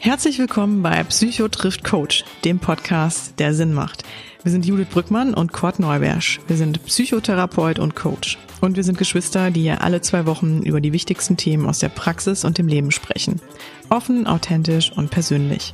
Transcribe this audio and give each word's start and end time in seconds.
Herzlich 0.00 0.38
willkommen 0.38 0.82
bei 0.82 1.02
Psycho 1.04 1.48
trifft 1.48 1.82
Coach, 1.82 2.24
dem 2.44 2.58
Podcast, 2.58 3.34
der 3.38 3.54
Sinn 3.54 3.72
macht. 3.72 4.04
Wir 4.42 4.52
sind 4.52 4.66
Judith 4.66 4.88
Brückmann 4.90 5.32
und 5.32 5.54
Kurt 5.54 5.78
Neubersch. 5.78 6.40
Wir 6.46 6.58
sind 6.58 6.84
Psychotherapeut 6.84 7.78
und 7.78 7.96
Coach. 7.96 8.36
Und 8.60 8.76
wir 8.76 8.84
sind 8.84 8.98
Geschwister, 8.98 9.50
die 9.50 9.62
hier 9.62 9.80
alle 9.80 10.02
zwei 10.02 10.26
Wochen 10.26 10.60
über 10.62 10.82
die 10.82 10.92
wichtigsten 10.92 11.38
Themen 11.38 11.66
aus 11.66 11.78
der 11.78 11.88
Praxis 11.88 12.44
und 12.44 12.58
dem 12.58 12.68
Leben 12.68 12.90
sprechen. 12.90 13.40
Offen, 13.88 14.26
authentisch 14.26 14.92
und 14.92 15.10
persönlich. 15.10 15.72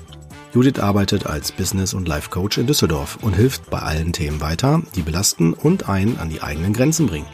Judith 0.52 0.80
arbeitet 0.80 1.26
als 1.26 1.52
Business- 1.52 1.94
und 1.94 2.08
Life-Coach 2.08 2.58
in 2.58 2.66
Düsseldorf 2.66 3.18
und 3.22 3.36
hilft 3.36 3.70
bei 3.70 3.78
allen 3.78 4.12
Themen 4.12 4.40
weiter, 4.40 4.82
die 4.96 5.02
belasten 5.02 5.52
und 5.52 5.88
einen 5.88 6.18
an 6.18 6.28
die 6.28 6.42
eigenen 6.42 6.72
Grenzen 6.72 7.06
bringen. 7.06 7.26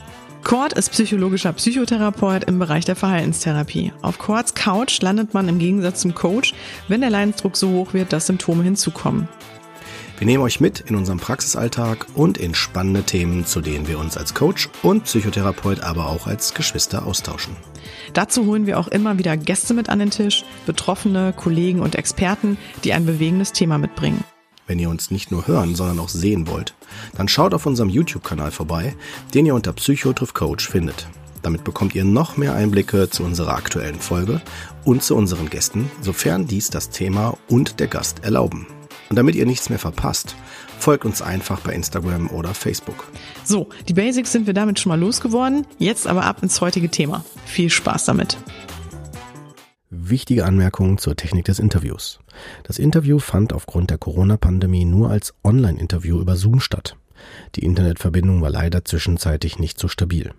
Kurt 0.44 0.74
ist 0.74 0.90
psychologischer 0.90 1.52
Psychotherapeut 1.54 2.44
im 2.44 2.58
Bereich 2.58 2.84
der 2.84 2.94
Verhaltenstherapie. 2.94 3.92
Auf 4.02 4.18
Kurts 4.18 4.54
Couch 4.54 5.00
landet 5.00 5.32
man 5.32 5.48
im 5.48 5.58
Gegensatz 5.58 6.02
zum 6.02 6.14
Coach, 6.14 6.52
wenn 6.88 7.00
der 7.00 7.10
Leidensdruck 7.10 7.56
so 7.56 7.70
hoch 7.70 7.94
wird, 7.94 8.12
dass 8.12 8.26
Symptome 8.26 8.62
hinzukommen. 8.62 9.28
Wir 10.18 10.26
nehmen 10.26 10.42
euch 10.42 10.60
mit 10.60 10.80
in 10.80 10.96
unserem 10.96 11.18
Praxisalltag 11.18 12.06
und 12.14 12.38
in 12.38 12.54
spannende 12.54 13.02
Themen, 13.02 13.44
zu 13.44 13.60
denen 13.60 13.86
wir 13.86 13.98
uns 13.98 14.16
als 14.16 14.32
Coach 14.32 14.70
und 14.82 15.04
Psychotherapeut, 15.04 15.80
aber 15.80 16.06
auch 16.06 16.26
als 16.26 16.54
Geschwister 16.54 17.06
austauschen. 17.06 17.54
Dazu 18.14 18.46
holen 18.46 18.66
wir 18.66 18.78
auch 18.78 18.88
immer 18.88 19.18
wieder 19.18 19.36
Gäste 19.36 19.74
mit 19.74 19.90
an 19.90 19.98
den 19.98 20.10
Tisch, 20.10 20.44
Betroffene, 20.64 21.34
Kollegen 21.36 21.80
und 21.80 21.96
Experten, 21.96 22.56
die 22.82 22.94
ein 22.94 23.04
bewegendes 23.04 23.52
Thema 23.52 23.76
mitbringen. 23.76 24.24
Wenn 24.66 24.78
ihr 24.78 24.88
uns 24.88 25.10
nicht 25.10 25.30
nur 25.30 25.46
hören, 25.46 25.74
sondern 25.74 26.00
auch 26.00 26.08
sehen 26.08 26.48
wollt, 26.48 26.74
dann 27.14 27.28
schaut 27.28 27.52
auf 27.52 27.66
unserem 27.66 27.90
YouTube-Kanal 27.90 28.52
vorbei, 28.52 28.96
den 29.34 29.44
ihr 29.44 29.54
unter 29.54 29.74
Psychotriff 29.74 30.32
Coach 30.32 30.66
findet. 30.66 31.06
Damit 31.42 31.62
bekommt 31.62 31.94
ihr 31.94 32.04
noch 32.04 32.38
mehr 32.38 32.54
Einblicke 32.54 33.10
zu 33.10 33.22
unserer 33.22 33.54
aktuellen 33.54 34.00
Folge 34.00 34.40
und 34.84 35.02
zu 35.02 35.14
unseren 35.14 35.50
Gästen, 35.50 35.90
sofern 36.00 36.46
dies 36.46 36.70
das 36.70 36.88
Thema 36.88 37.36
und 37.48 37.78
der 37.78 37.86
Gast 37.86 38.24
erlauben. 38.24 38.66
Und 39.08 39.16
damit 39.16 39.34
ihr 39.34 39.46
nichts 39.46 39.70
mehr 39.70 39.78
verpasst, 39.78 40.34
folgt 40.78 41.04
uns 41.04 41.22
einfach 41.22 41.60
bei 41.60 41.72
Instagram 41.72 42.28
oder 42.30 42.54
Facebook. 42.54 43.06
So, 43.44 43.68
die 43.88 43.94
Basics 43.94 44.32
sind 44.32 44.46
wir 44.46 44.54
damit 44.54 44.80
schon 44.80 44.90
mal 44.90 44.98
losgeworden. 44.98 45.66
Jetzt 45.78 46.06
aber 46.06 46.24
ab 46.24 46.42
ins 46.42 46.60
heutige 46.60 46.88
Thema. 46.88 47.24
Viel 47.44 47.70
Spaß 47.70 48.06
damit. 48.06 48.36
Wichtige 49.90 50.44
Anmerkungen 50.44 50.98
zur 50.98 51.14
Technik 51.14 51.44
des 51.44 51.58
Interviews. 51.60 52.18
Das 52.64 52.78
Interview 52.78 53.18
fand 53.18 53.52
aufgrund 53.52 53.90
der 53.90 53.98
Corona-Pandemie 53.98 54.84
nur 54.84 55.10
als 55.10 55.34
Online-Interview 55.44 56.20
über 56.20 56.36
Zoom 56.36 56.60
statt. 56.60 56.96
Die 57.54 57.64
Internetverbindung 57.64 58.42
war 58.42 58.50
leider 58.50 58.84
zwischenzeitlich 58.84 59.58
nicht 59.58 59.78
so 59.78 59.88
stabil. 59.88 60.32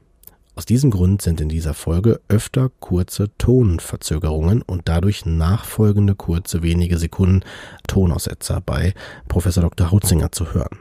Aus 0.57 0.65
diesem 0.65 0.89
Grund 0.89 1.21
sind 1.21 1.39
in 1.39 1.49
dieser 1.49 1.75
Folge 1.75 2.19
öfter 2.29 2.71
kurze 2.79 3.29
Tonverzögerungen 3.37 4.63
und 4.63 4.89
dadurch 4.89 5.23
nachfolgende 5.23 6.15
kurze 6.15 6.63
wenige 6.63 6.97
Sekunden 6.97 7.43
Tonaussetzer 7.85 8.59
bei 8.65 8.95
Professor 9.27 9.61
Dr. 9.61 9.91
Hautzinger 9.91 10.31
zu 10.31 10.55
hören. 10.55 10.79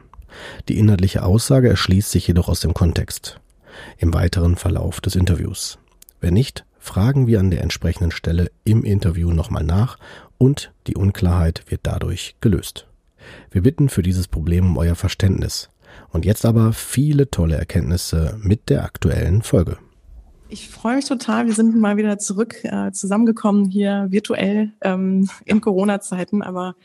Die 0.70 0.78
inhaltliche 0.78 1.22
Aussage 1.24 1.68
erschließt 1.68 2.10
sich 2.10 2.26
jedoch 2.26 2.48
aus 2.48 2.60
dem 2.60 2.72
Kontext 2.72 3.38
im 3.98 4.14
weiteren 4.14 4.56
Verlauf 4.56 5.02
des 5.02 5.14
Interviews. 5.14 5.78
Wenn 6.20 6.32
nicht, 6.32 6.64
fragen 6.78 7.26
wir 7.26 7.38
an 7.38 7.50
der 7.50 7.60
entsprechenden 7.60 8.12
Stelle 8.12 8.50
im 8.64 8.82
Interview 8.82 9.30
nochmal 9.30 9.64
nach 9.64 9.98
und 10.38 10.72
die 10.86 10.96
Unklarheit 10.96 11.64
wird 11.68 11.82
dadurch 11.82 12.36
gelöst. 12.40 12.86
Wir 13.50 13.62
bitten 13.62 13.90
für 13.90 14.02
dieses 14.02 14.26
Problem 14.26 14.64
um 14.68 14.78
euer 14.78 14.94
Verständnis. 14.94 15.68
Und 16.12 16.24
jetzt 16.24 16.44
aber 16.44 16.72
viele 16.72 17.30
tolle 17.30 17.56
Erkenntnisse 17.56 18.38
mit 18.40 18.68
der 18.68 18.84
aktuellen 18.84 19.42
Folge. 19.42 19.78
Ich 20.48 20.68
freue 20.68 20.96
mich 20.96 21.06
total. 21.06 21.46
Wir 21.46 21.54
sind 21.54 21.76
mal 21.76 21.96
wieder 21.96 22.18
zurück 22.18 22.62
äh, 22.62 22.92
zusammengekommen 22.92 23.68
hier 23.68 24.06
virtuell 24.10 24.72
ähm, 24.80 25.28
in 25.44 25.60
Corona-Zeiten, 25.60 26.42
aber 26.42 26.76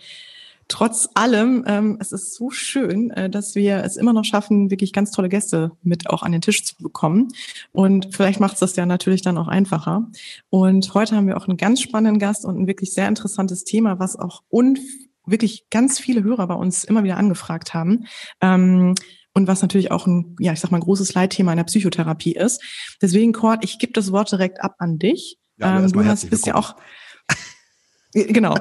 trotz 0.67 1.09
allem, 1.13 1.63
ähm, 1.67 1.97
es 1.99 2.11
ist 2.11 2.33
so 2.33 2.49
schön, 2.49 3.11
äh, 3.11 3.29
dass 3.29 3.55
wir 3.55 3.83
es 3.83 3.97
immer 3.97 4.13
noch 4.13 4.25
schaffen, 4.25 4.71
wirklich 4.71 4.93
ganz 4.93 5.11
tolle 5.11 5.29
Gäste 5.29 5.71
mit 5.83 6.09
auch 6.09 6.23
an 6.23 6.31
den 6.31 6.41
Tisch 6.41 6.63
zu 6.63 6.75
bekommen. 6.77 7.27
Und 7.71 8.15
vielleicht 8.15 8.39
macht 8.39 8.53
es 8.53 8.61
das 8.61 8.75
ja 8.77 8.85
natürlich 8.85 9.21
dann 9.21 9.37
auch 9.37 9.47
einfacher. 9.47 10.09
Und 10.49 10.93
heute 10.93 11.15
haben 11.15 11.27
wir 11.27 11.37
auch 11.37 11.47
einen 11.47 11.57
ganz 11.57 11.81
spannenden 11.81 12.19
Gast 12.19 12.45
und 12.45 12.57
ein 12.57 12.67
wirklich 12.67 12.93
sehr 12.93 13.07
interessantes 13.07 13.63
Thema, 13.63 13.99
was 13.99 14.15
auch 14.15 14.41
un 14.49 14.77
wirklich 15.31 15.69
ganz 15.69 15.99
viele 15.99 16.23
Hörer 16.23 16.47
bei 16.47 16.53
uns 16.55 16.83
immer 16.83 17.03
wieder 17.03 17.17
angefragt 17.17 17.73
haben. 17.73 18.05
Ähm, 18.41 18.95
und 19.33 19.47
was 19.47 19.61
natürlich 19.61 19.91
auch 19.91 20.07
ein, 20.07 20.35
ja, 20.39 20.51
ich 20.51 20.59
sag 20.59 20.71
mal, 20.71 20.77
ein 20.77 20.83
großes 20.83 21.13
Leitthema 21.13 21.51
in 21.51 21.57
der 21.57 21.63
Psychotherapie 21.63 22.33
ist. 22.33 22.61
Deswegen, 23.01 23.31
Cord, 23.31 23.63
ich 23.63 23.79
gebe 23.79 23.93
das 23.93 24.11
Wort 24.11 24.31
direkt 24.31 24.61
ab 24.61 24.75
an 24.79 24.99
dich. 24.99 25.37
Ja, 25.57 25.79
ähm, 25.79 25.91
du 25.91 26.03
hast, 26.03 26.29
bist 26.29 26.45
ja 26.45 26.55
auch, 26.55 26.75
genau. 28.13 28.55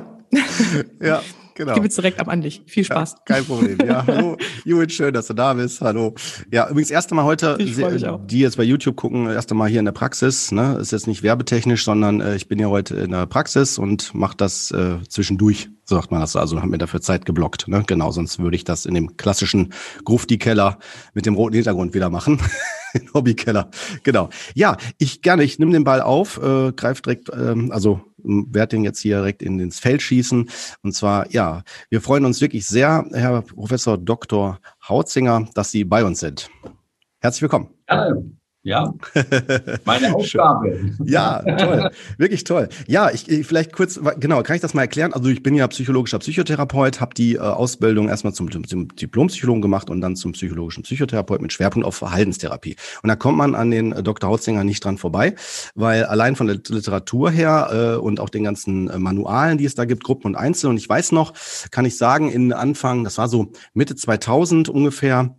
ja, 1.00 1.22
Genau. 1.60 1.72
Ich 1.72 1.74
gebe 1.74 1.86
jetzt 1.88 1.98
direkt 1.98 2.18
ab 2.20 2.28
an 2.28 2.40
dich. 2.40 2.62
Viel 2.64 2.84
Spaß. 2.84 3.16
Ja, 3.18 3.18
kein 3.26 3.44
Problem. 3.44 3.76
Ja, 3.86 4.06
hallo, 4.06 4.38
Judith, 4.64 4.94
schön, 4.94 5.12
dass 5.12 5.26
du 5.26 5.34
da 5.34 5.52
bist. 5.52 5.82
Hallo. 5.82 6.14
Ja, 6.50 6.66
übrigens, 6.70 6.90
erste 6.90 7.14
Mal 7.14 7.24
heute, 7.24 7.58
die 7.58 8.38
jetzt 8.38 8.56
bei 8.56 8.62
YouTube 8.62 8.96
gucken, 8.96 9.26
erste 9.26 9.52
Mal 9.52 9.68
hier 9.68 9.80
in 9.80 9.84
der 9.84 9.92
Praxis. 9.92 10.52
Ne? 10.52 10.78
Ist 10.80 10.92
jetzt 10.92 11.06
nicht 11.06 11.22
werbetechnisch, 11.22 11.84
sondern 11.84 12.22
äh, 12.22 12.34
ich 12.34 12.48
bin 12.48 12.58
ja 12.58 12.68
heute 12.68 12.94
in 12.96 13.10
der 13.10 13.26
Praxis 13.26 13.76
und 13.76 14.14
mache 14.14 14.38
das 14.38 14.70
äh, 14.70 15.02
zwischendurch, 15.06 15.68
so 15.84 15.96
sagt 15.96 16.10
man 16.10 16.22
das. 16.22 16.34
Also 16.34 16.62
haben 16.62 16.70
mir 16.70 16.78
dafür 16.78 17.02
Zeit 17.02 17.26
geblockt. 17.26 17.68
Ne? 17.68 17.84
Genau, 17.86 18.10
sonst 18.10 18.38
würde 18.38 18.56
ich 18.56 18.64
das 18.64 18.86
in 18.86 18.94
dem 18.94 19.18
klassischen 19.18 19.74
Grufti-Keller 20.06 20.78
mit 21.12 21.26
dem 21.26 21.34
roten 21.34 21.56
Hintergrund 21.56 21.92
wieder 21.92 22.08
machen. 22.08 22.40
Hobbykeller. 23.14 23.70
Genau. 24.02 24.30
Ja, 24.54 24.78
ich 24.96 25.22
gerne, 25.22 25.44
ich 25.44 25.58
nehme 25.58 25.72
den 25.72 25.84
Ball 25.84 26.00
auf, 26.00 26.38
äh, 26.42 26.72
greif 26.72 27.02
direkt, 27.02 27.30
ähm, 27.34 27.70
also 27.70 28.00
werde 28.24 28.76
den 28.76 28.84
jetzt 28.84 29.00
hier 29.00 29.16
direkt 29.16 29.42
in 29.42 29.58
ins 29.60 29.78
Feld 29.78 30.02
schießen. 30.02 30.50
Und 30.82 30.92
zwar, 30.92 31.30
ja, 31.30 31.62
wir 31.88 32.00
freuen 32.00 32.24
uns 32.24 32.40
wirklich 32.40 32.66
sehr, 32.66 33.06
Herr 33.12 33.42
Professor 33.42 33.98
Dr. 33.98 34.58
Hautzinger, 34.88 35.48
dass 35.54 35.70
Sie 35.70 35.84
bei 35.84 36.04
uns 36.04 36.20
sind. 36.20 36.50
Herzlich 37.20 37.42
willkommen. 37.42 37.70
Ja, 37.88 38.14
ja, 38.62 38.92
meine 39.86 40.14
Aufgabe. 40.14 40.92
ja, 41.04 41.40
toll, 41.42 41.90
wirklich 42.18 42.44
toll. 42.44 42.68
Ja, 42.86 43.10
ich, 43.10 43.26
ich 43.28 43.46
vielleicht 43.46 43.72
kurz, 43.72 43.98
genau, 44.18 44.42
kann 44.42 44.56
ich 44.56 44.62
das 44.62 44.74
mal 44.74 44.82
erklären? 44.82 45.14
Also 45.14 45.30
ich 45.30 45.42
bin 45.42 45.54
ja 45.54 45.66
psychologischer 45.68 46.18
Psychotherapeut, 46.18 47.00
habe 47.00 47.14
die 47.14 47.36
äh, 47.36 47.38
Ausbildung 47.38 48.08
erstmal 48.08 48.34
zum, 48.34 48.50
zum 48.66 48.88
Diplompsychologen 48.88 49.62
gemacht 49.62 49.88
und 49.88 50.02
dann 50.02 50.14
zum 50.14 50.32
psychologischen 50.32 50.82
Psychotherapeut 50.82 51.40
mit 51.40 51.54
Schwerpunkt 51.54 51.86
auf 51.86 51.96
Verhaltenstherapie. 51.96 52.76
Und 53.02 53.08
da 53.08 53.16
kommt 53.16 53.38
man 53.38 53.54
an 53.54 53.70
den 53.70 53.92
äh, 53.92 54.02
Dr. 54.02 54.28
Hautzinger 54.28 54.62
nicht 54.62 54.84
dran 54.84 54.98
vorbei, 54.98 55.34
weil 55.74 56.04
allein 56.04 56.36
von 56.36 56.46
der 56.46 56.56
Literatur 56.56 57.30
her 57.30 57.70
äh, 57.72 57.96
und 57.98 58.20
auch 58.20 58.28
den 58.28 58.44
ganzen 58.44 58.90
äh, 58.90 58.98
Manualen, 58.98 59.56
die 59.56 59.64
es 59.64 59.74
da 59.74 59.86
gibt, 59.86 60.04
Gruppen 60.04 60.26
und 60.26 60.36
Einzel. 60.36 60.68
Und 60.68 60.76
ich 60.76 60.88
weiß 60.88 61.12
noch, 61.12 61.32
kann 61.70 61.86
ich 61.86 61.96
sagen, 61.96 62.30
in 62.30 62.52
Anfang, 62.52 63.04
das 63.04 63.16
war 63.16 63.28
so 63.28 63.52
Mitte 63.72 63.96
2000 63.96 64.68
ungefähr, 64.68 65.34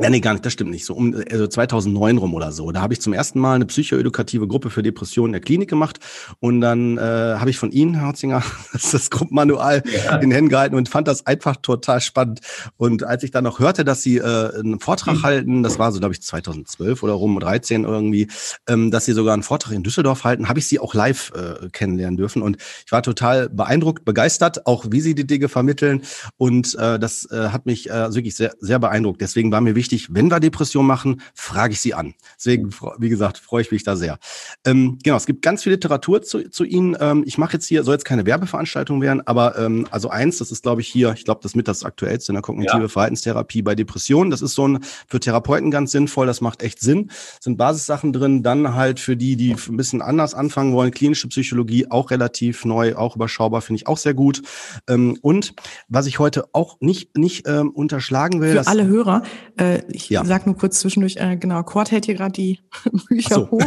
ja, 0.00 0.10
nee, 0.10 0.18
gar 0.18 0.32
nicht, 0.32 0.44
das 0.44 0.52
stimmt 0.52 0.72
nicht. 0.72 0.84
So 0.84 0.94
um 0.94 1.14
also 1.30 1.46
2009 1.46 2.18
rum 2.18 2.34
oder 2.34 2.50
so. 2.50 2.72
Da 2.72 2.80
habe 2.80 2.92
ich 2.92 3.00
zum 3.00 3.12
ersten 3.12 3.38
Mal 3.38 3.54
eine 3.54 3.64
psychoedukative 3.64 4.48
Gruppe 4.48 4.68
für 4.70 4.82
Depressionen 4.82 5.28
in 5.28 5.32
der 5.34 5.40
Klinik 5.40 5.70
gemacht 5.70 6.00
und 6.40 6.60
dann 6.60 6.98
äh, 6.98 7.00
habe 7.00 7.50
ich 7.50 7.58
von 7.58 7.70
Ihnen, 7.70 7.94
Herr 7.94 8.08
Hotzinger, 8.08 8.42
das, 8.72 8.90
das 8.90 9.08
Gruppenmanual 9.10 9.84
ja. 10.04 10.16
in 10.16 10.22
den 10.22 10.30
Händen 10.32 10.48
gehalten 10.48 10.74
und 10.74 10.88
fand 10.88 11.06
das 11.06 11.26
einfach 11.26 11.54
total 11.56 12.00
spannend. 12.00 12.40
Und 12.76 13.04
als 13.04 13.22
ich 13.22 13.30
dann 13.30 13.44
noch 13.44 13.60
hörte, 13.60 13.84
dass 13.84 14.02
Sie 14.02 14.16
äh, 14.16 14.58
einen 14.58 14.80
Vortrag 14.80 15.18
mhm. 15.18 15.22
halten, 15.22 15.62
das 15.62 15.78
war 15.78 15.92
so, 15.92 16.00
glaube 16.00 16.12
ich, 16.12 16.22
2012 16.22 17.00
oder 17.04 17.12
rum, 17.12 17.38
13 17.38 17.84
irgendwie, 17.84 18.26
ähm, 18.68 18.90
dass 18.90 19.04
Sie 19.04 19.12
sogar 19.12 19.32
einen 19.32 19.44
Vortrag 19.44 19.74
in 19.74 19.84
Düsseldorf 19.84 20.24
halten, 20.24 20.48
habe 20.48 20.58
ich 20.58 20.66
Sie 20.66 20.80
auch 20.80 20.94
live 20.94 21.30
äh, 21.36 21.68
kennenlernen 21.68 22.16
dürfen 22.16 22.42
und 22.42 22.56
ich 22.84 22.90
war 22.90 23.04
total 23.04 23.48
beeindruckt, 23.48 24.04
begeistert, 24.04 24.66
auch 24.66 24.86
wie 24.90 25.00
Sie 25.00 25.14
die 25.14 25.26
Dinge 25.26 25.48
vermitteln 25.48 26.02
und 26.36 26.74
äh, 26.80 26.98
das 26.98 27.30
äh, 27.30 27.50
hat 27.50 27.64
mich 27.64 27.90
äh, 27.90 28.12
wirklich 28.12 28.34
sehr, 28.34 28.54
sehr 28.58 28.80
beeindruckt. 28.80 29.20
Deswegen 29.20 29.52
war 29.52 29.60
mir 29.60 29.76
wichtig, 29.76 29.83
wichtig, 29.84 30.08
wenn 30.10 30.30
wir 30.30 30.40
Depression 30.40 30.86
machen, 30.86 31.20
frage 31.34 31.74
ich 31.74 31.80
sie 31.80 31.92
an. 31.92 32.14
Deswegen, 32.38 32.70
wie 32.98 33.10
gesagt, 33.10 33.36
freue 33.36 33.60
ich 33.60 33.70
mich 33.70 33.82
da 33.82 33.96
sehr. 33.96 34.18
Ähm, 34.64 34.98
genau, 35.02 35.16
es 35.16 35.26
gibt 35.26 35.42
ganz 35.42 35.62
viel 35.62 35.72
Literatur 35.72 36.22
zu, 36.22 36.48
zu 36.48 36.64
Ihnen. 36.64 36.96
Ähm, 36.98 37.22
ich 37.26 37.36
mache 37.36 37.54
jetzt 37.54 37.66
hier, 37.66 37.84
soll 37.84 37.94
jetzt 37.94 38.06
keine 38.06 38.24
Werbeveranstaltung 38.24 39.02
werden, 39.02 39.26
aber 39.26 39.58
ähm, 39.58 39.86
also 39.90 40.08
eins, 40.08 40.38
das 40.38 40.50
ist, 40.50 40.62
glaube 40.62 40.80
ich, 40.80 40.88
hier, 40.88 41.12
ich 41.12 41.24
glaube, 41.24 41.40
das 41.42 41.54
mit 41.54 41.68
das 41.68 41.84
aktuellste 41.84 42.32
in 42.32 42.34
der 42.34 42.42
kognitive 42.42 42.80
ja. 42.80 42.88
Verhaltenstherapie 42.88 43.60
bei 43.60 43.74
Depressionen. 43.74 44.30
Das 44.30 44.40
ist 44.40 44.54
so 44.54 44.66
ein 44.66 44.78
für 45.06 45.20
Therapeuten 45.20 45.70
ganz 45.70 45.92
sinnvoll, 45.92 46.26
das 46.26 46.40
macht 46.40 46.62
echt 46.62 46.80
Sinn. 46.80 47.10
Sind 47.40 47.58
Basissachen 47.58 48.14
drin, 48.14 48.42
dann 48.42 48.74
halt 48.74 49.00
für 49.00 49.18
die, 49.18 49.36
die 49.36 49.54
ein 49.54 49.76
bisschen 49.76 50.00
anders 50.00 50.34
anfangen 50.34 50.72
wollen, 50.72 50.92
klinische 50.92 51.28
Psychologie 51.28 51.90
auch 51.90 52.10
relativ 52.10 52.64
neu, 52.64 52.96
auch 52.96 53.16
überschaubar, 53.16 53.60
finde 53.60 53.82
ich 53.82 53.86
auch 53.86 53.98
sehr 53.98 54.14
gut. 54.14 54.40
Ähm, 54.88 55.18
und 55.20 55.52
was 55.88 56.06
ich 56.06 56.18
heute 56.18 56.46
auch 56.54 56.78
nicht, 56.80 57.18
nicht 57.18 57.46
ähm, 57.46 57.70
unterschlagen 57.70 58.40
will. 58.40 58.52
Für 58.52 58.66
alle 58.66 58.86
Hörer, 58.86 59.22
äh, 59.58 59.73
Äh, 59.74 59.84
ich 59.88 60.10
ja. 60.10 60.24
sag 60.24 60.46
nur 60.46 60.56
kurz 60.56 60.80
zwischendurch, 60.80 61.16
äh, 61.16 61.36
genau, 61.36 61.62
Cord 61.62 61.90
hält 61.90 62.06
hier 62.06 62.14
gerade 62.14 62.32
die 62.32 62.60
Bücher 63.08 63.34
so. 63.34 63.50
hoch. 63.50 63.66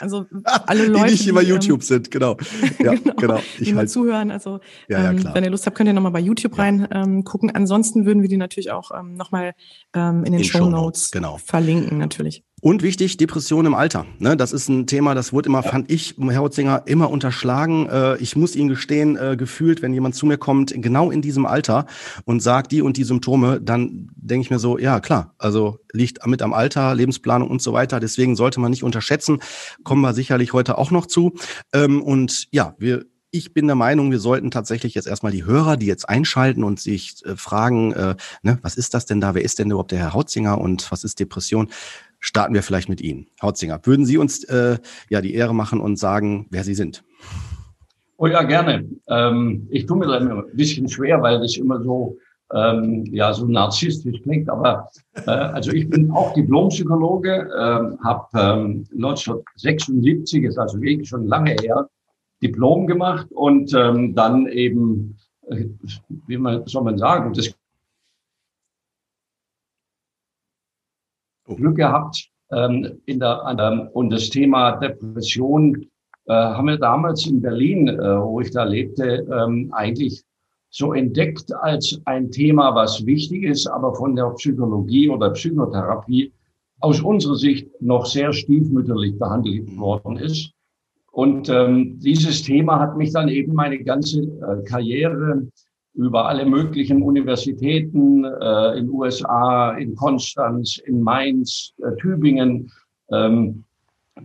Also 0.00 0.26
alle 0.44 0.86
Leute, 0.86 1.06
die 1.06 1.12
nicht 1.12 1.26
über 1.26 1.42
YouTube 1.42 1.80
ähm, 1.80 1.86
sind, 1.86 2.10
genau. 2.10 2.36
Ja, 2.78 2.94
genau, 2.94 3.14
genau. 3.16 3.40
Ich 3.58 3.68
die 3.68 3.74
halt, 3.74 3.90
zuhören. 3.90 4.30
Also 4.30 4.60
ja, 4.88 5.10
ähm, 5.10 5.24
wenn 5.32 5.44
ihr 5.44 5.50
Lust 5.50 5.66
habt, 5.66 5.76
könnt 5.76 5.88
ihr 5.88 5.94
nochmal 5.94 6.12
bei 6.12 6.20
YouTube 6.20 6.58
rein 6.58 6.88
ähm, 6.90 7.24
gucken. 7.24 7.50
Ansonsten 7.54 8.04
würden 8.04 8.22
wir 8.22 8.28
die 8.28 8.36
natürlich 8.36 8.70
auch 8.70 8.90
ähm, 8.98 9.14
nochmal 9.14 9.54
ähm, 9.94 10.24
in 10.24 10.32
den 10.32 10.40
in 10.40 10.44
Show 10.44 10.68
Notes 10.68 11.10
genau. 11.10 11.38
verlinken, 11.38 11.98
natürlich. 11.98 12.44
Und 12.64 12.82
wichtig, 12.82 13.18
Depression 13.18 13.66
im 13.66 13.74
Alter. 13.74 14.06
Ne, 14.18 14.38
das 14.38 14.54
ist 14.54 14.70
ein 14.70 14.86
Thema, 14.86 15.14
das 15.14 15.34
wurde 15.34 15.50
immer, 15.50 15.62
ja. 15.62 15.70
fand 15.70 15.90
ich, 15.90 16.14
Herr 16.18 16.40
Hotzinger, 16.40 16.84
immer 16.86 17.10
unterschlagen. 17.10 17.86
Äh, 17.90 18.16
ich 18.22 18.36
muss 18.36 18.56
Ihnen 18.56 18.70
gestehen, 18.70 19.18
äh, 19.18 19.36
gefühlt, 19.36 19.82
wenn 19.82 19.92
jemand 19.92 20.14
zu 20.14 20.24
mir 20.24 20.38
kommt, 20.38 20.72
genau 20.74 21.10
in 21.10 21.20
diesem 21.20 21.44
Alter 21.44 21.84
und 22.24 22.40
sagt 22.42 22.72
die 22.72 22.80
und 22.80 22.96
die 22.96 23.04
Symptome, 23.04 23.60
dann 23.60 24.08
denke 24.16 24.46
ich 24.46 24.50
mir 24.50 24.58
so, 24.58 24.78
ja 24.78 25.00
klar, 25.00 25.34
also 25.36 25.78
liegt 25.92 26.26
mit 26.26 26.40
am 26.40 26.54
Alter, 26.54 26.94
Lebensplanung 26.94 27.50
und 27.50 27.60
so 27.60 27.74
weiter. 27.74 28.00
Deswegen 28.00 28.34
sollte 28.34 28.60
man 28.60 28.70
nicht 28.70 28.82
unterschätzen. 28.82 29.40
Kommen 29.82 30.00
wir 30.00 30.14
sicherlich 30.14 30.54
heute 30.54 30.78
auch 30.78 30.90
noch 30.90 31.04
zu. 31.04 31.34
Ähm, 31.74 32.00
und 32.00 32.46
ja, 32.50 32.74
wir 32.78 33.04
ich 33.34 33.52
bin 33.52 33.66
der 33.66 33.74
Meinung, 33.74 34.12
wir 34.12 34.20
sollten 34.20 34.52
tatsächlich 34.52 34.94
jetzt 34.94 35.08
erstmal 35.08 35.32
die 35.32 35.44
Hörer, 35.44 35.76
die 35.76 35.86
jetzt 35.86 36.08
einschalten 36.08 36.62
und 36.62 36.78
sich 36.78 37.16
äh, 37.24 37.34
fragen, 37.34 37.92
äh, 37.92 38.14
ne, 38.42 38.58
was 38.62 38.76
ist 38.76 38.94
das 38.94 39.06
denn 39.06 39.20
da? 39.20 39.34
Wer 39.34 39.42
ist 39.42 39.58
denn 39.58 39.68
überhaupt 39.68 39.90
der 39.90 39.98
Herr 39.98 40.14
Hautzinger 40.14 40.60
und 40.60 40.90
was 40.92 41.02
ist 41.02 41.18
Depression? 41.18 41.68
Starten 42.24 42.54
wir 42.54 42.62
vielleicht 42.62 42.88
mit 42.88 43.00
Ihnen. 43.00 43.26
Hautzinger, 43.42 43.80
würden 43.84 44.06
Sie 44.06 44.16
uns 44.16 44.44
äh, 44.44 44.78
ja 45.10 45.20
die 45.20 45.34
Ehre 45.34 45.54
machen 45.54 45.80
und 45.80 45.98
sagen, 45.98 46.46
wer 46.50 46.64
Sie 46.64 46.74
sind? 46.74 47.04
Oh 48.16 48.26
ja, 48.26 48.42
gerne. 48.42 48.88
Ähm, 49.08 49.68
ich 49.70 49.86
tue 49.86 49.98
mir 49.98 50.06
da 50.06 50.16
immer 50.16 50.44
ein 50.44 50.56
bisschen 50.56 50.88
schwer, 50.88 51.20
weil 51.20 51.40
das 51.40 51.56
immer 51.56 51.82
so 51.82 52.16
ähm, 52.52 53.04
ja 53.12 53.32
so 53.34 53.46
narzisstisch 53.46 54.22
klingt. 54.22 54.48
Aber 54.48 54.88
äh, 55.26 55.30
also 55.30 55.72
ich 55.72 55.88
bin 55.90 56.10
auch 56.12 56.32
Diplompsychologe, 56.32 57.30
äh, 57.30 58.04
habe 58.04 58.26
ähm, 58.34 58.86
1976, 58.94 60.44
ist 60.44 60.58
also 60.58 60.80
wirklich 60.80 61.08
schon 61.08 61.26
lange 61.26 61.56
her, 61.60 61.88
Diplom 62.42 62.86
gemacht 62.86 63.26
und 63.32 63.74
ähm, 63.74 64.14
dann 64.14 64.46
eben, 64.46 65.16
äh, 65.48 65.66
wie 66.26 66.38
man 66.38 66.66
soll 66.66 66.84
man 66.84 66.96
sagen, 66.96 67.34
das 67.34 67.54
Glück 71.46 71.76
gehabt 71.76 72.28
ähm, 72.50 73.00
in 73.06 73.20
der, 73.20 73.56
ähm, 73.58 73.88
und 73.92 74.10
das 74.10 74.30
Thema 74.30 74.72
Depression 74.76 75.86
äh, 76.26 76.32
haben 76.32 76.68
wir 76.68 76.78
damals 76.78 77.26
in 77.26 77.42
Berlin, 77.42 77.88
äh, 77.88 78.22
wo 78.22 78.40
ich 78.40 78.50
da 78.50 78.64
lebte, 78.64 79.26
ähm, 79.30 79.70
eigentlich 79.72 80.22
so 80.70 80.92
entdeckt 80.92 81.52
als 81.54 82.00
ein 82.04 82.30
Thema, 82.30 82.74
was 82.74 83.06
wichtig 83.06 83.44
ist, 83.44 83.66
aber 83.66 83.94
von 83.94 84.16
der 84.16 84.30
Psychologie 84.30 85.08
oder 85.08 85.30
Psychotherapie 85.30 86.32
aus 86.80 87.00
unserer 87.00 87.36
Sicht 87.36 87.68
noch 87.80 88.06
sehr 88.06 88.32
stiefmütterlich 88.32 89.18
behandelt 89.18 89.76
worden 89.78 90.16
ist. 90.16 90.50
Und 91.12 91.48
ähm, 91.48 92.00
dieses 92.00 92.42
Thema 92.42 92.80
hat 92.80 92.96
mich 92.96 93.12
dann 93.12 93.28
eben 93.28 93.54
meine 93.54 93.78
ganze 93.84 94.22
äh, 94.22 94.64
Karriere 94.64 95.46
über 95.94 96.28
alle 96.28 96.44
möglichen 96.44 97.02
Universitäten 97.02 98.24
äh, 98.24 98.78
in 98.78 98.90
USA, 98.90 99.72
in 99.72 99.94
Konstanz, 99.94 100.78
in 100.78 101.00
Mainz, 101.00 101.72
äh, 101.78 101.94
Tübingen 101.96 102.70
ähm, 103.10 103.64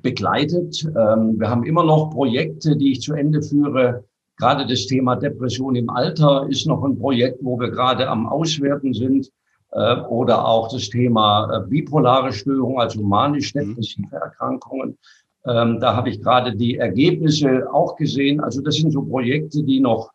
begleitet. 0.02 0.84
Ähm, 0.86 1.40
wir 1.40 1.50
haben 1.50 1.64
immer 1.64 1.84
noch 1.84 2.10
Projekte, 2.10 2.76
die 2.76 2.94
ich 2.94 3.02
zu 3.02 3.14
Ende 3.14 3.42
führe. 3.42 4.04
Gerade 4.38 4.66
das 4.66 4.88
Thema 4.88 5.16
Depression 5.16 5.76
im 5.76 5.90
Alter 5.90 6.48
ist 6.50 6.66
noch 6.66 6.84
ein 6.84 6.98
Projekt, 6.98 7.40
wo 7.42 7.60
wir 7.60 7.70
gerade 7.70 8.08
am 8.08 8.28
Auswerten 8.28 8.94
sind. 8.94 9.30
Äh, 9.72 10.02
oder 10.02 10.48
auch 10.48 10.72
das 10.72 10.90
Thema 10.90 11.50
äh, 11.54 11.68
bipolare 11.68 12.34
Störung, 12.34 12.80
also 12.80 13.04
manisch-depressive 13.04 14.16
Erkrankungen. 14.16 14.98
Ähm, 15.46 15.80
da 15.80 15.96
habe 15.96 16.10
ich 16.10 16.22
gerade 16.22 16.56
die 16.56 16.78
Ergebnisse 16.78 17.72
auch 17.72 17.96
gesehen. 17.96 18.40
Also 18.40 18.62
das 18.62 18.76
sind 18.76 18.92
so 18.92 19.04
Projekte, 19.04 19.64
die 19.64 19.80
noch 19.80 20.12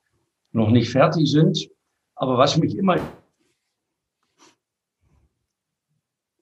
noch 0.55 0.71
nicht 0.71 0.91
fertig 0.91 1.31
sind. 1.31 1.69
Aber 2.17 2.39
was 2.39 2.57
mich 2.57 2.77
immer 2.77 2.97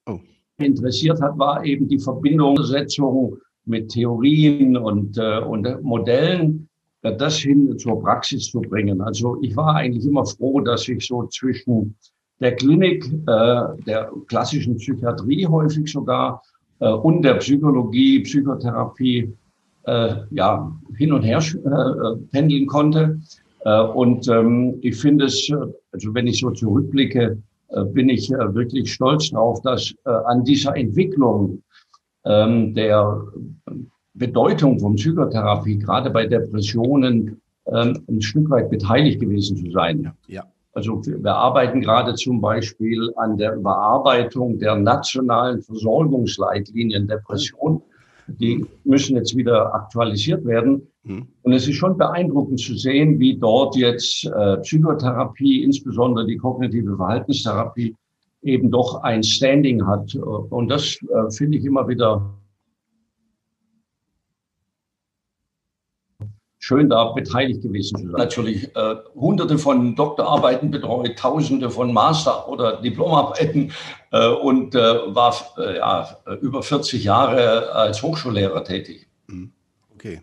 oh. 0.05 0.19
interessiert 0.57 1.21
hat, 1.21 1.37
war 1.37 1.65
eben 1.65 1.87
die 1.87 1.99
Verbindungssetzung 1.99 3.37
mit 3.65 3.89
Theorien 3.89 4.77
und, 4.77 5.17
äh, 5.17 5.39
und 5.39 5.83
Modellen, 5.83 6.69
äh, 7.01 7.15
das 7.15 7.37
hin 7.37 7.77
zur 7.77 8.01
Praxis 8.01 8.51
zu 8.51 8.61
bringen. 8.61 9.01
Also 9.01 9.37
ich 9.41 9.55
war 9.55 9.75
eigentlich 9.75 10.05
immer 10.05 10.25
froh, 10.25 10.61
dass 10.61 10.87
ich 10.87 11.05
so 11.05 11.27
zwischen 11.27 11.95
der 12.39 12.55
Klinik, 12.55 13.05
äh, 13.05 13.61
der 13.85 14.11
klassischen 14.27 14.77
Psychiatrie 14.77 15.47
häufig 15.47 15.91
sogar 15.91 16.41
äh, 16.79 16.89
und 16.89 17.23
der 17.23 17.35
Psychologie, 17.35 18.19
Psychotherapie 18.19 19.33
äh, 19.85 20.15
ja 20.31 20.71
hin 20.97 21.13
und 21.13 21.23
her 21.23 21.39
äh, 21.39 22.15
pendeln 22.31 22.67
konnte. 22.67 23.19
Äh, 23.65 23.81
und 23.81 24.27
ähm, 24.27 24.77
ich 24.81 24.97
finde 24.97 25.25
es, 25.25 25.49
äh, 25.49 25.55
also 25.91 26.13
wenn 26.13 26.27
ich 26.27 26.39
so 26.39 26.51
zurückblicke, 26.51 27.41
äh, 27.69 27.83
bin 27.85 28.09
ich 28.09 28.29
wirklich 28.29 28.93
stolz 28.93 29.31
darauf, 29.31 29.61
dass 29.61 29.93
an 30.03 30.43
dieser 30.43 30.75
Entwicklung 30.75 31.63
ähm, 32.25 32.73
der 32.73 33.23
Bedeutung 34.13 34.79
von 34.79 34.95
Psychotherapie, 34.95 35.79
gerade 35.79 36.09
bei 36.09 36.27
Depressionen, 36.27 37.41
ähm, 37.67 38.03
ein 38.07 38.21
Stück 38.21 38.49
weit 38.49 38.69
beteiligt 38.69 39.19
gewesen 39.19 39.57
zu 39.57 39.71
sein. 39.71 40.11
Ja. 40.27 40.43
Also 40.73 41.01
wir 41.05 41.35
arbeiten 41.35 41.81
gerade 41.81 42.15
zum 42.15 42.41
Beispiel 42.41 43.11
an 43.15 43.37
der 43.37 43.55
Überarbeitung 43.55 44.57
der 44.59 44.75
nationalen 44.75 45.61
Versorgungsleitlinien 45.61 47.07
Depression. 47.07 47.81
Die 48.27 48.65
müssen 48.83 49.15
jetzt 49.15 49.35
wieder 49.35 49.73
aktualisiert 49.73 50.45
werden. 50.45 50.87
Mhm. 51.03 51.27
Und 51.41 51.53
es 51.53 51.67
ist 51.67 51.75
schon 51.75 51.97
beeindruckend 51.97 52.59
zu 52.59 52.75
sehen, 52.75 53.19
wie 53.19 53.37
dort 53.37 53.75
jetzt 53.75 54.25
äh, 54.25 54.57
Psychotherapie, 54.57 55.63
insbesondere 55.63 56.25
die 56.25 56.37
kognitive 56.37 56.95
Verhaltenstherapie, 56.95 57.95
eben 58.41 58.71
doch 58.71 59.03
ein 59.03 59.23
Standing 59.23 59.85
hat. 59.85 60.15
Und 60.15 60.69
das 60.69 60.97
äh, 61.01 61.31
finde 61.31 61.57
ich 61.57 61.65
immer 61.65 61.87
wieder 61.87 62.33
schön, 66.63 66.89
da 66.89 67.11
beteiligt 67.11 67.61
gewesen 67.61 67.97
zu 67.97 68.03
sein. 68.05 68.17
Natürlich 68.17 68.73
äh, 68.75 68.95
hunderte 69.15 69.57
von 69.57 69.95
Doktorarbeiten 69.95 70.71
betreut, 70.71 71.17
tausende 71.19 71.69
von 71.69 71.91
Master- 71.91 72.47
oder 72.47 72.81
Diplomarbeiten 72.81 73.73
äh, 74.11 74.29
und 74.29 74.73
äh, 74.73 74.79
war 74.79 75.35
äh, 75.57 75.77
ja, 75.77 76.17
über 76.39 76.63
40 76.63 77.03
Jahre 77.03 77.69
als 77.73 78.01
Hochschullehrer 78.01 78.63
tätig. 78.63 79.07
Mhm. 79.27 79.51
Okay. 79.93 80.21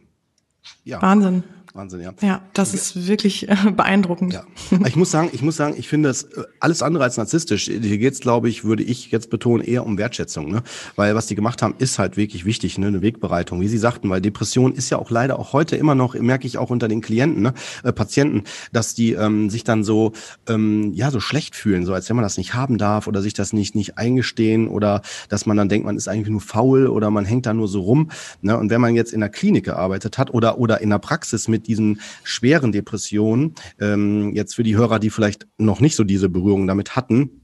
Ja. 0.85 1.03
Wahnsinn. 1.03 1.45
Wahnsinn, 1.73 2.01
ja. 2.01 2.13
Ja, 2.21 2.43
das 2.53 2.75
ist 2.75 3.07
wirklich 3.07 3.49
äh, 3.49 3.57
beeindruckend. 3.77 4.33
Ja. 4.33 4.45
Ich 4.87 4.97
muss 4.97 5.13
sagen, 5.13 5.31
ich 5.33 5.43
muss 5.43 5.57
sagen, 5.57 5.75
ich 5.79 5.89
finde 5.89 6.09
das 6.09 6.25
äh, 6.25 6.43
alles 6.59 6.83
andere 6.83 7.05
als 7.05 7.17
narzisstisch. 7.17 7.65
Hier 7.65 7.99
geht's, 7.99 8.19
glaube 8.19 8.49
ich, 8.49 8.65
würde 8.65 8.83
ich 8.83 9.13
jetzt 9.13 9.31
betonen, 9.31 9.65
eher 9.65 9.87
um 9.87 9.97
Wertschätzung. 9.97 10.51
Ne? 10.51 10.63
Weil 10.97 11.15
was 11.15 11.27
die 11.27 11.37
gemacht 11.37 11.63
haben, 11.63 11.75
ist 11.79 12.01
halt 12.01 12.17
wirklich 12.17 12.45
wichtig, 12.45 12.77
ne? 12.79 12.89
eine 12.89 13.03
Wegbereitung. 13.03 13.61
Wie 13.61 13.69
Sie 13.69 13.79
sagten, 13.79 14.11
weil 14.11 14.21
Depression 14.21 14.73
ist 14.75 14.91
ja 14.91 14.99
auch 14.99 15.11
leider 15.11 15.39
auch 15.39 15.53
heute 15.53 15.77
immer 15.77 15.95
noch, 15.95 16.15
merke 16.15 16.47
ich 16.47 16.59
auch 16.59 16.71
unter 16.71 16.89
den 16.89 17.01
Klienten, 17.01 17.43
ne? 17.43 17.55
äh, 17.85 17.93
Patienten, 17.93 18.43
dass 18.73 18.95
die 18.95 19.13
ähm, 19.13 19.49
sich 19.49 19.63
dann 19.63 19.85
so, 19.85 20.13
ähm, 20.49 20.93
ja, 20.93 21.13
so 21.13 21.21
schlecht 21.21 21.55
fühlen, 21.55 21.87
so 21.87 21.95
als 21.95 22.09
wenn 22.09 22.17
man 22.17 22.25
das 22.25 22.37
nicht 22.37 22.55
haben 22.55 22.79
darf 22.79 23.07
oder 23.07 23.23
sich 23.23 23.35
das 23.35 23.53
nicht, 23.53 23.77
nicht 23.77 23.97
eingestehen 23.97 24.67
oder 24.67 25.03
dass 25.29 25.47
man 25.47 25.57
dann 25.57 25.69
denkt, 25.69 25.87
man 25.87 25.97
ist 25.97 26.09
eigentlich 26.09 26.31
nur 26.31 26.41
faul 26.41 26.89
oder 26.89 27.11
man 27.11 27.25
hängt 27.25 27.47
da 27.47 27.55
nur 27.55 27.69
so 27.69 27.83
rum. 27.83 28.11
Ne? 28.43 28.59
Und 28.59 28.71
wenn 28.71 28.81
man 28.81 28.97
jetzt 28.97 29.13
in 29.13 29.21
der 29.21 29.29
Klinik 29.29 29.67
gearbeitet 29.67 30.19
hat 30.19 30.35
oder, 30.35 30.59
oder 30.59 30.81
in 30.81 30.91
der 30.91 30.99
Praxis 30.99 31.47
mit 31.47 31.60
mit 31.61 31.67
diesen 31.67 32.01
schweren 32.25 32.73
Depressionen, 32.73 33.55
ähm, 33.79 34.33
jetzt 34.35 34.55
für 34.55 34.63
die 34.63 34.77
Hörer, 34.77 34.99
die 34.99 35.11
vielleicht 35.11 35.47
noch 35.59 35.81
nicht 35.81 35.95
so 35.95 36.05
diese 36.05 36.29
Berührung 36.29 36.67
damit 36.67 36.97
hatten, 36.97 37.43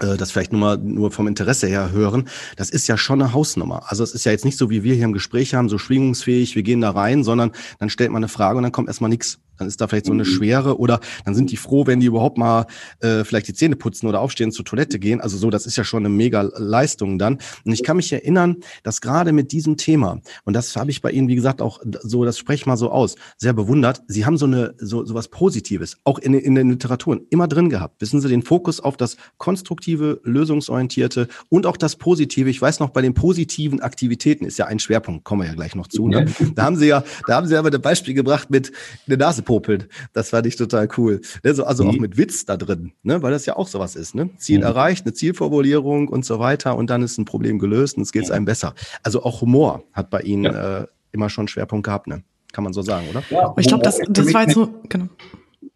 äh, 0.00 0.16
das 0.16 0.32
vielleicht 0.32 0.52
nur 0.52 0.60
mal 0.60 0.78
nur 0.78 1.12
vom 1.12 1.28
Interesse 1.28 1.68
her 1.68 1.92
hören, 1.92 2.28
das 2.56 2.70
ist 2.70 2.88
ja 2.88 2.96
schon 2.96 3.22
eine 3.22 3.32
Hausnummer. 3.32 3.84
Also 3.86 4.02
es 4.02 4.14
ist 4.14 4.24
ja 4.24 4.32
jetzt 4.32 4.44
nicht 4.44 4.58
so, 4.58 4.68
wie 4.68 4.82
wir 4.82 4.94
hier 4.94 5.04
im 5.04 5.12
Gespräch 5.12 5.54
haben, 5.54 5.68
so 5.68 5.78
schwingungsfähig, 5.78 6.56
wir 6.56 6.62
gehen 6.62 6.80
da 6.80 6.90
rein, 6.90 7.22
sondern 7.22 7.52
dann 7.78 7.88
stellt 7.88 8.10
man 8.10 8.20
eine 8.20 8.28
Frage 8.28 8.56
und 8.56 8.64
dann 8.64 8.72
kommt 8.72 8.88
erstmal 8.88 9.10
nichts. 9.10 9.38
Dann 9.62 9.68
ist 9.68 9.80
da 9.80 9.86
vielleicht 9.86 10.06
so 10.06 10.12
eine 10.12 10.24
mhm. 10.24 10.28
Schwere 10.28 10.78
oder 10.78 11.00
dann 11.24 11.34
sind 11.36 11.52
die 11.52 11.56
froh, 11.56 11.86
wenn 11.86 12.00
die 12.00 12.06
überhaupt 12.06 12.36
mal 12.36 12.66
äh, 13.00 13.22
vielleicht 13.22 13.46
die 13.46 13.54
Zähne 13.54 13.76
putzen 13.76 14.08
oder 14.08 14.20
aufstehen 14.20 14.50
zur 14.50 14.64
Toilette 14.64 14.98
gehen. 14.98 15.20
Also 15.20 15.36
so, 15.36 15.50
das 15.50 15.66
ist 15.66 15.76
ja 15.76 15.84
schon 15.84 16.04
eine 16.04 16.08
mega 16.08 16.42
Leistung 16.56 17.18
dann. 17.18 17.38
Und 17.64 17.72
ich 17.72 17.84
kann 17.84 17.96
mich 17.96 18.12
erinnern, 18.12 18.56
dass 18.82 19.00
gerade 19.00 19.32
mit 19.32 19.52
diesem 19.52 19.76
Thema, 19.76 20.20
und 20.44 20.54
das 20.54 20.74
habe 20.76 20.90
ich 20.90 21.00
bei 21.00 21.12
Ihnen, 21.12 21.28
wie 21.28 21.36
gesagt, 21.36 21.62
auch 21.62 21.80
so, 22.02 22.24
das 22.24 22.38
spreche 22.38 22.62
ich 22.62 22.66
mal 22.66 22.76
so 22.76 22.90
aus, 22.90 23.14
sehr 23.38 23.52
bewundert, 23.52 24.02
Sie 24.08 24.26
haben 24.26 24.36
so 24.36 24.46
eine, 24.46 24.74
so, 24.78 25.04
so 25.04 25.14
was 25.14 25.28
Positives, 25.28 25.96
auch 26.04 26.18
in, 26.18 26.34
in 26.34 26.56
den 26.56 26.70
Literaturen 26.70 27.20
immer 27.30 27.46
drin 27.46 27.70
gehabt. 27.70 28.00
Wissen 28.00 28.20
Sie, 28.20 28.28
den 28.28 28.42
Fokus 28.42 28.80
auf 28.80 28.96
das 28.96 29.16
konstruktive, 29.38 30.20
lösungsorientierte 30.24 31.28
und 31.48 31.66
auch 31.66 31.76
das 31.76 31.96
Positive. 31.96 32.50
Ich 32.50 32.60
weiß 32.60 32.80
noch, 32.80 32.90
bei 32.90 33.02
den 33.02 33.14
positiven 33.14 33.80
Aktivitäten 33.80 34.44
ist 34.44 34.58
ja 34.58 34.66
ein 34.66 34.80
Schwerpunkt, 34.80 35.24
kommen 35.24 35.42
wir 35.42 35.48
ja 35.48 35.54
gleich 35.54 35.74
noch 35.76 35.86
zu. 35.86 36.08
Ne? 36.08 36.26
Da 36.54 36.64
haben 36.64 36.76
Sie 36.76 36.86
ja, 36.86 37.04
da 37.26 37.36
haben 37.36 37.46
Sie 37.46 37.56
aber 37.56 37.72
ein 37.72 37.80
Beispiel 37.80 38.14
gebracht 38.14 38.50
mit 38.50 38.72
der 39.06 39.16
Nase 39.16 39.42
aufpopelt. 39.52 39.88
Das 40.12 40.30
fand 40.30 40.46
ich 40.46 40.56
total 40.56 40.88
cool. 40.96 41.20
Also, 41.44 41.64
also 41.64 41.84
mhm. 41.84 41.90
auch 41.90 41.98
mit 41.98 42.16
Witz 42.16 42.44
da 42.44 42.56
drin, 42.56 42.92
ne? 43.02 43.22
weil 43.22 43.32
das 43.32 43.46
ja 43.46 43.56
auch 43.56 43.68
sowas 43.68 43.96
ist. 43.96 44.14
Ne? 44.14 44.30
Ziel 44.36 44.58
mhm. 44.58 44.64
erreicht, 44.64 45.04
eine 45.04 45.12
Zielformulierung 45.12 46.08
und 46.08 46.24
so 46.24 46.38
weiter 46.38 46.76
und 46.76 46.90
dann 46.90 47.02
ist 47.02 47.18
ein 47.18 47.24
Problem 47.24 47.58
gelöst 47.58 47.96
und 47.96 48.02
es 48.02 48.12
geht 48.12 48.26
mhm. 48.26 48.32
einem 48.32 48.44
besser. 48.44 48.74
Also 49.02 49.22
auch 49.22 49.40
Humor 49.40 49.84
hat 49.92 50.10
bei 50.10 50.20
Ihnen 50.20 50.44
ja. 50.44 50.80
äh, 50.80 50.86
immer 51.12 51.28
schon 51.28 51.48
Schwerpunkt 51.48 51.84
gehabt, 51.84 52.06
ne? 52.06 52.22
kann 52.52 52.64
man 52.64 52.72
so 52.72 52.82
sagen, 52.82 53.06
oder? 53.08 53.22
Ja, 53.30 53.54
ich 53.56 53.66
glaube, 53.66 53.82
das, 53.82 53.98
das 54.08 54.34
war 54.34 54.42
jetzt 54.42 54.54
so, 54.54 54.68
genau. 54.88 55.06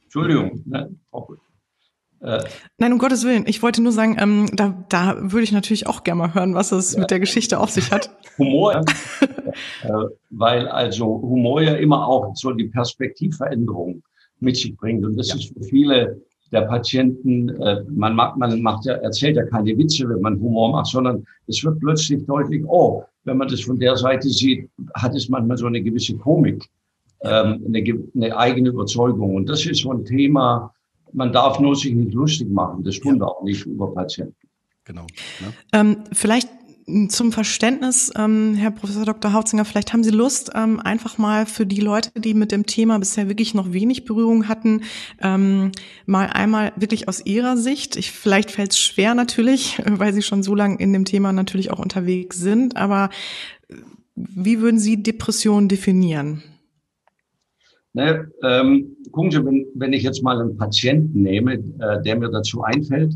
Entschuldigung, 0.05 0.63
ne? 0.67 0.91
Äh, 2.21 2.43
Nein, 2.79 2.93
um 2.93 2.99
Gottes 2.99 3.25
Willen. 3.25 3.45
Ich 3.47 3.63
wollte 3.63 3.83
nur 3.83 3.93
sagen, 3.93 4.17
ähm, 4.19 4.47
da, 4.55 4.85
da 4.89 5.17
würde 5.21 5.45
ich 5.45 5.53
natürlich 5.53 5.87
auch 5.87 6.05
gerne 6.05 6.19
mal 6.19 6.35
hören, 6.35 6.55
was 6.55 6.73
es 6.73 6.95
ja. 6.95 7.01
mit 7.01 7.11
der 7.11 7.21
Geschichte 7.21 7.61
auf 7.61 7.71
sich 7.71 7.91
hat. 7.91 8.11
Humor, 8.39 8.85
äh, 9.83 9.91
weil 10.31 10.69
also 10.69 11.07
Humor 11.07 11.63
ja 11.63 11.75
immer 11.75 12.07
auch 12.07 12.35
so 12.35 12.53
die 12.53 12.69
Perspektivveränderung 12.69 14.03
mit 14.41 14.57
sich 14.57 14.77
bringt. 14.77 15.05
Und 15.05 15.17
das 15.17 15.29
ja. 15.29 15.37
ist 15.37 15.53
für 15.55 15.65
viele 15.65 16.21
der 16.53 16.63
Patienten, 16.63 17.49
äh, 17.61 17.83
man, 17.89 18.15
macht, 18.15 18.37
man 18.37 18.61
macht 18.63 18.85
ja, 18.85 18.95
erzählt 18.95 19.37
ja 19.37 19.45
keine 19.45 19.77
Witze, 19.77 20.09
wenn 20.09 20.21
man 20.21 20.41
Humor 20.41 20.73
macht, 20.73 20.87
sondern 20.87 21.25
es 21.47 21.65
wird 21.65 21.81
plötzlich 21.81 22.25
deutlich, 22.27 22.65
oh, 22.67 23.03
wenn 23.25 23.39
man 23.39 23.49
das 23.49 23.63
von 23.63 23.79
der 23.79 23.97
Seite 23.97 24.29
sieht, 24.29 24.71
hat 24.95 25.15
es 25.15 25.29
manchmal 25.29 25.57
so 25.57 25.67
eine 25.67 25.83
gewisse 25.83 26.17
Komik, 26.17 26.65
ähm, 27.23 27.65
eine, 27.67 27.83
eine 28.15 28.37
eigene 28.37 28.69
Überzeugung. 28.69 29.35
Und 29.35 29.49
das 29.49 29.67
ist 29.67 29.83
so 29.83 29.93
ein 29.93 30.05
Thema, 30.05 30.73
man 31.13 31.33
darf 31.33 31.61
nur 31.61 31.77
sich 31.77 31.95
nicht 31.95 32.13
lustig 32.15 32.51
machen. 32.51 32.83
Das 32.85 32.99
tun 33.01 33.19
wir 33.19 33.29
auch 33.29 33.43
nicht 33.43 33.65
über 33.67 33.93
Patienten. 33.93 34.35
Genau. 34.85 35.07
Ne? 35.41 35.53
Ähm, 35.73 35.97
vielleicht 36.13 36.49
zum 37.09 37.33
Verständnis, 37.33 38.13
ähm, 38.17 38.55
Herr 38.55 38.71
Professor 38.71 39.05
Dr. 39.05 39.33
Hautzinger, 39.33 39.65
vielleicht 39.65 39.93
haben 39.93 40.05
Sie 40.05 40.11
Lust, 40.11 40.53
ähm, 40.55 40.79
einfach 40.79 41.19
mal 41.19 41.45
für 41.45 41.67
die 41.67 41.81
Leute, 41.81 42.13
die 42.21 42.33
mit 42.33 42.53
dem 42.53 42.65
Thema 42.65 42.99
bisher 43.01 43.29
wirklich 43.29 43.55
noch 43.55 43.73
wenig 43.73 44.05
Berührung 44.05 44.47
hatten, 44.47 44.83
ähm, 45.21 45.73
mal 46.07 46.27
einmal 46.29 46.73
wirklich 46.77 47.09
aus 47.09 47.27
Ihrer 47.27 47.57
Sicht, 47.57 47.97
ich, 47.97 48.13
vielleicht 48.13 48.53
fällt 48.53 48.71
es 48.71 48.79
schwer 48.79 49.17
natürlich, 49.17 49.83
weil 49.85 50.13
Sie 50.13 50.23
schon 50.23 50.45
so 50.45 50.55
lange 50.55 50.79
in 50.79 50.93
dem 50.93 51.05
Thema 51.05 51.33
natürlich 51.33 51.73
auch 51.73 51.81
unterwegs 51.81 52.39
sind, 52.39 52.77
aber 52.77 53.11
wie 54.15 54.61
würden 54.61 54.79
Sie 54.79 55.03
Depression 55.03 55.69
definieren? 55.69 56.45
Ne, 57.97 58.31
ähm, 58.43 58.95
gucken 59.11 59.31
Sie, 59.31 59.43
wenn, 59.43 59.67
wenn 59.75 59.95
ich 59.95 60.03
jetzt 60.03 60.23
mal 60.23 60.39
einen 60.39 60.59
Patienten 60.59 61.23
nehme, 61.23 61.55
äh, 61.55 62.03
der 62.03 62.19
mir 62.19 62.29
dazu 62.29 62.63
einfällt, 62.63 63.15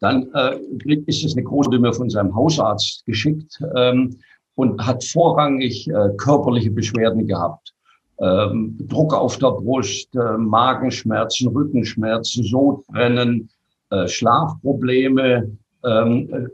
dann 0.00 0.30
äh, 0.32 0.58
ist 1.04 1.22
es 1.22 1.34
eine 1.34 1.42
große 1.42 1.68
Stimme 1.68 1.92
von 1.92 2.08
seinem 2.08 2.34
Hausarzt 2.34 3.04
geschickt 3.04 3.62
ähm, 3.76 4.16
und 4.54 4.80
hat 4.80 5.04
vorrangig 5.04 5.86
äh, 5.88 6.08
körperliche 6.16 6.70
Beschwerden 6.70 7.26
gehabt. 7.26 7.74
Ähm, 8.18 8.78
Druck 8.88 9.12
auf 9.12 9.36
der 9.36 9.50
Brust, 9.50 10.16
äh, 10.16 10.38
Magenschmerzen, 10.38 11.48
Rückenschmerzen, 11.48 12.42
Sodbrennen, 12.44 13.50
äh, 13.90 14.08
Schlafprobleme, 14.08 15.58
ähm, 15.84 16.28
äh, 16.32 16.46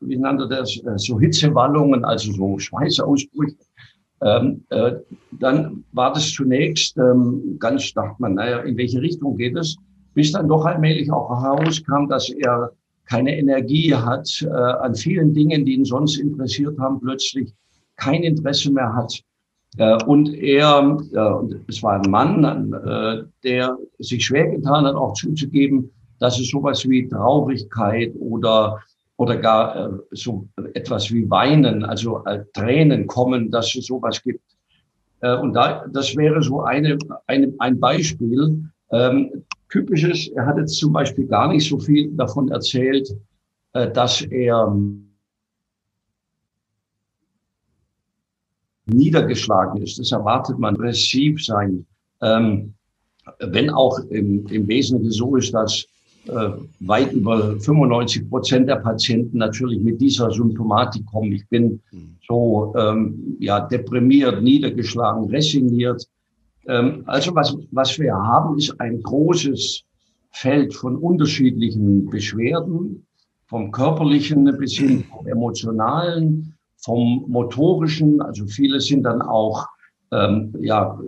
wie 0.00 0.16
nannte 0.16 0.48
das, 0.48 0.76
äh, 0.78 0.96
so 0.96 1.18
Hitzewallungen, 1.18 2.04
also 2.04 2.32
so 2.32 2.58
Schweißausbrüche. 2.58 3.56
Ähm, 4.20 4.64
äh, 4.70 4.92
dann 5.32 5.84
war 5.92 6.12
das 6.12 6.32
zunächst 6.32 6.96
ähm, 6.98 7.56
ganz, 7.58 7.92
dachte 7.92 8.16
man, 8.18 8.34
naja, 8.34 8.58
in 8.60 8.76
welche 8.76 9.00
Richtung 9.00 9.36
geht 9.36 9.56
es? 9.56 9.76
Bis 10.14 10.32
dann 10.32 10.48
doch 10.48 10.64
allmählich 10.64 11.10
auch 11.12 11.30
herauskam, 11.42 12.08
dass 12.08 12.28
er 12.30 12.72
keine 13.06 13.36
Energie 13.38 13.94
hat, 13.94 14.28
äh, 14.42 14.48
an 14.48 14.94
vielen 14.94 15.32
Dingen, 15.34 15.64
die 15.64 15.74
ihn 15.74 15.84
sonst 15.84 16.18
interessiert 16.18 16.78
haben, 16.78 17.00
plötzlich 17.00 17.54
kein 17.96 18.22
Interesse 18.22 18.72
mehr 18.72 18.92
hat. 18.94 19.20
Äh, 19.76 20.02
und 20.04 20.34
er, 20.34 20.98
es 21.68 21.82
war 21.82 22.00
ein 22.02 22.10
Mann, 22.10 22.72
äh, 22.72 23.22
der 23.44 23.76
sich 23.98 24.26
schwer 24.26 24.48
getan 24.48 24.84
hat, 24.84 24.94
auch 24.94 25.14
zuzugeben, 25.14 25.90
dass 26.18 26.38
es 26.38 26.50
sowas 26.50 26.88
wie 26.88 27.08
Traurigkeit 27.08 28.12
oder 28.18 28.80
oder 29.18 29.36
gar 29.36 29.76
äh, 29.76 29.90
so 30.12 30.46
etwas 30.74 31.12
wie 31.12 31.28
Weinen, 31.28 31.84
also 31.84 32.24
äh, 32.24 32.44
Tränen 32.54 33.06
kommen, 33.06 33.50
dass 33.50 33.74
es 33.74 33.86
sowas 33.86 34.22
gibt. 34.22 34.40
Äh, 35.20 35.36
und 35.38 35.54
da, 35.54 35.84
das 35.92 36.16
wäre 36.16 36.40
so 36.42 36.62
eine, 36.62 36.96
eine, 37.26 37.52
ein 37.58 37.80
Beispiel. 37.80 38.64
Ähm, 38.90 39.44
typisches, 39.70 40.28
er 40.28 40.46
hat 40.46 40.56
jetzt 40.56 40.78
zum 40.78 40.92
Beispiel 40.92 41.26
gar 41.26 41.48
nicht 41.48 41.68
so 41.68 41.78
viel 41.78 42.10
davon 42.12 42.48
erzählt, 42.50 43.12
äh, 43.72 43.90
dass 43.90 44.22
er 44.22 44.72
niedergeschlagen 48.86 49.82
ist. 49.82 49.98
Das 49.98 50.12
erwartet 50.12 50.58
man, 50.58 50.74
aggressiv 50.74 51.44
sein. 51.44 51.84
Ähm, 52.22 52.74
wenn 53.40 53.68
auch 53.68 53.98
im, 54.10 54.46
im 54.46 54.68
Wesentlichen 54.68 55.12
so 55.12 55.36
ist, 55.36 55.52
dass 55.52 55.86
äh, 56.26 56.50
weit 56.80 57.12
über 57.12 57.58
95 57.60 58.28
Prozent 58.28 58.68
der 58.68 58.76
Patienten 58.76 59.38
natürlich 59.38 59.80
mit 59.80 60.00
dieser 60.00 60.30
Symptomatik 60.30 61.06
kommen. 61.06 61.32
Ich 61.32 61.48
bin 61.48 61.80
so 62.26 62.74
ähm, 62.76 63.36
ja 63.38 63.60
deprimiert, 63.60 64.42
niedergeschlagen, 64.42 65.30
resigniert. 65.30 66.06
Ähm, 66.66 67.02
also 67.06 67.34
was, 67.34 67.56
was 67.70 67.98
wir 67.98 68.14
haben, 68.14 68.58
ist 68.58 68.78
ein 68.80 69.02
großes 69.02 69.84
Feld 70.30 70.74
von 70.74 70.96
unterschiedlichen 70.96 72.10
Beschwerden, 72.10 73.06
vom 73.46 73.70
körperlichen 73.70 74.44
bis 74.58 74.74
hin 74.74 75.04
vom 75.04 75.26
emotionalen, 75.26 76.54
vom 76.76 77.24
motorischen. 77.28 78.20
Also 78.20 78.46
viele 78.46 78.80
sind 78.80 79.04
dann 79.04 79.22
auch 79.22 79.66
ähm, 80.12 80.54
ja 80.60 80.98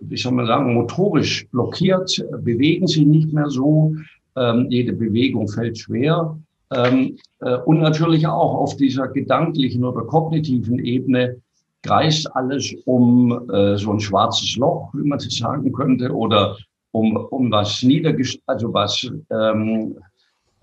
wie 0.00 0.16
soll 0.16 0.32
man 0.32 0.46
sagen, 0.46 0.74
motorisch 0.74 1.46
blockiert, 1.48 2.24
bewegen 2.42 2.86
sie 2.86 3.04
nicht 3.04 3.32
mehr 3.32 3.48
so. 3.48 3.94
Ähm, 4.36 4.66
jede 4.70 4.92
Bewegung 4.92 5.48
fällt 5.48 5.78
schwer. 5.78 6.38
Ähm, 6.72 7.16
äh, 7.40 7.56
und 7.58 7.80
natürlich 7.80 8.26
auch 8.26 8.54
auf 8.54 8.76
dieser 8.76 9.08
gedanklichen 9.08 9.84
oder 9.84 10.02
kognitiven 10.02 10.78
Ebene 10.78 11.36
kreist 11.82 12.34
alles 12.36 12.74
um 12.84 13.48
äh, 13.50 13.76
so 13.76 13.92
ein 13.92 14.00
schwarzes 14.00 14.56
Loch, 14.56 14.90
wie 14.94 15.06
man 15.06 15.18
das 15.18 15.36
sagen 15.36 15.72
könnte, 15.72 16.10
oder 16.14 16.56
um, 16.92 17.16
um 17.16 17.50
was 17.50 17.82
niedergestellt, 17.82 18.42
also 18.46 18.72
was 18.72 19.10
ähm, 19.30 19.96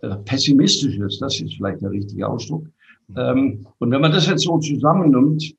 äh, 0.01 0.15
pessimistisches, 0.25 1.19
das 1.19 1.39
ist 1.39 1.55
vielleicht 1.55 1.81
der 1.81 1.91
richtige 1.91 2.27
Ausdruck. 2.27 2.65
Ähm, 3.15 3.65
und 3.79 3.91
wenn 3.91 4.01
man 4.01 4.11
das 4.11 4.27
jetzt 4.27 4.43
so 4.43 4.59
zusammennimmt, 4.59 5.55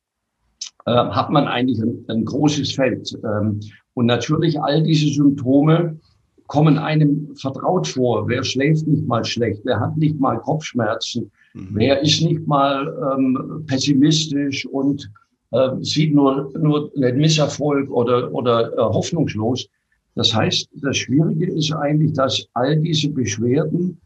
äh, 0.89 1.11
hat 1.11 1.31
man 1.31 1.47
eigentlich 1.47 1.81
ein, 1.81 2.05
ein 2.09 2.25
großes 2.25 2.73
Feld. 2.73 3.17
Ähm, 3.23 3.61
und 3.95 4.07
natürlich 4.07 4.59
all 4.61 4.83
diese 4.83 5.09
Symptome 5.09 5.99
kommen 6.47 6.79
einem 6.79 7.37
vertraut 7.37 7.87
vor. 7.87 8.27
Wer 8.27 8.43
schläft 8.43 8.87
nicht 8.87 9.07
mal 9.07 9.25
schlecht? 9.25 9.61
Wer 9.65 9.81
hat 9.81 9.97
nicht 9.99 10.19
mal 10.19 10.39
Kopfschmerzen? 10.39 11.31
Mhm. 11.53 11.69
Wer 11.73 12.01
ist 12.01 12.23
nicht 12.23 12.47
mal 12.47 12.87
ähm, 13.13 13.65
pessimistisch 13.67 14.65
und 14.67 15.11
äh, 15.51 15.71
sieht 15.81 16.15
nur, 16.15 16.51
nur 16.59 16.91
den 16.95 17.19
Misserfolg 17.19 17.91
oder, 17.91 18.33
oder 18.33 18.73
äh, 18.73 18.77
hoffnungslos? 18.79 19.69
Das 20.15 20.35
heißt, 20.35 20.71
das 20.83 20.97
Schwierige 20.97 21.53
ist 21.53 21.73
eigentlich, 21.73 22.15
dass 22.15 22.47
all 22.55 22.81
diese 22.81 23.11
Beschwerden 23.11 24.01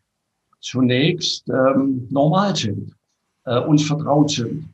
zunächst 0.61 1.49
ähm, 1.49 2.09
normal 2.11 2.57
sind, 2.57 2.93
äh, 3.45 3.61
uns 3.61 3.85
vertraut 3.85 4.31
sind. 4.31 4.72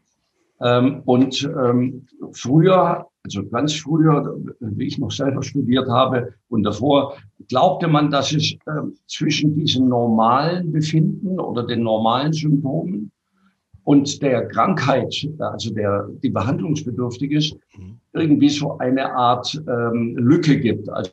Ähm, 0.61 1.03
und 1.05 1.43
ähm, 1.45 2.07
früher 2.33 3.07
also 3.29 3.47
ganz 3.47 3.75
früher, 3.75 4.39
wie 4.61 4.87
ich 4.87 4.99
noch 4.99 5.11
selber 5.11 5.43
studiert 5.43 5.87
habe 5.89 6.33
und 6.49 6.63
davor, 6.63 7.15
glaubte 7.49 7.87
man, 7.87 8.11
dass 8.11 8.33
es 8.33 8.53
äh, 8.53 8.81
zwischen 9.07 9.55
diesem 9.55 9.89
normalen 9.89 10.73
Befinden 10.73 11.39
oder 11.39 11.67
den 11.67 11.83
normalen 11.83 12.33
Symptomen 12.33 13.11
und 13.85 14.23
der 14.23 14.49
Krankheit, 14.49 15.29
also 15.39 15.75
der, 15.75 16.09
die 16.23 16.31
behandlungsbedürftig 16.31 17.33
ist, 17.33 17.57
mhm. 17.77 18.01
irgendwie 18.15 18.49
so 18.49 18.79
eine 18.79 19.13
Art 19.15 19.63
ähm, 19.69 20.17
Lücke 20.17 20.59
gibt. 20.59 20.89
Also, 20.89 21.11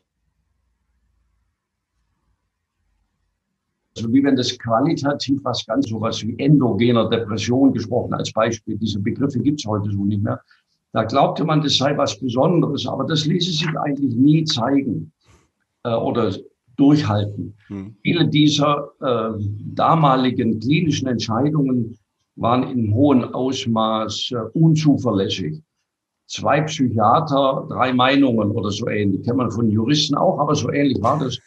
also 3.95 4.11
wie 4.11 4.23
wenn 4.23 4.35
das 4.35 4.57
qualitativ 4.57 5.39
was 5.43 5.65
ganz 5.65 5.87
sowas 5.87 6.21
wie 6.21 6.37
endogener 6.37 7.09
Depression 7.09 7.73
gesprochen 7.73 8.13
als 8.13 8.31
Beispiel. 8.31 8.77
Diese 8.77 8.99
Begriffe 8.99 9.39
gibt 9.39 9.61
es 9.61 9.65
heute 9.65 9.89
so 9.91 10.03
nicht 10.03 10.21
mehr. 10.21 10.41
Da 10.91 11.03
glaubte 11.03 11.43
man, 11.43 11.61
das 11.61 11.77
sei 11.77 11.97
was 11.97 12.19
Besonderes, 12.19 12.87
aber 12.87 13.05
das 13.05 13.25
ließe 13.25 13.51
sich 13.51 13.67
eigentlich 13.77 14.15
nie 14.15 14.43
zeigen 14.45 15.11
äh, 15.83 15.93
oder 15.93 16.33
durchhalten. 16.77 17.55
Hm. 17.67 17.95
Viele 18.01 18.27
dieser 18.27 18.89
äh, 19.01 19.41
damaligen 19.73 20.59
klinischen 20.59 21.07
Entscheidungen 21.07 21.97
waren 22.35 22.63
in 22.69 22.93
hohem 22.93 23.23
Ausmaß 23.23 24.31
äh, 24.31 24.59
unzuverlässig. 24.59 25.61
Zwei 26.27 26.61
Psychiater, 26.61 27.67
drei 27.69 27.93
Meinungen 27.93 28.51
oder 28.51 28.71
so 28.71 28.87
ähnlich. 28.89 29.23
Kennt 29.23 29.37
man 29.37 29.51
von 29.51 29.69
Juristen 29.69 30.15
auch, 30.15 30.39
aber 30.39 30.55
so 30.55 30.71
ähnlich 30.71 31.01
war 31.01 31.19
das. 31.19 31.39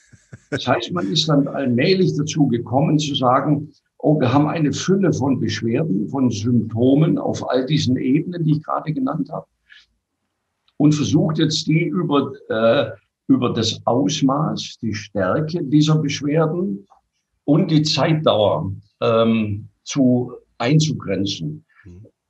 Das 0.50 0.66
heißt, 0.66 0.92
man 0.92 1.10
ist 1.12 1.28
dann 1.28 1.46
allmählich 1.48 2.16
dazu 2.16 2.46
gekommen 2.48 2.98
zu 2.98 3.14
sagen, 3.14 3.70
oh, 3.98 4.18
wir 4.18 4.32
haben 4.32 4.46
eine 4.46 4.72
Fülle 4.72 5.12
von 5.12 5.40
Beschwerden, 5.40 6.08
von 6.08 6.30
Symptomen 6.30 7.18
auf 7.18 7.48
all 7.48 7.66
diesen 7.66 7.96
Ebenen, 7.96 8.44
die 8.44 8.52
ich 8.52 8.62
gerade 8.62 8.92
genannt 8.92 9.30
habe. 9.30 9.46
Und 10.76 10.94
versucht 10.94 11.38
jetzt 11.38 11.66
die 11.66 11.84
über, 11.84 12.32
äh, 12.48 12.90
über 13.26 13.52
das 13.52 13.80
Ausmaß, 13.84 14.78
die 14.80 14.94
Stärke 14.94 15.62
dieser 15.64 15.96
Beschwerden 15.98 16.86
und 17.44 17.70
die 17.70 17.82
Zeitdauer 17.82 18.72
ähm, 19.00 19.68
zu 19.82 20.32
einzugrenzen. 20.58 21.64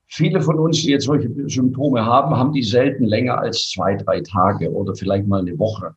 Viele 0.06 0.40
von 0.40 0.58
uns, 0.58 0.82
die 0.82 0.90
jetzt 0.90 1.04
solche 1.04 1.30
Symptome 1.48 2.04
haben, 2.04 2.34
haben 2.34 2.52
die 2.52 2.62
selten 2.62 3.04
länger 3.04 3.38
als 3.38 3.68
zwei, 3.68 3.94
drei 3.96 4.22
Tage 4.22 4.72
oder 4.72 4.94
vielleicht 4.94 5.26
mal 5.26 5.40
eine 5.40 5.58
Woche. 5.58 5.94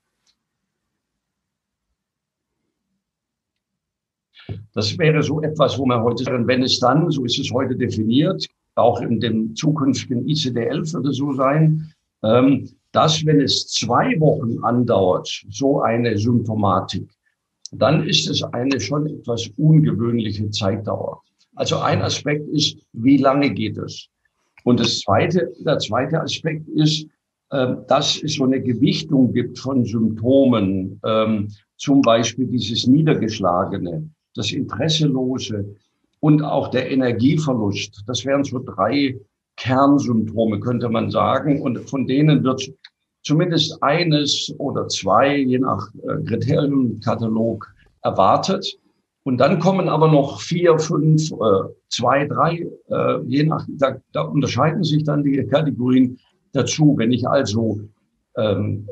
Das 4.74 4.98
wäre 4.98 5.22
so 5.24 5.42
etwas, 5.42 5.78
wo 5.78 5.86
man 5.86 6.04
heute, 6.04 6.26
wenn 6.48 6.64
es 6.64 6.80
dann, 6.80 7.10
so 7.12 7.26
ist 7.26 7.40
es 7.40 7.52
heute 7.52 7.76
definiert, 7.76 8.48
auch 8.76 9.02
in 9.02 9.20
dem 9.20 9.56
zukünftigen 9.56 10.26
ICD-11 10.26 10.94
würde 10.94 11.14
so 11.14 11.34
sein, 11.34 11.94
ähm, 12.24 12.70
dass 12.92 13.26
wenn 13.26 13.42
es 13.42 13.68
zwei 13.68 14.20
Wochen 14.20 14.64
andauert, 14.64 15.28
so 15.50 15.82
eine 15.82 16.18
Symptomatik, 16.18 17.10
dann 17.72 18.06
ist 18.08 18.30
es 18.30 18.44
eine 18.44 18.80
schon 18.80 19.08
etwas 19.08 19.50
ungewöhnliche 19.58 20.50
Zeitdauer. 20.50 21.22
Also 21.56 21.80
ein 21.80 22.02
Aspekt 22.02 22.48
ist, 22.50 22.78
wie 22.94 23.18
lange 23.18 23.52
geht 23.52 23.78
es? 23.78 24.08
Und 24.64 24.80
das 24.80 25.00
zweite, 25.00 25.52
der 25.60 25.80
zweite 25.80 26.22
Aspekt 26.22 26.68
ist, 26.70 27.08
äh, 27.50 27.76
dass 27.88 28.22
es 28.22 28.36
so 28.36 28.44
eine 28.44 28.62
Gewichtung 28.62 29.34
gibt 29.34 29.60
von 29.60 29.86
Symptomen, 29.86 31.00
ähm, 31.06 31.50
zum 31.78 32.02
Beispiel 32.02 32.48
dieses 32.48 32.88
Niedergeschlagene, 32.88 34.10
das 34.36 34.52
Interesselose 34.52 35.76
und 36.20 36.44
auch 36.44 36.70
der 36.70 36.92
Energieverlust. 36.92 38.04
Das 38.08 38.26
wären 38.26 38.44
so 38.44 38.60
drei 38.60 39.20
Kernsymptome, 39.58 40.60
könnte 40.60 40.90
man 40.90 41.12
sagen. 41.12 41.62
Und 41.62 41.90
von 41.90 42.08
denen 42.08 42.44
wird 42.44 42.72
zumindest 43.24 43.82
eines 43.84 44.54
oder 44.58 44.88
zwei, 44.88 45.38
je 45.38 45.60
nach 45.60 45.90
äh, 46.04 46.24
Kriterienkatalog, 46.24 47.68
erwartet. 48.04 48.78
Und 49.24 49.38
dann 49.38 49.60
kommen 49.60 49.88
aber 49.88 50.12
noch 50.12 50.42
vier, 50.42 50.80
fünf, 50.80 51.32
äh, 51.32 51.70
zwei, 51.90 52.26
drei, 52.26 52.68
äh, 52.88 53.22
je 53.26 53.44
nach, 53.44 53.66
da, 53.70 53.98
da 54.14 54.22
unterscheiden 54.22 54.84
sich 54.84 55.04
dann 55.04 55.24
die 55.24 55.46
Kategorien 55.46 56.18
dazu. 56.54 56.96
Wenn 56.98 57.12
ich 57.12 57.28
also 57.28 57.82
ähm, 58.38 58.88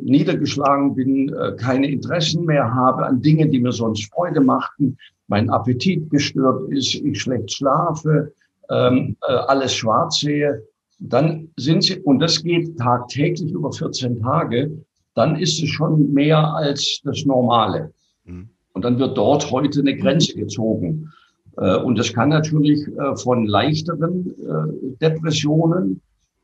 niedergeschlagen 0.00 0.94
bin, 0.94 1.32
äh, 1.34 1.52
keine 1.56 1.90
Interessen 1.90 2.44
mehr 2.44 2.74
habe 2.74 3.06
an 3.06 3.22
Dingen, 3.22 3.50
die 3.50 3.60
mir 3.60 3.72
sonst 3.72 4.12
Freude 4.12 4.40
machten, 4.40 4.98
mein 5.28 5.48
Appetit 5.50 6.10
gestört 6.10 6.70
ist, 6.70 6.94
ich 6.94 7.20
schlecht 7.20 7.52
schlafe, 7.52 8.32
ähm, 8.70 9.16
äh, 9.26 9.32
alles 9.32 9.74
schwarz 9.74 10.20
sehe, 10.20 10.62
dann 10.98 11.48
sind 11.56 11.84
sie, 11.84 12.00
und 12.00 12.20
das 12.20 12.42
geht 12.42 12.78
tagtäglich 12.78 13.50
über 13.50 13.72
14 13.72 14.20
Tage, 14.20 14.70
dann 15.14 15.36
ist 15.36 15.62
es 15.62 15.68
schon 15.70 16.12
mehr 16.12 16.54
als 16.54 17.00
das 17.04 17.24
Normale. 17.24 17.92
Mhm. 18.24 18.48
Und 18.72 18.84
dann 18.84 18.98
wird 18.98 19.16
dort 19.16 19.50
heute 19.50 19.80
eine 19.80 19.96
Grenze 19.96 20.34
gezogen. 20.34 21.10
Äh, 21.56 21.76
und 21.78 21.98
das 21.98 22.12
kann 22.12 22.30
natürlich 22.30 22.86
äh, 22.88 23.16
von 23.16 23.46
leichteren 23.46 24.26
äh, 24.26 24.96
Depressionen, 25.00 26.00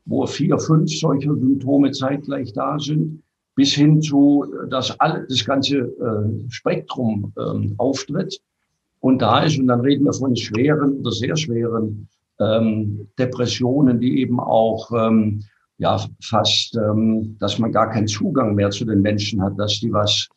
wo 0.09 0.25
vier, 0.25 0.57
fünf 0.57 0.91
solcher 0.91 1.35
Symptome 1.35 1.91
zeitgleich 1.91 2.51
da 2.53 2.79
sind, 2.79 3.23
bis 3.55 3.73
hin 3.73 4.01
zu, 4.01 4.45
dass 4.69 4.99
alle, 4.99 5.25
das 5.27 5.45
ganze 5.45 5.93
Spektrum 6.49 7.33
ähm, 7.37 7.75
auftritt 7.77 8.39
und 9.01 9.21
da 9.21 9.43
ist. 9.43 9.59
Und 9.59 9.67
dann 9.67 9.81
reden 9.81 10.05
wir 10.05 10.13
von 10.13 10.35
schweren 10.35 10.99
oder 10.99 11.11
sehr 11.11 11.35
schweren 11.35 12.07
ähm, 12.39 13.07
Depressionen, 13.17 13.99
die 13.99 14.21
eben 14.21 14.39
auch 14.39 14.89
ähm, 14.91 15.43
ja 15.77 15.97
fast, 16.21 16.77
dass 17.39 17.57
man 17.57 17.71
gar 17.71 17.89
keinen 17.89 18.07
Zugang 18.07 18.53
mehr 18.53 18.69
zu 18.69 18.83
den 18.83 19.01
Menschen 19.01 19.41
hat, 19.41 19.57
dass 19.57 19.79
die 19.79 19.93
was 19.93 20.27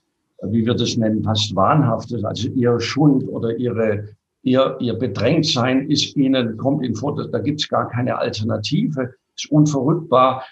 wie 0.43 0.67
wir 0.67 0.75
das 0.75 0.97
nennen, 0.97 1.23
fast 1.23 1.55
wahnhaftes, 1.55 2.25
also 2.25 2.49
ihr 2.49 2.81
Schuld 2.81 3.27
oder 3.29 3.57
ihre, 3.57 4.09
ihr, 4.43 4.77
ihr 4.81 4.95
Bedrängtsein 4.95 5.89
ist 5.89 6.17
ihnen, 6.17 6.57
kommt 6.57 6.85
ihnen 6.85 6.97
vor, 6.97 7.17
da 7.31 7.39
gibt's 7.39 7.69
gar 7.69 7.89
keine 7.89 8.19
Alternative, 8.19 9.15
ist 9.37 9.51
unverrückbar. 9.51 10.45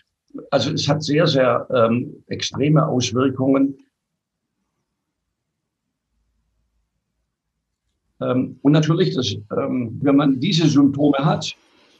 Also 0.51 0.73
es 0.73 0.89
hat 0.89 1.03
sehr, 1.03 1.27
sehr 1.27 1.67
ähm, 1.75 2.23
extreme 2.29 2.87
Auswirkungen. 2.87 3.79
Ähm, 8.21 8.59
und 8.63 8.73
natürlich, 8.73 9.15
das, 9.15 9.35
ähm, 9.57 9.99
wenn 10.03 10.17
man 10.17 10.39
diese 10.39 10.69
Symptome 10.69 11.19
hat 11.19 11.55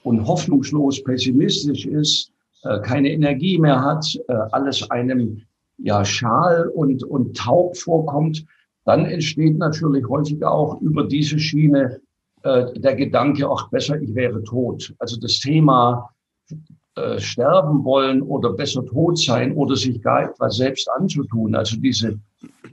und 0.05 0.27
hoffnungslos 0.27 1.03
pessimistisch 1.03 1.87
ist, 1.87 2.33
äh, 2.63 2.81
keine 2.81 3.11
Energie 3.11 3.59
mehr 3.59 3.83
hat, 3.83 4.07
äh, 4.29 4.33
alles 4.53 4.91
einem 4.91 5.43
ja 5.79 6.05
schal 6.05 6.69
und, 6.69 7.03
und 7.05 7.37
taub 7.37 7.77
vorkommt, 7.77 8.45
dann 8.85 9.07
entsteht 9.07 9.57
natürlich 9.59 10.07
häufig 10.09 10.45
auch 10.45 10.81
über 10.81 11.05
diese 11.07 11.39
Schiene 11.39 12.01
äh, 12.43 12.73
der 12.79 12.97
Gedanke, 12.97 13.49
auch 13.49 13.69
besser, 13.71 14.01
ich 14.01 14.15
wäre 14.15 14.43
tot. 14.43 14.95
Also 14.99 15.19
das 15.19 15.41
Thema 15.41 16.11
äh, 16.97 17.19
sterben 17.19 17.85
wollen 17.85 18.23
oder 18.23 18.53
besser 18.53 18.85
tot 18.85 19.19
sein 19.19 19.53
oder 19.53 19.77
sich 19.77 20.03
gar 20.03 20.31
etwas 20.31 20.57
selbst 20.57 20.89
anzutun, 20.91 21.55
also 21.55 21.77
diese 21.77 22.19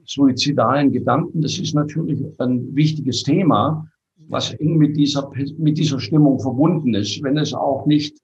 suizidalen 0.06 0.92
Gedanken, 0.92 1.42
das 1.42 1.58
ist 1.60 1.76
natürlich 1.76 2.24
ein 2.40 2.76
wichtiges 2.76 3.24
Thema, 3.24 3.88
was 4.30 4.54
eng 4.56 4.78
mit 4.78 4.98
dieser, 4.98 5.30
mit 5.58 5.78
dieser 5.78 6.00
Stimmung 6.00 6.40
verbunden 6.40 6.94
ist, 6.94 7.22
wenn 7.24 7.38
es 7.38 7.54
auch 7.54 7.86
nicht 7.86 8.18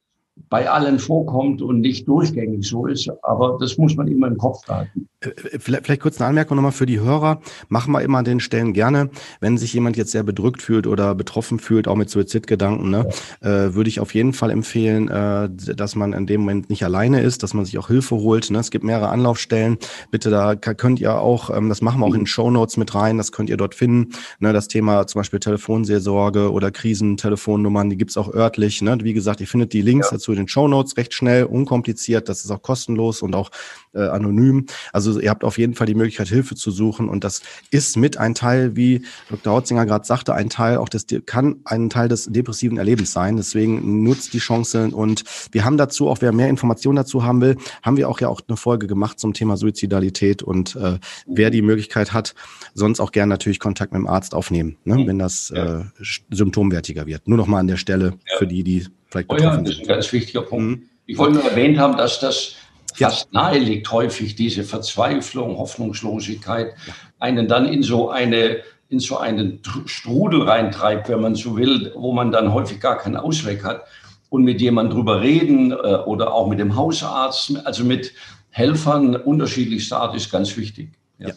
bei 0.50 0.69
allen 0.69 1.00
vorkommt 1.00 1.62
und 1.62 1.82
nicht 1.82 2.08
durchgängig 2.08 2.67
so 2.67 2.88
ist. 2.88 3.10
Aber 3.22 3.58
das 3.60 3.78
muss 3.78 3.96
man 3.96 4.08
immer 4.08 4.28
im 4.28 4.38
Kopf 4.38 4.67
halten. 4.67 5.08
Äh, 5.22 5.32
vielleicht, 5.60 5.86
vielleicht 5.86 6.02
kurz 6.02 6.19
eine 6.19 6.30
Anmerkung 6.30 6.56
nochmal 6.56 6.72
für 6.72 6.86
die 6.86 7.00
Hörer. 7.00 7.39
Machen 7.69 7.91
wir 7.91 8.02
immer 8.02 8.19
an 8.19 8.26
den 8.26 8.39
Stellen 8.39 8.74
gerne, 8.74 9.10
wenn 9.39 9.58
sich 9.58 9.74
jemand 9.74 9.98
jetzt 9.98 10.12
sehr 10.12 10.24
bedrückt 10.24 10.62
fühlt 10.62 10.88
oder 10.88 11.15
betroffen 11.15 11.60
fühlt, 11.60 11.88
auch 11.88 11.96
mit 11.96 12.10
Suizidgedanken, 12.10 12.89
ne, 12.89 13.10
ja. 13.41 13.65
äh, 13.65 13.76
würde 13.76 13.89
ich 13.89 14.00
auf 14.00 14.13
jeden 14.13 14.34
Fall 14.34 14.50
empfehlen, 14.50 15.08
äh, 15.08 15.50
dass 15.50 15.96
man 15.96 16.13
in 16.13 16.28
dem 16.28 16.41
Moment 16.41 16.69
nicht 16.69 16.84
alleine 16.84 17.22
ist, 17.22 17.43
dass 17.43 17.54
man 17.54 17.65
sich 17.65 17.78
auch 17.78 17.88
Hilfe 17.88 18.15
holt. 18.15 18.50
Ne? 18.52 18.60
Es 18.60 18.72
gibt 18.72 18.84
mehrere 18.84 19.10
Anlaufstellen. 19.10 19.78
Bitte, 20.12 20.30
da 20.30 20.56
könnt 20.56 21.00
ihr 21.00 21.19
auch, 21.19 21.56
ähm, 21.56 21.69
das 21.69 21.82
machen 21.82 22.00
wir 22.00 22.06
auch 22.06 22.13
in 22.13 22.22
den 22.22 22.28
Show 22.28 22.50
Notes 22.50 22.78
mit 22.78 22.93
rein, 22.96 23.17
das 23.17 23.32
könnt 23.32 23.50
ihr 23.50 23.58
dort 23.58 23.76
finden. 23.76 24.13
Ne? 24.39 24.54
Das 24.54 24.67
Thema 24.67 25.08
zum 25.08 25.19
Beispiel 25.19 25.39
Telefonseelsorge 25.39 26.52
oder 26.52 26.72
Krisentelefonnummern, 26.72 27.89
die 27.89 27.98
gibt's 27.98 28.17
auch 28.17 28.34
örtlich. 28.34 28.82
Ne? 28.82 28.98
Wie 29.02 29.13
gesagt, 29.13 29.41
ihr 29.41 29.48
findet 29.48 29.74
die 29.74 29.82
Links 29.82 30.12
ja. 30.12 30.17
In 30.31 30.38
den 30.38 30.47
Show 30.47 30.67
Notes 30.67 30.97
recht 30.97 31.13
schnell, 31.13 31.43
unkompliziert. 31.43 32.29
Das 32.29 32.43
ist 32.43 32.51
auch 32.51 32.62
kostenlos 32.62 33.21
und 33.21 33.36
auch 33.36 33.51
äh, 33.93 34.01
anonym. 34.01 34.65
Also 34.91 35.19
ihr 35.19 35.29
habt 35.29 35.43
auf 35.43 35.57
jeden 35.57 35.73
Fall 35.73 35.88
die 35.88 35.95
Möglichkeit, 35.95 36.27
Hilfe 36.27 36.55
zu 36.55 36.71
suchen. 36.71 37.09
Und 37.09 37.23
das 37.23 37.41
ist 37.71 37.97
mit 37.97 38.17
ein 38.17 38.36
Teil, 38.36 38.75
wie 38.75 39.05
Dr. 39.29 39.53
Hautzinger 39.53 39.86
gerade 39.86 40.05
sagte, 40.05 40.33
ein 40.33 40.49
Teil 40.49 40.77
auch 40.77 40.89
des, 40.89 41.05
kann 41.25 41.57
ein 41.65 41.89
Teil 41.89 42.07
des 42.07 42.25
depressiven 42.25 42.77
Erlebens 42.77 43.13
sein. 43.13 43.38
Deswegen 43.38 44.03
nutzt 44.03 44.33
die 44.33 44.39
Chance. 44.39 44.89
Und 44.93 45.23
wir 45.51 45.65
haben 45.65 45.77
dazu, 45.77 46.09
auch 46.09 46.17
wer 46.21 46.31
mehr 46.31 46.49
Informationen 46.49 46.95
dazu 46.95 47.23
haben 47.23 47.41
will, 47.41 47.57
haben 47.81 47.97
wir 47.97 48.09
auch 48.09 48.19
ja 48.19 48.29
auch 48.29 48.41
eine 48.47 48.57
Folge 48.57 48.88
gemacht 48.88 49.19
zum 49.19 49.33
Thema 49.33 49.57
Suizidalität. 49.57 50.43
Und 50.43 50.75
äh, 50.75 50.99
wer 51.27 51.49
die 51.49 51.62
Möglichkeit 51.62 52.13
hat, 52.13 52.36
sonst 52.73 52.99
auch 52.99 53.12
gerne 53.12 53.29
natürlich 53.29 53.59
Kontakt 53.59 53.93
mit 53.93 53.99
dem 53.99 54.07
Arzt 54.07 54.33
aufnehmen, 54.33 54.77
ne, 54.86 55.05
wenn 55.05 55.19
das 55.19 55.51
äh, 55.51 55.81
symptomwertiger 56.29 57.05
wird. 57.05 57.27
Nur 57.27 57.38
noch 57.38 57.47
mal 57.47 57.59
an 57.59 57.67
der 57.67 57.77
Stelle 57.77 58.13
für 58.38 58.47
die, 58.47 58.63
die 58.63 58.88
vielleicht 59.13 59.28
betroffen 59.30 59.47
oh 59.47 59.58
ja, 59.58 59.62
das 59.62 59.71
ist 59.76 59.82
ein 59.82 59.88
ganz 59.88 60.12
wichtiger 60.12 60.41
Punkt. 60.41 60.82
Mhm. 60.82 60.89
Ich 61.06 61.17
wollte 61.17 61.36
nur 61.36 61.43
erwähnt 61.43 61.78
haben, 61.78 61.97
dass 61.97 62.19
das 62.19 62.56
fast 62.95 63.28
ja. 63.32 63.41
nahe 63.41 63.60
liegt 63.60 63.91
häufig 63.91 64.36
diese 64.36 64.63
Verzweiflung, 64.63 65.58
Hoffnungslosigkeit, 65.58 66.73
einen 67.19 67.47
dann 67.47 67.65
in 67.65 67.84
so 67.84 68.10
eine 68.10 68.62
in 68.89 68.99
so 68.99 69.17
einen 69.17 69.60
Strudel 69.86 70.43
reintreibt, 70.43 71.10
wenn 71.10 71.19
man 71.19 71.34
so 71.34 71.58
will, 71.58 71.91
wo 71.95 72.12
man 72.12 72.32
dann 72.32 72.54
häufig 72.54 72.80
gar 72.80 72.97
keinen 72.97 73.17
Ausweg 73.17 73.63
hat. 73.63 73.86
Und 74.30 74.43
mit 74.43 74.62
jemandem 74.62 74.97
drüber 74.97 75.21
reden 75.21 75.71
äh, 75.71 75.76
oder 75.76 76.34
auch 76.34 76.47
mit 76.47 76.60
dem 76.60 76.76
Hausarzt, 76.76 77.65
also 77.65 77.84
mit 77.84 78.13
Helfern 78.49 79.15
unterschiedlichster 79.15 79.97
Art 79.97 80.15
ist 80.15 80.32
ganz 80.32 80.56
wichtig. 80.58 80.89
Ja, 81.17 81.32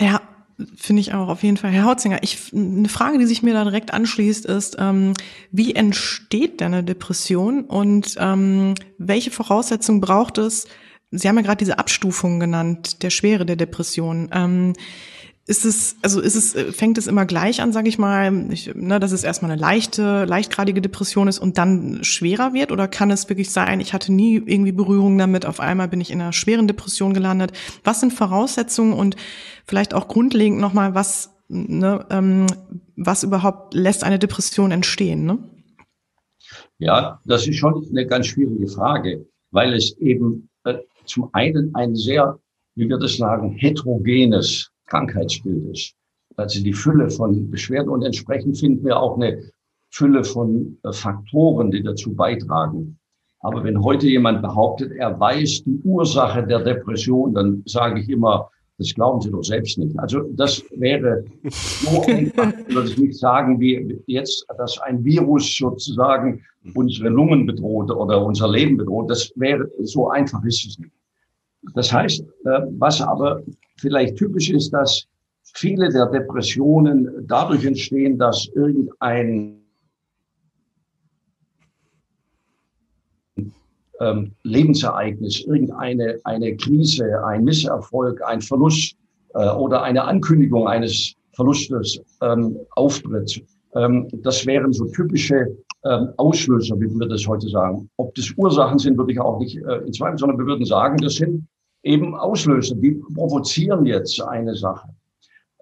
ja. 0.00 0.20
Finde 0.76 1.00
ich 1.00 1.12
auch 1.14 1.28
auf 1.28 1.42
jeden 1.42 1.56
Fall. 1.56 1.72
Herr 1.72 1.84
Hautzinger, 1.84 2.22
ich, 2.22 2.52
eine 2.54 2.88
Frage, 2.88 3.18
die 3.18 3.26
sich 3.26 3.42
mir 3.42 3.54
da 3.54 3.64
direkt 3.64 3.92
anschließt, 3.92 4.46
ist, 4.46 4.76
ähm, 4.78 5.14
wie 5.50 5.74
entsteht 5.74 6.60
denn 6.60 6.74
eine 6.74 6.84
Depression 6.84 7.64
und 7.64 8.14
ähm, 8.18 8.74
welche 8.98 9.32
Voraussetzungen 9.32 10.00
braucht 10.00 10.38
es? 10.38 10.66
Sie 11.10 11.28
haben 11.28 11.36
ja 11.36 11.42
gerade 11.42 11.58
diese 11.58 11.78
Abstufung 11.78 12.38
genannt, 12.38 13.02
der 13.02 13.10
Schwere 13.10 13.46
der 13.46 13.56
Depression. 13.56 14.30
Ähm, 14.32 14.74
ist 15.46 15.66
es, 15.66 15.96
also 16.00 16.20
ist 16.20 16.36
es, 16.36 16.54
äh, 16.54 16.72
fängt 16.72 16.96
es 16.96 17.06
immer 17.06 17.26
gleich 17.26 17.60
an, 17.60 17.72
sage 17.72 17.88
ich 17.88 17.98
mal, 17.98 18.50
ich, 18.50 18.74
ne, 18.74 18.98
dass 18.98 19.12
es 19.12 19.24
erstmal 19.24 19.50
eine 19.50 19.60
leichte, 19.60 20.24
leichtgradige 20.24 20.80
Depression 20.80 21.28
ist 21.28 21.38
und 21.38 21.58
dann 21.58 22.02
schwerer 22.02 22.54
wird? 22.54 22.72
Oder 22.72 22.88
kann 22.88 23.10
es 23.10 23.28
wirklich 23.28 23.50
sein, 23.50 23.80
ich 23.80 23.92
hatte 23.92 24.12
nie 24.12 24.36
irgendwie 24.36 24.72
Berührung 24.72 25.18
damit, 25.18 25.44
auf 25.44 25.60
einmal 25.60 25.88
bin 25.88 26.00
ich 26.00 26.10
in 26.10 26.20
einer 26.20 26.32
schweren 26.32 26.66
Depression 26.66 27.12
gelandet? 27.12 27.52
Was 27.84 28.00
sind 28.00 28.12
Voraussetzungen 28.12 28.94
und 28.94 29.16
vielleicht 29.66 29.92
auch 29.92 30.08
grundlegend 30.08 30.60
nochmal, 30.60 30.94
was 30.94 31.34
ne, 31.48 32.06
ähm, 32.08 32.46
was 32.96 33.22
überhaupt 33.22 33.74
lässt 33.74 34.02
eine 34.02 34.18
Depression 34.18 34.70
entstehen? 34.70 35.26
Ne? 35.26 35.38
Ja, 36.78 37.20
das 37.26 37.46
ist 37.46 37.56
schon 37.56 37.86
eine 37.90 38.06
ganz 38.06 38.28
schwierige 38.28 38.68
Frage, 38.68 39.26
weil 39.50 39.74
es 39.74 39.94
eben 39.98 40.48
äh, 40.64 40.78
zum 41.04 41.28
einen 41.34 41.74
ein 41.74 41.94
sehr, 41.94 42.38
wie 42.76 42.88
wir 42.88 42.98
das 42.98 43.18
sagen, 43.18 43.52
heterogenes 43.52 44.70
Krankheitsbild 44.86 45.72
ist. 45.72 45.94
Also 46.36 46.62
die 46.62 46.72
Fülle 46.72 47.10
von 47.10 47.50
Beschwerden 47.50 47.88
und 47.88 48.02
entsprechend 48.02 48.58
finden 48.58 48.84
wir 48.84 48.98
auch 48.98 49.16
eine 49.16 49.42
Fülle 49.90 50.24
von 50.24 50.76
äh, 50.82 50.92
Faktoren, 50.92 51.70
die 51.70 51.82
dazu 51.82 52.14
beitragen. 52.14 52.98
Aber 53.40 53.62
wenn 53.62 53.82
heute 53.82 54.08
jemand 54.08 54.42
behauptet, 54.42 54.92
er 54.92 55.20
weiß 55.20 55.64
die 55.64 55.80
Ursache 55.84 56.46
der 56.46 56.60
Depression, 56.60 57.34
dann 57.34 57.62
sage 57.66 58.00
ich 58.00 58.08
immer, 58.08 58.50
das 58.78 58.92
glauben 58.92 59.20
Sie 59.20 59.30
doch 59.30 59.44
selbst 59.44 59.78
nicht. 59.78 59.96
Also 59.98 60.22
das 60.32 60.64
wäre 60.76 61.24
so 61.44 62.02
einfach, 62.06 62.52
würde 62.68 62.88
ich 62.88 62.98
nicht 62.98 63.18
sagen, 63.18 63.60
wie 63.60 64.00
jetzt, 64.06 64.44
dass 64.58 64.80
ein 64.80 65.04
Virus 65.04 65.56
sozusagen 65.56 66.42
unsere 66.74 67.08
Lungen 67.08 67.46
bedroht 67.46 67.90
oder 67.90 68.24
unser 68.24 68.50
Leben 68.50 68.76
bedroht. 68.76 69.10
Das 69.10 69.30
wäre, 69.36 69.70
so 69.82 70.08
einfach 70.08 70.42
ist 70.44 70.66
es 70.66 70.78
nicht. 70.78 70.90
Das 71.74 71.92
heißt, 71.92 72.20
äh, 72.20 72.60
was 72.78 73.00
aber 73.00 73.42
vielleicht 73.76 74.16
typisch 74.16 74.50
ist, 74.50 74.70
dass 74.70 75.06
viele 75.54 75.90
der 75.90 76.06
Depressionen 76.06 77.26
dadurch 77.26 77.64
entstehen, 77.64 78.18
dass 78.18 78.48
irgendein 78.54 79.60
ähm, 84.00 84.32
Lebensereignis, 84.42 85.44
irgendeine 85.46 86.18
eine 86.24 86.56
Krise, 86.56 87.24
ein 87.24 87.44
Misserfolg, 87.44 88.22
ein 88.24 88.40
Verlust 88.40 88.96
äh, 89.34 89.48
oder 89.50 89.82
eine 89.82 90.04
Ankündigung 90.04 90.66
eines 90.66 91.14
Verlustes 91.32 92.00
ähm, 92.20 92.58
auftritt. 92.70 93.42
Ähm, 93.74 94.08
das 94.22 94.46
wären 94.46 94.72
so 94.72 94.86
typische 94.86 95.56
ähm, 95.84 96.08
Auslöser, 96.16 96.78
wie 96.80 96.88
wir 96.88 97.08
das 97.08 97.26
heute 97.26 97.48
sagen. 97.48 97.88
Ob 97.96 98.14
das 98.14 98.32
Ursachen 98.36 98.78
sind, 98.78 98.96
würde 98.96 99.12
ich 99.12 99.20
auch 99.20 99.38
nicht 99.38 99.56
äh, 99.56 99.78
in 99.86 99.92
Zweifel, 99.92 100.18
sondern 100.18 100.38
wir 100.38 100.46
würden 100.46 100.64
sagen, 100.64 100.96
das 100.98 101.14
sind 101.14 101.46
eben 101.84 102.14
Auslöser, 102.14 102.74
die 102.74 102.92
provozieren 103.14 103.86
jetzt 103.86 104.20
eine 104.20 104.54
Sache. 104.54 104.88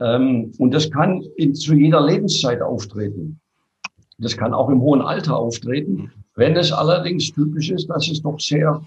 Ähm, 0.00 0.52
und 0.58 0.72
das 0.72 0.90
kann 0.90 1.22
in, 1.36 1.54
zu 1.54 1.74
jeder 1.74 2.04
Lebenszeit 2.04 2.62
auftreten. 2.62 3.40
Das 4.18 4.36
kann 4.36 4.54
auch 4.54 4.70
im 4.70 4.80
hohen 4.80 5.02
Alter 5.02 5.36
auftreten. 5.36 6.10
Wenn 6.34 6.56
es 6.56 6.72
allerdings 6.72 7.32
typisch 7.32 7.70
ist, 7.70 7.88
dass 7.88 8.08
es 8.08 8.22
doch 8.22 8.38
sehr 8.40 8.82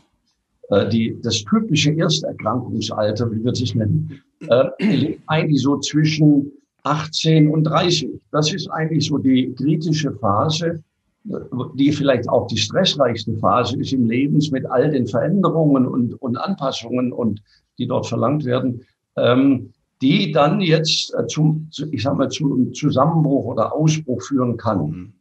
äh, 0.69 0.89
die, 0.89 1.17
das 1.21 1.43
typische 1.43 1.91
Ersterkrankungsalter, 1.91 3.31
wie 3.31 3.43
wir 3.43 3.51
es 3.51 3.75
nennen, 3.75 4.21
äh, 4.47 5.17
eigentlich 5.27 5.61
so 5.61 5.77
zwischen 5.79 6.51
18 6.83 7.49
und 7.49 7.63
30. 7.65 8.09
Das 8.31 8.53
ist 8.53 8.67
eigentlich 8.69 9.07
so 9.07 9.17
die 9.17 9.53
kritische 9.53 10.11
Phase, 10.13 10.83
die 11.25 11.91
vielleicht 11.91 12.29
auch 12.29 12.47
die 12.47 12.57
stressreichste 12.57 13.35
Phase 13.37 13.79
ist 13.79 13.93
im 13.93 14.07
Leben 14.07 14.39
mit 14.51 14.65
all 14.67 14.91
den 14.91 15.07
Veränderungen 15.07 15.87
und, 15.87 16.13
und 16.21 16.37
Anpassungen 16.37 17.11
und 17.11 17.41
die 17.77 17.87
dort 17.87 18.05
verlangt 18.07 18.45
werden, 18.45 18.81
ähm, 19.17 19.73
die 20.01 20.31
dann 20.31 20.61
jetzt 20.61 21.13
äh, 21.15 21.25
zum, 21.27 21.69
ich 21.91 22.03
sag 22.03 22.17
mal, 22.17 22.29
zum 22.29 22.73
Zusammenbruch 22.73 23.45
oder 23.45 23.73
Ausbruch 23.73 24.21
führen 24.21 24.57
kann. 24.57 24.87
Mhm. 24.87 25.13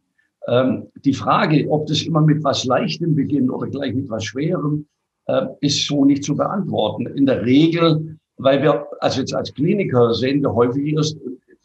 Ähm, 0.47 0.83
die 1.03 1.13
Frage, 1.13 1.65
ob 1.69 1.87
das 1.87 2.03
immer 2.03 2.21
mit 2.21 2.43
was 2.43 2.65
Leichtem 2.65 3.15
beginnt 3.15 3.49
oder 3.49 3.67
gleich 3.67 3.95
mit 3.95 4.09
was 4.09 4.25
Schwerem, 4.25 4.85
äh, 5.25 5.47
ist 5.61 5.87
so 5.87 6.05
nicht 6.05 6.23
zu 6.23 6.35
beantworten. 6.35 7.07
In 7.07 7.25
der 7.25 7.43
Regel, 7.43 8.17
weil 8.37 8.61
wir, 8.61 8.85
also 8.99 9.21
jetzt 9.21 9.33
als 9.33 9.53
Kliniker 9.53 10.13
sehen 10.13 10.41
wir 10.41 10.53
häufig 10.53 10.93
erst 10.93 11.17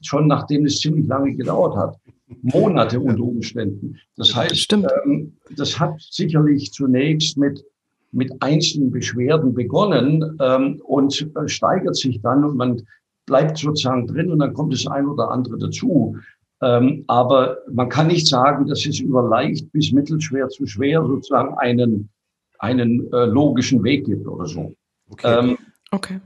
schon 0.02 0.26
nachdem 0.26 0.64
es 0.64 0.78
ziemlich 0.78 1.06
lange 1.06 1.34
gedauert 1.34 1.76
hat. 1.76 1.96
Monate 2.42 3.00
unter 3.00 3.22
Umständen. 3.22 3.98
Das 4.16 4.34
heißt, 4.34 4.72
ähm, 4.72 5.36
das 5.56 5.78
hat 5.78 6.00
sicherlich 6.00 6.72
zunächst 6.72 7.36
mit, 7.36 7.64
mit 8.12 8.32
einzelnen 8.40 8.90
Beschwerden 8.90 9.54
begonnen 9.54 10.36
ähm, 10.40 10.80
und 10.84 11.30
äh, 11.36 11.48
steigert 11.48 11.96
sich 11.96 12.20
dann 12.22 12.44
und 12.44 12.56
man 12.56 12.82
bleibt 13.26 13.58
sozusagen 13.58 14.06
drin 14.06 14.30
und 14.30 14.40
dann 14.40 14.54
kommt 14.54 14.72
das 14.72 14.86
ein 14.86 15.06
oder 15.06 15.30
andere 15.30 15.58
dazu. 15.58 16.16
Ähm, 16.62 17.04
aber 17.06 17.58
man 17.70 17.88
kann 17.88 18.08
nicht 18.08 18.26
sagen, 18.26 18.66
dass 18.66 18.84
es 18.84 19.00
über 19.00 19.28
leicht 19.28 19.70
bis 19.72 19.92
mittelschwer 19.92 20.48
zu 20.48 20.66
schwer 20.66 21.02
sozusagen 21.02 21.54
einen, 21.58 22.10
einen 22.58 23.10
äh, 23.12 23.24
logischen 23.24 23.82
Weg 23.82 24.04
gibt 24.06 24.26
oder 24.26 24.46
so. 24.46 24.74
Okay. 25.10 25.38
Ähm, 25.38 25.58
okay. 25.90 26.20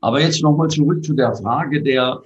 Aber 0.00 0.20
jetzt 0.20 0.42
nochmal 0.42 0.68
zurück 0.68 1.02
zu 1.02 1.14
der 1.14 1.34
Frage 1.34 1.82
der, 1.82 2.22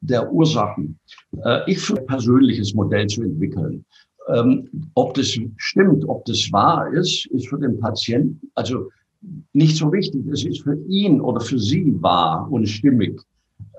der 0.00 0.32
Ursachen. 0.32 0.98
Äh, 1.44 1.70
ich 1.70 1.78
für 1.78 1.98
ein 1.98 2.06
persönliches 2.06 2.74
Modell 2.74 3.06
zu 3.06 3.22
entwickeln. 3.22 3.84
Ähm, 4.28 4.68
ob 4.94 5.14
das 5.14 5.38
stimmt, 5.56 6.06
ob 6.06 6.24
das 6.26 6.52
wahr 6.52 6.92
ist, 6.92 7.26
ist 7.26 7.48
für 7.48 7.58
den 7.58 7.80
Patienten, 7.80 8.50
also 8.54 8.90
nicht 9.52 9.76
so 9.76 9.92
wichtig. 9.92 10.26
Es 10.28 10.44
ist 10.44 10.62
für 10.62 10.78
ihn 10.86 11.20
oder 11.20 11.40
für 11.40 11.58
sie 11.58 11.94
wahr 12.00 12.50
und 12.50 12.68
stimmig. 12.68 13.20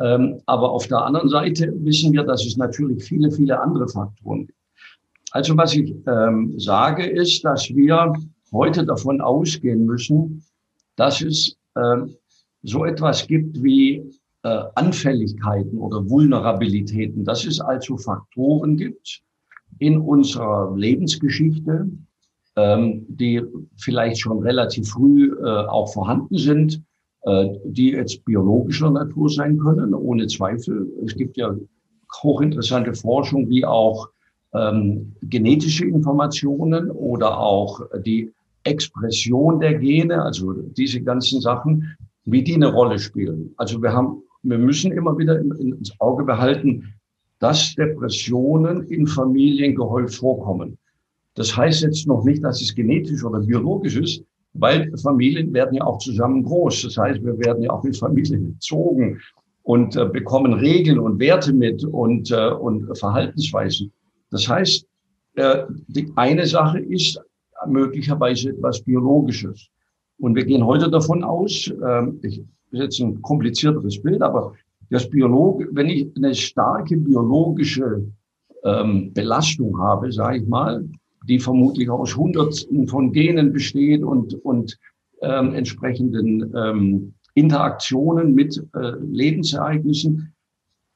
Ähm, 0.02 0.42
aber 0.46 0.72
auf 0.72 0.88
der 0.88 1.06
anderen 1.06 1.30
Seite 1.30 1.74
wissen 1.78 2.12
wir, 2.14 2.24
dass 2.24 2.46
es 2.46 2.58
natürlich 2.58 3.04
viele, 3.04 3.32
viele 3.32 3.60
andere 3.60 3.88
Faktoren 3.88 4.48
gibt. 4.48 4.60
Also 5.32 5.56
was 5.56 5.76
ich 5.76 5.94
ähm, 6.08 6.60
sage, 6.60 7.06
ist, 7.06 7.46
dass 7.46 7.70
wir 7.70 8.14
heute 8.52 8.84
davon 8.86 9.22
ausgehen 9.22 9.86
müssen, 9.86 10.44
dass 10.96 11.22
es 11.22 11.56
so 12.64 12.84
etwas 12.84 13.26
gibt 13.28 13.64
wie 13.64 14.04
äh, 14.44 14.64
Anfälligkeiten 14.76 15.78
oder 15.78 16.10
Vulnerabilitäten, 16.10 17.26
dass 17.26 17.46
es 17.46 17.60
also 17.60 17.98
Faktoren 17.98 18.78
gibt 18.78 19.22
in 19.80 20.00
unserer 20.00 20.76
Lebensgeschichte, 20.76 21.90
ähm, 22.56 23.06
die 23.08 23.42
vielleicht 23.78 24.20
schon 24.20 24.40
relativ 24.40 24.90
früh 24.90 25.34
äh, 25.34 25.66
auch 25.68 25.92
vorhanden 25.94 26.38
sind, 26.38 26.82
äh, 27.24 27.50
die 27.66 27.92
jetzt 27.92 28.24
biologischer 28.26 28.90
Natur 28.90 29.30
sein 29.30 29.58
können, 29.58 29.94
ohne 29.94 30.28
Zweifel. 30.28 30.92
Es 31.06 31.16
gibt 31.16 31.38
ja 31.38 31.54
hochinteressante 32.24 32.94
Forschung, 32.94 33.50
wie 33.50 33.66
auch 33.66 34.10
ähm, 34.54 35.14
genetische 35.22 35.86
Informationen 35.86 36.90
oder 36.90 37.40
auch 37.40 37.82
die 38.06 38.32
Expression 38.64 39.60
der 39.60 39.76
Gene, 39.76 40.22
also 40.22 40.54
diese 40.54 41.02
ganzen 41.02 41.42
Sachen, 41.42 41.96
wie 42.26 42.44
die 42.44 42.56
eine 42.56 42.72
Rolle 42.72 43.00
spielen. 43.00 43.54
Also 43.58 43.82
wir 43.82 43.94
haben, 43.94 44.22
wir 44.44 44.58
müssen 44.58 44.92
immer 44.92 45.18
wieder 45.18 45.40
ins 45.40 45.94
Auge 46.00 46.24
behalten, 46.24 46.94
dass 47.40 47.74
Depressionen 47.76 48.84
in 48.84 49.08
Familien 49.08 49.76
gehäuft 49.76 50.16
vorkommen. 50.16 50.78
Das 51.36 51.56
heißt 51.56 51.84
jetzt 51.84 52.08
noch 52.08 52.24
nicht, 52.24 52.44
dass 52.44 52.62
es 52.62 52.76
genetisch 52.76 53.24
oder 53.24 53.40
biologisch 53.40 53.96
ist, 53.96 54.24
weil 54.54 54.92
Familien 54.98 55.54
werden 55.54 55.76
ja 55.76 55.86
auch 55.86 56.00
zusammen 56.00 56.44
groß. 56.44 56.84
Das 56.84 56.98
heißt, 56.98 57.24
wir 57.24 57.38
werden 57.40 57.64
ja 57.64 57.72
auch 57.72 57.86
in 57.86 57.94
Familien 57.94 58.54
gezogen 58.54 59.20
und 59.64 59.96
äh, 59.96 60.06
bekommen 60.06 60.54
Regeln 60.54 61.00
und 61.00 61.20
Werte 61.20 61.54
mit 61.54 61.84
und, 61.86 62.32
äh, 62.32 62.50
und 62.50 62.98
Verhaltensweisen. 62.98 63.92
Das 64.32 64.48
heißt, 64.48 64.86
äh, 65.36 65.64
die 65.88 66.12
eine 66.16 66.46
Sache 66.46 66.80
ist 66.80 67.22
möglicherweise 67.68 68.50
etwas 68.50 68.82
Biologisches. 68.82 69.70
Und 70.20 70.36
wir 70.36 70.46
gehen 70.46 70.66
heute 70.66 70.90
davon 70.90 71.24
aus, 71.24 71.68
äh, 71.68 72.08
ich, 72.24 72.44
ist 72.72 72.80
jetzt 72.80 73.00
ein 73.00 73.22
komplizierteres 73.22 74.02
Bild, 74.02 74.22
aber 74.22 74.54
das 74.90 75.10
Biolog, 75.10 75.66
wenn 75.72 75.90
ich 75.90 76.08
eine 76.16 76.34
starke 76.34 76.98
biologische 76.98 78.04
ähm, 78.64 79.14
Belastung 79.14 79.80
habe, 79.80 80.12
sage 80.12 80.38
ich 80.38 80.48
mal, 80.48 80.84
die 81.28 81.40
vermutlich 81.40 81.90
aus 81.90 82.16
Hunderten 82.16 82.88
von 82.88 83.12
Genen 83.12 83.54
besteht 83.54 84.04
und, 84.04 84.34
und 84.44 84.78
ähm, 85.22 85.54
entsprechenden 85.54 86.54
ähm, 86.56 87.14
Interaktionen 87.36 88.34
mit 88.34 88.62
äh, 88.76 88.92
Lebensereignissen, 89.02 90.34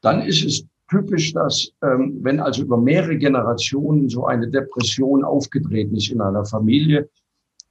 dann 0.01 0.21
ist 0.21 0.43
es 0.43 0.65
typisch, 0.89 1.33
dass 1.33 1.71
ähm, 1.83 2.19
wenn 2.21 2.39
also 2.39 2.63
über 2.63 2.77
mehrere 2.77 3.17
Generationen 3.17 4.09
so 4.09 4.25
eine 4.25 4.49
Depression 4.49 5.23
aufgetreten 5.23 5.95
ist 5.95 6.11
in 6.11 6.21
einer 6.21 6.45
Familie, 6.45 7.09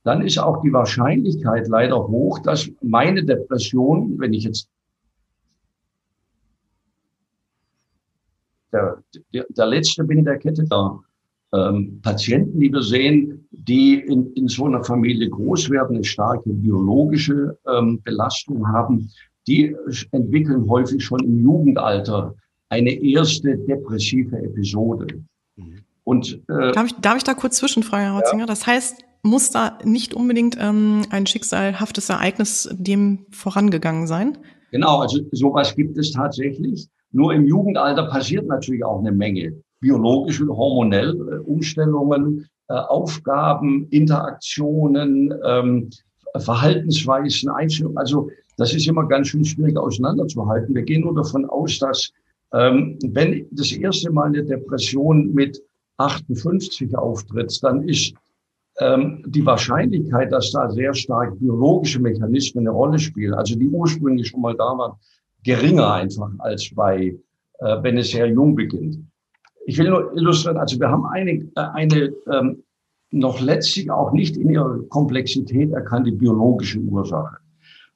dann 0.05 0.23
ist 0.23 0.39
auch 0.39 0.63
die 0.63 0.73
Wahrscheinlichkeit 0.73 1.69
leider 1.69 2.09
hoch, 2.09 2.41
dass 2.41 2.69
meine 2.81 3.25
Depression, 3.25 4.19
wenn 4.19 4.33
ich 4.33 4.45
jetzt 4.45 4.69
der, 8.73 9.03
der, 9.33 9.47
der 9.49 9.67
letzte 9.67 10.05
bin 10.05 10.19
in 10.19 10.25
der 10.25 10.39
Kette 10.39 10.65
da, 10.65 10.99
ähm, 11.55 12.01
Patienten, 12.03 12.59
die 12.59 12.73
wir 12.73 12.83
sehen, 12.83 13.47
die 13.51 14.01
in, 14.01 14.33
in 14.33 14.49
so 14.49 14.65
einer 14.65 14.83
Familie 14.83 15.29
groß 15.29 15.71
werden, 15.71 15.97
eine 15.97 16.05
starke 16.05 16.51
biologische 16.51 17.59
ähm, 17.67 18.01
Belastung 18.03 18.67
haben, 18.69 19.11
die 19.47 19.77
entwickeln 20.13 20.69
häufig 20.69 21.05
schon 21.05 21.21
im 21.21 21.43
Jugendalter 21.43 22.35
eine 22.71 22.91
erste 22.91 23.59
depressive 23.59 24.37
Episode. 24.39 25.07
Mhm. 25.57 25.81
Und, 26.05 26.41
äh, 26.49 26.73
darf, 26.73 26.87
ich, 26.87 26.95
darf 26.95 27.17
ich 27.19 27.25
da 27.25 27.35
kurz 27.35 27.59
zwischenfragen, 27.59 28.07
Herr 28.07 28.17
Hotzinger? 28.17 28.43
Ja. 28.43 28.47
Das 28.47 28.67
heißt, 28.67 29.05
muss 29.23 29.51
da 29.51 29.79
nicht 29.85 30.15
unbedingt 30.15 30.57
ähm, 30.61 31.03
ein 31.11 31.27
schicksalhaftes 31.27 32.09
Ereignis 32.09 32.69
dem 32.73 33.27
vorangegangen 33.31 34.07
sein? 34.07 34.39
Genau, 34.73 34.99
also 34.99 35.21
sowas 35.31 35.75
gibt 35.77 35.97
es 35.99 36.13
tatsächlich. 36.13 36.89
Nur 37.13 37.33
im 37.35 37.47
Jugendalter 37.47 38.07
passiert 38.09 38.47
natürlich 38.47 38.85
auch 38.85 38.99
eine 38.99 39.13
Menge. 39.13 39.53
Biologische, 39.81 40.47
hormonell 40.49 41.11
äh, 41.11 41.39
Umstellungen, 41.39 42.47
äh, 42.69 42.75
Aufgaben, 42.75 43.87
Interaktionen, 43.91 45.33
ähm, 45.45 45.91
Verhaltensweisen, 46.39 47.51
Einstellungen. 47.51 47.99
Also 47.99 48.31
das 48.57 48.75
ist 48.75 48.87
immer 48.89 49.07
ganz 49.07 49.29
schön 49.29 49.45
schwierig 49.45 49.77
auseinanderzuhalten. 49.77 50.75
Wir 50.75 50.83
gehen 50.83 51.03
nur 51.03 51.15
davon 51.15 51.45
aus, 51.45 51.79
dass 51.79 52.11
ähm, 52.55 52.99
wenn 53.03 53.47
das 53.51 53.73
erste 53.73 54.11
Mal 54.11 54.27
eine 54.27 54.45
Depression 54.45 55.33
mit 55.33 55.63
58 55.99 56.97
auftritt, 56.97 57.59
dann 57.63 57.89
ist 57.89 58.15
die 58.81 59.45
Wahrscheinlichkeit, 59.45 60.33
dass 60.33 60.51
da 60.51 60.71
sehr 60.71 60.95
stark 60.95 61.39
biologische 61.39 62.01
Mechanismen 62.01 62.67
eine 62.67 62.75
Rolle 62.75 62.99
spielen, 62.99 63.35
also 63.35 63.55
die 63.55 63.69
ursprünglich 63.69 64.29
schon 64.29 64.41
mal 64.41 64.57
da 64.57 64.65
waren, 64.65 64.99
geringer 65.45 65.93
einfach 65.93 66.31
als 66.39 66.71
bei, 66.75 67.19
äh, 67.59 67.83
wenn 67.83 67.99
es 67.99 68.11
sehr 68.11 68.29
jung 68.29 68.55
beginnt. 68.55 68.99
Ich 69.67 69.79
will 69.79 69.91
nur 69.91 70.17
illustrieren, 70.17 70.57
also 70.57 70.79
wir 70.79 70.89
haben 70.89 71.07
eine, 71.07 71.33
äh, 71.33 71.51
eine 71.55 72.13
ähm, 72.31 72.63
noch 73.11 73.41
letztlich 73.41 73.91
auch 73.91 74.13
nicht 74.13 74.37
in 74.37 74.51
ihrer 74.51 74.83
Komplexität 74.89 75.73
erkannte 75.73 76.13
biologische 76.13 76.79
Ursache. 76.81 77.37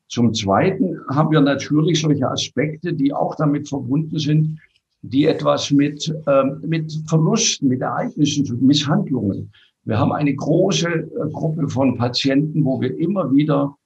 Zum 0.08 0.32
Zweiten 0.34 1.00
haben 1.10 1.30
wir 1.32 1.40
natürlich 1.40 2.00
solche 2.00 2.28
Aspekte, 2.30 2.92
die 2.92 3.12
auch 3.12 3.34
damit 3.36 3.68
verbunden 3.68 4.18
sind, 4.18 4.58
die 5.02 5.26
etwas 5.26 5.70
mit, 5.70 6.12
ähm, 6.26 6.60
mit 6.66 6.92
Verlusten, 7.08 7.68
mit 7.68 7.80
Ereignissen, 7.80 8.44
Misshandlungen. 8.60 9.50
Wir 9.86 9.98
haben 9.98 10.12
eine 10.12 10.34
große 10.34 10.88
äh, 10.88 11.30
Gruppe 11.32 11.68
von 11.68 11.96
Patienten, 11.96 12.64
wo 12.64 12.80
wir 12.80 12.98
immer 12.98 13.32
wieder 13.32 13.76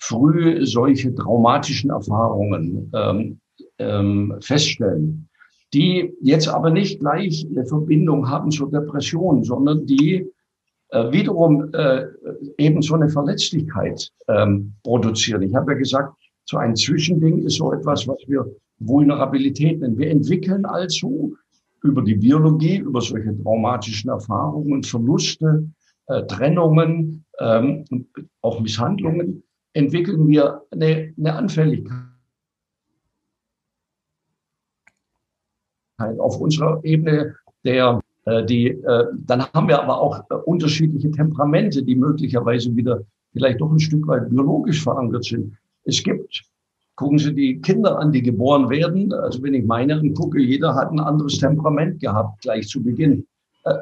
früh 0.00 0.66
solche 0.66 1.14
traumatischen 1.14 1.90
Erfahrungen 1.90 2.90
ähm, 2.92 3.38
ähm, 3.78 4.34
feststellen, 4.40 5.28
die 5.72 6.12
jetzt 6.20 6.48
aber 6.48 6.70
nicht 6.70 7.00
gleich 7.00 7.46
eine 7.48 7.64
Verbindung 7.64 8.28
haben 8.28 8.50
zur 8.50 8.70
Depression, 8.70 9.44
sondern 9.44 9.86
die 9.86 10.28
äh, 10.88 11.12
wiederum 11.12 11.72
äh, 11.72 12.06
eben 12.58 12.82
so 12.82 12.94
eine 12.94 13.08
Verletzlichkeit 13.08 14.10
ähm, 14.26 14.74
produzieren. 14.82 15.42
Ich 15.42 15.54
habe 15.54 15.72
ja 15.72 15.78
gesagt, 15.78 16.14
so 16.46 16.56
ein 16.56 16.74
Zwischending 16.74 17.44
ist 17.44 17.58
so 17.58 17.72
etwas, 17.72 18.08
was 18.08 18.18
wir 18.26 18.44
Vulnerabilität 18.80 19.80
nennen. 19.80 19.98
Wir 19.98 20.10
entwickeln 20.10 20.64
also 20.64 21.32
über 21.84 22.02
die 22.02 22.16
Biologie, 22.16 22.78
über 22.78 23.00
solche 23.00 23.40
traumatischen 23.42 24.10
Erfahrungen, 24.10 24.82
Verluste, 24.82 25.68
äh, 26.06 26.22
Trennungen, 26.26 27.24
ähm, 27.38 27.84
auch 28.40 28.60
Misshandlungen, 28.60 29.42
entwickeln 29.74 30.26
wir 30.26 30.62
eine, 30.70 31.14
eine 31.16 31.34
Anfälligkeit 31.34 32.02
auf 36.18 36.40
unserer 36.40 36.84
Ebene 36.84 37.36
der 37.64 38.00
äh, 38.24 38.44
die, 38.44 38.68
äh, 38.68 39.04
dann 39.12 39.44
haben 39.52 39.68
wir 39.68 39.82
aber 39.82 40.00
auch 40.00 40.20
äh, 40.30 40.34
unterschiedliche 40.34 41.10
Temperamente, 41.10 41.82
die 41.82 41.94
möglicherweise 41.94 42.74
wieder 42.74 43.02
vielleicht 43.32 43.60
doch 43.60 43.70
ein 43.70 43.80
Stück 43.80 44.06
weit 44.06 44.30
biologisch 44.30 44.82
verankert 44.82 45.24
sind. 45.24 45.56
Es 45.84 46.02
gibt, 46.02 46.42
gucken 46.96 47.18
Sie 47.18 47.34
die 47.34 47.60
Kinder 47.60 47.98
an, 47.98 48.12
die 48.12 48.22
geboren 48.22 48.70
werden. 48.70 49.12
Also 49.12 49.42
wenn 49.42 49.54
ich 49.54 49.64
meine 49.64 49.94
angucke, 49.94 50.40
jeder 50.40 50.74
hat 50.74 50.90
ein 50.90 51.00
anderes 51.00 51.38
Temperament 51.38 52.00
gehabt 52.00 52.42
gleich 52.42 52.68
zu 52.68 52.82
Beginn. 52.82 53.26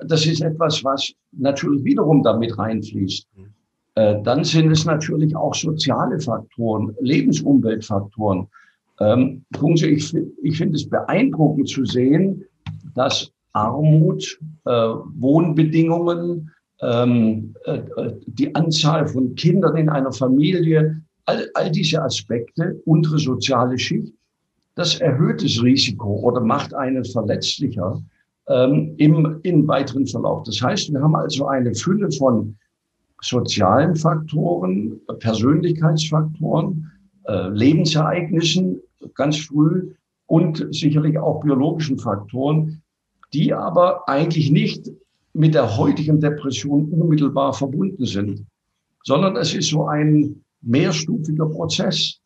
Das 0.06 0.24
ist 0.26 0.40
etwas, 0.40 0.84
was 0.84 1.12
natürlich 1.32 1.84
wiederum 1.84 2.22
damit 2.22 2.56
reinfließt. 2.56 3.26
Dann 3.94 4.44
sind 4.44 4.70
es 4.70 4.84
natürlich 4.84 5.34
auch 5.34 5.54
soziale 5.54 6.20
Faktoren, 6.20 6.94
Lebensumweltfaktoren. 7.00 8.46
Ähm, 9.00 9.44
gucken 9.58 9.76
Sie, 9.76 9.88
ich, 9.88 10.14
ich 10.42 10.56
finde 10.56 10.76
es 10.76 10.88
beeindruckend 10.88 11.68
zu 11.68 11.84
sehen, 11.84 12.44
dass 12.94 13.32
Armut, 13.52 14.38
äh, 14.64 14.70
Wohnbedingungen, 14.70 16.50
ähm, 16.80 17.54
äh, 17.64 17.80
die 18.26 18.54
Anzahl 18.54 19.06
von 19.06 19.34
Kindern 19.34 19.76
in 19.76 19.88
einer 19.88 20.12
Familie, 20.12 21.00
all, 21.26 21.48
all 21.54 21.70
diese 21.70 22.02
Aspekte, 22.02 22.80
unsere 22.84 23.18
soziale 23.18 23.78
Schicht, 23.78 24.12
das 24.74 25.00
erhöht 25.00 25.42
das 25.42 25.62
Risiko 25.62 26.20
oder 26.20 26.40
macht 26.40 26.74
einen 26.74 27.04
verletzlicher 27.04 28.02
ähm, 28.48 28.94
im, 28.96 29.40
im 29.42 29.68
weiteren 29.68 30.06
Verlauf. 30.06 30.44
Das 30.44 30.60
heißt, 30.60 30.92
wir 30.92 31.00
haben 31.00 31.14
also 31.14 31.46
eine 31.46 31.74
Fülle 31.74 32.10
von 32.12 32.56
sozialen 33.20 33.94
Faktoren, 33.94 35.00
Persönlichkeitsfaktoren, 35.20 36.90
äh, 37.24 37.48
Lebensereignissen 37.50 38.80
ganz 39.14 39.36
früh 39.38 39.94
und 40.26 40.66
sicherlich 40.70 41.18
auch 41.18 41.42
biologischen 41.42 41.98
Faktoren, 41.98 42.82
die 43.32 43.52
aber 43.52 44.08
eigentlich 44.08 44.50
nicht 44.50 44.90
mit 45.34 45.54
der 45.54 45.76
heutigen 45.76 46.20
Depression 46.20 46.90
unmittelbar 46.90 47.52
verbunden 47.52 48.04
sind, 48.04 48.44
sondern 49.04 49.36
es 49.36 49.54
ist 49.54 49.68
so 49.68 49.86
ein 49.86 50.42
mehrstufiger 50.62 51.46
Prozess. 51.46 52.18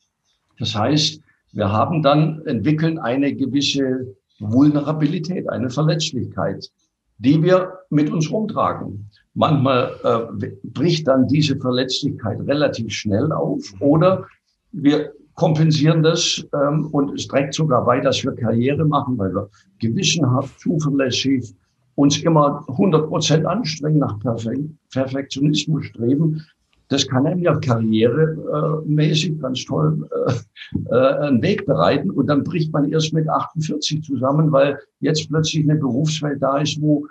Das 0.59 0.75
heißt, 0.75 1.20
wir 1.53 1.70
haben 1.70 2.03
dann, 2.03 2.42
entwickeln 2.46 2.99
eine 2.99 3.35
gewisse 3.35 4.14
Vulnerabilität, 4.38 5.49
eine 5.49 5.70
Verletzlichkeit, 5.70 6.70
die 7.18 7.42
wir 7.42 7.72
mit 7.90 8.11
uns 8.11 8.31
rumtragen. 8.31 9.09
Manchmal 9.35 9.92
äh, 10.03 10.46
bricht 10.64 11.09
dann 11.09 11.29
diese 11.29 11.57
Verletzlichkeit 11.57 12.40
relativ 12.46 12.92
schnell 12.92 13.33
auf 13.33 13.62
oder 13.81 14.27
wir 14.72 15.12
kompensieren 15.35 16.03
das 16.03 16.44
ähm, 16.53 16.87
und 16.92 17.14
es 17.14 17.29
trägt 17.29 17.55
sogar 17.55 17.85
bei, 17.85 18.01
dass 18.01 18.25
wir 18.25 18.33
Karriere 18.33 18.85
machen, 18.85 19.16
weil 19.18 19.35
wir 19.35 19.49
gewissenhaft, 19.79 20.59
zuverlässig 20.61 21.55
uns 21.94 22.22
immer 22.22 22.64
100 22.68 23.09
Prozent 23.09 23.46
anstrengen, 23.46 23.99
nach 23.99 24.18
Perfek 24.20 24.61
Perfektionismus 24.92 25.87
streben. 25.87 26.44
Das 26.88 27.07
kann 27.09 27.27
einem 27.27 27.40
ja 27.40 27.57
karrieremäßig 27.57 29.40
ganz 29.40 29.64
toll 29.64 30.09
äh, 30.27 30.94
äh, 30.94 31.14
einen 31.18 31.42
Weg 31.42 31.66
bereiten. 31.66 32.11
Und 32.11 32.29
dann 32.29 32.44
bricht 32.44 32.72
man 32.72 32.90
erst 32.90 33.12
mit 33.12 33.29
48 33.29 34.03
zusammen, 34.03 34.53
weil 34.53 34.79
jetzt 35.01 35.29
plötzlich 35.29 35.64
eine 35.64 35.79
Berufswelt 35.79 36.40
da 36.40 36.59
ist, 36.59 36.81
wo 36.81 37.07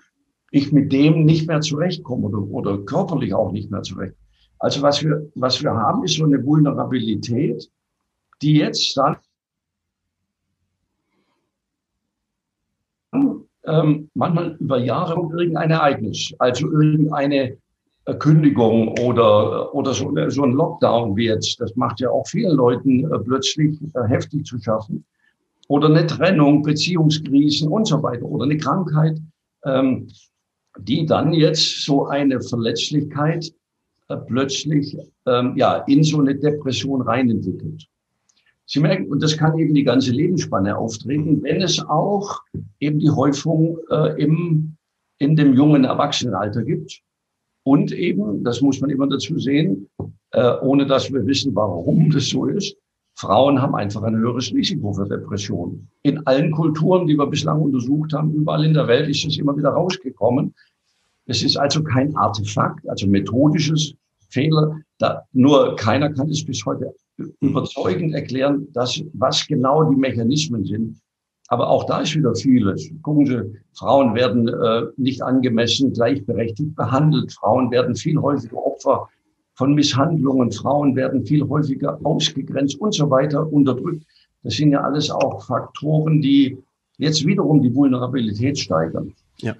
ich 0.51 0.71
mit 0.71 0.93
dem 0.93 1.25
nicht 1.25 1.47
mehr 1.47 1.59
zurechtkomme 1.59 2.27
oder, 2.27 2.39
oder 2.39 2.77
körperlich 2.85 3.33
auch 3.33 3.51
nicht 3.51 3.69
mehr 3.69 3.81
zurecht. 3.81 4.15
Also 4.59 4.81
was 4.81 5.03
wir, 5.03 5.29
was 5.35 5.61
wir 5.61 5.71
haben, 5.71 6.05
ist 6.05 6.15
so 6.15 6.23
eine 6.23 6.43
Vulnerabilität, 6.45 7.69
die 8.41 8.55
jetzt 8.55 8.95
dann 8.97 9.17
ähm, 13.65 14.09
manchmal 14.13 14.55
über 14.59 14.77
Jahre 14.77 15.15
irgendein 15.37 15.71
Ereignis, 15.71 16.33
also 16.39 16.71
irgendeine 16.71 17.57
Kündigung 18.13 18.97
oder, 18.99 19.73
oder 19.73 19.93
so, 19.93 20.13
so 20.29 20.43
ein 20.43 20.51
Lockdown 20.51 21.15
wie 21.15 21.25
jetzt, 21.25 21.59
das 21.59 21.75
macht 21.75 21.99
ja 21.99 22.09
auch 22.09 22.27
vielen 22.27 22.55
Leuten 22.55 23.11
äh, 23.11 23.19
plötzlich 23.19 23.79
äh, 23.95 24.07
heftig 24.07 24.45
zu 24.45 24.59
schaffen. 24.59 25.03
Oder 25.67 25.89
eine 25.89 26.05
Trennung, 26.05 26.61
Beziehungskrisen 26.61 27.67
und 27.69 27.87
so 27.87 28.03
weiter. 28.03 28.25
Oder 28.25 28.45
eine 28.45 28.57
Krankheit, 28.57 29.19
ähm, 29.63 30.07
die 30.79 31.05
dann 31.05 31.33
jetzt 31.33 31.83
so 31.83 32.05
eine 32.05 32.41
Verletzlichkeit 32.41 33.51
äh, 34.09 34.17
plötzlich 34.17 34.95
ähm, 35.25 35.53
ja, 35.55 35.77
in 35.87 36.03
so 36.03 36.19
eine 36.19 36.35
Depression 36.35 37.01
reinentwickelt. 37.01 37.87
Sie 38.67 38.79
merken, 38.79 39.07
und 39.07 39.21
das 39.21 39.37
kann 39.37 39.57
eben 39.57 39.73
die 39.73 39.83
ganze 39.83 40.11
Lebensspanne 40.11 40.77
auftreten, 40.77 41.41
wenn 41.43 41.61
es 41.61 41.83
auch 41.87 42.41
eben 42.79 42.99
die 42.99 43.09
Häufung 43.09 43.79
äh, 43.89 44.21
im, 44.21 44.75
in 45.17 45.35
dem 45.35 45.53
jungen 45.53 45.85
Erwachsenenalter 45.85 46.63
gibt. 46.63 47.01
Und 47.65 47.91
eben, 47.91 48.43
das 48.43 48.61
muss 48.61 48.79
man 48.79 48.91
immer 48.91 49.07
dazu 49.07 49.39
sehen, 49.39 49.89
äh, 50.31 50.53
ohne 50.61 50.85
dass 50.85 51.11
wir 51.11 51.25
wissen, 51.25 51.55
warum 51.55 52.11
das 52.11 52.29
so 52.29 52.45
ist, 52.45 52.77
Frauen 53.15 53.61
haben 53.61 53.75
einfach 53.75 54.03
ein 54.03 54.15
höheres 54.15 54.53
Risiko 54.53 54.93
für 54.93 55.07
Depressionen. 55.07 55.89
In 56.03 56.25
allen 56.27 56.51
Kulturen, 56.51 57.07
die 57.07 57.17
wir 57.17 57.25
bislang 57.25 57.61
untersucht 57.61 58.13
haben, 58.13 58.33
überall 58.33 58.65
in 58.65 58.73
der 58.73 58.87
Welt 58.87 59.09
ist 59.09 59.25
es 59.25 59.37
immer 59.37 59.57
wieder 59.57 59.69
rausgekommen. 59.69 60.53
Es 61.25 61.41
ist 61.41 61.57
also 61.57 61.81
kein 61.81 62.15
Artefakt, 62.15 62.87
also 62.87 63.07
methodisches 63.07 63.95
Fehler. 64.29 64.77
Da, 64.99 65.23
nur 65.31 65.75
keiner 65.75 66.13
kann 66.13 66.29
es 66.29 66.45
bis 66.45 66.63
heute 66.65 66.93
überzeugend 67.39 68.13
erklären, 68.13 68.67
dass, 68.73 69.01
was 69.13 69.47
genau 69.47 69.89
die 69.89 69.95
Mechanismen 69.95 70.65
sind. 70.65 70.99
Aber 71.47 71.69
auch 71.69 71.85
da 71.85 72.01
ist 72.01 72.15
wieder 72.15 72.33
vieles. 72.33 72.89
Gucken 73.03 73.27
Sie, 73.27 73.59
Frauen 73.73 74.15
werden 74.15 74.47
äh, 74.47 74.83
nicht 74.97 75.21
angemessen 75.21 75.93
gleichberechtigt 75.93 76.75
behandelt. 76.75 77.33
Frauen 77.33 77.69
werden 77.71 77.95
viel 77.95 78.17
häufiger 78.19 78.57
Opfer 78.57 79.07
von 79.53 79.73
Misshandlungen. 79.75 80.51
Frauen 80.51 80.95
werden 80.95 81.25
viel 81.25 81.47
häufiger 81.47 81.99
ausgegrenzt 82.03 82.79
und 82.79 82.93
so 82.93 83.09
weiter 83.09 83.51
unterdrückt. 83.51 84.03
Das 84.43 84.55
sind 84.55 84.71
ja 84.71 84.81
alles 84.81 85.09
auch 85.09 85.45
Faktoren, 85.45 86.21
die 86.21 86.57
jetzt 86.97 87.25
wiederum 87.25 87.61
die 87.61 87.73
Vulnerabilität 87.73 88.57
steigern. 88.57 89.13
Ja. 89.37 89.55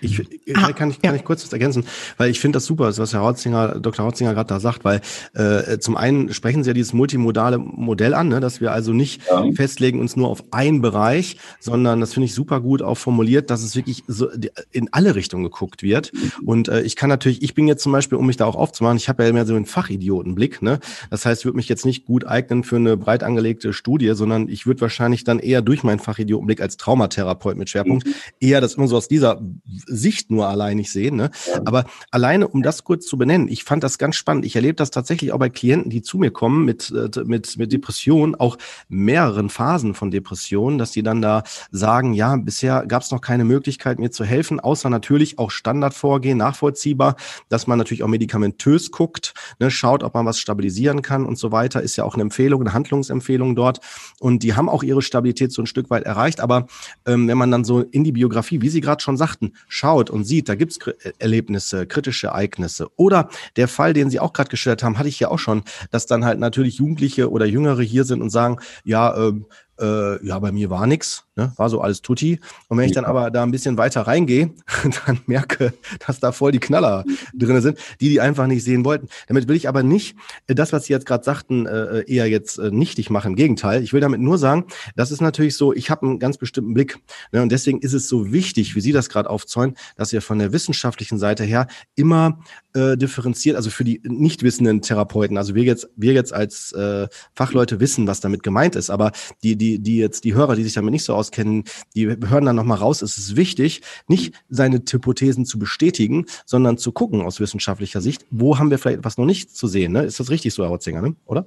Ich, 0.00 0.20
ah, 0.54 0.72
kann, 0.72 0.90
ich, 0.90 1.00
kann 1.00 1.14
ja. 1.14 1.16
ich 1.16 1.24
kurz 1.24 1.44
was 1.44 1.52
ergänzen, 1.52 1.84
weil 2.16 2.30
ich 2.30 2.40
finde 2.40 2.56
das 2.56 2.66
super, 2.66 2.96
was 2.96 3.12
Herr 3.12 3.20
Hautzinger, 3.20 3.78
Dr. 3.80 4.04
Hautzinger 4.04 4.34
gerade 4.34 4.48
da 4.48 4.60
sagt, 4.60 4.84
weil 4.84 5.00
äh, 5.34 5.78
zum 5.78 5.96
einen 5.96 6.32
sprechen 6.32 6.64
Sie 6.64 6.70
ja 6.70 6.74
dieses 6.74 6.92
multimodale 6.92 7.58
Modell 7.58 8.14
an, 8.14 8.28
ne, 8.28 8.40
dass 8.40 8.60
wir 8.60 8.72
also 8.72 8.92
nicht 8.92 9.22
ja. 9.28 9.44
festlegen 9.52 10.00
uns 10.00 10.16
nur 10.16 10.28
auf 10.28 10.44
einen 10.50 10.80
Bereich, 10.80 11.36
sondern 11.60 12.00
das 12.00 12.14
finde 12.14 12.26
ich 12.26 12.34
super 12.34 12.60
gut 12.60 12.82
auch 12.82 12.96
formuliert, 12.96 13.50
dass 13.50 13.62
es 13.62 13.76
wirklich 13.76 14.04
so 14.06 14.28
in 14.70 14.88
alle 14.92 15.14
Richtungen 15.14 15.44
geguckt 15.44 15.82
wird. 15.82 16.12
Und 16.44 16.68
äh, 16.68 16.82
ich 16.82 16.96
kann 16.96 17.08
natürlich, 17.08 17.42
ich 17.42 17.54
bin 17.54 17.68
jetzt 17.68 17.82
zum 17.82 17.92
Beispiel, 17.92 18.18
um 18.18 18.26
mich 18.26 18.36
da 18.36 18.46
auch 18.46 18.56
aufzumachen, 18.56 18.96
ich 18.96 19.08
habe 19.08 19.24
ja 19.24 19.32
mehr 19.32 19.46
so 19.46 19.54
einen 19.54 19.66
Fachidiotenblick, 19.66 20.62
ne? 20.62 20.80
Das 21.10 21.24
heißt, 21.26 21.42
ich 21.42 21.44
würde 21.44 21.56
mich 21.56 21.68
jetzt 21.68 21.84
nicht 21.86 22.06
gut 22.06 22.26
eignen 22.26 22.64
für 22.64 22.76
eine 22.76 22.96
breit 22.96 23.22
angelegte 23.22 23.72
Studie, 23.72 24.12
sondern 24.14 24.48
ich 24.48 24.66
würde 24.66 24.80
wahrscheinlich 24.80 25.24
dann 25.24 25.38
eher 25.38 25.62
durch 25.62 25.82
meinen 25.82 25.98
Fachidiotenblick 25.98 26.60
als 26.60 26.76
Traumatherapeut 26.76 27.56
mit 27.56 27.70
Schwerpunkt 27.70 28.06
mhm. 28.06 28.12
eher 28.40 28.60
das 28.60 28.74
immer 28.74 28.88
so 28.88 28.96
aus 28.96 29.08
dieser 29.08 29.40
Sicht 29.86 30.30
nur 30.30 30.48
allein 30.48 30.76
nicht 30.76 30.90
sehen. 30.90 31.16
Ne? 31.16 31.30
Aber 31.64 31.84
alleine, 32.10 32.48
um 32.48 32.62
das 32.62 32.84
kurz 32.84 33.06
zu 33.06 33.16
benennen, 33.16 33.48
ich 33.48 33.64
fand 33.64 33.82
das 33.84 33.98
ganz 33.98 34.16
spannend. 34.16 34.44
Ich 34.44 34.56
erlebe 34.56 34.74
das 34.74 34.90
tatsächlich 34.90 35.32
auch 35.32 35.38
bei 35.38 35.48
Klienten, 35.48 35.90
die 35.90 36.02
zu 36.02 36.18
mir 36.18 36.30
kommen 36.30 36.64
mit, 36.64 36.90
äh, 36.90 37.24
mit, 37.24 37.56
mit 37.56 37.72
Depressionen, 37.72 38.34
auch 38.34 38.56
mehreren 38.88 39.48
Phasen 39.48 39.94
von 39.94 40.10
Depressionen, 40.10 40.78
dass 40.78 40.90
die 40.90 41.02
dann 41.02 41.22
da 41.22 41.42
sagen, 41.70 42.12
ja, 42.12 42.36
bisher 42.36 42.86
gab 42.86 43.02
es 43.02 43.10
noch 43.10 43.20
keine 43.20 43.44
Möglichkeit, 43.44 43.98
mir 43.98 44.10
zu 44.10 44.24
helfen, 44.24 44.60
außer 44.60 44.90
natürlich 44.90 45.38
auch 45.38 45.50
Standardvorgehen, 45.50 46.38
nachvollziehbar, 46.38 47.16
dass 47.48 47.66
man 47.66 47.78
natürlich 47.78 48.02
auch 48.02 48.08
medikamentös 48.08 48.90
guckt, 48.90 49.34
ne, 49.58 49.70
schaut, 49.70 50.02
ob 50.02 50.14
man 50.14 50.26
was 50.26 50.38
stabilisieren 50.38 51.02
kann 51.02 51.24
und 51.24 51.38
so 51.38 51.52
weiter, 51.52 51.82
ist 51.82 51.96
ja 51.96 52.04
auch 52.04 52.14
eine 52.14 52.22
Empfehlung, 52.22 52.60
eine 52.60 52.72
Handlungsempfehlung 52.72 53.54
dort. 53.54 53.80
Und 54.20 54.42
die 54.42 54.54
haben 54.54 54.68
auch 54.68 54.82
ihre 54.82 55.02
Stabilität 55.02 55.52
so 55.52 55.62
ein 55.62 55.66
Stück 55.66 55.90
weit 55.90 56.04
erreicht. 56.04 56.40
Aber 56.40 56.66
ähm, 57.06 57.28
wenn 57.28 57.38
man 57.38 57.50
dann 57.50 57.64
so 57.64 57.80
in 57.80 58.04
die 58.04 58.12
Biografie, 58.12 58.62
wie 58.62 58.68
Sie 58.68 58.80
gerade 58.80 59.02
schon 59.02 59.16
sagten, 59.16 59.52
schaut 59.76 60.10
und 60.10 60.24
sieht, 60.24 60.48
da 60.48 60.54
gibt's 60.54 60.78
äh, 60.86 61.12
Erlebnisse, 61.18 61.86
kritische 61.86 62.28
Ereignisse. 62.28 62.88
Oder 62.96 63.28
der 63.56 63.68
Fall, 63.68 63.92
den 63.92 64.10
Sie 64.10 64.20
auch 64.20 64.32
gerade 64.32 64.50
gestellt 64.50 64.82
haben, 64.82 64.98
hatte 64.98 65.08
ich 65.08 65.20
ja 65.20 65.28
auch 65.28 65.38
schon, 65.38 65.62
dass 65.90 66.06
dann 66.06 66.24
halt 66.24 66.38
natürlich 66.38 66.78
Jugendliche 66.78 67.30
oder 67.30 67.46
Jüngere 67.46 67.82
hier 67.82 68.04
sind 68.04 68.22
und 68.22 68.30
sagen, 68.30 68.58
ja, 68.84 69.16
ähm, 69.16 69.46
äh, 69.78 70.26
ja, 70.26 70.38
bei 70.38 70.52
mir 70.52 70.70
war 70.70 70.86
nix, 70.86 71.25
ne? 71.36 71.52
war 71.56 71.70
so 71.70 71.80
alles 71.80 72.02
tutti. 72.02 72.40
Und 72.68 72.78
wenn 72.78 72.86
ich 72.86 72.92
dann 72.92 73.04
aber 73.04 73.30
da 73.30 73.42
ein 73.42 73.50
bisschen 73.50 73.78
weiter 73.78 74.02
reingehe, 74.02 74.50
dann 75.06 75.20
merke, 75.26 75.72
dass 76.06 76.20
da 76.20 76.32
voll 76.32 76.52
die 76.52 76.58
Knaller 76.58 77.04
drin 77.34 77.60
sind, 77.60 77.78
die 78.00 78.08
die 78.08 78.20
einfach 78.20 78.46
nicht 78.46 78.64
sehen 78.64 78.84
wollten. 78.84 79.08
Damit 79.28 79.48
will 79.48 79.56
ich 79.56 79.68
aber 79.68 79.82
nicht 79.82 80.16
äh, 80.46 80.54
das, 80.54 80.72
was 80.72 80.84
Sie 80.84 80.92
jetzt 80.92 81.06
gerade 81.06 81.24
sagten, 81.24 81.66
äh, 81.66 82.04
eher 82.06 82.28
jetzt 82.28 82.58
äh, 82.58 82.70
nichtig 82.70 83.10
machen. 83.10 83.32
Im 83.32 83.36
Gegenteil, 83.36 83.82
ich 83.82 83.92
will 83.92 84.00
damit 84.00 84.20
nur 84.20 84.38
sagen, 84.38 84.64
das 84.96 85.10
ist 85.10 85.20
natürlich 85.20 85.56
so, 85.56 85.72
ich 85.72 85.90
habe 85.90 86.06
einen 86.06 86.18
ganz 86.18 86.38
bestimmten 86.38 86.74
Blick. 86.74 86.98
Ne? 87.32 87.42
Und 87.42 87.52
deswegen 87.52 87.80
ist 87.80 87.92
es 87.92 88.08
so 88.08 88.32
wichtig, 88.32 88.74
wie 88.74 88.80
Sie 88.80 88.92
das 88.92 89.08
gerade 89.08 89.30
aufzäunen, 89.30 89.76
dass 89.96 90.12
wir 90.12 90.22
von 90.22 90.38
der 90.38 90.52
wissenschaftlichen 90.52 91.18
Seite 91.18 91.44
her 91.44 91.66
immer 91.94 92.40
äh, 92.74 92.96
differenziert, 92.96 93.56
also 93.56 93.70
für 93.70 93.84
die 93.84 94.00
nicht 94.04 94.42
wissenden 94.42 94.82
Therapeuten, 94.82 95.36
also 95.38 95.54
wir 95.54 95.64
jetzt, 95.64 95.88
wir 95.96 96.12
jetzt 96.12 96.32
als 96.32 96.72
äh, 96.72 97.08
Fachleute 97.34 97.80
wissen, 97.80 98.06
was 98.06 98.20
damit 98.20 98.42
gemeint 98.42 98.76
ist, 98.76 98.90
aber 98.90 99.12
die, 99.42 99.56
die, 99.56 99.78
die 99.78 99.98
jetzt, 99.98 100.24
die 100.24 100.34
Hörer, 100.34 100.56
die 100.56 100.62
sich 100.62 100.74
damit 100.74 100.92
nicht 100.92 101.04
so 101.04 101.14
auskennen, 101.26 101.64
die 101.94 102.08
hören 102.08 102.44
dann 102.44 102.56
nochmal 102.56 102.78
raus, 102.78 103.02
es 103.02 103.18
ist 103.18 103.36
wichtig, 103.36 103.82
nicht 104.08 104.34
seine 104.48 104.78
Hypothesen 104.78 105.44
zu 105.44 105.58
bestätigen, 105.58 106.26
sondern 106.44 106.78
zu 106.78 106.92
gucken 106.92 107.22
aus 107.22 107.40
wissenschaftlicher 107.40 108.00
Sicht, 108.00 108.24
wo 108.30 108.58
haben 108.58 108.70
wir 108.70 108.78
vielleicht 108.78 108.98
etwas 108.98 109.18
noch 109.18 109.26
nicht 109.26 109.54
zu 109.56 109.66
sehen. 109.66 109.92
Ne? 109.92 110.02
Ist 110.02 110.20
das 110.20 110.30
richtig 110.30 110.54
so, 110.54 110.62
Herr 110.62 110.70
Hotzinger, 110.70 111.02
ne? 111.02 111.16
oder? 111.26 111.46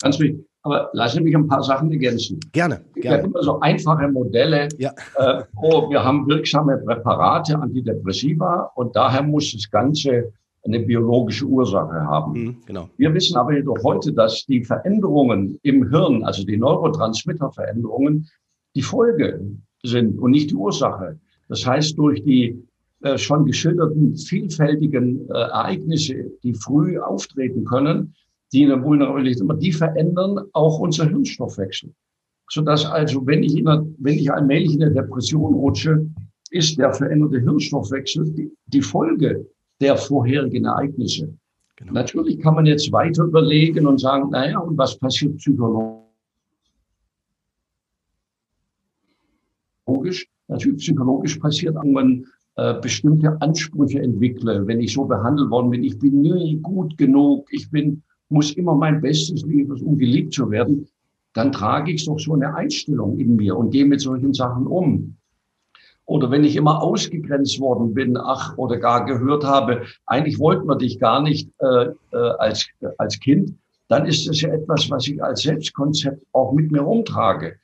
Ganz 0.00 0.18
richtig. 0.20 0.46
Aber 0.62 0.88
lassen 0.94 1.18
Sie 1.18 1.24
mich 1.24 1.36
ein 1.36 1.46
paar 1.46 1.62
Sachen 1.62 1.90
ergänzen. 1.92 2.40
Gerne. 2.52 2.80
gerne. 2.94 3.18
Ja, 3.18 3.24
immer 3.24 3.42
so 3.42 3.60
einfache 3.60 4.08
Modelle. 4.08 4.68
Ja. 4.78 4.92
Äh, 5.16 5.42
oh, 5.56 5.90
wir 5.90 6.02
haben 6.02 6.26
wirksame 6.26 6.78
Präparate, 6.78 7.58
Antidepressiva 7.58 8.70
und 8.74 8.96
daher 8.96 9.22
muss 9.22 9.52
das 9.52 9.70
Ganze 9.70 10.32
eine 10.64 10.80
biologische 10.80 11.44
Ursache 11.44 12.00
haben. 12.06 12.32
Mhm, 12.32 12.56
genau. 12.64 12.88
Wir 12.96 13.12
wissen 13.12 13.36
aber 13.36 13.54
jedoch 13.54 13.82
heute, 13.84 14.12
dass 14.12 14.46
die 14.46 14.64
Veränderungen 14.64 15.58
im 15.62 15.90
Hirn, 15.90 16.24
also 16.24 16.44
die 16.44 16.56
Neurotransmitterveränderungen, 16.56 18.28
die 18.74 18.82
Folge 18.82 19.40
sind 19.82 20.18
und 20.18 20.30
nicht 20.32 20.50
die 20.50 20.54
Ursache. 20.54 21.18
Das 21.48 21.66
heißt, 21.66 21.98
durch 21.98 22.22
die 22.24 22.58
äh, 23.02 23.18
schon 23.18 23.44
geschilderten 23.44 24.16
vielfältigen 24.16 25.28
äh, 25.28 25.34
Ereignisse, 25.34 26.30
die 26.42 26.54
früh 26.54 26.98
auftreten 26.98 27.64
können, 27.64 28.14
die 28.52 28.62
in 28.62 28.70
der 28.70 28.82
Vulnerabilität 28.82 29.40
immer, 29.40 29.54
die 29.54 29.72
verändern 29.72 30.40
auch 30.52 30.78
unser 30.78 31.06
Hirnstoffwechsel. 31.08 31.92
Sodass 32.50 32.86
also, 32.86 33.26
wenn 33.26 33.42
ich, 33.42 33.56
in 33.56 33.68
einer, 33.68 33.86
wenn 33.98 34.14
ich 34.14 34.32
allmählich 34.32 34.74
in 34.74 34.82
eine 34.82 34.94
Depression 34.94 35.54
rutsche, 35.54 36.06
ist 36.50 36.78
der 36.78 36.92
veränderte 36.92 37.40
Hirnstoffwechsel 37.40 38.30
die, 38.30 38.50
die 38.66 38.82
Folge 38.82 39.46
der 39.80 39.96
vorherigen 39.96 40.64
Ereignisse. 40.64 41.34
Genau. 41.76 41.92
Natürlich 41.92 42.38
kann 42.38 42.54
man 42.54 42.66
jetzt 42.66 42.92
weiter 42.92 43.24
überlegen 43.24 43.86
und 43.86 43.98
sagen, 43.98 44.30
naja, 44.30 44.58
und 44.58 44.78
was 44.78 44.96
passiert 44.98 45.36
psychologisch? 45.38 46.03
Natürlich 49.86 50.76
psychologisch 50.78 51.36
passiert, 51.36 51.76
wenn 51.82 51.92
man 51.92 52.26
äh, 52.56 52.74
bestimmte 52.80 53.36
Ansprüche 53.40 54.00
entwickle, 54.00 54.66
wenn 54.66 54.80
ich 54.80 54.92
so 54.92 55.04
behandelt 55.04 55.50
worden 55.50 55.70
bin, 55.70 55.84
ich 55.84 55.98
bin 55.98 56.20
nie 56.20 56.58
gut 56.62 56.96
genug, 56.96 57.48
ich 57.50 57.70
bin, 57.70 58.02
muss 58.28 58.52
immer 58.52 58.74
mein 58.74 59.00
Bestes 59.00 59.42
liefern, 59.44 59.80
um 59.82 59.98
geliebt 59.98 60.34
zu 60.34 60.50
werden, 60.50 60.86
dann 61.32 61.50
trage 61.50 61.92
ich 61.92 62.04
doch 62.06 62.18
so 62.18 62.34
eine 62.34 62.54
Einstellung 62.54 63.18
in 63.18 63.36
mir 63.36 63.56
und 63.56 63.70
gehe 63.70 63.84
mit 63.84 64.00
solchen 64.00 64.32
Sachen 64.32 64.66
um. 64.66 65.16
Oder 66.06 66.30
wenn 66.30 66.44
ich 66.44 66.54
immer 66.54 66.82
ausgegrenzt 66.82 67.58
worden 67.60 67.94
bin, 67.94 68.16
ach, 68.16 68.56
oder 68.58 68.76
gar 68.76 69.06
gehört 69.06 69.44
habe, 69.44 69.82
eigentlich 70.06 70.38
wollten 70.38 70.68
wir 70.68 70.76
dich 70.76 70.98
gar 70.98 71.22
nicht 71.22 71.50
äh, 71.58 71.86
äh, 72.12 72.16
als, 72.38 72.66
als 72.98 73.18
Kind, 73.18 73.54
dann 73.88 74.06
ist 74.06 74.28
das 74.28 74.40
ja 74.40 74.50
etwas, 74.50 74.90
was 74.90 75.08
ich 75.08 75.22
als 75.22 75.42
Selbstkonzept 75.42 76.24
auch 76.32 76.52
mit 76.52 76.70
mir 76.70 76.82
rumtrage. 76.82 77.56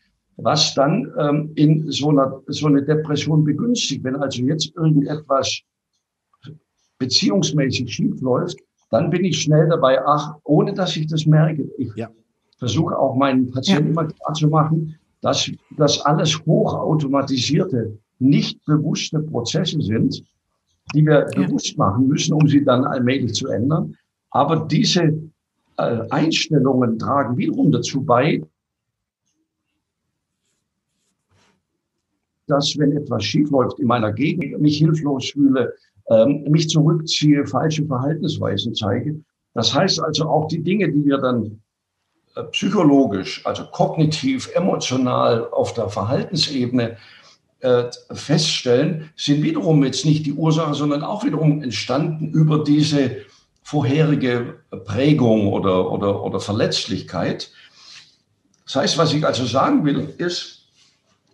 Was 0.42 0.74
dann 0.74 1.12
ähm, 1.18 1.52
in 1.54 1.90
so 1.90 2.10
einer 2.10 2.40
so 2.46 2.66
eine 2.66 2.82
Depression 2.82 3.44
begünstigt. 3.44 4.04
Wenn 4.04 4.16
also 4.16 4.42
jetzt 4.42 4.74
irgendetwas 4.76 5.62
beziehungsmäßig 6.98 7.92
schief 7.92 8.20
läuft, 8.20 8.58
dann 8.90 9.10
bin 9.10 9.24
ich 9.24 9.40
schnell 9.42 9.68
dabei, 9.68 10.00
ach, 10.04 10.36
ohne 10.44 10.74
dass 10.74 10.96
ich 10.96 11.06
das 11.06 11.26
merke. 11.26 11.70
Ich 11.78 11.94
ja. 11.96 12.08
versuche 12.58 12.98
auch 12.98 13.16
meinen 13.16 13.50
Patienten 13.50 13.86
ja. 13.86 13.90
immer 13.90 14.06
klar 14.06 14.34
zu 14.34 14.48
machen, 14.48 14.96
dass 15.22 15.50
das 15.76 16.00
alles 16.00 16.44
hochautomatisierte 16.46 17.98
nicht 18.18 18.64
bewusste 18.66 19.20
Prozesse 19.20 19.80
sind, 19.80 20.22
die 20.94 21.04
wir 21.04 21.26
ja. 21.34 21.42
bewusst 21.42 21.76
machen 21.78 22.08
müssen, 22.08 22.34
um 22.34 22.46
sie 22.46 22.64
dann 22.64 22.84
allmählich 22.84 23.34
zu 23.34 23.48
ändern. 23.48 23.96
Aber 24.30 24.66
diese 24.70 25.12
äh, 25.76 26.00
Einstellungen 26.10 26.98
tragen 26.98 27.36
wiederum 27.36 27.72
dazu 27.72 28.02
bei, 28.02 28.42
dass 32.50 32.76
wenn 32.78 32.96
etwas 32.96 33.24
schiefläuft 33.24 33.78
in 33.78 33.86
meiner 33.86 34.12
Gegend, 34.12 34.60
mich 34.60 34.78
hilflos 34.78 35.30
fühle, 35.30 35.72
ähm, 36.10 36.44
mich 36.48 36.68
zurückziehe, 36.68 37.46
falsche 37.46 37.86
Verhaltensweisen 37.86 38.74
zeige. 38.74 39.20
Das 39.54 39.74
heißt 39.74 40.02
also 40.02 40.28
auch 40.28 40.48
die 40.48 40.62
Dinge, 40.62 40.90
die 40.90 41.04
wir 41.04 41.18
dann 41.18 41.60
äh, 42.34 42.44
psychologisch, 42.44 43.44
also 43.44 43.64
kognitiv, 43.72 44.50
emotional 44.54 45.48
auf 45.50 45.74
der 45.74 45.88
Verhaltensebene 45.88 46.96
äh, 47.60 47.84
feststellen, 48.12 49.10
sind 49.16 49.42
wiederum 49.42 49.84
jetzt 49.84 50.04
nicht 50.04 50.26
die 50.26 50.32
Ursache, 50.32 50.74
sondern 50.74 51.02
auch 51.02 51.24
wiederum 51.24 51.62
entstanden 51.62 52.30
über 52.32 52.64
diese 52.64 53.18
vorherige 53.62 54.60
Prägung 54.84 55.52
oder, 55.52 55.90
oder, 55.92 56.24
oder 56.24 56.40
Verletzlichkeit. 56.40 57.50
Das 58.64 58.76
heißt, 58.76 58.98
was 58.98 59.12
ich 59.12 59.26
also 59.26 59.44
sagen 59.44 59.84
will, 59.84 60.14
ist, 60.18 60.59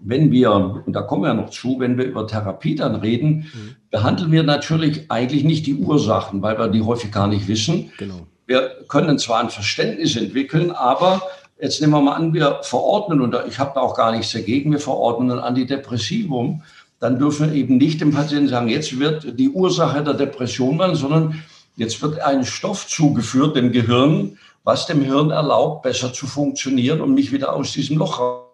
wenn 0.01 0.31
wir, 0.31 0.83
und 0.87 0.93
da 0.93 1.03
kommen 1.03 1.23
wir 1.23 1.35
noch 1.35 1.51
zu, 1.51 1.77
wenn 1.79 1.97
wir 1.97 2.05
über 2.05 2.27
Therapie 2.27 2.75
dann 2.75 2.97
reden, 2.97 3.47
mhm. 3.53 3.77
behandeln 3.91 4.33
wir 4.33 4.43
natürlich 4.43 5.11
eigentlich 5.11 5.45
nicht 5.45 5.67
die 5.67 5.77
Ursachen, 5.77 6.43
weil 6.43 6.59
wir 6.59 6.69
die 6.69 6.83
häufig 6.83 7.11
gar 7.11 7.27
nicht 7.27 7.49
wissen. 7.49 7.91
Genau. 7.99 8.27
Wir 8.47 8.71
können 8.89 9.19
zwar 9.19 9.41
ein 9.41 9.51
Verständnis 9.51 10.17
entwickeln, 10.17 10.71
aber 10.71 11.23
Jetzt 11.59 11.81
nehmen 11.81 11.95
wir 11.95 12.03
mal 12.03 12.17
an, 12.17 12.35
wir 12.35 12.61
verordnen, 12.63 13.23
und 13.23 13.35
ich 13.49 13.59
habe 13.59 13.73
da 13.75 13.81
auch 13.81 13.97
gar 13.97 14.13
nichts 14.13 14.33
dagegen, 14.33 14.73
wir 14.73 14.79
verordnen 14.79 15.31
ein 15.31 15.39
Antidepressivum. 15.39 16.63
Dann 17.01 17.19
dürfen 17.19 17.51
wir 17.51 17.57
eben 17.57 17.79
nicht 17.79 18.01
dem 18.01 18.13
Patienten 18.13 18.49
sagen, 18.49 18.69
jetzt 18.69 18.99
wird 18.99 19.39
die 19.39 19.49
Ursache 19.49 20.05
der 20.05 20.15
Depression 20.15 20.79
werden, 20.79 20.97
sondern 20.97 21.43
jetzt 21.77 22.01
wird 22.03 22.21
ein 22.21 22.45
Stoff 22.45 22.87
zugeführt 22.89 23.57
dem 23.57 23.73
Gehirn, 23.73 24.39
was 24.65 24.87
dem 24.87 25.01
Hirn 25.01 25.31
erlaubt, 25.31 25.83
besser 25.83 26.13
zu 26.13 26.27
funktionieren 26.27 27.01
und 27.01 27.15
mich 27.15 27.33
wieder 27.33 27.55
aus 27.55 27.73
diesem 27.73 27.97
Loch 27.97 28.46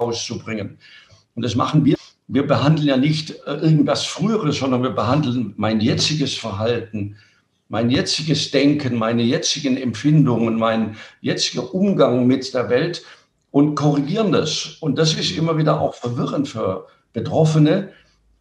rauszubringen. 0.00 0.78
Und 1.34 1.44
das 1.44 1.54
machen 1.54 1.84
wir. 1.84 1.96
Wir 2.28 2.46
behandeln 2.46 2.88
ja 2.88 2.96
nicht 2.96 3.30
äh, 3.46 3.54
irgendwas 3.54 4.04
Früheres, 4.04 4.58
sondern 4.58 4.82
wir 4.82 4.90
behandeln 4.90 5.54
mein 5.56 5.80
jetziges 5.80 6.34
Verhalten, 6.34 7.16
mein 7.68 7.90
jetziges 7.90 8.50
Denken, 8.50 8.96
meine 8.96 9.22
jetzigen 9.22 9.76
Empfindungen, 9.76 10.56
mein 10.56 10.96
jetziger 11.20 11.74
Umgang 11.74 12.26
mit 12.26 12.52
der 12.54 12.68
Welt 12.68 13.02
und 13.50 13.74
korrigieren 13.74 14.32
das. 14.32 14.76
Und 14.80 14.98
das 14.98 15.14
ist 15.14 15.36
immer 15.36 15.56
wieder 15.58 15.80
auch 15.80 15.94
verwirrend 15.94 16.48
für 16.48 16.86
Betroffene, 17.12 17.90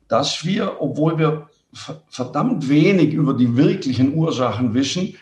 dass 0.08 0.46
wir, 0.46 0.82
obwohl 0.82 1.18
wir 1.18 1.50
verdammt 2.08 2.70
wenig 2.70 3.14
über 3.14 3.34
die 3.34 3.56
wirklichen 3.56 4.16
Ursachen 4.16 4.74
wissen, 4.74 5.16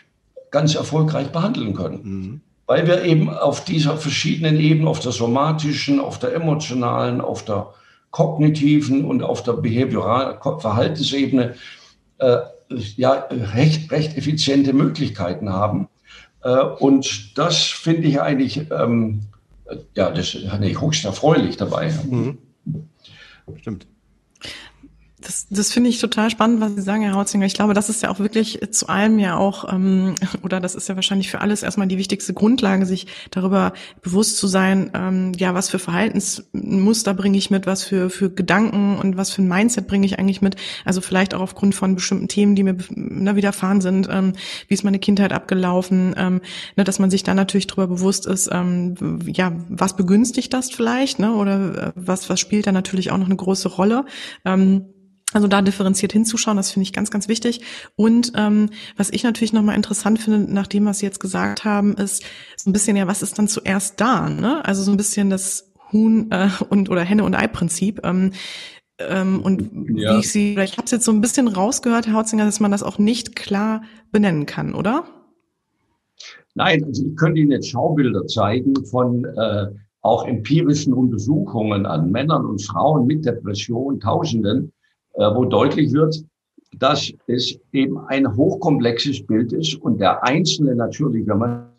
ganz 0.50 0.74
erfolgreich 0.74 1.28
behandeln 1.28 1.74
können. 1.74 2.00
Mhm. 2.02 2.40
Weil 2.68 2.86
wir 2.86 3.02
eben 3.02 3.30
auf 3.30 3.64
dieser 3.64 3.96
verschiedenen 3.96 4.60
Ebene, 4.60 4.90
auf 4.90 5.00
der 5.00 5.10
somatischen, 5.10 6.00
auf 6.00 6.18
der 6.18 6.34
emotionalen, 6.34 7.22
auf 7.22 7.42
der 7.44 7.72
kognitiven 8.10 9.06
und 9.06 9.22
auf 9.22 9.42
der 9.42 9.54
behavioralen 9.54 10.38
Verhaltensebene 10.60 11.54
äh, 12.18 12.36
ja, 12.96 13.26
recht, 13.30 13.90
recht 13.90 14.16
effiziente 14.18 14.74
Möglichkeiten 14.74 15.50
haben. 15.50 15.88
Äh, 16.42 16.60
und 16.60 17.38
das 17.38 17.64
finde 17.64 18.06
ich 18.06 18.20
eigentlich, 18.20 18.70
ähm, 18.70 19.22
ja, 19.94 20.10
das 20.10 20.34
ist 20.34 20.46
ich 20.60 20.80
höchst 20.80 21.06
erfreulich 21.06 21.56
dabei. 21.56 21.90
Mhm. 22.06 22.36
Stimmt. 23.56 23.86
Das, 25.28 25.46
das 25.50 25.72
finde 25.74 25.90
ich 25.90 26.00
total 26.00 26.30
spannend, 26.30 26.62
was 26.62 26.74
Sie 26.74 26.80
sagen, 26.80 27.02
Herr 27.02 27.12
Hautzinger. 27.12 27.44
Ich 27.44 27.52
glaube, 27.52 27.74
das 27.74 27.90
ist 27.90 28.02
ja 28.02 28.08
auch 28.08 28.18
wirklich 28.18 28.60
zu 28.70 28.88
allem 28.88 29.18
ja 29.18 29.36
auch, 29.36 29.70
ähm, 29.70 30.14
oder 30.42 30.58
das 30.58 30.74
ist 30.74 30.88
ja 30.88 30.94
wahrscheinlich 30.94 31.30
für 31.30 31.42
alles 31.42 31.62
erstmal 31.62 31.86
die 31.86 31.98
wichtigste 31.98 32.32
Grundlage, 32.32 32.86
sich 32.86 33.06
darüber 33.30 33.74
bewusst 34.00 34.38
zu 34.38 34.46
sein, 34.46 34.90
ähm, 34.94 35.32
ja, 35.36 35.52
was 35.52 35.68
für 35.68 35.78
Verhaltensmuster 35.78 37.12
bringe 37.12 37.36
ich 37.36 37.50
mit, 37.50 37.66
was 37.66 37.84
für, 37.84 38.08
für 38.08 38.30
Gedanken 38.30 38.96
und 38.96 39.18
was 39.18 39.30
für 39.30 39.42
ein 39.42 39.48
Mindset 39.48 39.86
bringe 39.86 40.06
ich 40.06 40.18
eigentlich 40.18 40.40
mit. 40.40 40.56
Also 40.86 41.02
vielleicht 41.02 41.34
auch 41.34 41.42
aufgrund 41.42 41.74
von 41.74 41.94
bestimmten 41.94 42.28
Themen, 42.28 42.54
die 42.54 42.62
mir 42.62 42.78
ne, 42.88 43.36
widerfahren 43.36 43.82
sind, 43.82 44.08
ähm, 44.10 44.32
wie 44.68 44.72
ist 44.74 44.82
meine 44.82 44.98
Kindheit 44.98 45.34
abgelaufen, 45.34 46.14
ähm, 46.16 46.40
ne, 46.76 46.84
dass 46.84 46.98
man 46.98 47.10
sich 47.10 47.22
da 47.22 47.34
natürlich 47.34 47.66
darüber 47.66 47.88
bewusst 47.88 48.24
ist, 48.24 48.48
ähm, 48.50 48.94
ja, 49.26 49.52
was 49.68 49.94
begünstigt 49.94 50.54
das 50.54 50.70
vielleicht, 50.70 51.18
ne, 51.18 51.34
oder 51.34 51.88
äh, 51.88 51.92
was, 51.96 52.30
was 52.30 52.40
spielt 52.40 52.66
da 52.66 52.72
natürlich 52.72 53.10
auch 53.10 53.18
noch 53.18 53.26
eine 53.26 53.36
große 53.36 53.68
Rolle. 53.68 54.06
Ähm, 54.46 54.86
also 55.34 55.46
da 55.46 55.60
differenziert 55.60 56.12
hinzuschauen, 56.12 56.56
das 56.56 56.70
finde 56.70 56.84
ich 56.84 56.92
ganz, 56.92 57.10
ganz 57.10 57.28
wichtig. 57.28 57.60
Und 57.96 58.32
ähm, 58.34 58.70
was 58.96 59.10
ich 59.10 59.24
natürlich 59.24 59.52
nochmal 59.52 59.76
interessant 59.76 60.18
finde, 60.18 60.52
nach 60.52 60.66
dem, 60.66 60.86
was 60.86 61.00
Sie 61.00 61.06
jetzt 61.06 61.20
gesagt 61.20 61.64
haben, 61.64 61.94
ist 61.94 62.24
so 62.56 62.70
ein 62.70 62.72
bisschen 62.72 62.96
ja, 62.96 63.06
was 63.06 63.22
ist 63.22 63.38
dann 63.38 63.48
zuerst 63.48 64.00
da? 64.00 64.30
Ne? 64.30 64.64
Also 64.64 64.82
so 64.82 64.90
ein 64.90 64.96
bisschen 64.96 65.28
das 65.28 65.72
Huhn 65.92 66.30
äh, 66.30 66.48
und 66.70 66.88
oder 66.88 67.02
Henne 67.02 67.24
und 67.24 67.34
Ei-Prinzip. 67.34 68.00
Ähm, 68.04 68.32
ähm, 68.98 69.40
und 69.42 69.70
ja. 69.98 70.14
wie 70.14 70.20
ich 70.20 70.32
Sie, 70.32 70.58
ich 70.58 70.72
habe 70.72 70.86
es 70.86 70.90
jetzt 70.90 71.04
so 71.04 71.12
ein 71.12 71.20
bisschen 71.20 71.46
rausgehört, 71.46 72.06
Herr 72.06 72.14
Hautzinger, 72.14 72.46
dass 72.46 72.60
man 72.60 72.72
das 72.72 72.82
auch 72.82 72.98
nicht 72.98 73.36
klar 73.36 73.82
benennen 74.10 74.46
kann, 74.46 74.74
oder? 74.74 75.04
Nein, 76.54 76.84
also 76.84 77.06
ich 77.06 77.16
könnte 77.16 77.40
Ihnen 77.40 77.52
jetzt 77.52 77.68
Schaubilder 77.68 78.26
zeigen 78.26 78.74
von 78.86 79.24
äh, 79.24 79.66
auch 80.00 80.26
empirischen 80.26 80.92
Untersuchungen 80.92 81.86
an 81.86 82.10
Männern 82.10 82.46
und 82.46 82.62
Frauen 82.62 83.06
mit 83.06 83.24
Depression, 83.24 84.00
Tausenden, 84.00 84.72
wo 85.18 85.44
deutlich 85.44 85.92
wird, 85.92 86.24
dass 86.76 87.12
es 87.26 87.58
eben 87.72 87.98
ein 88.06 88.36
hochkomplexes 88.36 89.26
Bild 89.26 89.52
ist 89.52 89.74
und 89.76 89.98
der 89.98 90.22
Einzelne 90.24 90.74
natürlich, 90.74 91.26
wenn 91.26 91.38
man 91.38 91.72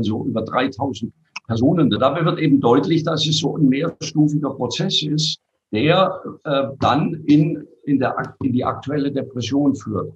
so 0.00 0.24
über 0.24 0.42
3000 0.42 1.12
Personen, 1.46 1.90
dabei 1.90 2.24
wird 2.24 2.38
eben 2.38 2.60
deutlich, 2.60 3.04
dass 3.04 3.26
es 3.26 3.38
so 3.38 3.56
ein 3.56 3.68
mehrstufiger 3.68 4.50
Prozess 4.50 5.02
ist, 5.02 5.40
der 5.72 6.20
äh, 6.44 6.68
dann 6.80 7.22
in, 7.26 7.66
in, 7.84 7.98
der, 7.98 8.34
in 8.42 8.52
die 8.52 8.64
aktuelle 8.64 9.12
Depression 9.12 9.74
führt. 9.74 10.14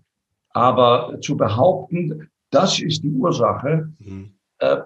Aber 0.50 1.18
zu 1.20 1.36
behaupten, 1.36 2.28
das 2.50 2.80
ist 2.80 3.02
die 3.02 3.10
Ursache, 3.10 3.92
mhm. 3.98 4.32
äh, 4.58 4.78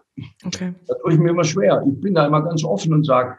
okay. 0.45 0.75
das 0.87 0.99
tue 0.99 1.13
ich 1.13 1.19
mir 1.19 1.31
immer 1.31 1.45
schwer. 1.45 1.83
Ich 1.87 2.01
bin 2.01 2.15
da 2.15 2.27
immer 2.27 2.43
ganz 2.43 2.65
offen 2.65 2.93
und 2.93 3.05
sage, 3.05 3.37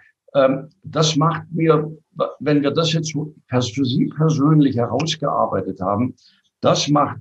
das 0.84 1.16
macht 1.16 1.44
mir, 1.52 1.92
wenn 2.40 2.64
wir 2.64 2.72
das 2.72 2.92
jetzt 2.94 3.14
für 3.14 3.86
Sie 3.86 4.12
persönlich 4.18 4.76
herausgearbeitet 4.76 5.80
haben, 5.80 6.16
das 6.62 6.88
macht 6.88 7.20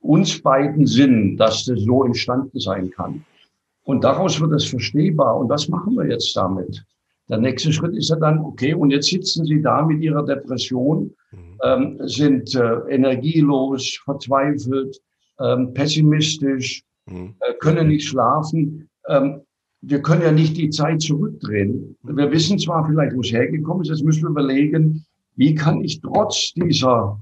uns 0.00 0.42
beiden 0.42 0.86
Sinn, 0.86 1.36
dass 1.36 1.66
das 1.66 1.80
so 1.80 2.04
entstanden 2.04 2.58
sein 2.58 2.90
kann. 2.90 3.24
Und 3.84 4.04
daraus 4.04 4.40
wird 4.40 4.52
es 4.52 4.64
verstehbar. 4.66 5.38
Und 5.38 5.48
was 5.48 5.68
machen 5.68 5.94
wir 5.94 6.06
jetzt 6.06 6.36
damit? 6.36 6.84
Der 7.28 7.38
nächste 7.38 7.72
Schritt 7.72 7.96
ist 7.96 8.08
ja 8.08 8.16
dann, 8.16 8.38
okay, 8.38 8.74
und 8.74 8.90
jetzt 8.90 9.08
sitzen 9.08 9.44
Sie 9.44 9.60
da 9.60 9.82
mit 9.82 10.02
Ihrer 10.02 10.24
Depression, 10.24 11.14
mhm. 11.30 11.58
ähm, 11.62 11.98
sind 12.08 12.54
äh, 12.54 12.80
energielos, 12.88 13.98
verzweifelt, 14.04 14.98
ähm, 15.40 15.72
pessimistisch, 15.74 16.82
mhm. 17.06 17.34
äh, 17.40 17.54
können 17.54 17.88
nicht 17.88 18.08
schlafen. 18.08 18.88
Ähm, 19.08 19.42
wir 19.80 20.02
können 20.02 20.22
ja 20.22 20.32
nicht 20.32 20.56
die 20.56 20.70
Zeit 20.70 21.02
zurückdrehen. 21.02 21.96
Wir 22.02 22.30
wissen 22.32 22.58
zwar 22.58 22.86
vielleicht, 22.86 23.14
wo 23.14 23.20
es 23.20 23.32
hergekommen 23.32 23.82
ist, 23.82 23.90
jetzt 23.90 24.04
müssen 24.04 24.22
wir 24.22 24.30
überlegen, 24.30 25.04
wie 25.36 25.54
kann 25.54 25.84
ich 25.84 26.00
trotz 26.00 26.52
dieser, 26.54 27.20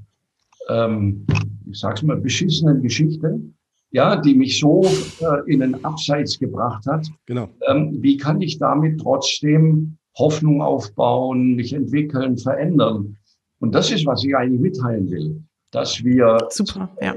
ähm, 0.69 1.27
ich 1.71 1.79
sag's 1.79 2.03
mal, 2.03 2.17
beschissenen 2.17 2.83
Geschichte, 2.83 3.41
ja, 3.91 4.17
die 4.17 4.35
mich 4.35 4.59
so 4.59 4.85
äh, 5.21 5.53
in 5.53 5.61
den 5.61 5.85
Abseits 5.85 6.39
gebracht 6.39 6.87
hat, 6.87 7.07
genau. 7.27 7.49
ähm, 7.69 7.97
wie 8.01 8.17
kann 8.17 8.41
ich 8.41 8.59
damit 8.59 9.01
trotzdem 9.01 9.99
Hoffnung 10.19 10.63
aufbauen, 10.63 11.55
mich 11.57 11.73
entwickeln, 11.73 12.39
verändern? 12.39 13.17
Und 13.59 13.75
das 13.75 13.91
ist, 13.91 14.07
was 14.07 14.25
ich 14.25 14.35
eigentlich 14.35 14.61
mitteilen 14.61 15.11
will, 15.11 15.43
dass 15.71 16.03
wir 16.03 16.39
Super, 16.51 16.91
ja 17.01 17.17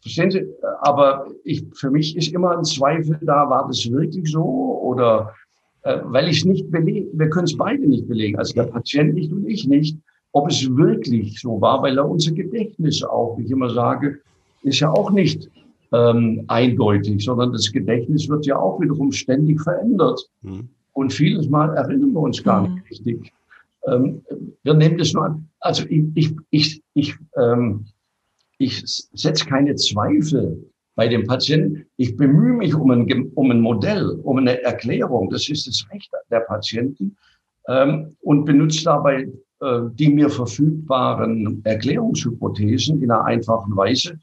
Verstehen 0.00 0.30
Sie? 0.30 0.46
Aber 0.80 1.26
ich, 1.44 1.64
für 1.74 1.90
mich 1.90 2.16
ist 2.16 2.32
immer 2.32 2.56
ein 2.56 2.64
Zweifel 2.64 3.18
da, 3.22 3.48
war 3.50 3.66
das 3.66 3.90
wirklich 3.90 4.30
so? 4.30 4.42
Oder 4.82 5.34
äh, 5.82 5.98
weil 6.04 6.28
ich 6.28 6.38
es 6.38 6.44
nicht 6.44 6.70
belegen, 6.70 7.08
wir 7.12 7.30
können 7.30 7.46
es 7.46 7.56
beide 7.56 7.86
nicht 7.86 8.08
belegen, 8.08 8.38
also 8.38 8.54
der 8.54 8.64
Patient 8.64 9.14
nicht 9.14 9.32
und 9.32 9.46
ich 9.46 9.66
nicht, 9.66 9.96
ob 10.32 10.48
es 10.50 10.68
wirklich 10.76 11.40
so 11.40 11.60
war, 11.60 11.82
weil 11.82 11.96
er 11.96 12.08
unser 12.08 12.32
Gedächtnis 12.32 13.02
auch, 13.02 13.38
wie 13.38 13.44
ich 13.44 13.50
immer 13.50 13.70
sage, 13.70 14.20
ist 14.62 14.80
ja 14.80 14.90
auch 14.90 15.10
nicht 15.10 15.48
ähm, 15.92 16.44
eindeutig, 16.48 17.24
sondern 17.24 17.52
das 17.52 17.72
Gedächtnis 17.72 18.28
wird 18.28 18.46
ja 18.46 18.58
auch 18.58 18.80
wiederum 18.80 19.12
ständig 19.12 19.60
verändert. 19.62 20.20
Mhm. 20.42 20.68
Und 20.92 21.12
vieles 21.12 21.48
Mal 21.48 21.74
erinnern 21.76 22.12
wir 22.12 22.20
uns 22.20 22.42
gar 22.42 22.66
mhm. 22.66 22.74
nicht 22.74 22.90
richtig. 22.90 23.32
Ähm, 23.86 24.22
wir 24.64 24.74
nehmen 24.74 24.98
das 24.98 25.12
nur 25.12 25.24
an. 25.24 25.48
Also 25.60 25.84
ich, 25.88 26.04
ich, 26.14 26.32
ich, 26.50 26.82
ich 26.94 27.14
ähm, 27.36 27.86
ich 28.58 28.82
setze 28.84 29.46
keine 29.46 29.74
Zweifel 29.76 30.70
bei 30.94 31.08
dem 31.08 31.26
Patienten. 31.26 31.86
Ich 31.96 32.16
bemühe 32.16 32.54
mich 32.54 32.74
um 32.74 32.90
ein, 32.90 33.30
um 33.34 33.50
ein 33.50 33.60
Modell, 33.60 34.20
um 34.22 34.38
eine 34.38 34.62
Erklärung. 34.62 35.30
Das 35.30 35.48
ist 35.48 35.66
das 35.66 35.86
Recht 35.92 36.10
der 36.30 36.40
Patienten 36.40 37.16
ähm, 37.68 38.16
und 38.20 38.44
benutze 38.44 38.84
dabei 38.84 39.28
äh, 39.60 39.90
die 39.94 40.08
mir 40.08 40.30
verfügbaren 40.30 41.64
Erklärungshypothesen 41.64 43.02
in 43.02 43.10
einer 43.10 43.24
einfachen 43.24 43.76
Weise. 43.76 44.16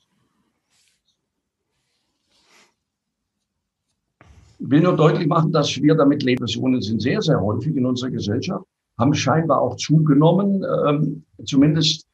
Ich 4.58 4.70
will 4.70 4.80
nur 4.80 4.96
deutlich 4.96 5.28
machen, 5.28 5.52
dass 5.52 5.76
wir 5.82 5.94
damit 5.96 6.24
Lebersionen 6.24 6.82
sind 6.82 7.02
sehr, 7.02 7.22
sehr 7.22 7.42
häufig 7.42 7.76
in 7.76 7.86
unserer 7.86 8.12
Gesellschaft, 8.12 8.66
haben 8.98 9.14
scheinbar 9.14 9.62
auch 9.62 9.76
zugenommen, 9.76 10.64
ähm, 10.88 11.26
zumindest 11.44 12.08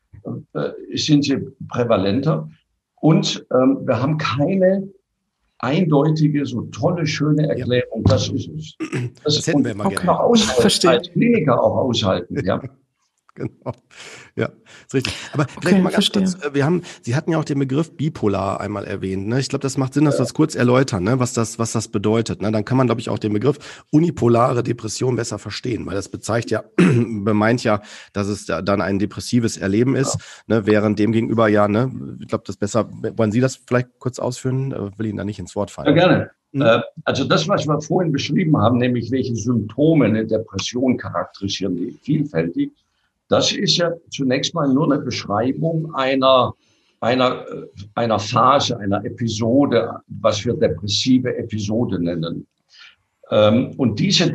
sind 0.93 1.23
sie 1.23 1.37
prävalenter. 1.69 2.49
Und 2.95 3.45
ähm, 3.51 3.79
wir 3.85 4.01
haben 4.01 4.17
keine 4.17 4.87
eindeutige, 5.59 6.45
so 6.45 6.61
tolle, 6.63 7.05
schöne 7.05 7.47
Erklärung. 7.49 8.03
Ja. 8.05 8.13
Das 8.13 8.29
ist 8.29 8.49
es. 8.49 8.75
Das, 9.23 9.35
das 9.35 9.47
hätten 9.47 9.65
wir 9.65 9.75
mal 9.75 9.89
gerne. 9.89 10.11
Auch 10.19 10.31
aushalten, 10.31 10.87
als 10.87 11.11
Kliniker 11.11 11.61
auch 11.61 11.77
aushalten. 11.77 12.45
Ja. 12.45 12.61
genau. 13.35 13.73
Ja, 14.35 14.49
ist 14.85 14.93
richtig. 14.93 15.13
Aber 15.33 15.43
okay, 15.43 15.53
vielleicht 15.61 15.83
mal 15.83 15.91
ganz 15.91 16.11
kurz, 16.11 16.35
äh, 16.43 16.53
wir 16.53 16.65
haben, 16.65 16.81
Sie 17.01 17.15
hatten 17.15 17.31
ja 17.31 17.37
auch 17.37 17.45
den 17.45 17.59
Begriff 17.59 17.95
bipolar 17.95 18.59
einmal 18.59 18.85
erwähnt. 18.85 19.27
Ne? 19.27 19.39
Ich 19.39 19.49
glaube, 19.49 19.63
das 19.63 19.77
macht 19.77 19.93
Sinn, 19.93 20.05
dass 20.05 20.15
wir 20.15 20.23
das 20.23 20.33
kurz 20.33 20.55
erläutern, 20.55 21.03
ne? 21.03 21.19
was, 21.19 21.33
das, 21.33 21.57
was 21.57 21.71
das 21.71 21.87
bedeutet. 21.87 22.41
Ne? 22.41 22.51
Dann 22.51 22.65
kann 22.65 22.77
man, 22.77 22.87
glaube 22.87 22.99
ich, 22.99 23.09
auch 23.09 23.19
den 23.19 23.33
Begriff 23.33 23.83
unipolare 23.91 24.63
Depression 24.63 25.15
besser 25.15 25.39
verstehen, 25.39 25.85
weil 25.85 25.95
das 25.95 26.09
bezeichnet 26.09 26.51
ja, 26.51 26.63
bemeint 26.75 27.63
ja, 27.63 27.81
dass 28.13 28.27
es 28.27 28.45
da 28.45 28.61
dann 28.61 28.81
ein 28.81 28.99
depressives 28.99 29.57
Erleben 29.57 29.95
ist, 29.95 30.17
ja. 30.47 30.55
ne? 30.55 30.65
während 30.65 30.99
dem 30.99 31.11
gegenüber 31.11 31.47
ja, 31.47 31.67
ne, 31.67 31.91
ich 32.19 32.27
glaube, 32.27 32.43
das 32.47 32.57
besser, 32.57 32.89
wollen 32.91 33.31
Sie 33.31 33.39
das 33.39 33.55
vielleicht 33.55 33.87
kurz 33.99 34.19
ausführen? 34.19 34.71
Äh, 34.71 34.97
will 34.97 35.05
Ihnen 35.05 35.17
da 35.17 35.23
nicht 35.23 35.39
ins 35.39 35.55
Wort 35.55 35.71
fallen. 35.71 35.87
Ja, 35.87 35.93
gerne. 35.93 36.31
Mhm. 36.51 36.61
Äh, 36.61 36.81
also 37.05 37.23
das, 37.25 37.47
was 37.47 37.65
wir 37.65 37.81
vorhin 37.81 38.11
beschrieben 38.11 38.57
haben, 38.57 38.77
nämlich 38.77 39.11
welche 39.11 39.35
Symptome 39.35 40.05
eine 40.05 40.25
Depression 40.25 40.97
charakterisieren, 40.97 41.75
die 41.75 41.91
vielfältig, 41.91 42.71
das 43.31 43.53
ist 43.53 43.77
ja 43.77 43.93
zunächst 44.09 44.53
mal 44.53 44.67
nur 44.67 44.91
eine 44.91 45.01
Beschreibung 45.01 45.93
einer, 45.95 46.53
einer, 46.99 47.45
äh, 47.47 47.67
einer 47.95 48.19
Phase, 48.19 48.77
einer 48.77 49.03
Episode, 49.05 50.01
was 50.07 50.45
wir 50.45 50.53
depressive 50.53 51.37
Episode 51.37 51.97
nennen. 52.03 52.45
Ähm, 53.29 53.73
und 53.77 53.99
diese 53.99 54.29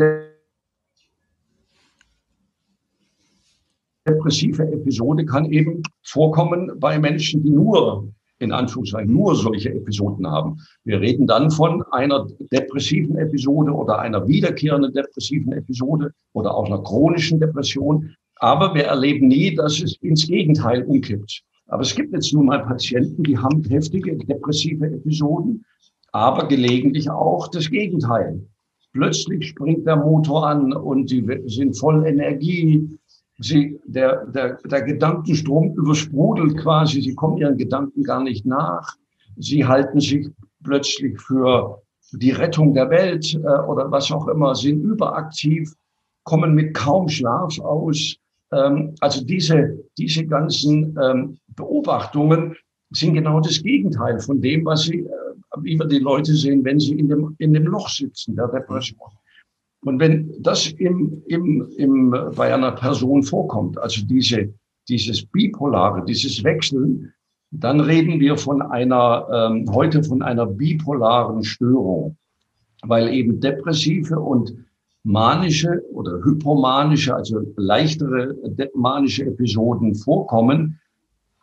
depressive 4.08 4.62
Episode 4.62 5.26
kann 5.26 5.44
eben 5.52 5.82
vorkommen 6.02 6.72
bei 6.78 6.98
Menschen, 6.98 7.42
die 7.42 7.50
nur 7.50 8.08
in 8.38 8.52
Anführungszeichen 8.52 9.12
nur 9.12 9.34
solche 9.34 9.70
Episoden 9.74 10.26
haben. 10.26 10.58
Wir 10.84 11.00
reden 11.00 11.26
dann 11.26 11.50
von 11.50 11.82
einer 11.90 12.26
depressiven 12.52 13.16
Episode 13.16 13.72
oder 13.72 13.98
einer 13.98 14.26
wiederkehrenden 14.26 14.92
depressiven 14.92 15.52
Episode 15.52 16.12
oder 16.32 16.54
auch 16.54 16.66
einer 16.66 16.82
chronischen 16.82 17.40
Depression. 17.40 18.14
Aber 18.36 18.74
wir 18.74 18.84
erleben 18.84 19.28
nie, 19.28 19.54
dass 19.54 19.80
es 19.80 19.96
ins 20.02 20.26
Gegenteil 20.26 20.82
umkippt. 20.84 21.42
Aber 21.68 21.82
es 21.82 21.94
gibt 21.94 22.12
jetzt 22.12 22.32
nun 22.32 22.46
mal 22.46 22.64
Patienten, 22.64 23.22
die 23.24 23.36
haben 23.36 23.64
heftige 23.64 24.16
depressive 24.16 24.86
Episoden, 24.86 25.64
aber 26.12 26.46
gelegentlich 26.46 27.10
auch 27.10 27.48
das 27.48 27.68
Gegenteil. 27.70 28.40
Plötzlich 28.92 29.48
springt 29.48 29.86
der 29.86 29.96
Motor 29.96 30.46
an 30.46 30.72
und 30.72 31.10
sie 31.10 31.26
sind 31.46 31.76
voll 31.76 32.06
Energie. 32.06 32.88
Sie, 33.38 33.78
der, 33.84 34.26
der, 34.26 34.54
der 34.64 34.82
Gedankenstrom 34.82 35.74
übersprudelt 35.74 36.56
quasi. 36.58 37.02
Sie 37.02 37.14
kommen 37.14 37.36
ihren 37.36 37.58
Gedanken 37.58 38.02
gar 38.02 38.22
nicht 38.22 38.46
nach. 38.46 38.96
Sie 39.36 39.66
halten 39.66 40.00
sich 40.00 40.30
plötzlich 40.62 41.20
für 41.20 41.82
die 42.12 42.30
Rettung 42.30 42.72
der 42.72 42.88
Welt 42.88 43.34
äh, 43.34 43.38
oder 43.68 43.90
was 43.90 44.10
auch 44.10 44.28
immer, 44.28 44.54
sind 44.54 44.82
überaktiv, 44.82 45.74
kommen 46.24 46.54
mit 46.54 46.74
kaum 46.74 47.08
Schlaf 47.08 47.58
aus. 47.60 48.16
Ähm, 48.52 48.94
also 49.00 49.24
diese, 49.24 49.78
diese 49.98 50.26
ganzen 50.26 50.96
ähm, 51.02 51.38
Beobachtungen 51.48 52.56
sind 52.90 53.14
genau 53.14 53.40
das 53.40 53.62
Gegenteil 53.62 54.20
von 54.20 54.40
dem, 54.40 54.64
was 54.64 54.82
sie, 54.82 55.00
äh, 55.00 55.08
wie 55.62 55.78
wir 55.78 55.86
die 55.86 55.98
Leute 55.98 56.34
sehen, 56.34 56.64
wenn 56.64 56.78
sie 56.78 56.98
in 56.98 57.08
dem, 57.08 57.34
in 57.38 57.52
dem 57.52 57.64
Loch 57.64 57.88
sitzen, 57.88 58.36
der 58.36 58.48
Depression. 58.48 58.98
Und 59.84 60.00
wenn 60.00 60.34
das 60.42 60.68
im, 60.72 61.22
im, 61.26 61.68
im, 61.76 62.10
bei 62.34 62.52
einer 62.52 62.72
Person 62.72 63.22
vorkommt, 63.22 63.78
also 63.78 64.04
diese, 64.04 64.52
dieses 64.88 65.24
Bipolare, 65.26 66.04
dieses 66.04 66.42
Wechseln, 66.42 67.12
dann 67.50 67.80
reden 67.80 68.18
wir 68.20 68.36
von 68.36 68.62
einer, 68.62 69.26
ähm, 69.32 69.72
heute 69.72 70.02
von 70.02 70.22
einer 70.22 70.46
bipolaren 70.46 71.44
Störung, 71.44 72.16
weil 72.82 73.12
eben 73.12 73.40
depressive 73.40 74.18
und 74.18 74.54
manische 75.06 75.82
oder 75.92 76.20
hypomanische, 76.24 77.14
also 77.14 77.40
leichtere 77.56 78.34
manische 78.74 79.24
Episoden 79.24 79.94
vorkommen, 79.94 80.80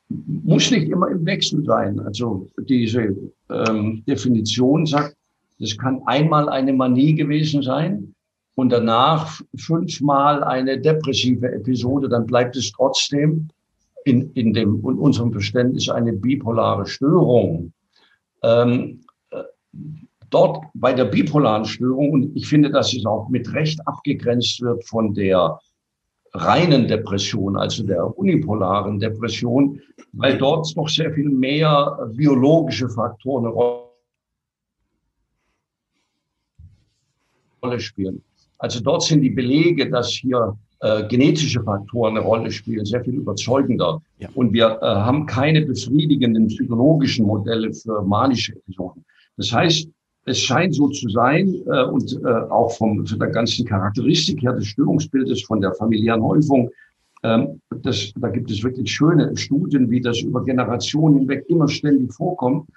muss 0.09 0.70
nicht 0.70 0.89
immer 0.89 1.07
im 1.07 1.26
Wechsel 1.26 1.64
sein. 1.64 1.97
Also 2.01 2.49
diese 2.68 3.16
ähm, 3.49 4.03
Definition 4.05 4.86
sagt, 4.86 5.16
das 5.59 5.78
kann 5.78 6.01
einmal 6.05 6.49
eine 6.49 6.74
Manie 6.74 7.16
gewesen 7.16 7.64
sein 7.64 8.14
und 8.55 8.70
danach 8.70 9.39
fünfmal 9.55 10.43
eine 10.43 10.80
depressive 10.80 11.49
Episode, 11.53 12.09
dann 12.09 12.26
bleibt 12.26 12.57
es 12.57 12.70
trotzdem 12.74 13.47
in, 14.03 14.30
in, 14.34 14.53
dem, 14.53 14.76
in 14.82 14.97
unserem 14.97 15.32
Verständnis 15.32 15.88
eine 15.88 16.11
bipolare 16.11 16.86
Störung. 16.86 17.72
Ähm, 18.43 18.99
äh, 19.32 19.43
dort 20.34 20.66
bei 20.74 20.94
der 20.94 21.06
bipolaren 21.06 21.66
Störung, 21.66 22.12
und 22.12 22.36
ich 22.36 22.48
finde, 22.48 22.70
dass 22.70 22.94
es 22.94 23.06
auch 23.06 23.30
mit 23.30 23.54
Recht 23.54 23.80
abgegrenzt 23.88 24.62
wird 24.62 24.84
von 24.86 25.14
der 25.14 25.60
reinen 26.34 26.88
Depression, 26.88 27.56
also 27.56 27.84
der 27.84 28.18
unipolaren 28.18 29.00
Depression, 29.00 29.80
weil 30.14 30.38
dort 30.38 30.76
noch 30.76 30.90
sehr 30.90 31.14
viel 31.14 31.30
mehr 31.30 32.10
biologische 32.14 32.90
Faktoren 32.90 33.46
eine 33.46 33.54
Rolle 37.62 37.80
spielen. 37.80 38.24
Also 38.58 38.80
dort 38.80 39.04
sind 39.04 39.22
die 39.22 39.30
Belege, 39.30 39.90
dass 39.90 40.10
hier 40.10 40.58
äh, 40.80 41.08
genetische 41.08 41.62
Faktoren 41.64 42.18
eine 42.18 42.26
Rolle 42.26 42.52
spielen, 42.52 42.86
sehr 42.86 43.04
viel 43.04 43.16
überzeugender. 43.16 44.02
Ja. 44.18 44.30
Und 44.34 44.54
wir 44.54 44.80
äh, 44.82 44.86
haben 44.86 45.26
keine 45.26 45.62
befriedigenden 45.66 46.48
psychologischen 46.48 47.26
Modelle 47.26 47.74
für 47.74 48.02
manische 48.02 48.54
Episoden. 48.54 49.06
Das 49.38 49.52
heißt, 49.52 49.88
es 50.26 50.39
scheint 50.39 50.76
so 50.76 50.88
zu 50.89 51.09
sein 51.09 51.53
äh, 51.67 51.84
und 51.84 52.19
äh, 52.24 52.28
auch 52.28 52.71
vom, 52.71 53.05
von 53.05 53.19
der 53.19 53.30
ganzen 53.30 53.65
Charakteristik 53.65 54.41
her 54.41 54.53
des 54.53 54.67
Störungsbildes, 54.67 55.43
von 55.43 55.61
der 55.61 55.74
familiären 55.74 56.24
Häufung, 56.24 56.69
ähm, 57.24 57.61
das, 57.82 58.13
da 58.19 58.30
gibt 58.30 58.51
es 58.51 58.63
wirklich 58.63 58.91
schöne 58.91 59.36
Studien, 59.38 59.89
wie 59.89 60.01
das 60.01 60.21
über 60.21 60.43
Generationen 60.43 61.19
hinweg 61.19 61.45
immer 61.47 61.67
ständig 61.67 62.13
vorkommt, 62.13 62.67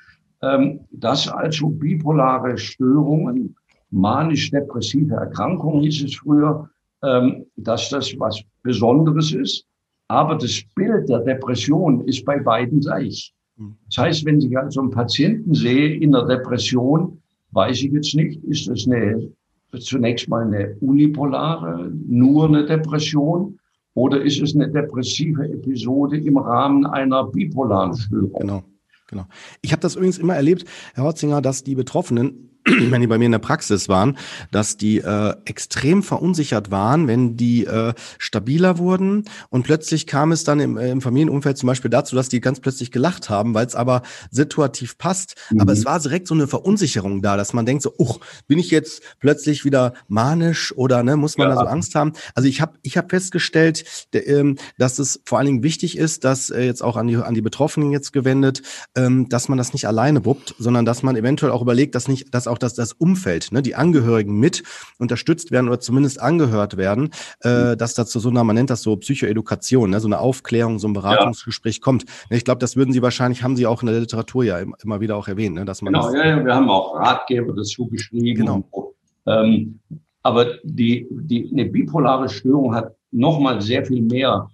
ähm, 0.43 0.81
dass 0.91 1.29
also 1.29 1.69
bipolare 1.69 2.57
Störungen, 2.57 3.57
manisch-depressive 3.91 5.15
Erkrankungen 5.15 5.83
hieß 5.83 6.05
es 6.05 6.17
früher, 6.17 6.69
ähm, 7.03 7.47
dass 7.57 7.91
das 7.91 8.15
was 8.19 8.43
Besonderes 8.63 9.33
ist. 9.33 9.65
Aber 10.09 10.37
das 10.37 10.63
Bild 10.75 11.09
der 11.09 11.21
Depression 11.21 12.07
ist 12.07 12.25
bei 12.25 12.39
beiden 12.39 12.81
gleich. 12.81 13.33
Hm. 13.57 13.77
Das 13.87 13.99
heißt, 13.99 14.25
wenn 14.25 14.41
ich 14.41 14.57
also 14.57 14.81
einen 14.81 14.91
Patienten 14.91 15.55
sehe 15.55 15.97
in 15.97 16.13
der 16.13 16.27
Depression, 16.27 17.21
weiß 17.57 17.83
ich 17.83 17.93
jetzt 17.93 18.15
nicht, 18.15 18.45
ist 18.45 18.69
das 18.69 18.87
eine, 18.87 19.33
zunächst 19.81 20.29
mal 20.29 20.47
eine 20.47 20.77
unipolare, 20.81 21.91
nur 22.07 22.47
eine 22.47 22.67
Depression 22.67 23.59
oder 23.95 24.23
ist 24.23 24.41
es 24.41 24.55
eine 24.55 24.71
depressive 24.71 25.45
Episode 25.49 26.19
im 26.19 26.37
Rahmen 26.37 26.87
einer 26.87 27.25
bipolaren 27.25 27.97
Störung? 27.97 28.41
Genau. 28.41 28.63
Genau. 29.09 29.25
Ich 29.63 29.71
habe 29.71 29.81
das 29.81 29.95
übrigens 29.95 30.19
immer 30.19 30.35
erlebt, 30.35 30.65
Herr 30.95 31.05
Hotzinger, 31.05 31.41
dass 31.41 31.63
die 31.63 31.77
Betroffenen 31.77 32.56
wenn 32.91 33.01
die 33.01 33.07
bei 33.07 33.19
mir 33.19 33.27
in 33.27 33.33
der 33.33 33.39
Praxis 33.39 33.89
waren, 33.89 34.19
dass 34.51 34.77
die 34.77 34.99
äh, 34.99 35.35
extrem 35.45 36.03
verunsichert 36.03 36.71
waren, 36.71 37.07
wenn 37.07 37.37
die 37.37 37.65
äh, 37.65 37.95
stabiler 38.19 38.79
wurden 38.79 39.25
und 39.51 39.63
plötzlich 39.63 40.07
kam 40.07 40.33
es 40.33 40.45
dann 40.45 40.61
im, 40.61 40.77
äh, 40.77 40.91
im 40.91 41.01
Familienumfeld 41.01 41.57
zum 41.57 41.69
Beispiel 41.69 41.91
dazu, 41.91 42.17
dass 42.17 42.29
die 42.29 42.41
ganz 42.41 42.61
plötzlich 42.61 42.91
gelacht 42.91 43.31
haben, 43.31 43.55
weil 43.55 43.67
es 43.67 43.75
aber 43.75 44.03
situativ 44.31 44.99
passt. 44.99 45.37
Mhm. 45.51 45.61
Aber 45.61 45.73
es 45.73 45.85
war 45.85 46.01
direkt 46.01 46.27
so 46.27 46.35
eine 46.35 46.47
Verunsicherung 46.47 47.23
da, 47.23 47.37
dass 47.37 47.53
man 47.53 47.67
denkt 47.67 47.83
so, 47.83 47.93
uch, 47.99 48.21
bin 48.47 48.59
ich 48.59 48.71
jetzt 48.71 49.03
plötzlich 49.21 49.65
wieder 49.65 49.95
manisch 50.09 50.77
oder 50.77 51.03
ne, 51.03 51.17
muss 51.17 51.39
man 51.39 51.49
ja. 51.49 51.55
da 51.55 51.61
so 51.61 51.67
Angst 51.67 51.95
haben? 51.95 52.13
Also 52.35 52.49
ich 52.49 52.61
habe 52.61 52.73
ich 52.83 52.97
hab 52.97 53.11
festgestellt, 53.11 53.85
der, 54.13 54.27
ähm, 54.27 54.57
dass 54.79 54.99
es 54.99 55.21
vor 55.25 55.39
allen 55.39 55.47
Dingen 55.47 55.63
wichtig 55.63 55.97
ist, 55.97 56.25
dass 56.25 56.51
äh, 56.51 56.63
jetzt 56.63 56.83
auch 56.83 56.97
an 56.97 57.07
die, 57.07 57.17
an 57.17 57.35
die 57.35 57.43
Betroffenen 57.43 57.93
jetzt 57.93 58.13
gewendet, 58.13 58.63
ähm, 58.97 59.29
dass 59.29 59.49
man 59.49 59.59
das 59.59 59.73
nicht 59.73 59.87
alleine 59.87 60.25
wuppt, 60.25 60.55
sondern 60.59 60.85
dass 60.85 61.03
man 61.03 61.17
eventuell 61.17 61.53
auch 61.53 61.63
überlegt, 61.63 61.95
dass 61.95 62.09
nicht, 62.09 62.35
dass 62.35 62.47
auch 62.47 62.56
auch, 62.57 62.59
dass 62.59 62.75
das 62.75 62.93
Umfeld, 62.93 63.53
ne, 63.53 63.63
die 63.63 63.75
Angehörigen 63.75 64.39
mit 64.39 64.63
unterstützt 64.99 65.51
werden 65.51 65.69
oder 65.69 65.81
zumindest 65.81 66.21
angehört 66.21 66.77
werden, 66.77 67.11
äh, 67.43 67.73
mhm. 67.73 67.79
dass 67.79 67.95
dazu 67.95 68.19
so 68.19 68.31
einer, 68.31 68.45
man 68.45 68.57
nennt 68.57 68.71
das 68.71 68.83
so 68.83 68.97
Psychoedukation, 68.97 69.91
ne, 69.91 70.01
so 70.01 70.09
eine 70.09 70.19
Aufklärung, 70.19 70.79
so 70.79 70.89
ein 70.89 70.95
Beratungsgespräch 70.95 71.77
ja. 71.77 71.83
kommt. 71.83 72.05
Ich 72.31 72.45
glaube, 72.45 72.59
das 72.59 72.77
würden 72.77 72.93
Sie 72.93 73.03
wahrscheinlich, 73.03 73.43
haben 73.43 73.57
Sie 73.57 73.67
auch 73.67 73.83
in 73.83 73.89
der 73.89 74.01
Literatur 74.01 74.45
ja 74.45 74.59
immer 74.59 75.01
wieder 75.01 75.17
auch 75.17 75.29
erwähnt, 75.29 75.57
ne, 75.57 75.65
dass 75.65 75.83
man 75.83 75.93
genau, 75.93 76.07
das, 76.07 76.15
ja, 76.15 76.45
wir 76.45 76.55
haben 76.55 76.71
auch 76.71 76.95
Ratgeber 76.95 77.53
dazu 77.55 77.87
geschrieben. 77.87 78.37
Genau. 78.37 78.95
ähm, 79.27 79.81
aber 80.23 80.47
die, 80.65 81.07
die, 81.11 81.51
eine 81.53 81.67
bipolare 81.67 82.29
Störung 82.29 82.75
hat 82.75 82.95
nochmal 83.13 83.61
sehr 83.61 83.85
viel 83.85 84.03
mehr 84.03 84.49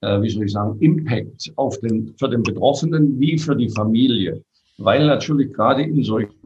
äh, 0.00 0.20
wie 0.22 0.30
soll 0.30 0.44
ich 0.44 0.52
sagen, 0.52 0.78
Impact 0.80 1.52
auf 1.56 1.78
den, 1.80 2.14
für 2.18 2.28
den 2.28 2.42
Betroffenen 2.42 3.18
wie 3.18 3.36
für 3.36 3.56
die 3.56 3.68
Familie. 3.68 4.44
Weil 4.78 5.06
natürlich 5.06 5.52
gerade 5.52 5.82
in 5.82 6.04
solchen 6.04 6.38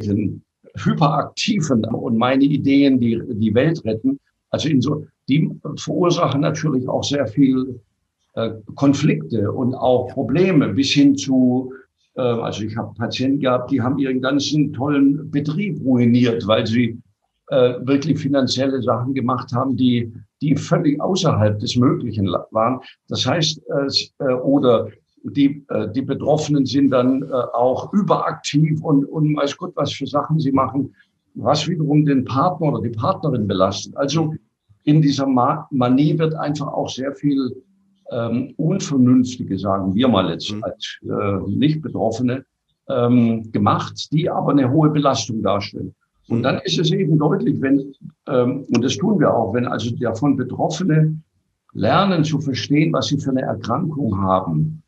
diesen 0.00 0.42
hyperaktiven 0.76 1.84
und 1.84 2.16
meine 2.16 2.44
Ideen, 2.44 3.00
die 3.00 3.20
die 3.28 3.54
Welt 3.54 3.84
retten, 3.84 4.18
also 4.50 4.68
in 4.68 4.80
so, 4.80 5.06
die 5.28 5.50
verursachen 5.76 6.40
natürlich 6.40 6.88
auch 6.88 7.04
sehr 7.04 7.26
viel 7.26 7.80
äh, 8.34 8.50
Konflikte 8.74 9.50
und 9.50 9.74
auch 9.74 10.08
Probleme 10.08 10.68
bis 10.68 10.90
hin 10.90 11.16
zu, 11.16 11.72
äh, 12.16 12.20
also 12.20 12.64
ich 12.64 12.76
habe 12.76 12.94
Patienten 12.94 13.40
gehabt, 13.40 13.70
die 13.70 13.80
haben 13.80 13.98
ihren 13.98 14.20
ganzen 14.20 14.72
tollen 14.72 15.30
Betrieb 15.30 15.80
ruiniert, 15.84 16.46
weil 16.46 16.66
sie 16.66 16.98
äh, 17.48 17.74
wirklich 17.80 18.18
finanzielle 18.18 18.82
Sachen 18.82 19.14
gemacht 19.14 19.52
haben, 19.52 19.76
die 19.76 20.12
die 20.42 20.56
völlig 20.56 21.00
außerhalb 21.00 21.58
des 21.58 21.76
Möglichen 21.76 22.26
waren. 22.50 22.80
Das 23.08 23.26
heißt, 23.26 23.60
äh, 24.18 24.24
oder 24.24 24.88
die, 25.22 25.64
äh, 25.68 25.90
die 25.92 26.02
Betroffenen 26.02 26.66
sind 26.66 26.90
dann 26.90 27.22
äh, 27.22 27.26
auch 27.26 27.92
überaktiv 27.92 28.82
und, 28.82 29.04
und 29.04 29.36
weiß 29.36 29.56
Gott, 29.56 29.72
was 29.76 29.92
für 29.92 30.06
Sachen 30.06 30.38
sie 30.38 30.52
machen, 30.52 30.94
was 31.34 31.68
wiederum 31.68 32.04
den 32.04 32.24
Partner 32.24 32.72
oder 32.72 32.82
die 32.82 32.96
Partnerin 32.96 33.46
belastet. 33.46 33.96
Also 33.96 34.34
in 34.84 35.02
dieser 35.02 35.26
Manie 35.26 36.18
wird 36.18 36.34
einfach 36.34 36.68
auch 36.68 36.88
sehr 36.88 37.14
viel 37.14 37.62
ähm, 38.10 38.54
Unvernünftige, 38.56 39.58
sagen 39.58 39.94
wir 39.94 40.08
mal 40.08 40.30
jetzt 40.30 40.52
mhm. 40.52 40.64
als 40.64 40.98
äh, 41.02 41.50
Nicht-Betroffene, 41.50 42.44
ähm, 42.88 43.52
gemacht, 43.52 44.08
die 44.12 44.28
aber 44.28 44.50
eine 44.50 44.70
hohe 44.70 44.90
Belastung 44.90 45.42
darstellen. 45.42 45.94
Und 46.28 46.38
mhm. 46.38 46.42
dann 46.42 46.58
ist 46.64 46.78
es 46.78 46.90
eben 46.90 47.18
deutlich, 47.18 47.60
wenn, 47.60 47.92
ähm, 48.26 48.64
und 48.72 48.84
das 48.84 48.96
tun 48.96 49.20
wir 49.20 49.32
auch, 49.32 49.54
wenn 49.54 49.66
also 49.66 49.94
davon 49.96 50.36
Betroffene 50.36 51.20
lernen 51.72 52.24
zu 52.24 52.40
verstehen, 52.40 52.92
was 52.92 53.06
sie 53.06 53.18
für 53.18 53.30
eine 53.30 53.42
Erkrankung 53.42 54.18
haben, 54.18 54.82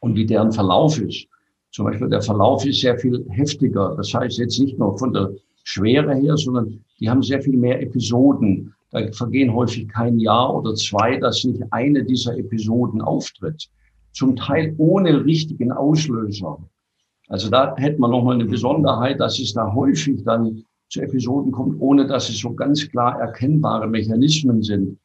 und 0.00 0.16
wie 0.16 0.26
deren 0.26 0.52
Verlauf 0.52 1.00
ist. 1.00 1.26
Zum 1.72 1.84
Beispiel 1.84 2.08
der 2.08 2.22
Verlauf 2.22 2.64
ist 2.66 2.80
sehr 2.80 2.98
viel 2.98 3.24
heftiger. 3.30 3.94
Das 3.96 4.12
heißt 4.12 4.38
jetzt 4.38 4.58
nicht 4.58 4.78
nur 4.78 4.98
von 4.98 5.12
der 5.12 5.30
Schwere 5.62 6.14
her, 6.14 6.36
sondern 6.36 6.80
die 6.98 7.08
haben 7.08 7.22
sehr 7.22 7.40
viel 7.40 7.56
mehr 7.56 7.80
Episoden. 7.80 8.74
da 8.90 9.10
vergehen 9.12 9.54
häufig 9.54 9.88
kein 9.88 10.18
Jahr 10.18 10.54
oder 10.54 10.74
zwei, 10.74 11.16
dass 11.18 11.44
nicht 11.44 11.62
eine 11.70 12.04
dieser 12.04 12.36
Episoden 12.36 13.00
auftritt. 13.00 13.70
Zum 14.12 14.34
Teil 14.34 14.74
ohne 14.78 15.24
richtigen 15.24 15.70
Auslöser. 15.70 16.58
Also 17.28 17.48
da 17.48 17.76
hätte 17.76 18.00
man 18.00 18.10
nochmal 18.10 18.34
eine 18.34 18.46
Besonderheit, 18.46 19.20
dass 19.20 19.38
es 19.38 19.52
da 19.52 19.72
häufig 19.72 20.24
dann 20.24 20.64
zu 20.88 21.00
Episoden 21.00 21.52
kommt, 21.52 21.80
ohne 21.80 22.06
dass 22.06 22.28
es 22.28 22.38
so 22.38 22.52
ganz 22.52 22.88
klar 22.88 23.20
erkennbare 23.20 23.86
Mechanismen 23.86 24.62
sind. 24.62 24.98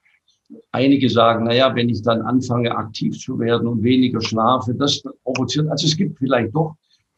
Einige 0.71 1.09
sagen, 1.09 1.45
na 1.47 1.53
ja, 1.53 1.75
wenn 1.75 1.89
ich 1.89 2.01
dann 2.01 2.21
anfange, 2.21 2.75
aktiv 2.75 3.17
zu 3.17 3.39
werden 3.39 3.67
und 3.67 3.83
weniger 3.83 4.21
schlafe, 4.21 4.73
das 4.75 5.01
provoziert. 5.23 5.67
Also 5.69 5.87
es 5.87 5.97
gibt 5.97 6.19
vielleicht 6.19 6.53
doch. 6.53 6.75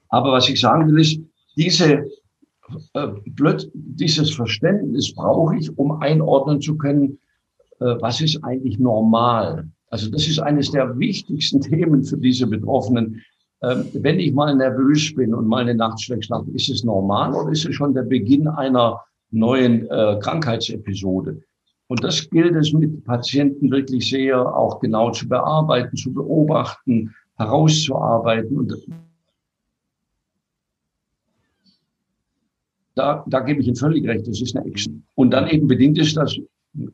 Aber 0.10 0.32
was 0.32 0.48
ich 0.48 0.60
sagen 0.60 0.88
will, 0.88 1.02
ist, 1.02 1.20
diese 1.58 2.06
äh, 2.94 3.08
blöd, 3.26 3.70
dieses 3.74 4.32
Verständnis 4.32 5.14
brauche 5.14 5.58
ich, 5.58 5.78
um 5.78 6.02
einordnen 6.02 6.62
zu 6.62 6.78
können, 6.78 7.20
äh, 7.80 7.96
was 8.00 8.22
ist 8.22 8.44
eigentlich 8.44 8.80
normal. 8.80 9.68
Also 9.90 10.10
das 10.10 10.28
ist 10.28 10.40
eines 10.40 10.72
der 10.72 10.98
wichtigsten 11.00 11.62
Themen 11.62 12.04
für 12.04 12.18
diese 12.18 12.48
Betroffenen. 12.48 13.22
Ähm, 13.62 13.86
wenn 13.94 14.20
ich 14.20 14.34
mal 14.34 14.56
nervös 14.56 15.14
bin 15.16 15.34
und 15.34 15.48
mal 15.48 15.62
eine 15.62 15.76
Nacht 15.76 16.02
schlecht 16.02 16.26
schlafe, 16.26 16.52
ist 16.52 16.70
es 16.70 16.84
normal 16.84 17.34
oder 17.34 17.52
ist 17.52 17.66
es 17.66 17.76
schon 17.76 17.94
der 17.94 18.04
Beginn 18.04 18.48
einer 18.48 19.02
neuen 19.32 19.88
äh, 19.90 20.20
Krankheitsepisode? 20.22 21.42
Und 21.88 22.04
das 22.04 22.30
gilt 22.30 22.56
es 22.56 22.74
mit 22.74 23.04
Patienten 23.06 23.72
wirklich 23.72 24.10
sehr 24.10 24.56
auch 24.56 24.80
genau 24.80 25.12
zu 25.12 25.28
bearbeiten, 25.28 25.96
zu 25.96 26.14
beobachten, 26.14 27.16
herauszuarbeiten. 27.38 28.58
Und 28.58 28.74
da, 32.96 33.24
da 33.28 33.40
gebe 33.40 33.62
ich 33.62 33.68
Ihnen 33.68 33.76
völlig 33.76 34.06
recht, 34.08 34.28
das 34.28 34.42
ist 34.42 34.56
eine 34.56 34.66
Action. 34.66 35.04
Und 35.16 35.32
dann 35.32 35.48
eben 35.48 35.68
bedingt 35.68 35.98
ist 35.98 36.18
das, 36.18 36.36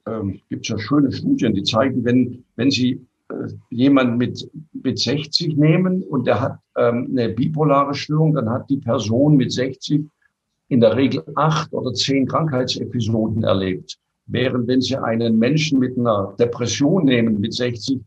ähm, 0.06 0.40
gibt 0.50 0.66
es 0.66 0.70
ja 0.70 0.78
schöne 0.78 1.12
Studien, 1.12 1.54
die 1.54 1.64
zeigen, 1.64 2.06
wenn, 2.06 2.44
wenn 2.56 2.70
Sie 2.70 3.02
äh, 3.30 3.48
jemand 3.72 4.18
mit, 4.18 4.48
mit 4.74 5.00
60 5.00 5.58
nehmen 5.58 6.04
und 6.04 6.28
der 6.28 6.40
hat 6.40 6.60
ähm, 6.78 7.08
eine 7.12 7.30
bipolare 7.30 7.96
Störung, 7.96 8.34
dann 8.36 8.50
hat 8.50 8.70
die 8.70 8.78
Person 8.78 9.38
mit 9.38 9.52
60 9.52 10.04
in 10.70 10.82
der 10.82 10.96
Regel 10.96 11.24
acht 11.36 11.74
oder 11.74 11.94
zehn 11.94 12.28
Krankheitsepisoden 12.28 13.44
erlebt. 13.44 13.98
Während 14.26 14.68
wenn 14.68 14.82
Sie 14.82 14.96
einen 14.96 15.38
Menschen 15.38 15.80
mit 15.80 15.98
einer 15.98 16.34
Depression 16.40 17.06
nehmen 17.06 17.40
mit 17.40 17.54
60, 17.54 18.00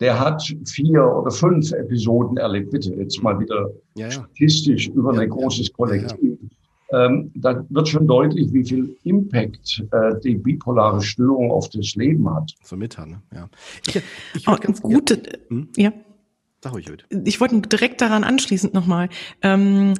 der 0.00 0.18
hat 0.18 0.42
vier 0.66 1.04
oder 1.04 1.30
fünf 1.30 1.72
Episoden 1.72 2.36
erlebt. 2.38 2.70
Bitte 2.70 2.94
jetzt 2.94 3.22
mal 3.22 3.38
wieder 3.38 3.70
ja, 3.94 4.06
ja. 4.06 4.10
statistisch 4.10 4.88
über 4.88 5.14
ja, 5.14 5.20
ein 5.20 5.28
großes 5.28 5.72
Kollektiv 5.72 6.38
ähm, 6.92 7.30
da 7.34 7.64
wird 7.70 7.88
schon 7.88 8.06
deutlich, 8.06 8.52
wie 8.52 8.64
viel 8.64 8.96
Impact 9.04 9.82
äh, 9.92 10.20
die 10.22 10.36
bipolare 10.36 11.00
Störung 11.00 11.50
auf 11.50 11.70
das 11.70 11.94
Leben 11.94 12.32
hat. 12.32 12.52
So 12.62 12.76
mit, 12.76 12.96
ne? 12.98 13.22
Ja. 13.34 13.48
Ich, 13.86 14.02
ich 14.34 14.48
oh, 14.48 14.56
ganz 14.56 14.82
gute, 14.82 15.14
ja. 15.14 15.38
Hm? 15.48 15.68
ja. 15.76 15.92
Ich 17.24 17.40
wollte 17.40 17.60
direkt 17.62 18.00
daran 18.00 18.22
anschließend 18.22 18.72
nochmal. 18.72 19.08
Ähm, 19.42 19.94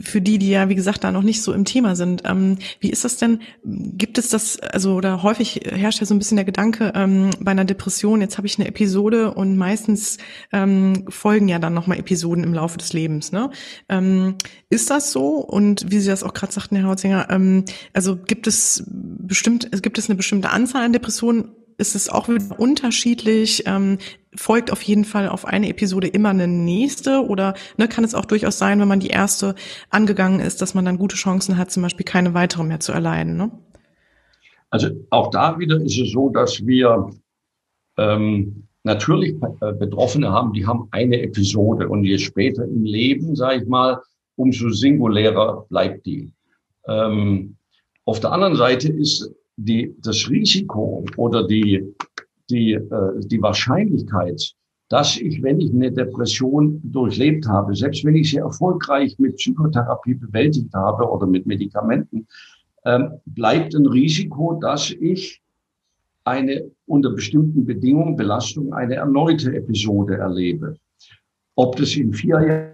für 0.00 0.20
die, 0.20 0.38
die 0.38 0.48
ja, 0.48 0.68
wie 0.68 0.74
gesagt, 0.74 1.04
da 1.04 1.12
noch 1.12 1.22
nicht 1.22 1.42
so 1.42 1.52
im 1.52 1.64
Thema 1.64 1.96
sind. 1.96 2.22
Ähm, 2.24 2.58
wie 2.80 2.90
ist 2.90 3.04
das 3.04 3.16
denn? 3.16 3.40
Gibt 3.64 4.18
es 4.18 4.28
das, 4.28 4.58
also 4.58 4.94
oder 4.94 5.22
häufig 5.22 5.60
herrscht 5.64 6.00
ja 6.00 6.06
so 6.06 6.14
ein 6.14 6.18
bisschen 6.18 6.36
der 6.36 6.44
Gedanke 6.44 6.92
ähm, 6.94 7.30
bei 7.40 7.50
einer 7.50 7.64
Depression, 7.64 8.20
jetzt 8.20 8.38
habe 8.38 8.46
ich 8.46 8.58
eine 8.58 8.68
Episode 8.68 9.34
und 9.34 9.56
meistens 9.56 10.18
ähm, 10.52 11.04
folgen 11.08 11.48
ja 11.48 11.58
dann 11.58 11.74
nochmal 11.74 11.98
Episoden 11.98 12.44
im 12.44 12.54
Laufe 12.54 12.78
des 12.78 12.92
Lebens. 12.92 13.32
Ne? 13.32 13.50
Ähm, 13.88 14.36
ist 14.70 14.90
das 14.90 15.12
so? 15.12 15.36
Und 15.36 15.90
wie 15.90 16.00
Sie 16.00 16.08
das 16.08 16.22
auch 16.22 16.34
gerade 16.34 16.52
sagten, 16.52 16.76
Herr 16.76 16.88
Hautzinger, 16.88 17.28
ähm, 17.30 17.64
also 17.92 18.16
gibt 18.16 18.46
es 18.46 18.84
bestimmt, 18.86 19.70
gibt 19.82 19.98
es 19.98 20.08
eine 20.08 20.16
bestimmte 20.16 20.50
Anzahl 20.50 20.84
an 20.84 20.92
Depressionen 20.92 21.50
ist 21.78 21.94
es 21.94 22.08
auch 22.08 22.28
wieder 22.28 22.58
unterschiedlich. 22.58 23.64
Ähm, 23.66 23.98
folgt 24.34 24.72
auf 24.72 24.82
jeden 24.82 25.04
Fall 25.04 25.28
auf 25.28 25.44
eine 25.44 25.68
Episode 25.68 26.06
immer 26.06 26.30
eine 26.30 26.48
nächste 26.48 27.26
oder 27.26 27.54
ne, 27.76 27.88
kann 27.88 28.04
es 28.04 28.14
auch 28.14 28.24
durchaus 28.24 28.58
sein, 28.58 28.80
wenn 28.80 28.88
man 28.88 29.00
die 29.00 29.08
erste 29.08 29.54
angegangen 29.90 30.40
ist, 30.40 30.62
dass 30.62 30.74
man 30.74 30.84
dann 30.84 30.98
gute 30.98 31.16
Chancen 31.16 31.58
hat, 31.58 31.70
zum 31.70 31.82
Beispiel 31.82 32.04
keine 32.04 32.34
weitere 32.34 32.64
mehr 32.64 32.80
zu 32.80 32.92
erleiden. 32.92 33.36
Ne? 33.36 33.50
Also 34.70 34.88
auch 35.10 35.30
da 35.30 35.58
wieder 35.58 35.80
ist 35.80 35.98
es 35.98 36.12
so, 36.12 36.30
dass 36.30 36.66
wir 36.66 37.10
ähm, 37.98 38.68
natürlich 38.84 39.34
äh, 39.60 39.72
Betroffene 39.74 40.30
haben, 40.30 40.54
die 40.54 40.66
haben 40.66 40.88
eine 40.92 41.20
Episode 41.20 41.88
und 41.88 42.04
je 42.04 42.18
später 42.18 42.64
im 42.64 42.84
Leben, 42.84 43.36
sage 43.36 43.62
ich 43.62 43.68
mal, 43.68 44.00
umso 44.36 44.70
singulärer 44.70 45.66
bleibt 45.68 46.06
die. 46.06 46.32
Ähm, 46.86 47.56
auf 48.04 48.20
der 48.20 48.32
anderen 48.32 48.56
Seite 48.56 48.88
ist 48.88 49.30
die, 49.56 49.94
das 50.00 50.28
Risiko 50.28 51.04
oder 51.16 51.46
die, 51.46 51.94
die, 52.50 52.72
äh, 52.72 53.20
die 53.20 53.42
Wahrscheinlichkeit, 53.42 54.54
dass 54.88 55.16
ich, 55.16 55.42
wenn 55.42 55.60
ich 55.60 55.72
eine 55.72 55.90
Depression 55.90 56.80
durchlebt 56.84 57.46
habe, 57.46 57.74
selbst 57.74 58.04
wenn 58.04 58.14
ich 58.14 58.30
sie 58.30 58.36
erfolgreich 58.38 59.18
mit 59.18 59.36
Psychotherapie 59.36 60.14
bewältigt 60.14 60.72
habe 60.74 61.10
oder 61.10 61.26
mit 61.26 61.46
Medikamenten, 61.46 62.26
ähm, 62.84 63.12
bleibt 63.24 63.74
ein 63.74 63.86
Risiko, 63.86 64.58
dass 64.60 64.90
ich 64.90 65.40
eine 66.24 66.70
unter 66.86 67.10
bestimmten 67.10 67.64
Bedingungen, 67.64 68.16
Belastung, 68.16 68.72
eine 68.74 68.96
erneute 68.96 69.54
Episode 69.54 70.18
erlebe. 70.18 70.76
Ob 71.54 71.76
das 71.76 71.96
in 71.96 72.12
vier 72.12 72.71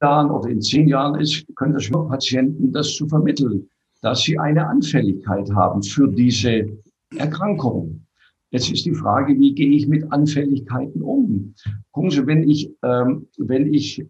Jahren 0.00 0.30
oder 0.30 0.48
in 0.48 0.62
zehn 0.62 0.88
Jahren 0.88 1.20
ist, 1.20 1.44
können 1.56 1.74
das 1.74 1.90
nur 1.90 2.08
Patienten 2.08 2.72
das 2.72 2.94
zu 2.94 3.06
vermitteln, 3.06 3.68
dass 4.02 4.22
sie 4.22 4.38
eine 4.38 4.66
Anfälligkeit 4.66 5.50
haben 5.52 5.82
für 5.82 6.08
diese 6.08 6.66
Erkrankung. 7.16 8.06
Jetzt 8.50 8.72
ist 8.72 8.86
die 8.86 8.94
Frage, 8.94 9.38
wie 9.38 9.54
gehe 9.54 9.76
ich 9.76 9.86
mit 9.86 10.10
Anfälligkeiten 10.10 11.02
um? 11.02 11.54
Gucken 11.92 12.10
Sie, 12.10 12.26
wenn 12.26 12.48
ich, 12.48 12.70
ähm, 12.82 13.26
wenn 13.38 13.72
ich 13.72 14.04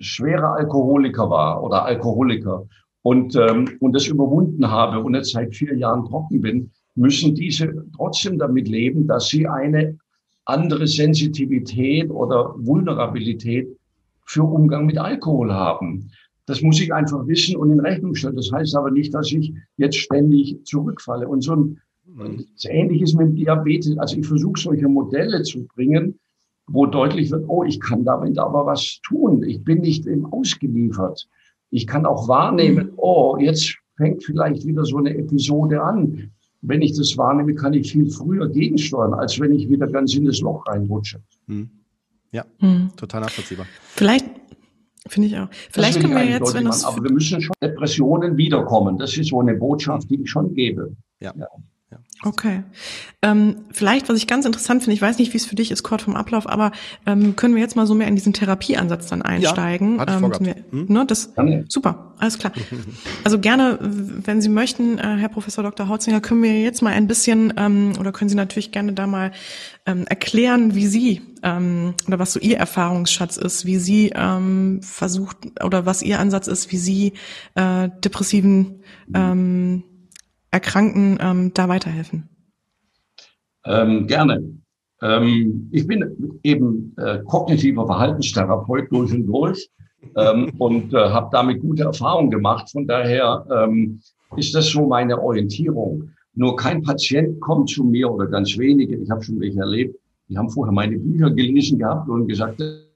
schwerer 0.00 0.54
Alkoholiker 0.54 1.30
war 1.30 1.62
oder 1.62 1.84
Alkoholiker 1.84 2.66
und, 3.02 3.36
ähm, 3.36 3.68
und 3.80 3.94
das 3.94 4.06
überwunden 4.06 4.68
habe 4.68 5.00
und 5.00 5.14
jetzt 5.14 5.32
seit 5.32 5.54
vier 5.54 5.76
Jahren 5.76 6.04
trocken 6.04 6.40
bin, 6.40 6.70
müssen 6.94 7.34
diese 7.34 7.86
trotzdem 7.96 8.38
damit 8.38 8.68
leben, 8.68 9.06
dass 9.06 9.28
sie 9.28 9.46
eine 9.46 9.96
andere 10.44 10.86
Sensitivität 10.86 12.10
oder 12.10 12.54
Vulnerabilität 12.58 13.68
für 14.30 14.44
Umgang 14.44 14.86
mit 14.86 14.96
Alkohol 14.96 15.52
haben. 15.52 16.12
Das 16.46 16.62
muss 16.62 16.80
ich 16.80 16.94
einfach 16.94 17.26
wissen 17.26 17.56
und 17.56 17.72
in 17.72 17.80
Rechnung 17.80 18.14
stellen. 18.14 18.36
Das 18.36 18.50
heißt 18.52 18.76
aber 18.76 18.92
nicht, 18.92 19.12
dass 19.12 19.32
ich 19.32 19.52
jetzt 19.76 19.96
ständig 19.96 20.64
zurückfalle. 20.64 21.26
Und 21.26 21.42
so 21.42 21.54
ein 21.54 22.44
Ähnliches 22.64 23.14
mit 23.14 23.36
Diabetes. 23.36 23.98
Also 23.98 24.16
ich 24.18 24.26
versuche 24.26 24.60
solche 24.60 24.88
Modelle 24.88 25.42
zu 25.42 25.66
bringen, 25.66 26.20
wo 26.68 26.86
deutlich 26.86 27.32
wird, 27.32 27.44
oh, 27.48 27.64
ich 27.64 27.80
kann 27.80 28.04
damit 28.04 28.38
aber 28.38 28.66
was 28.66 29.00
tun. 29.02 29.42
Ich 29.42 29.64
bin 29.64 29.80
nicht 29.80 30.06
eben 30.06 30.26
ausgeliefert. 30.26 31.28
Ich 31.70 31.88
kann 31.88 32.06
auch 32.06 32.28
wahrnehmen, 32.28 32.92
oh, 32.98 33.36
jetzt 33.36 33.76
fängt 33.96 34.22
vielleicht 34.22 34.64
wieder 34.64 34.84
so 34.84 34.98
eine 34.98 35.16
Episode 35.16 35.82
an. 35.82 36.30
Wenn 36.62 36.82
ich 36.82 36.96
das 36.96 37.16
wahrnehme, 37.16 37.54
kann 37.54 37.74
ich 37.74 37.90
viel 37.90 38.08
früher 38.08 38.48
gegensteuern, 38.48 39.14
als 39.14 39.40
wenn 39.40 39.52
ich 39.52 39.68
wieder 39.68 39.88
ganz 39.88 40.14
in 40.14 40.24
das 40.24 40.40
Loch 40.40 40.64
reinrutsche. 40.68 41.20
Hm. 41.48 41.79
Ja, 42.32 42.44
hm. 42.58 42.90
total 42.96 43.22
nachvollziehbar. 43.22 43.66
Vielleicht, 43.82 44.26
finde 45.08 45.28
ich 45.28 45.38
auch. 45.38 45.48
Vielleicht 45.70 46.00
können 46.00 46.14
wir 46.14 46.24
jetzt, 46.24 46.54
wenn 46.54 46.64
das. 46.64 46.84
Aber 46.84 47.02
wir 47.02 47.12
müssen 47.12 47.40
schon 47.40 47.54
Depressionen 47.62 48.36
wiederkommen. 48.36 48.98
Das 48.98 49.16
ist 49.16 49.28
so 49.28 49.40
eine 49.40 49.54
Botschaft, 49.54 50.10
die 50.10 50.22
ich 50.22 50.30
schon 50.30 50.54
gebe. 50.54 50.96
ja. 51.20 51.34
ja. 51.36 51.46
Okay. 52.22 52.62
Ähm, 53.22 53.64
vielleicht, 53.72 54.08
was 54.08 54.16
ich 54.18 54.26
ganz 54.26 54.44
interessant 54.44 54.82
finde, 54.82 54.94
ich 54.94 55.00
weiß 55.00 55.18
nicht, 55.18 55.32
wie 55.32 55.38
es 55.38 55.46
für 55.46 55.54
dich 55.54 55.70
ist, 55.70 55.82
Kurt 55.82 56.02
vom 56.02 56.16
Ablauf, 56.16 56.46
aber 56.48 56.70
ähm, 57.06 57.34
können 57.34 57.54
wir 57.54 57.62
jetzt 57.62 57.76
mal 57.76 57.86
so 57.86 57.94
mehr 57.94 58.08
in 58.08 58.14
diesen 58.14 58.32
Therapieansatz 58.32 59.06
dann 59.06 59.22
einsteigen? 59.22 59.96
Ja, 59.96 60.18
ähm, 60.18 60.32
wir, 60.40 60.56
hm? 60.70 60.86
ne, 60.88 61.06
das, 61.06 61.32
super, 61.68 62.14
alles 62.18 62.38
klar. 62.38 62.52
Also 63.24 63.38
gerne, 63.38 63.78
wenn 63.80 64.40
Sie 64.40 64.48
möchten, 64.48 64.98
äh, 64.98 65.16
Herr 65.16 65.28
Professor 65.28 65.64
Dr. 65.64 65.88
Hautzinger, 65.88 66.20
können 66.20 66.42
wir 66.42 66.60
jetzt 66.60 66.82
mal 66.82 66.92
ein 66.92 67.06
bisschen 67.06 67.52
ähm, 67.56 67.92
oder 67.98 68.12
können 68.12 68.28
Sie 68.28 68.36
natürlich 68.36 68.72
gerne 68.72 68.92
da 68.92 69.06
mal 69.06 69.32
ähm, 69.86 70.06
erklären, 70.06 70.74
wie 70.74 70.86
Sie 70.86 71.22
ähm, 71.42 71.94
oder 72.06 72.18
was 72.18 72.32
so 72.32 72.40
Ihr 72.40 72.58
Erfahrungsschatz 72.58 73.36
ist, 73.36 73.66
wie 73.66 73.78
Sie 73.78 74.12
ähm, 74.14 74.80
versucht 74.82 75.36
oder 75.62 75.86
was 75.86 76.02
Ihr 76.02 76.18
Ansatz 76.18 76.46
ist, 76.46 76.70
wie 76.72 76.78
Sie 76.78 77.12
äh, 77.54 77.88
depressiven 78.02 78.82
ähm, 79.14 79.82
Erkrankten 80.50 81.18
ähm, 81.20 81.54
da 81.54 81.68
weiterhelfen? 81.68 82.28
Ähm, 83.64 84.06
gerne. 84.06 84.42
Ähm, 85.02 85.68
ich 85.72 85.86
bin 85.86 86.40
eben 86.42 86.94
äh, 86.98 87.20
kognitiver 87.24 87.86
Verhaltenstherapeut 87.86 88.90
durch 88.90 89.12
und 89.12 89.26
durch 89.26 89.70
ähm, 90.16 90.52
und 90.58 90.92
äh, 90.92 90.96
habe 90.96 91.28
damit 91.32 91.60
gute 91.60 91.84
Erfahrungen 91.84 92.30
gemacht. 92.30 92.70
Von 92.70 92.86
daher 92.86 93.46
ähm, 93.50 94.00
ist 94.36 94.54
das 94.54 94.68
so 94.70 94.86
meine 94.86 95.20
Orientierung. 95.20 96.10
Nur 96.34 96.56
kein 96.56 96.82
Patient 96.82 97.40
kommt 97.40 97.70
zu 97.70 97.84
mir 97.84 98.10
oder 98.10 98.26
ganz 98.26 98.56
wenige, 98.56 98.96
ich 98.96 99.10
habe 99.10 99.22
schon 99.22 99.40
welche 99.40 99.60
erlebt, 99.60 99.96
die 100.28 100.38
haben 100.38 100.48
vorher 100.48 100.72
meine 100.72 100.96
Bücher 100.96 101.30
gelesen 101.30 101.78
gehabt 101.78 102.08
und 102.08 102.28
gesagt, 102.28 102.60
das 102.60 102.86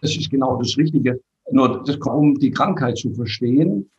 ist 0.16 0.30
genau 0.30 0.56
das 0.56 0.76
Richtige 0.76 1.20
Nur 1.50 1.84
um 2.06 2.38
die 2.38 2.50
Krankheit 2.50 2.98
zu 2.98 3.12
verstehen, 3.12 3.90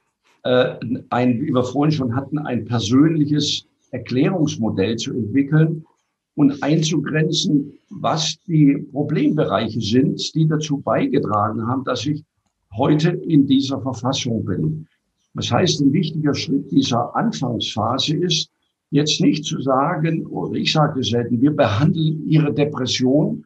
äh, 0.44 0.76
ein, 1.10 1.42
wie 1.42 1.52
wir 1.54 1.64
vorhin 1.64 1.92
schon 1.92 2.16
hatten, 2.16 2.38
ein 2.40 2.66
persönliches 2.66 3.66
Erklärungsmodell 3.92 4.96
zu 4.98 5.14
entwickeln 5.14 5.84
und 6.36 6.62
einzugrenzen, 6.64 7.74
was 7.90 8.38
die 8.48 8.88
Problembereiche 8.92 9.82
sind, 9.82 10.34
die 10.36 10.48
dazu 10.48 10.78
beigetragen 10.78 11.66
haben, 11.68 11.84
dass 11.84 12.06
ich 12.06 12.24
heute 12.78 13.10
in 13.10 13.48
dieser 13.48 13.82
Verfassung 13.82 14.46
bin. 14.46 14.88
Das 15.34 15.52
heißt, 15.52 15.82
ein 15.82 15.94
wichtiger 15.94 16.34
Schritt 16.34 16.72
dieser 16.72 17.16
Anfangsphase 17.16 18.16
ist, 18.16 18.52
jetzt 18.92 19.22
nicht 19.22 19.46
zu 19.46 19.62
sagen, 19.62 20.26
oder 20.28 20.54
ich 20.56 20.72
sage 20.72 21.04
selten, 21.04 21.42
wir 21.42 21.56
behandeln 21.56 22.28
Ihre 22.28 22.54
Depression, 22.54 23.46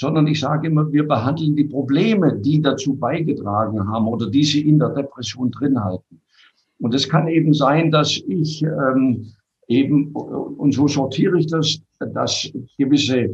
sondern 0.00 0.26
ich 0.28 0.40
sage 0.40 0.68
immer, 0.68 0.90
wir 0.90 1.06
behandeln 1.06 1.54
die 1.54 1.64
Probleme, 1.64 2.34
die 2.34 2.62
dazu 2.62 2.94
beigetragen 2.94 3.86
haben 3.86 4.08
oder 4.08 4.30
die 4.30 4.44
Sie 4.44 4.66
in 4.66 4.78
der 4.78 4.88
Depression 4.88 5.50
drin 5.50 5.78
halten. 5.78 6.22
Und 6.78 6.94
es 6.94 7.06
kann 7.06 7.28
eben 7.28 7.52
sein, 7.52 7.90
dass 7.90 8.16
ich 8.26 8.62
ähm, 8.62 9.26
eben, 9.68 10.12
und 10.12 10.72
so 10.72 10.88
sortiere 10.88 11.38
ich 11.38 11.48
das, 11.48 11.82
dass 11.98 12.50
gewisse 12.78 13.28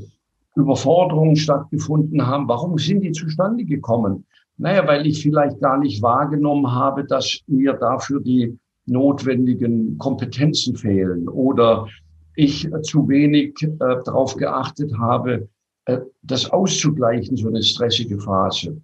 Überforderungen 0.56 1.36
stattgefunden 1.36 2.26
haben. 2.26 2.48
Warum 2.48 2.78
sind 2.78 3.02
die 3.02 3.12
zustande 3.12 3.64
gekommen? 3.64 4.24
Naja, 4.58 4.88
weil 4.88 5.06
ich 5.06 5.22
vielleicht 5.22 5.60
gar 5.60 5.78
nicht 5.78 6.02
wahrgenommen 6.02 6.74
habe, 6.74 7.04
dass 7.04 7.42
mir 7.46 7.74
dafür 7.74 8.20
die 8.20 8.58
notwendigen 8.86 9.98
Kompetenzen 9.98 10.74
fehlen 10.74 11.28
oder 11.28 11.86
ich 12.34 12.68
zu 12.82 13.08
wenig 13.08 13.54
äh, 13.62 13.68
darauf 14.04 14.34
geachtet 14.34 14.98
habe, 14.98 15.48
das 16.22 16.50
auszugleichen, 16.50 17.36
so 17.36 17.48
eine 17.48 17.62
stressige 17.62 18.18
Phase. 18.18 18.80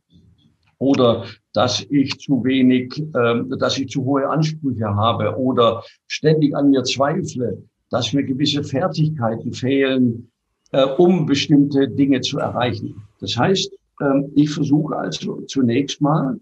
Oder 0.78 1.24
dass 1.52 1.84
ich 1.90 2.18
zu 2.18 2.42
wenig, 2.44 2.98
äh, 3.14 3.42
dass 3.58 3.78
ich 3.78 3.88
zu 3.88 4.04
hohe 4.04 4.28
Ansprüche 4.28 4.86
habe 4.86 5.36
oder 5.36 5.82
ständig 6.06 6.56
an 6.56 6.70
mir 6.70 6.82
zweifle, 6.82 7.62
dass 7.90 8.12
mir 8.12 8.24
gewisse 8.24 8.64
Fertigkeiten 8.64 9.52
fehlen, 9.52 10.30
äh, 10.72 10.84
um 10.84 11.26
bestimmte 11.26 11.88
Dinge 11.88 12.20
zu 12.20 12.38
erreichen. 12.38 13.02
Das 13.20 13.36
heißt, 13.36 13.72
ähm, 14.00 14.32
ich 14.34 14.50
versuche 14.50 14.96
also 14.96 15.42
zunächst 15.42 16.00
mal 16.00 16.40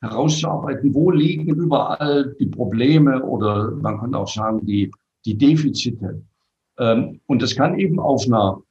herauszuarbeiten, 0.00 0.94
wo 0.94 1.10
liegen 1.10 1.48
überall 1.48 2.34
die 2.38 2.46
Probleme 2.46 3.24
oder 3.24 3.70
man 3.70 3.98
kann 3.98 4.14
auch 4.14 4.28
sagen, 4.28 4.64
die, 4.66 4.90
die 5.24 5.36
Defizite. 5.36 6.22
Ähm, 6.78 7.20
und 7.26 7.42
das 7.42 7.56
kann 7.56 7.78
eben 7.78 7.98
auf 7.98 8.26
einer 8.26 8.60
äh, 8.60 8.67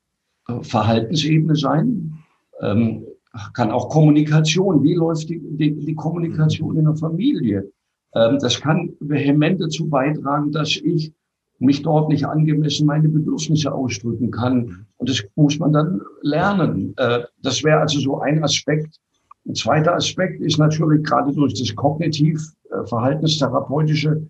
Verhaltensebene 0.61 1.55
sein, 1.55 2.17
ähm, 2.61 3.05
kann 3.53 3.71
auch 3.71 3.89
Kommunikation, 3.89 4.83
wie 4.83 4.95
läuft 4.95 5.29
die, 5.29 5.39
die, 5.39 5.75
die 5.75 5.95
Kommunikation 5.95 6.77
in 6.77 6.85
der 6.85 6.95
Familie. 6.95 7.69
Das 8.13 8.59
kann 8.59 8.93
vehement 8.99 9.61
dazu 9.61 9.87
beitragen, 9.87 10.51
dass 10.51 10.75
ich 10.77 11.13
mich 11.59 11.81
dort 11.81 12.09
nicht 12.09 12.25
angemessen 12.25 12.85
meine 12.85 13.07
Bedürfnisse 13.09 13.73
ausdrücken 13.73 14.29
kann. 14.31 14.85
Und 14.97 15.09
das 15.09 15.23
muss 15.35 15.57
man 15.59 15.73
dann 15.73 16.01
lernen. 16.21 16.93
Äh, 16.97 17.23
das 17.41 17.63
wäre 17.63 17.79
also 17.79 17.99
so 17.99 18.19
ein 18.19 18.43
Aspekt. 18.43 18.99
Ein 19.47 19.55
zweiter 19.55 19.95
Aspekt 19.95 20.39
ist 20.41 20.59
natürlich 20.59 21.03
gerade 21.03 21.33
durch 21.33 21.53
das 21.53 21.73
kognitiv-verhaltenstherapeutische, 21.75 24.09
äh, 24.09 24.21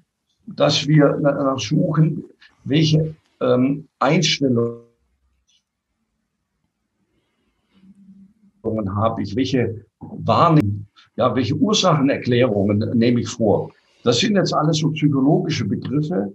dass 0.56 0.88
wir 0.88 1.20
danach 1.22 1.60
suchen, 1.60 2.24
welche 2.64 3.14
ähm, 3.42 3.90
Einstellungen 4.00 4.87
habe 8.64 9.22
ich, 9.22 9.36
welche 9.36 9.86
Wahrnehmung, 10.00 10.88
ja, 11.16 11.36
welche 11.36 11.56
Ursachenerklärungen 11.56 12.98
nehme 12.98 13.22
ich 13.22 13.30
vor. 13.30 13.72
Das 14.04 14.20
sind 14.20 14.36
jetzt 14.36 14.54
alles 14.54 14.78
so 14.78 14.92
psychologische 14.92 15.66
Begriffe, 15.66 16.34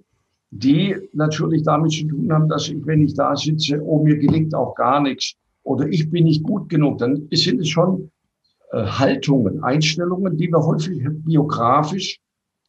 die 0.50 0.94
natürlich 1.12 1.62
damit 1.62 1.92
zu 1.92 2.06
tun 2.06 2.30
haben, 2.32 2.48
dass 2.48 2.68
ich, 2.68 2.84
wenn 2.84 3.02
ich 3.02 3.14
da 3.14 3.34
sitze, 3.34 3.80
oh, 3.82 4.02
mir 4.02 4.18
gelingt 4.18 4.54
auch 4.54 4.74
gar 4.74 5.00
nichts 5.00 5.34
oder 5.62 5.86
ich 5.86 6.10
bin 6.10 6.24
nicht 6.24 6.42
gut 6.42 6.68
genug, 6.68 6.98
dann 6.98 7.28
sind 7.32 7.60
es 7.60 7.68
schon 7.68 8.10
äh, 8.72 8.84
Haltungen, 8.84 9.62
Einstellungen, 9.62 10.36
die 10.36 10.48
wir 10.48 10.64
häufig 10.64 11.02
biografisch 11.24 12.18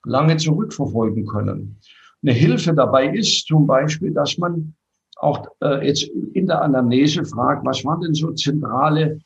lange 0.05 0.37
zurückverfolgen 0.37 1.25
können. 1.25 1.77
Eine 2.21 2.33
Hilfe 2.33 2.73
dabei 2.73 3.09
ist 3.09 3.45
zum 3.47 3.67
Beispiel, 3.67 4.11
dass 4.11 4.37
man 4.37 4.73
auch 5.17 5.47
äh, 5.61 5.85
jetzt 5.85 6.03
in 6.33 6.47
der 6.47 6.61
Anamnese 6.61 7.25
fragt, 7.25 7.65
was 7.65 7.83
waren 7.83 8.01
denn 8.01 8.13
so 8.13 8.31
zentrale 8.31 9.19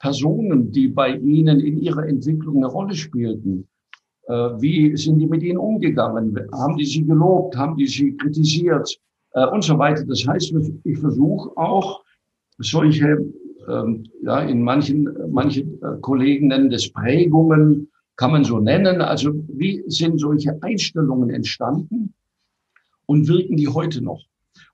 Personen, 0.00 0.72
die 0.72 0.88
bei 0.88 1.16
Ihnen 1.16 1.60
in 1.60 1.78
Ihrer 1.78 2.06
Entwicklung 2.06 2.56
eine 2.56 2.66
Rolle 2.66 2.94
spielten? 2.94 3.68
Äh, 4.30 4.32
wie 4.60 4.96
sind 4.96 5.18
die 5.18 5.26
mit 5.26 5.42
ihnen 5.42 5.58
umgegangen? 5.58 6.36
Haben 6.52 6.76
die 6.76 6.84
sie 6.84 7.04
gelobt? 7.04 7.56
Haben 7.56 7.76
die 7.76 7.86
sie 7.86 8.16
kritisiert? 8.16 8.88
Äh, 9.32 9.46
und 9.46 9.64
so 9.64 9.78
weiter. 9.78 10.04
Das 10.04 10.26
heißt, 10.26 10.54
ich 10.84 10.98
versuche 10.98 11.50
auch 11.56 12.02
solche, 12.58 13.18
ähm, 13.68 14.04
ja, 14.22 14.40
in 14.40 14.62
manchen, 14.62 15.08
manche 15.30 15.62
äh, 15.62 15.98
Kollegen 16.00 16.48
nennen 16.48 16.70
das 16.70 16.88
Prägungen, 16.90 17.90
kann 18.16 18.30
man 18.30 18.44
so 18.44 18.60
nennen. 18.60 19.00
Also 19.00 19.32
wie 19.48 19.82
sind 19.88 20.18
solche 20.20 20.56
Einstellungen 20.62 21.30
entstanden 21.30 22.14
und 23.06 23.26
wirken 23.26 23.56
die 23.56 23.68
heute 23.68 24.02
noch? 24.02 24.22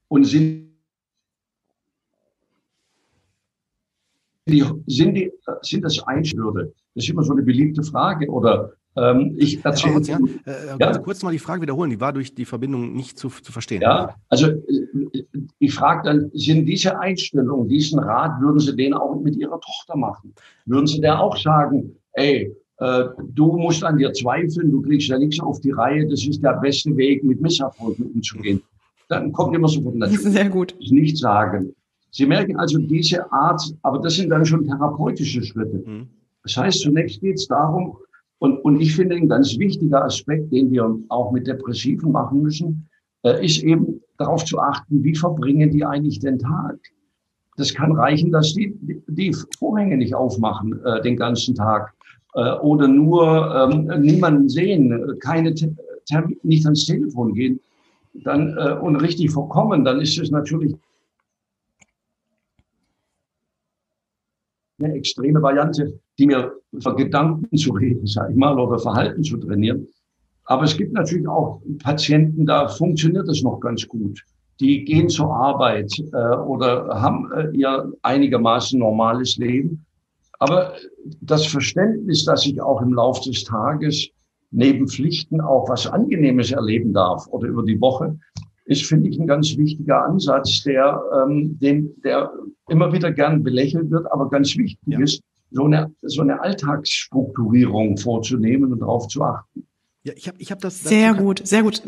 Und 0.09 0.25
sind 0.25 0.66
die, 4.47 4.65
sind 4.87 5.15
die, 5.15 5.33
sind 5.63 5.85
das 5.85 6.03
Einstellungen? 6.07 6.73
Das 6.95 7.05
ist 7.05 7.11
immer 7.11 7.23
so 7.23 7.33
eine 7.33 7.43
beliebte 7.43 7.83
Frage. 7.83 8.29
Oder 8.29 8.73
ähm, 8.97 9.35
ich 9.37 9.63
erzähle. 9.65 10.01
Ja, 10.03 10.19
äh, 10.47 10.77
ja? 10.81 10.99
kurz 10.99 11.23
mal 11.23 11.33
die 11.33 11.39
Frage 11.39 11.63
wiederholen, 11.63 11.91
die 11.91 12.01
war 12.01 12.13
durch 12.13 12.35
die 12.35 12.45
Verbindung 12.45 12.95
nicht 12.95 13.19
zu, 13.19 13.29
zu 13.29 13.53
verstehen. 13.53 13.83
Ja, 13.83 14.15
also 14.29 14.49
äh, 14.49 15.25
ich 15.59 15.75
frage 15.75 16.03
dann, 16.05 16.31
sind 16.33 16.67
diese 16.67 16.99
Einstellungen, 16.99 17.69
diesen 17.69 17.99
Rat, 17.99 18.41
würden 18.41 18.59
Sie 18.59 18.75
den 18.75 18.95
auch 18.95 19.21
mit 19.21 19.37
Ihrer 19.37 19.61
Tochter 19.61 19.97
machen? 19.97 20.35
Würden 20.65 20.87
Sie 20.87 21.01
der 21.01 21.21
auch 21.21 21.37
sagen, 21.37 21.97
ey, 22.13 22.55
äh, 22.79 23.05
du 23.35 23.57
musst 23.57 23.85
an 23.85 23.99
dir 23.99 24.13
zweifeln, 24.13 24.71
du 24.71 24.81
kriegst 24.83 25.09
ja 25.09 25.19
nichts 25.19 25.41
auf 25.41 25.61
die 25.61 25.73
Reihe, 25.73 26.07
das 26.07 26.27
ist 26.27 26.43
der 26.43 26.55
beste 26.55 26.97
Weg, 26.97 27.23
mit 27.25 27.41
Misserfolgen 27.41 28.07
umzugehen. 28.07 28.63
Dann 29.09 29.33
kommt 29.33 29.55
immer 29.55 29.69
so 29.69 29.83
von 29.83 29.99
natürlich. 29.99 30.23
Sehr 30.23 30.49
gut. 30.49 30.75
Nicht 30.81 31.19
sagen. 31.19 31.75
Sie 32.17 32.25
merken 32.25 32.57
also 32.57 32.79
diese 32.79 33.31
Art, 33.31 33.61
aber 33.83 33.99
das 33.99 34.15
sind 34.15 34.31
dann 34.31 34.47
schon 34.47 34.65
therapeutische 34.67 35.43
Schritte. 35.43 35.83
Mhm. 35.85 36.09
Das 36.45 36.57
heißt, 36.57 36.81
zunächst 36.81 37.21
geht 37.21 37.35
es 37.35 37.47
darum, 37.47 37.99
und, 38.39 38.57
und 38.65 38.81
ich 38.81 38.97
finde, 38.97 39.17
ein 39.17 39.29
ganz 39.29 39.59
wichtiger 39.59 40.03
Aspekt, 40.03 40.51
den 40.51 40.71
wir 40.71 40.99
auch 41.09 41.31
mit 41.33 41.47
Depressiven 41.47 42.13
machen 42.13 42.41
müssen, 42.41 42.89
äh, 43.23 43.45
ist 43.45 43.63
eben 43.63 44.01
darauf 44.17 44.47
zu 44.47 44.59
achten, 44.59 45.05
wie 45.05 45.15
verbringen 45.15 45.71
die 45.71 45.85
eigentlich 45.85 46.19
den 46.19 46.39
Tag. 46.39 46.79
Das 47.59 47.75
kann 47.75 47.93
reichen, 47.93 48.33
dass 48.33 48.55
die 48.55 48.75
die 49.09 49.37
Vorhänge 49.59 49.99
nicht 49.99 50.15
aufmachen 50.15 50.83
äh, 50.87 51.03
den 51.03 51.19
ganzen 51.19 51.55
Tag 51.55 51.93
äh, 52.33 52.53
oder 52.61 52.89
nur 52.89 53.55
ähm, 53.55 54.01
niemanden 54.01 54.49
sehen, 54.49 55.19
keine 55.21 55.55
nicht 56.43 56.65
ans 56.65 56.87
Telefon 56.87 57.35
gehen, 57.35 57.61
dann 58.25 58.57
äh, 58.57 58.73
und 58.81 58.97
richtig 58.97 59.33
vorkommen, 59.33 59.85
dann 59.85 60.01
ist 60.01 60.19
es 60.19 60.31
natürlich 60.31 60.77
eine 64.79 64.95
extreme 64.95 65.43
Variante, 65.43 65.99
die 66.19 66.27
mir 66.27 66.53
für 66.81 66.95
Gedanken 66.95 67.57
zu 67.57 67.73
reden, 67.73 68.07
sage 68.07 68.33
ich 68.33 68.39
mal, 68.39 68.59
oder 68.59 68.79
Verhalten 68.79 69.23
zu 69.23 69.37
trainieren. 69.39 69.87
Aber 70.45 70.65
es 70.65 70.77
gibt 70.77 70.93
natürlich 70.93 71.27
auch 71.27 71.61
Patienten, 71.83 72.47
da 72.47 72.69
funktioniert 72.69 73.29
es 73.29 73.43
noch 73.43 73.59
ganz 73.61 73.87
gut. 73.89 74.23
Die 74.61 74.85
gehen 74.85 75.09
zur 75.09 75.35
Arbeit 75.35 75.93
äh, 76.13 76.37
oder 76.37 76.89
haben 77.01 77.31
äh, 77.33 77.51
ihr 77.57 77.93
einigermaßen 78.03 78.79
normales 78.79 79.37
Leben. 79.37 79.85
Aber 80.39 80.75
das 81.21 81.47
Verständnis, 81.47 82.25
dass 82.25 82.47
ich 82.47 82.61
auch 82.61 82.81
im 82.81 82.93
Laufe 82.93 83.29
des 83.29 83.45
Tages 83.45 84.09
neben 84.51 84.87
Pflichten 84.89 85.41
auch 85.41 85.69
was 85.69 85.87
Angenehmes 85.87 86.53
erleben 86.53 86.93
darf 86.93 87.27
oder 87.29 87.49
über 87.49 87.65
die 87.65 87.81
Woche, 87.81 88.19
ist, 88.67 88.85
finde 88.85 89.09
ich, 89.09 89.19
ein 89.19 89.27
ganz 89.27 89.57
wichtiger 89.57 90.05
Ansatz, 90.05 90.63
der, 90.65 91.01
ähm, 91.15 91.59
den, 91.61 91.95
der 92.03 92.31
immer 92.69 92.93
wieder 92.93 93.13
gern 93.13 93.43
belächelt 93.43 93.91
wird, 93.91 94.11
aber 94.13 94.29
ganz 94.29 94.57
wichtig 94.57 94.79
ja. 94.87 95.01
ist, 95.01 95.23
so 95.53 95.65
eine, 95.65 95.93
so 96.03 96.23
eine 96.23 96.41
Alltagsstrukturierung 96.41 97.97
vorzunehmen 97.97 98.73
und 98.73 98.81
darauf 98.81 99.07
zu 99.07 99.23
achten. 99.23 99.67
Ja, 100.07 100.13
ich 100.15 100.29
habe 100.29 100.39
ich 100.39 100.53
hab 100.53 100.61
das. 100.61 100.85
Sehr 100.85 101.15
gut, 101.15 101.45
sehr 101.45 101.65
gut. 101.65 101.83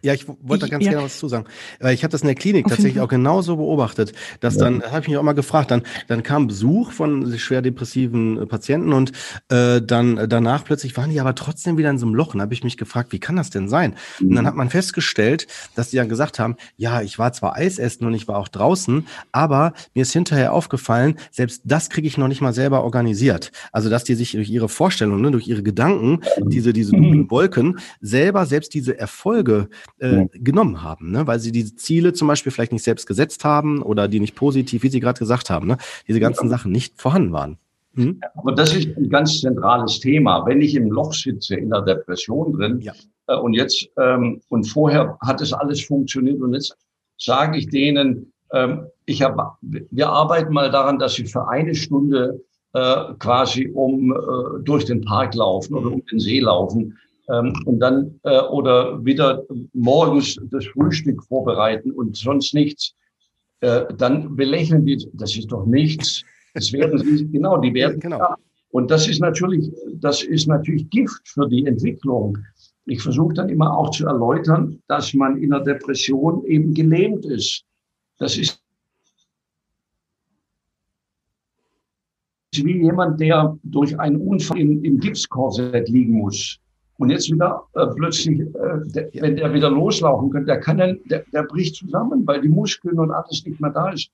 Ja, 0.00 0.14
ich 0.14 0.28
wollte 0.28 0.66
da 0.66 0.70
ganz 0.70 0.84
ja. 0.84 0.92
gerne 0.92 1.06
was 1.06 1.18
zu 1.18 1.26
sagen. 1.26 1.46
Ich 1.90 2.04
habe 2.04 2.12
das 2.12 2.20
in 2.20 2.28
der 2.28 2.36
Klinik 2.36 2.68
tatsächlich 2.68 3.00
auch 3.00 3.08
genauso 3.08 3.56
beobachtet, 3.56 4.12
dass 4.38 4.54
ja. 4.54 4.62
dann, 4.62 4.84
habe 4.84 5.00
ich 5.00 5.08
mich 5.08 5.16
auch 5.16 5.24
mal 5.24 5.32
gefragt, 5.32 5.72
dann, 5.72 5.82
dann 6.06 6.22
kam 6.22 6.46
Besuch 6.46 6.92
von 6.92 7.36
schwer 7.38 7.62
depressiven 7.62 8.40
äh, 8.40 8.46
Patienten 8.46 8.92
und 8.92 9.10
äh, 9.48 9.82
dann 9.82 10.28
danach 10.28 10.62
plötzlich 10.64 10.96
waren 10.96 11.10
die 11.10 11.18
aber 11.18 11.34
trotzdem 11.34 11.76
wieder 11.76 11.90
in 11.90 11.98
so 11.98 12.06
einem 12.06 12.14
Loch. 12.14 12.34
Und 12.34 12.40
habe 12.40 12.54
ich 12.54 12.62
mich 12.62 12.76
gefragt, 12.76 13.10
wie 13.10 13.18
kann 13.18 13.34
das 13.34 13.50
denn 13.50 13.68
sein? 13.68 13.96
Mhm. 14.20 14.28
Und 14.28 14.34
dann 14.36 14.44
mhm. 14.44 14.48
hat 14.48 14.54
man 14.54 14.70
festgestellt, 14.70 15.48
dass 15.74 15.90
die 15.90 15.96
dann 15.96 16.08
gesagt 16.08 16.38
haben, 16.38 16.54
ja, 16.76 17.02
ich 17.02 17.18
war 17.18 17.32
zwar 17.32 17.56
Eis 17.56 17.80
essen 17.80 18.06
und 18.06 18.14
ich 18.14 18.28
war 18.28 18.38
auch 18.38 18.46
draußen, 18.46 19.08
aber 19.32 19.72
mir 19.92 20.02
ist 20.02 20.12
hinterher 20.12 20.52
aufgefallen, 20.52 21.16
selbst 21.32 21.62
das 21.64 21.90
kriege 21.90 22.06
ich 22.06 22.16
noch 22.16 22.28
nicht 22.28 22.40
mal 22.40 22.52
selber 22.52 22.84
organisiert. 22.84 23.50
Also, 23.72 23.90
dass 23.90 24.04
die 24.04 24.14
sich 24.14 24.30
durch 24.30 24.50
ihre 24.50 24.68
Vorstellungen, 24.68 25.22
ne, 25.22 25.32
durch 25.32 25.48
ihre 25.48 25.64
Gedanken, 25.64 26.20
diese, 26.44 26.72
diese 26.72 26.92
dunklen 26.92 27.28
Wolken 27.36 27.55
Wolken 27.56 27.78
selber 28.00 28.46
selbst 28.46 28.74
diese 28.74 28.98
Erfolge 28.98 29.68
äh, 29.98 30.16
ja. 30.16 30.26
genommen 30.32 30.82
haben, 30.82 31.10
ne? 31.10 31.26
weil 31.26 31.40
sie 31.40 31.52
diese 31.52 31.76
Ziele 31.76 32.12
zum 32.12 32.28
Beispiel 32.28 32.52
vielleicht 32.52 32.72
nicht 32.72 32.84
selbst 32.84 33.06
gesetzt 33.06 33.44
haben 33.44 33.82
oder 33.82 34.08
die 34.08 34.20
nicht 34.20 34.34
positiv, 34.34 34.82
wie 34.82 34.88
Sie 34.88 35.00
gerade 35.00 35.18
gesagt 35.18 35.50
haben, 35.50 35.66
ne? 35.66 35.78
diese 36.06 36.20
ganzen 36.20 36.46
ja. 36.46 36.50
Sachen 36.50 36.72
nicht 36.72 37.00
vorhanden 37.00 37.32
waren. 37.32 37.58
Mhm. 37.94 38.20
Aber 38.34 38.52
das 38.52 38.74
ist 38.74 38.96
ein 38.96 39.08
ganz 39.08 39.40
zentrales 39.40 40.00
Thema. 40.00 40.44
Wenn 40.46 40.60
ich 40.60 40.74
im 40.74 40.90
Loch 40.90 41.14
sitze, 41.14 41.56
in 41.56 41.70
der 41.70 41.82
Depression 41.82 42.52
drin, 42.52 42.80
ja. 42.80 42.92
äh, 43.26 43.36
und 43.36 43.54
jetzt 43.54 43.88
ähm, 43.98 44.40
und 44.48 44.64
vorher 44.64 45.16
hat 45.22 45.40
es 45.40 45.52
alles 45.52 45.82
funktioniert 45.82 46.40
und 46.40 46.52
jetzt 46.52 46.76
sage 47.18 47.58
ich 47.58 47.68
denen, 47.68 48.32
ähm, 48.52 48.86
ich 49.06 49.22
habe, 49.22 49.52
wir 49.62 50.08
arbeiten 50.08 50.52
mal 50.52 50.70
daran, 50.70 50.98
dass 50.98 51.14
sie 51.14 51.24
für 51.24 51.48
eine 51.48 51.74
Stunde 51.74 52.44
äh, 52.74 53.14
quasi 53.18 53.70
um 53.72 54.12
äh, 54.12 54.62
durch 54.62 54.84
den 54.84 55.00
Park 55.00 55.34
laufen 55.34 55.74
oder 55.74 55.92
um 55.92 56.04
den 56.04 56.20
See 56.20 56.40
laufen 56.40 56.98
ähm, 57.28 57.52
und 57.64 57.78
dann 57.80 58.18
äh, 58.22 58.40
oder 58.42 59.04
wieder 59.04 59.44
morgens 59.72 60.38
das 60.50 60.66
Frühstück 60.66 61.22
vorbereiten 61.24 61.90
und 61.90 62.16
sonst 62.16 62.54
nichts, 62.54 62.94
äh, 63.60 63.84
dann 63.96 64.36
belächeln 64.36 64.84
die, 64.84 65.08
das 65.14 65.36
ist 65.36 65.50
doch 65.50 65.66
nichts. 65.66 66.22
Das 66.54 66.72
werden 66.72 66.98
sie, 66.98 67.28
genau, 67.32 67.58
die 67.58 67.74
werden. 67.74 68.00
Genau. 68.00 68.18
Ja. 68.18 68.36
Und 68.70 68.90
das 68.90 69.08
ist 69.08 69.20
natürlich, 69.20 69.70
das 69.94 70.22
ist 70.22 70.46
natürlich 70.46 70.88
Gift 70.90 71.28
für 71.28 71.48
die 71.48 71.66
Entwicklung. 71.66 72.38
Ich 72.84 73.02
versuche 73.02 73.34
dann 73.34 73.48
immer 73.48 73.76
auch 73.76 73.90
zu 73.90 74.06
erläutern, 74.06 74.80
dass 74.86 75.14
man 75.14 75.38
in 75.38 75.50
der 75.50 75.60
Depression 75.60 76.44
eben 76.44 76.74
gelähmt 76.74 77.24
ist. 77.24 77.64
Das 78.18 78.36
ist 78.36 78.62
wie 82.52 82.82
jemand, 82.82 83.20
der 83.20 83.58
durch 83.64 83.98
einen 83.98 84.20
Unfall 84.20 84.60
im, 84.60 84.82
im 84.84 84.98
Gipskorsett 84.98 85.88
liegen 85.88 86.14
muss. 86.14 86.58
Und 86.98 87.10
jetzt 87.10 87.30
wieder 87.30 87.62
äh, 87.74 87.86
plötzlich, 87.94 88.40
äh, 88.40 88.46
der, 88.86 89.10
wenn 89.14 89.36
der 89.36 89.52
wieder 89.52 89.70
loslaufen 89.70 90.30
könnte, 90.30 90.46
der 90.46 90.60
kann 90.60 90.78
dann, 90.78 90.98
der, 91.04 91.24
der 91.32 91.42
bricht 91.42 91.76
zusammen, 91.76 92.26
weil 92.26 92.40
die 92.40 92.48
Muskeln 92.48 92.98
und 92.98 93.10
alles 93.10 93.44
nicht 93.44 93.60
mehr 93.60 93.70
da 93.70 93.90
ist. 93.90 94.10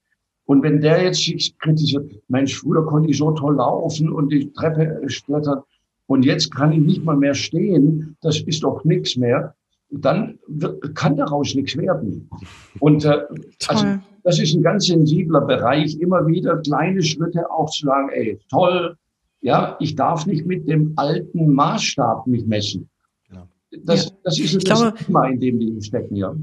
Und 0.46 0.62
wenn 0.62 0.80
der 0.80 1.02
jetzt 1.02 1.20
sich 1.24 1.56
kritisiert, 1.58 2.12
Mensch, 2.28 2.58
früher 2.58 2.84
konnte 2.84 3.10
ich 3.10 3.18
so 3.18 3.30
toll 3.32 3.56
laufen 3.56 4.10
und 4.10 4.30
die 4.30 4.52
Treppe 4.52 5.00
klettern 5.24 5.62
und 6.06 6.24
jetzt 6.24 6.54
kann 6.54 6.72
ich 6.72 6.80
nicht 6.80 7.04
mal 7.04 7.16
mehr 7.16 7.34
stehen, 7.34 8.16
das 8.20 8.40
ist 8.40 8.64
doch 8.64 8.84
nichts 8.84 9.16
mehr, 9.16 9.54
dann 9.90 10.38
wird, 10.48 10.94
kann 10.96 11.16
daraus 11.16 11.54
nichts 11.54 11.76
werden. 11.76 12.28
Und 12.80 13.04
äh, 13.04 13.22
also, 13.68 13.86
das 14.24 14.40
ist 14.40 14.54
ein 14.54 14.62
ganz 14.62 14.86
sensibler 14.86 15.42
Bereich, 15.42 15.98
immer 16.00 16.26
wieder 16.26 16.56
kleine 16.58 17.02
Schritte 17.02 17.48
auch 17.50 17.70
zu 17.70 17.86
sagen, 17.86 18.08
ey, 18.10 18.38
toll, 18.50 18.96
ja, 19.42 19.76
ich 19.80 19.96
darf 19.96 20.24
nicht 20.26 20.46
mit 20.46 20.68
dem 20.68 20.94
alten 20.96 21.52
Maßstab 21.52 22.26
mich 22.26 22.46
messen. 22.46 22.88
Genau. 23.28 23.48
Das, 23.84 24.06
ja. 24.06 24.10
das 24.22 24.38
ist 24.38 24.54
das 24.54 24.64
glaube, 24.64 24.94
Thema, 24.94 25.28
in 25.28 25.40
dem 25.40 25.58
die 25.58 25.82
stecken, 25.82 26.16
ja. 26.16 26.34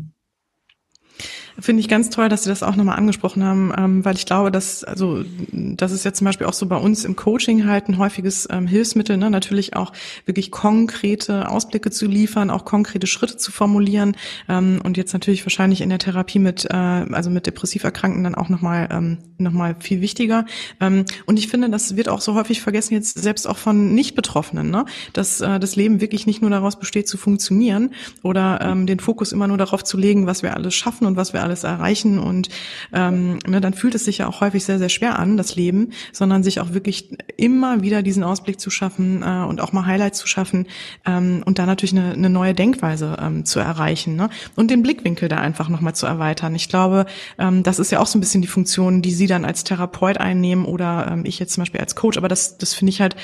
Finde 1.62 1.82
ich 1.82 1.88
ganz 1.88 2.10
toll, 2.10 2.30
dass 2.30 2.44
Sie 2.44 2.50
das 2.50 2.64
auch 2.64 2.76
nochmal 2.76 2.98
angesprochen 2.98 3.44
haben, 3.44 3.74
ähm, 3.78 4.06
weil 4.06 4.16
ich 4.16 4.26
glaube, 4.26 4.52
dass, 4.52 4.84
also, 4.84 5.24
das 5.52 5.92
ist 5.92 6.06
ja 6.06 6.14
zum 6.14 6.26
Beispiel 6.26 6.48
auch 6.48 6.54
so 6.54 6.66
bei 6.66 6.78
uns 6.78 7.06
im 7.06 7.16
Coaching 7.16 7.66
halt 7.66 7.90
ein 7.90 7.98
häufiges 7.98 8.48
ähm, 8.52 8.68
Hilfsmittel, 8.68 9.18
ne? 9.18 9.30
natürlich 9.30 9.76
auch 9.76 9.92
wirklich 10.26 10.52
konkrete 10.52 11.50
Ausblicke 11.50 11.92
zu 11.92 12.06
liefern, 12.06 12.50
auch 12.50 12.66
konkrete 12.66 13.08
Schritte 13.08 13.38
zu 13.38 13.52
formulieren 13.52 14.16
ähm, 14.48 14.80
und 14.84 14.98
jetzt 14.98 15.14
natürlich 15.14 15.46
wahrscheinlich 15.46 15.82
in 15.82 15.90
der 15.90 16.00
Therapie 16.00 16.40
mit, 16.40 16.66
äh, 16.66 16.76
also 16.76 17.30
mit 17.30 17.46
depressiv 17.46 17.84
Erkrankten 17.84 18.24
dann 18.24 18.36
auch 18.36 18.50
nochmal 18.50 18.88
ähm, 18.92 19.18
noch 19.38 19.54
viel 19.80 20.02
wichtiger. 20.02 20.46
Ähm, 20.80 21.06
und 21.26 21.40
ich 21.40 21.48
finde, 21.48 21.70
das 21.70 21.96
wird 21.96 22.10
auch 22.10 22.22
so 22.22 22.36
häufig 22.36 22.62
vergessen, 22.62 22.94
jetzt 22.94 23.20
selbst 23.20 23.48
auch 23.48 23.58
von 23.58 23.94
Nicht-Betroffenen, 23.94 24.70
ne? 24.70 24.86
dass 25.14 25.42
äh, 25.42 25.60
das 25.60 25.76
Leben 25.76 26.02
wirklich 26.02 26.26
nicht 26.26 26.42
nur 26.42 26.52
daraus 26.52 26.78
besteht, 26.78 27.08
zu 27.08 27.18
funktionieren 27.18 27.92
oder 28.24 28.60
ähm, 28.62 28.86
den 28.86 29.00
Fokus 29.00 29.32
immer 29.32 29.48
nur 29.48 29.58
darauf 29.58 29.84
zu 29.84 29.98
legen, 29.98 30.28
was 30.28 30.44
wir 30.44 30.56
alles 30.56 30.76
schaffen 30.76 31.06
und 31.06 31.16
was 31.16 31.34
wir 31.34 31.42
alles 31.42 31.49
alles 31.50 31.64
erreichen 31.64 32.20
und 32.20 32.50
ähm, 32.94 33.40
ne, 33.48 33.60
dann 33.60 33.74
fühlt 33.74 33.96
es 33.96 34.06
sich 34.06 34.20
ja 34.20 34.28
auch 34.28 34.42
häufig 34.42 34.64
sehr, 34.64 34.78
sehr 34.78 34.90
schwer 34.90 35.18
an, 35.18 35.36
das 35.36 35.56
Leben, 35.56 35.90
sondern 36.14 36.44
sich 36.44 36.60
auch 36.60 36.74
wirklich 36.74 37.10
immer 37.38 37.82
wieder 37.82 38.04
diesen 38.04 38.24
Ausblick 38.24 38.60
zu 38.60 38.70
schaffen 38.70 39.24
äh, 39.24 39.46
und 39.48 39.62
auch 39.62 39.74
mal 39.74 39.86
Highlights 39.86 40.20
zu 40.20 40.28
schaffen 40.28 40.68
ähm, 41.06 41.42
und 41.46 41.58
da 41.58 41.66
natürlich 41.66 41.94
eine, 41.94 42.14
eine 42.14 42.30
neue 42.30 42.54
Denkweise 42.54 43.18
ähm, 43.20 43.46
zu 43.46 43.60
erreichen 43.60 44.16
ne? 44.16 44.30
und 44.56 44.70
den 44.70 44.84
Blickwinkel 44.84 45.28
da 45.28 45.38
einfach 45.38 45.70
nochmal 45.70 45.96
zu 45.96 46.06
erweitern. 46.06 46.54
Ich 46.54 46.70
glaube, 46.70 47.08
ähm, 47.40 47.64
das 47.64 47.80
ist 47.80 47.92
ja 47.92 48.00
auch 48.00 48.08
so 48.08 48.18
ein 48.18 48.22
bisschen 48.22 48.42
die 48.42 48.48
Funktion, 48.48 49.02
die 49.02 49.12
Sie 49.12 49.28
dann 49.28 49.44
als 49.44 49.64
Therapeut 49.64 50.18
einnehmen 50.18 50.66
oder 50.66 51.10
ähm, 51.12 51.26
ich 51.26 51.40
jetzt 51.40 51.54
zum 51.54 51.62
Beispiel 51.62 51.82
als 51.82 51.96
Coach, 51.96 52.18
aber 52.18 52.28
das, 52.28 52.60
das 52.60 52.76
finde 52.76 52.92
ich 52.92 53.02
halt, 53.02 53.16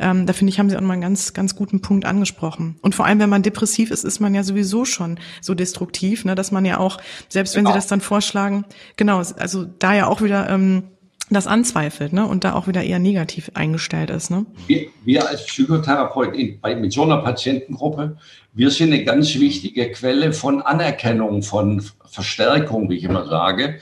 ähm, 0.00 0.24
da 0.24 0.32
finde 0.32 0.52
ich, 0.52 0.58
haben 0.58 0.70
Sie 0.70 0.76
auch 0.76 0.80
mal 0.80 0.94
einen 0.94 1.02
ganz, 1.02 1.34
ganz 1.34 1.54
guten 1.54 1.80
Punkt 1.80 2.06
angesprochen. 2.06 2.76
Und 2.80 2.94
vor 2.94 3.04
allem, 3.04 3.18
wenn 3.18 3.30
man 3.30 3.42
depressiv 3.42 3.90
ist, 3.90 4.04
ist 4.04 4.20
man 4.20 4.34
ja 4.34 4.42
sowieso 4.42 4.86
schon 4.86 5.18
so 5.42 5.54
destruktiv, 5.54 6.24
ne, 6.24 6.34
dass 6.34 6.50
man 6.50 6.64
ja 6.64 6.78
auch, 6.78 6.98
selbst 7.28 7.54
wenn. 7.56 7.66
Sie 7.66 7.72
das 7.74 7.86
dann 7.86 8.00
vorschlagen, 8.00 8.64
genau, 8.96 9.18
also 9.18 9.64
da 9.64 9.94
ja 9.94 10.06
auch 10.06 10.22
wieder 10.22 10.48
ähm, 10.48 10.84
das 11.30 11.46
anzweifelt 11.46 12.12
ne, 12.12 12.26
und 12.26 12.44
da 12.44 12.54
auch 12.54 12.66
wieder 12.66 12.82
eher 12.82 12.98
negativ 12.98 13.50
eingestellt 13.54 14.10
ist. 14.10 14.30
Ne? 14.30 14.44
Wir, 14.66 14.86
wir 15.04 15.28
als 15.28 15.46
Psychotherapeut 15.46 16.60
bei, 16.60 16.76
mit 16.76 16.92
so 16.92 17.02
einer 17.02 17.18
Patientengruppe, 17.18 18.18
wir 18.52 18.70
sind 18.70 18.92
eine 18.92 19.04
ganz 19.04 19.34
wichtige 19.34 19.90
Quelle 19.90 20.32
von 20.32 20.60
Anerkennung, 20.62 21.42
von 21.42 21.82
Verstärkung, 22.04 22.90
wie 22.90 22.96
ich 22.96 23.04
immer 23.04 23.26
sage. 23.26 23.80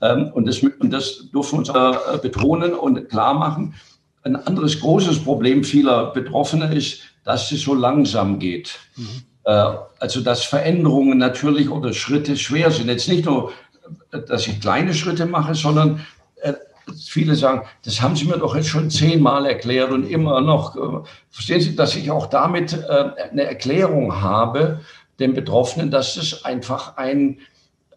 Ähm, 0.00 0.30
und, 0.32 0.46
das, 0.46 0.62
und 0.62 0.90
das 0.90 1.30
dürfen 1.32 1.52
wir 1.52 1.58
uns 1.58 1.68
äh, 1.70 2.18
betonen 2.18 2.74
und 2.74 3.08
klar 3.08 3.34
machen. 3.34 3.74
Ein 4.22 4.36
anderes 4.36 4.80
großes 4.80 5.22
Problem 5.24 5.64
vieler 5.64 6.12
Betroffener 6.12 6.72
ist, 6.72 7.02
dass 7.24 7.50
es 7.52 7.62
so 7.62 7.74
langsam 7.74 8.38
geht. 8.38 8.78
Mhm. 8.96 9.22
Äh, 9.44 9.72
also 9.98 10.20
dass 10.20 10.44
Veränderungen 10.44 11.18
natürlich 11.18 11.70
oder 11.70 11.92
Schritte 11.92 12.36
schwer 12.36 12.70
sind. 12.70 12.88
Jetzt 12.88 13.08
nicht 13.08 13.26
nur, 13.26 13.52
dass 14.10 14.46
ich 14.46 14.60
kleine 14.60 14.94
Schritte 14.94 15.26
mache, 15.26 15.54
sondern 15.54 16.04
äh, 16.40 16.54
viele 17.02 17.34
sagen, 17.34 17.62
das 17.84 18.00
haben 18.00 18.16
Sie 18.16 18.26
mir 18.26 18.38
doch 18.38 18.56
jetzt 18.56 18.68
schon 18.68 18.90
zehnmal 18.90 19.46
erklärt 19.46 19.90
und 19.90 20.08
immer 20.08 20.40
noch. 20.40 20.76
Äh, 20.76 21.06
verstehen 21.30 21.60
Sie, 21.60 21.76
dass 21.76 21.94
ich 21.96 22.10
auch 22.10 22.26
damit 22.26 22.74
eine 22.88 23.44
Erklärung 23.44 24.20
habe, 24.20 24.80
den 25.18 25.34
Betroffenen, 25.34 25.90
dass 25.90 26.16
es 26.16 26.44
einfach 26.44 26.96
ein, 26.96 27.38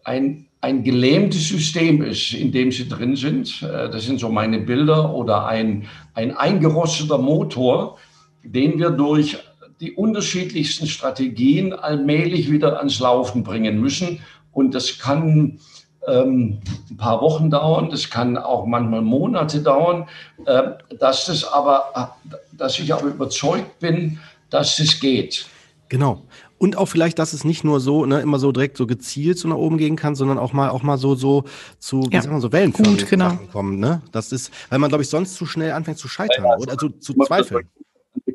ein, 0.04 0.46
ein 0.60 0.84
gelähmtes 0.84 1.48
System 1.48 2.02
ist, 2.02 2.32
in 2.32 2.52
dem 2.52 2.70
sie 2.70 2.88
drin 2.88 3.16
sind. 3.16 3.60
Das 3.62 4.04
sind 4.04 4.20
so 4.20 4.28
meine 4.28 4.60
Bilder 4.60 5.12
oder 5.12 5.46
ein, 5.46 5.88
ein 6.14 6.36
eingerosteter 6.36 7.18
Motor, 7.18 7.98
den 8.44 8.78
wir 8.78 8.90
durch 8.90 9.36
die 9.80 9.92
unterschiedlichsten 9.92 10.86
Strategien 10.86 11.72
allmählich 11.72 12.50
wieder 12.50 12.78
ans 12.78 12.98
Laufen 12.98 13.42
bringen 13.42 13.80
müssen. 13.80 14.20
Und 14.52 14.74
das 14.74 14.98
kann 14.98 15.60
ähm, 16.06 16.60
ein 16.90 16.96
paar 16.96 17.20
Wochen 17.20 17.50
dauern, 17.50 17.90
das 17.90 18.10
kann 18.10 18.36
auch 18.36 18.66
manchmal 18.66 19.02
Monate 19.02 19.60
dauern, 19.60 20.08
äh, 20.46 20.62
dass 20.98 21.26
das 21.26 21.44
aber, 21.44 22.16
dass 22.52 22.78
ich 22.78 22.92
aber 22.92 23.06
überzeugt 23.06 23.78
bin, 23.78 24.18
dass 24.50 24.78
es 24.78 24.98
geht. 25.00 25.46
Genau. 25.88 26.22
Und 26.58 26.76
auch 26.76 26.86
vielleicht, 26.86 27.20
dass 27.20 27.32
es 27.32 27.44
nicht 27.44 27.62
nur 27.62 27.78
so, 27.78 28.04
ne, 28.04 28.20
immer 28.20 28.40
so 28.40 28.50
direkt 28.50 28.76
so 28.76 28.86
gezielt 28.86 29.38
so 29.38 29.46
nach 29.46 29.56
oben 29.56 29.78
gehen 29.78 29.94
kann, 29.94 30.16
sondern 30.16 30.38
auch 30.38 30.52
mal, 30.52 30.70
auch 30.70 30.82
mal 30.82 30.98
so, 30.98 31.14
so 31.14 31.44
zu, 31.78 32.02
wie 32.10 32.14
ja. 32.14 32.22
sagen 32.22 32.34
wir, 32.34 32.40
so 32.40 32.52
Wellenförmig 32.52 33.08
genau. 33.08 33.38
kommen, 33.52 33.78
ne? 33.78 34.02
Das 34.10 34.32
ist, 34.32 34.52
weil 34.68 34.80
man, 34.80 34.88
glaube 34.88 35.02
ich, 35.04 35.08
sonst 35.08 35.36
zu 35.36 35.46
schnell 35.46 35.70
anfängt 35.70 35.98
zu 35.98 36.08
scheitern 36.08 36.44
ja, 36.44 36.56
oder 36.56 36.76
zu, 36.76 36.88
zu 36.88 37.14
zweifeln. 37.14 37.68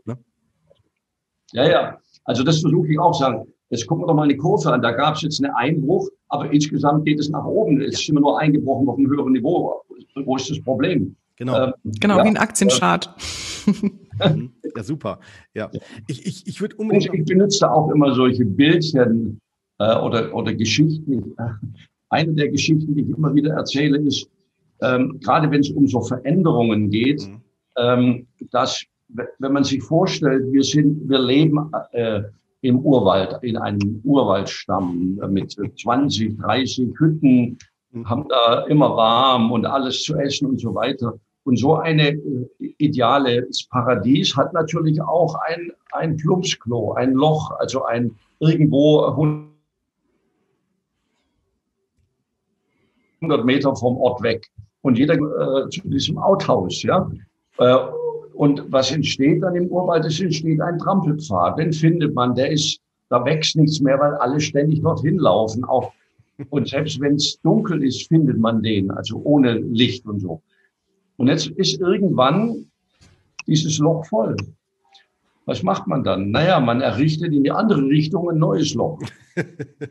Ne? 0.06 0.18
Ja, 1.54 1.70
ja. 1.70 1.98
Also 2.26 2.44
das 2.44 2.62
versuche 2.62 2.88
ich 2.88 3.00
auch 3.00 3.12
zu 3.14 3.20
sagen. 3.20 3.48
Jetzt 3.70 3.88
gucken 3.88 4.04
wir 4.04 4.08
doch 4.08 4.16
mal 4.16 4.28
die 4.28 4.38
Kurve 4.38 4.72
an. 4.72 4.82
Da 4.82 4.92
gab 4.92 5.16
es 5.16 5.24
jetzt 5.24 5.44
einen 5.44 5.54
Einbruch, 5.56 6.08
aber 6.28 6.52
insgesamt 6.52 7.06
geht 7.06 7.20
es 7.20 7.30
nach 7.30 7.46
oben. 7.46 7.82
Es 7.82 8.00
ist 8.00 8.10
immer 8.10 8.22
nur 8.22 8.40
eingebrochen 8.40 8.88
auf 8.88 8.98
einem 8.98 9.10
höheren 9.10 9.34
Niveau. 9.34 9.82
Wo 10.26 10.36
ist 10.36 10.50
das 10.50 10.62
Problem? 10.62 11.16
Genau, 11.38 11.66
ähm, 11.66 11.74
genau 11.84 12.18
ja, 12.18 12.24
wie 12.24 12.30
ein 12.30 12.38
Aktienchart. 12.38 13.10
Mhm. 13.66 14.52
ja, 14.76 14.84
super. 14.84 15.20
Ja, 15.54 15.72
ich, 16.08 16.26
ich, 16.26 16.48
ich 16.48 16.62
würde 16.62 16.76
unbedingt. 16.76 17.06
Ich, 17.06 17.14
ich 17.14 17.26
benutze 17.26 17.60
da 17.62 17.72
auch 17.72 17.90
immer 17.90 18.14
solche 18.14 18.46
Bildchen 18.46 19.40
äh, 19.80 19.96
oder, 19.98 20.34
oder 20.34 20.54
Geschichten. 20.54 21.36
Eine 22.10 22.34
der 22.34 22.50
Geschichten, 22.50 22.94
die 22.94 23.02
ich 23.02 23.10
immer 23.10 23.34
wieder 23.34 23.54
erzähle, 23.54 23.98
ist, 24.00 24.30
ähm, 24.82 25.20
gerade 25.22 25.50
wenn 25.50 25.62
es 25.62 25.72
um 25.72 25.88
so 25.88 26.02
Veränderungen 26.02 26.90
geht, 26.90 27.28
mhm. 27.28 27.42
ähm, 27.78 28.28
dass, 28.52 28.84
wenn 29.40 29.54
man 29.54 29.64
sich 29.64 29.84
vorstellt, 29.84 30.52
wir 30.52 30.64
sind, 30.64 31.08
wir 31.10 31.20
leben 31.20 31.72
äh, 31.92 32.24
im 32.62 32.80
Urwald, 32.80 33.38
in 33.44 33.58
einem 33.58 34.02
Urwaldstamm 34.04 35.20
mit 35.30 35.52
20, 35.52 36.40
30 36.40 36.94
Hütten, 36.98 37.58
mhm. 37.92 38.10
haben 38.10 38.28
da 38.30 38.66
immer 38.68 38.96
warm 38.96 39.52
und 39.52 39.66
alles 39.66 40.04
zu 40.04 40.16
essen 40.18 40.50
und 40.50 40.60
so 40.60 40.74
weiter. 40.74 41.14
Und 41.44 41.58
so 41.58 41.76
eine 41.76 42.10
äh, 42.10 42.48
ideales 42.78 43.68
Paradies 43.70 44.36
hat 44.36 44.54
natürlich 44.54 45.02
auch 45.02 45.36
ein, 45.48 45.72
ein 45.92 46.16
Plumpsklo, 46.18 46.94
ein 46.94 47.14
Loch, 47.14 47.52
also 47.60 47.84
ein 47.84 48.16
irgendwo 48.40 49.06
100 53.22 53.46
Meter 53.46 53.76
vom 53.76 53.98
Ort 53.98 54.24
weg. 54.24 54.48
Und 54.82 54.98
jeder 54.98 55.16
äh, 55.16 55.70
zu 55.70 55.82
diesem 55.88 56.18
Outhaus, 56.18 56.82
ja. 56.84 57.10
Äh, 57.58 57.78
und 58.34 58.64
was 58.72 58.92
entsteht 58.92 59.44
dann 59.44 59.56
im 59.56 59.68
Urwald? 59.68 60.06
Es 60.06 60.20
entsteht 60.20 60.60
ein 60.62 60.80
Trampelpfad. 60.80 61.60
Den 61.60 61.72
findet 61.72 62.14
man, 62.14 62.36
der 62.36 62.52
ist, 62.52 62.80
da 63.10 63.24
wächst 63.24 63.56
nichts 63.56 63.80
mehr, 63.80 64.00
weil 64.00 64.16
alle 64.16 64.40
ständig 64.40 64.82
dorthin 64.82 65.18
laufen. 65.18 65.64
Auch, 65.64 65.92
und 66.50 66.68
selbst 66.68 67.00
wenn 67.00 67.16
es 67.16 67.40
dunkel 67.42 67.84
ist, 67.84 68.08
findet 68.08 68.38
man 68.38 68.64
den, 68.64 68.92
also 68.92 69.22
ohne 69.24 69.54
Licht 69.54 70.06
und 70.06 70.20
so. 70.20 70.42
Und 71.18 71.28
jetzt 71.28 71.48
ist 71.48 71.80
irgendwann 71.80 72.66
dieses 73.46 73.78
Loch 73.80 74.06
voll. 74.08 74.36
Was 75.46 75.62
macht 75.62 75.88
man 75.88 76.04
dann? 76.04 76.32
Naja, 76.32 76.60
man 76.60 76.82
errichtet 76.82 77.34
in 77.34 77.44
die 77.44 77.52
andere 77.52 77.84
Richtung 77.84 78.30
ein 78.30 78.38
neues 78.38 78.74
Loch. 78.74 79.00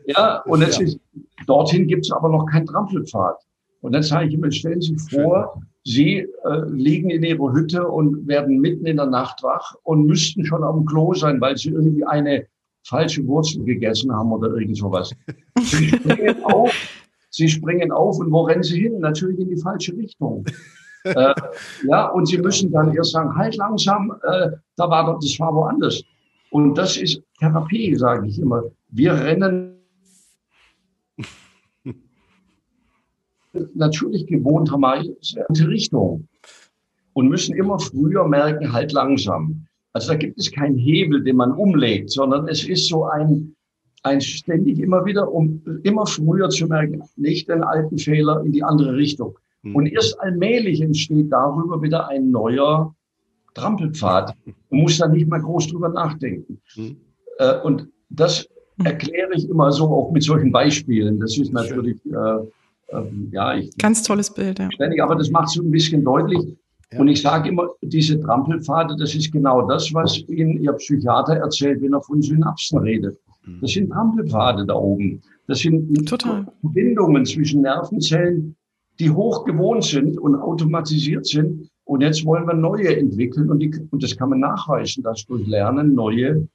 Ja, 0.06 0.40
und 0.42 0.60
jetzt 0.60 0.78
ja. 0.78 0.86
ist, 0.86 1.00
dorthin 1.48 1.88
gibt 1.88 2.04
es 2.04 2.12
aber 2.12 2.28
noch 2.28 2.46
keinen 2.46 2.64
Trampelpfad. 2.64 3.34
Und 3.80 3.90
dann 3.90 4.04
sage 4.04 4.28
ich 4.28 4.34
immer, 4.34 4.52
stellen 4.52 4.80
Sie 4.80 4.96
vor, 4.96 5.60
Sie 5.84 6.18
äh, 6.18 6.26
liegen 6.70 7.10
in 7.10 7.22
Ihrer 7.22 7.52
Hütte 7.52 7.86
und 7.86 8.26
werden 8.26 8.60
mitten 8.60 8.86
in 8.86 8.96
der 8.96 9.06
Nacht 9.06 9.42
wach 9.42 9.74
und 9.82 10.06
müssten 10.06 10.44
schon 10.44 10.62
am 10.62 10.84
Klo 10.84 11.12
sein, 11.14 11.40
weil 11.40 11.56
Sie 11.56 11.70
irgendwie 11.70 12.04
eine 12.04 12.46
falsche 12.84 13.26
Wurzel 13.26 13.64
gegessen 13.64 14.12
haben 14.12 14.32
oder 14.32 14.54
irgend 14.54 14.76
sowas. 14.76 15.12
Sie 15.60 15.88
springen 15.96 16.44
auf, 16.44 16.72
Sie 17.30 17.48
springen 17.48 17.90
auf 17.90 18.18
und 18.18 18.30
wo 18.30 18.42
rennen 18.42 18.62
Sie 18.62 18.80
hin? 18.80 19.00
Natürlich 19.00 19.40
in 19.40 19.48
die 19.48 19.60
falsche 19.60 19.96
Richtung 19.96 20.44
äh, 21.04 21.34
ja, 21.88 22.06
und 22.08 22.26
sie 22.26 22.38
müssen 22.38 22.70
dann 22.70 22.94
erst 22.94 23.12
sagen, 23.12 23.34
halt 23.34 23.56
langsam, 23.56 24.14
äh, 24.22 24.50
da 24.76 24.88
war 24.88 25.06
doch, 25.06 25.18
das 25.18 25.38
war 25.40 25.52
woanders. 25.52 26.02
Und 26.50 26.76
das 26.76 26.96
ist 26.96 27.22
Therapie, 27.38 27.96
sage 27.96 28.28
ich 28.28 28.38
immer. 28.38 28.62
Wir 28.90 29.14
rennen 29.14 29.81
natürlich 33.74 34.26
gewohnterweise 34.26 35.16
in 35.48 35.54
die 35.54 35.62
Richtung 35.62 36.28
und 37.12 37.28
müssen 37.28 37.56
immer 37.56 37.78
früher 37.78 38.26
merken, 38.26 38.72
halt 38.72 38.92
langsam. 38.92 39.66
Also 39.92 40.12
da 40.12 40.18
gibt 40.18 40.38
es 40.38 40.50
keinen 40.50 40.78
Hebel, 40.78 41.22
den 41.22 41.36
man 41.36 41.52
umlegt, 41.52 42.10
sondern 42.10 42.48
es 42.48 42.66
ist 42.66 42.88
so 42.88 43.04
ein, 43.04 43.54
ein 44.02 44.20
ständig 44.20 44.78
immer 44.78 45.04
wieder, 45.04 45.30
um 45.30 45.62
immer 45.82 46.06
früher 46.06 46.48
zu 46.48 46.66
merken, 46.66 47.02
nicht 47.16 47.48
den 47.48 47.62
alten 47.62 47.98
Fehler 47.98 48.42
in 48.44 48.52
die 48.52 48.64
andere 48.64 48.96
Richtung. 48.96 49.38
Mhm. 49.62 49.76
Und 49.76 49.86
erst 49.86 50.18
allmählich 50.20 50.80
entsteht 50.80 51.30
darüber 51.30 51.82
wieder 51.82 52.08
ein 52.08 52.30
neuer 52.30 52.94
Trampelpfad. 53.54 54.34
Man 54.70 54.80
muss 54.80 54.98
da 54.98 55.08
nicht 55.08 55.28
mal 55.28 55.40
groß 55.42 55.68
drüber 55.68 55.90
nachdenken. 55.90 56.58
Mhm. 56.76 56.96
Äh, 57.38 57.60
und 57.60 57.88
das 58.08 58.48
erkläre 58.84 59.34
ich 59.34 59.48
immer 59.48 59.70
so 59.72 59.88
auch 59.88 60.10
mit 60.10 60.22
solchen 60.22 60.52
Beispielen. 60.52 61.20
Das 61.20 61.36
ist 61.36 61.52
natürlich, 61.52 61.98
äh, 62.06 62.38
äh, 62.92 63.02
ja, 63.30 63.54
ich. 63.54 63.76
Ganz 63.78 64.02
tolles 64.02 64.32
Bild, 64.32 64.58
ja. 64.58 64.70
Ständig, 64.72 65.02
aber 65.02 65.16
das 65.16 65.30
macht 65.30 65.50
so 65.50 65.62
ein 65.62 65.70
bisschen 65.70 66.04
deutlich. 66.04 66.56
Ja. 66.92 67.00
Und 67.00 67.08
ich 67.08 67.22
sage 67.22 67.48
immer, 67.48 67.68
diese 67.82 68.20
Trampelpfade, 68.20 68.96
das 68.96 69.14
ist 69.14 69.32
genau 69.32 69.66
das, 69.66 69.92
was 69.94 70.18
Ihnen 70.28 70.62
Ihr 70.62 70.72
Psychiater 70.74 71.34
erzählt, 71.34 71.80
wenn 71.80 71.94
er 71.94 72.02
von 72.02 72.20
Synapsen 72.20 72.78
redet. 72.78 73.18
Mhm. 73.46 73.58
Das 73.60 73.70
sind 73.72 73.90
Trampelpfade 73.90 74.66
da 74.66 74.74
oben. 74.74 75.22
Das 75.46 75.60
sind 75.60 76.06
Total. 76.06 76.46
Verbindungen 76.60 77.24
zwischen 77.24 77.62
Nervenzellen, 77.62 78.56
die 78.98 79.10
hoch 79.10 79.44
gewohnt 79.44 79.84
sind 79.84 80.18
und 80.18 80.36
automatisiert 80.36 81.26
sind. 81.26 81.68
Und 81.84 82.00
jetzt 82.02 82.24
wollen 82.24 82.46
wir 82.46 82.54
neue 82.54 82.96
entwickeln 82.96 83.50
und, 83.50 83.58
die, 83.58 83.72
und 83.90 84.02
das 84.02 84.16
kann 84.16 84.30
man 84.30 84.40
nachweisen, 84.40 85.02
dass 85.02 85.26
durch 85.26 85.46
Lernen 85.46 85.94
neue 85.94 86.46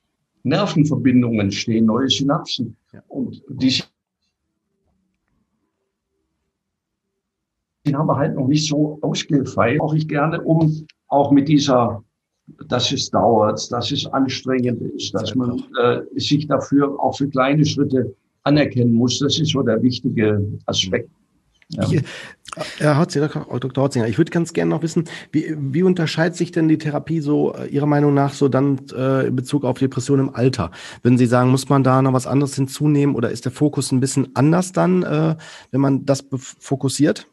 Nervenverbindungen 0.43 1.41
entstehen, 1.41 1.85
neue 1.85 2.09
Synapsen. 2.09 2.77
Ja. 2.93 3.03
Und 3.09 3.41
die 3.49 3.83
den 7.87 7.97
haben 7.97 8.07
wir 8.07 8.17
halt 8.17 8.35
noch 8.35 8.47
nicht 8.47 8.67
so 8.67 8.99
ausgefeilt. 9.01 9.81
Auch 9.81 9.93
ich 9.93 10.07
gerne, 10.07 10.41
um 10.41 10.85
auch 11.07 11.31
mit 11.31 11.47
dieser, 11.47 12.03
dass 12.67 12.91
es 12.91 13.09
dauert, 13.09 13.71
dass 13.71 13.91
es 13.91 14.05
anstrengend 14.07 14.81
ist, 14.95 15.13
dass 15.13 15.33
man 15.35 15.63
äh, 15.81 16.01
sich 16.15 16.47
dafür 16.47 16.99
auch 16.99 17.17
für 17.17 17.27
kleine 17.27 17.65
Schritte 17.65 18.15
anerkennen 18.43 18.93
muss. 18.93 19.19
Das 19.19 19.39
ist 19.39 19.51
so 19.51 19.61
der 19.61 19.81
wichtige 19.81 20.41
Aspekt. 20.65 21.09
Ja. 21.69 21.83
Ich, 21.91 22.01
Herr 22.77 22.97
Hotzinger, 22.97 23.27
Dr. 23.27 23.83
Hotzinger, 23.83 24.07
ich 24.07 24.17
würde 24.17 24.31
ganz 24.31 24.53
gerne 24.53 24.69
noch 24.69 24.81
wissen, 24.81 25.03
wie, 25.31 25.53
wie 25.57 25.83
unterscheidet 25.83 26.37
sich 26.37 26.51
denn 26.51 26.69
die 26.69 26.77
Therapie 26.77 27.19
so 27.19 27.53
äh, 27.53 27.67
Ihrer 27.67 27.85
Meinung 27.85 28.13
nach 28.13 28.33
so 28.33 28.47
dann 28.47 28.79
äh, 28.95 29.27
in 29.27 29.35
Bezug 29.35 29.65
auf 29.65 29.77
Depressionen 29.77 30.29
im 30.29 30.35
Alter? 30.35 30.71
Wenn 31.03 31.17
Sie 31.17 31.25
sagen, 31.25 31.49
muss 31.49 31.67
man 31.67 31.83
da 31.83 32.01
noch 32.01 32.13
was 32.13 32.25
anderes 32.25 32.55
hinzunehmen 32.55 33.15
oder 33.15 33.31
ist 33.31 33.45
der 33.45 33.51
Fokus 33.51 33.91
ein 33.91 33.99
bisschen 33.99 34.29
anders 34.35 34.71
dann, 34.71 35.03
äh, 35.03 35.35
wenn 35.71 35.81
man 35.81 36.05
das 36.05 36.25
fokussiert? 36.59 37.27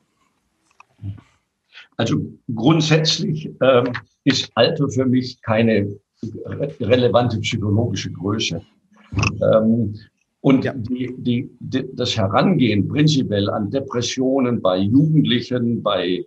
Also 1.97 2.20
grundsätzlich 2.55 3.51
ähm, 3.62 3.92
ist 4.24 4.51
Alter 4.55 4.88
für 4.88 5.07
mich 5.07 5.40
keine 5.42 5.97
relevante 6.80 7.38
psychologische 7.40 8.11
Größe. 8.12 8.61
Ähm, 9.42 9.95
und 10.40 10.64
ja. 10.64 10.74
die, 10.74 11.14
die, 11.18 11.51
die, 11.61 11.84
das 11.95 12.16
Herangehen 12.16 12.88
prinzipiell 12.88 13.49
an 13.49 13.70
Depressionen 13.70 14.61
bei 14.61 14.78
Jugendlichen, 14.78 15.82
bei 15.82 16.24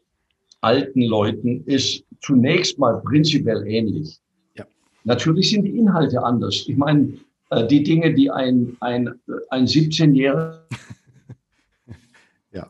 alten 0.62 1.04
Leuten 1.04 1.64
ist 1.66 2.04
zunächst 2.22 2.80
mal 2.80 3.00
prinzipiell 3.02 3.68
ähnlich. 3.68 4.20
Ja. 4.56 4.66
Natürlich 5.04 5.52
sind 5.52 5.66
die 5.66 5.78
Inhalte 5.78 6.24
anders. 6.24 6.66
Ich 6.68 6.78
meine, 6.78 7.14
äh, 7.52 7.68
die 7.68 7.84
Dinge, 7.84 8.14
die 8.14 8.32
ein, 8.32 8.76
ein, 8.80 9.14
ein 9.50 9.66
17-Jähriger 9.68 10.62
ja. 12.54 12.70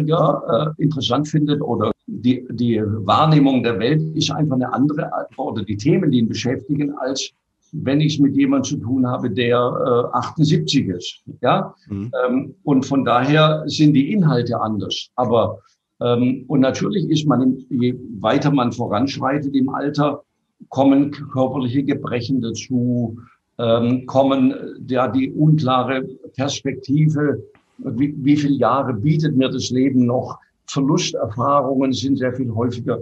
Ja, 0.00 0.72
äh, 0.78 0.82
interessant 0.82 1.28
findet 1.28 1.60
oder 1.60 1.92
die, 2.06 2.46
die 2.50 2.82
Wahrnehmung 2.82 3.62
der 3.62 3.78
Welt 3.78 4.02
ist 4.16 4.30
einfach 4.30 4.56
eine 4.56 4.72
andere 4.72 5.10
oder 5.36 5.62
die 5.62 5.76
Themen, 5.76 6.10
die 6.10 6.18
ihn 6.18 6.28
beschäftigen, 6.28 6.94
als 6.98 7.32
wenn 7.72 8.00
ich 8.00 8.14
es 8.14 8.20
mit 8.20 8.36
jemandem 8.36 8.64
zu 8.64 8.76
tun 8.76 9.06
habe, 9.06 9.30
der 9.30 10.10
äh, 10.12 10.16
78 10.16 10.88
ist. 10.88 11.22
Ja? 11.40 11.74
Mhm. 11.88 12.12
Ähm, 12.26 12.54
und 12.64 12.84
von 12.84 13.04
daher 13.04 13.62
sind 13.66 13.94
die 13.94 14.12
Inhalte 14.12 14.60
anders. 14.60 15.10
Aber 15.16 15.58
ähm, 16.00 16.44
und 16.48 16.60
natürlich 16.60 17.08
ist 17.08 17.26
man, 17.26 17.64
je 17.70 17.94
weiter 18.20 18.50
man 18.50 18.72
voranschreitet 18.72 19.54
im 19.54 19.68
Alter, 19.68 20.22
kommen 20.68 21.10
körperliche 21.10 21.82
Gebrechen 21.82 22.40
dazu, 22.40 23.18
ähm, 23.58 24.06
kommen 24.06 24.54
ja 24.88 25.08
die 25.08 25.30
unklare 25.30 26.02
Perspektive, 26.34 27.42
wie, 27.84 28.14
wie 28.18 28.36
viele 28.36 28.54
Jahre 28.54 28.94
bietet 28.94 29.36
mir 29.36 29.48
das 29.48 29.70
Leben 29.70 30.06
noch? 30.06 30.38
Verlusterfahrungen 30.66 31.92
sind 31.92 32.16
sehr 32.16 32.34
viel 32.34 32.52
häufiger 32.54 33.00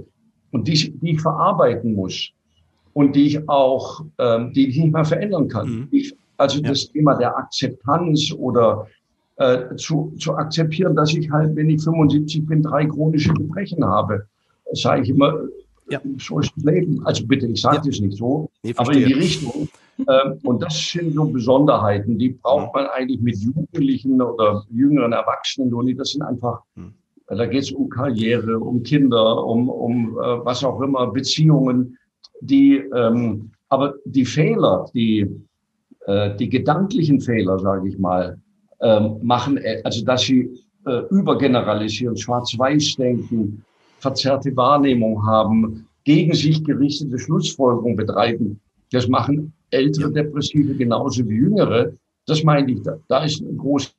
und 0.51 0.67
die, 0.67 0.93
die 0.99 1.13
ich 1.13 1.21
verarbeiten 1.21 1.95
muss 1.95 2.31
und 2.95 3.15
die 3.15 3.27
ich 3.27 3.49
auch, 3.49 4.05
ähm, 4.19 4.53
die 4.53 4.69
ich 4.69 4.79
nicht 4.79 4.93
mehr 4.93 5.05
verändern 5.05 5.49
kann. 5.49 5.69
Mhm. 5.69 5.89
Ich, 5.91 6.15
also 6.37 6.61
ja. 6.61 6.69
das 6.69 6.89
Thema 6.89 7.15
der 7.15 7.37
Akzeptanz 7.37 8.33
oder 8.37 8.87
äh, 9.37 9.77
zu, 9.77 10.13
zu 10.19 10.35
akzeptieren, 10.35 10.97
dass 10.97 11.15
ich 11.15 11.31
halt, 11.31 11.55
wenn 11.57 11.71
ich 11.71 11.83
75 11.83 12.47
bin, 12.47 12.63
drei 12.63 12.87
chronische 12.87 13.33
Gebrechen 13.35 13.85
habe, 13.85 14.27
sage 14.73 15.03
ich 15.03 15.11
immer, 15.11 15.35
ja. 15.91 16.01
so 16.19 16.41
ist 16.41 16.53
das 16.57 16.65
Leben. 16.65 17.05
Also 17.05 17.27
bitte, 17.27 17.47
ich 17.47 17.61
sage 17.61 17.77
ja. 17.77 17.83
das 17.87 18.01
nicht 18.01 18.17
so, 18.17 18.51
nee, 18.63 18.75
aber 18.77 18.93
in 18.93 19.07
die 19.07 19.13
Richtung. 19.13 19.69
Ähm, 19.99 20.39
und 20.45 20.63
das 20.63 20.79
sind 20.91 21.15
so 21.15 21.27
Besonderheiten, 21.27 22.19
die 22.19 22.31
braucht 22.31 22.75
man 22.75 22.87
eigentlich 22.87 23.21
mit 23.21 23.37
Jugendlichen 23.37 24.23
oder 24.23 24.65
jüngeren 24.71 25.13
Erwachsenen 25.13 25.71
nicht. 25.85 26.01
Das 26.01 26.13
sind 26.13 26.23
einfach, 26.23 26.63
mhm. 26.75 26.95
da 27.27 27.45
geht 27.47 27.65
es 27.65 27.73
um 27.73 27.89
Karriere, 27.91 28.59
um 28.59 28.83
Kinder, 28.83 29.45
um, 29.45 29.69
um 29.69 30.19
äh, 30.19 30.45
was 30.45 30.65
auch 30.65 30.81
immer, 30.81 31.09
Beziehungen 31.09 31.99
die, 32.41 32.77
ähm, 32.77 33.51
aber 33.69 33.95
die 34.05 34.25
Fehler, 34.25 34.87
die, 34.95 35.29
äh, 36.07 36.35
die 36.37 36.49
gedanklichen 36.49 37.21
Fehler, 37.21 37.59
sage 37.59 37.89
ich 37.89 37.99
mal, 37.99 38.39
ähm, 38.81 39.19
machen, 39.23 39.59
äh, 39.59 39.81
also 39.85 40.05
dass 40.05 40.23
sie 40.23 40.51
äh, 40.87 41.03
übergeneralisieren, 41.11 42.17
schwarz-weiß 42.17 42.97
denken, 42.97 43.65
verzerrte 44.01 44.55
Wahrnehmung 44.57 45.25
haben, 45.25 45.87
gegen 46.05 46.35
sich 46.35 46.65
gerichtete 46.65 47.19
Schlussfolgerung 47.19 47.97
betreiben. 47.97 48.61
Das 48.91 49.07
machen 49.07 49.53
ältere 49.71 50.11
Depressive 50.11 50.75
genauso 50.75 51.29
wie 51.29 51.37
jüngere. 51.37 51.93
Das 52.27 52.43
meine 52.43 52.73
ich, 52.73 52.83
da, 52.83 52.99
da 53.09 53.25
ist 53.25 53.41
ein 53.41 53.57
großer 53.57 53.91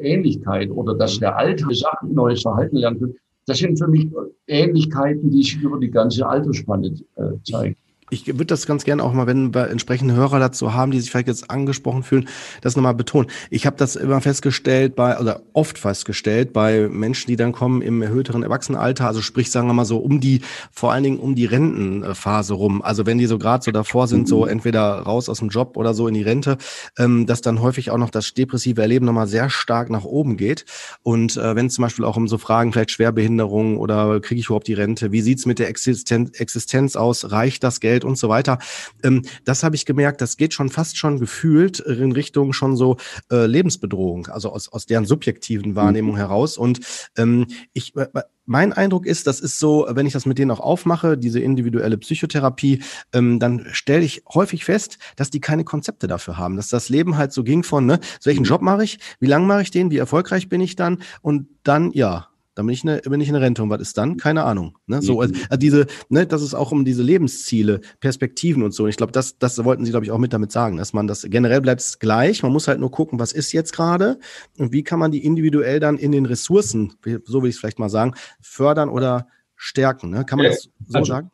Ähnlichkeit 0.00 0.70
oder 0.70 0.94
dass 0.94 1.18
der 1.18 1.36
alte 1.36 1.74
Sachen 1.74 2.14
neues 2.14 2.42
Verhalten 2.42 2.76
lernen 2.76 3.00
kann, 3.00 3.14
das 3.46 3.58
sind 3.58 3.78
für 3.78 3.88
mich 3.88 4.06
Ähnlichkeiten, 4.46 5.30
die 5.30 5.42
sich 5.42 5.60
über 5.60 5.78
die 5.78 5.90
ganze 5.90 6.26
Altersspanne 6.26 6.94
äh, 7.16 7.22
zeigen 7.42 7.76
ich 8.10 8.26
würde 8.26 8.46
das 8.46 8.66
ganz 8.66 8.84
gerne 8.84 9.02
auch 9.02 9.12
mal, 9.12 9.26
wenn 9.26 9.54
wir 9.54 9.70
entsprechende 9.70 10.14
Hörer 10.14 10.38
dazu 10.38 10.74
haben, 10.74 10.90
die 10.90 11.00
sich 11.00 11.10
vielleicht 11.10 11.28
jetzt 11.28 11.50
angesprochen 11.50 12.02
fühlen, 12.02 12.28
das 12.60 12.76
nochmal 12.76 12.94
betonen. 12.94 13.30
Ich 13.50 13.66
habe 13.66 13.76
das 13.76 13.96
immer 13.96 14.20
festgestellt 14.20 14.96
bei, 14.96 15.18
oder 15.18 15.42
oft 15.52 15.78
festgestellt 15.78 16.52
bei 16.52 16.88
Menschen, 16.88 17.28
die 17.28 17.36
dann 17.36 17.52
kommen 17.52 17.82
im 17.82 18.02
erhöhteren 18.02 18.42
Erwachsenenalter, 18.42 19.06
also 19.06 19.22
sprich, 19.22 19.50
sagen 19.50 19.66
wir 19.68 19.74
mal 19.74 19.84
so, 19.84 19.98
um 19.98 20.20
die, 20.20 20.40
vor 20.72 20.92
allen 20.92 21.04
Dingen 21.04 21.18
um 21.18 21.34
die 21.34 21.46
Rentenphase 21.46 22.54
rum. 22.54 22.82
Also 22.82 23.06
wenn 23.06 23.18
die 23.18 23.26
so 23.26 23.38
gerade 23.38 23.64
so 23.64 23.70
davor 23.70 24.08
sind, 24.08 24.28
so 24.28 24.46
entweder 24.46 25.00
raus 25.00 25.28
aus 25.28 25.38
dem 25.38 25.48
Job 25.48 25.76
oder 25.76 25.94
so 25.94 26.08
in 26.08 26.14
die 26.14 26.22
Rente, 26.22 26.58
ähm, 26.98 27.26
dass 27.26 27.40
dann 27.40 27.62
häufig 27.62 27.90
auch 27.90 27.98
noch 27.98 28.10
das 28.10 28.34
depressive 28.34 28.82
Erleben 28.82 29.06
nochmal 29.06 29.26
sehr 29.26 29.50
stark 29.50 29.90
nach 29.90 30.04
oben 30.04 30.36
geht. 30.36 30.64
Und 31.02 31.36
äh, 31.36 31.54
wenn 31.56 31.70
zum 31.70 31.82
Beispiel 31.82 32.04
auch 32.04 32.16
um 32.16 32.28
so 32.28 32.38
Fragen, 32.38 32.72
vielleicht 32.72 32.90
Schwerbehinderung 32.90 33.78
oder 33.78 34.20
kriege 34.20 34.40
ich 34.40 34.46
überhaupt 34.46 34.68
die 34.68 34.74
Rente, 34.74 35.12
wie 35.12 35.20
sieht's 35.20 35.46
mit 35.46 35.58
der 35.58 35.68
Existenz, 35.68 36.30
Existenz 36.38 36.96
aus, 36.96 37.30
reicht 37.30 37.62
das 37.62 37.80
Geld? 37.80 37.99
Geld 38.00 38.04
und 38.04 38.16
so 38.16 38.28
weiter. 38.28 38.58
Ähm, 39.02 39.22
das 39.44 39.62
habe 39.62 39.76
ich 39.76 39.86
gemerkt, 39.86 40.20
das 40.20 40.36
geht 40.36 40.54
schon 40.54 40.68
fast 40.68 40.96
schon 40.96 41.18
gefühlt 41.18 41.80
in 41.80 42.12
Richtung 42.12 42.52
schon 42.52 42.76
so 42.76 42.96
äh, 43.30 43.46
Lebensbedrohung, 43.46 44.26
also 44.28 44.50
aus, 44.50 44.68
aus 44.68 44.86
deren 44.86 45.04
subjektiven 45.04 45.74
Wahrnehmung 45.76 46.14
mhm. 46.14 46.18
heraus. 46.18 46.58
Und 46.58 46.80
ähm, 47.16 47.46
ich 47.72 47.94
äh, 47.96 48.06
mein 48.46 48.72
Eindruck 48.72 49.06
ist, 49.06 49.28
das 49.28 49.38
ist 49.38 49.60
so, 49.60 49.86
wenn 49.90 50.06
ich 50.06 50.12
das 50.12 50.26
mit 50.26 50.38
denen 50.38 50.50
auch 50.50 50.58
aufmache, 50.58 51.16
diese 51.16 51.38
individuelle 51.38 51.96
Psychotherapie, 51.98 52.82
ähm, 53.12 53.38
dann 53.38 53.66
stelle 53.70 54.04
ich 54.04 54.24
häufig 54.34 54.64
fest, 54.64 54.98
dass 55.14 55.30
die 55.30 55.40
keine 55.40 55.62
Konzepte 55.62 56.08
dafür 56.08 56.36
haben, 56.36 56.56
dass 56.56 56.68
das 56.68 56.88
Leben 56.88 57.16
halt 57.16 57.32
so 57.32 57.44
ging 57.44 57.62
von, 57.62 57.86
ne, 57.86 58.00
welchen 58.24 58.40
mhm. 58.40 58.48
Job 58.48 58.62
mache 58.62 58.82
ich, 58.82 58.98
wie 59.20 59.28
lange 59.28 59.46
mache 59.46 59.62
ich 59.62 59.70
den, 59.70 59.92
wie 59.92 59.98
erfolgreich 59.98 60.48
bin 60.48 60.60
ich 60.60 60.74
dann 60.74 60.98
und 61.22 61.46
dann, 61.62 61.92
ja, 61.92 62.29
dann 62.60 62.66
bin 62.66 62.74
ich 62.74 62.86
eine, 62.86 63.00
bin 63.00 63.20
ich 63.22 63.28
eine 63.30 63.40
Rente. 63.40 63.62
Und 63.62 63.70
was 63.70 63.80
ist 63.80 63.96
dann? 63.96 64.18
Keine 64.18 64.44
Ahnung. 64.44 64.76
Ne? 64.86 65.00
So, 65.00 65.18
also, 65.20 65.34
also 65.48 65.58
diese, 65.58 65.86
ne, 66.10 66.26
das 66.26 66.42
ist 66.42 66.52
auch 66.52 66.72
um 66.72 66.84
diese 66.84 67.02
Lebensziele, 67.02 67.80
Perspektiven 68.00 68.62
und 68.62 68.72
so. 68.72 68.84
Und 68.84 68.90
ich 68.90 68.98
glaube, 68.98 69.12
das, 69.12 69.38
das 69.38 69.64
wollten 69.64 69.86
Sie, 69.86 69.90
glaube 69.90 70.04
ich, 70.04 70.10
auch 70.10 70.18
mit 70.18 70.34
damit 70.34 70.52
sagen, 70.52 70.76
dass 70.76 70.92
man 70.92 71.06
das 71.06 71.26
generell 71.30 71.62
bleibt 71.62 71.80
es 71.80 71.98
gleich. 71.98 72.42
Man 72.42 72.52
muss 72.52 72.68
halt 72.68 72.78
nur 72.78 72.90
gucken, 72.90 73.18
was 73.18 73.32
ist 73.32 73.52
jetzt 73.52 73.72
gerade 73.72 74.18
und 74.58 74.74
wie 74.74 74.82
kann 74.82 74.98
man 74.98 75.10
die 75.10 75.24
individuell 75.24 75.80
dann 75.80 75.96
in 75.96 76.12
den 76.12 76.26
Ressourcen, 76.26 76.92
so 77.24 77.42
will 77.42 77.48
ich 77.48 77.54
es 77.54 77.60
vielleicht 77.60 77.78
mal 77.78 77.88
sagen, 77.88 78.12
fördern 78.42 78.90
oder 78.90 79.26
stärken. 79.56 80.10
Ne? 80.10 80.26
Kann 80.26 80.36
man 80.36 80.48
das 80.48 80.68
so 80.86 80.98
also, 80.98 81.12
sagen? 81.12 81.30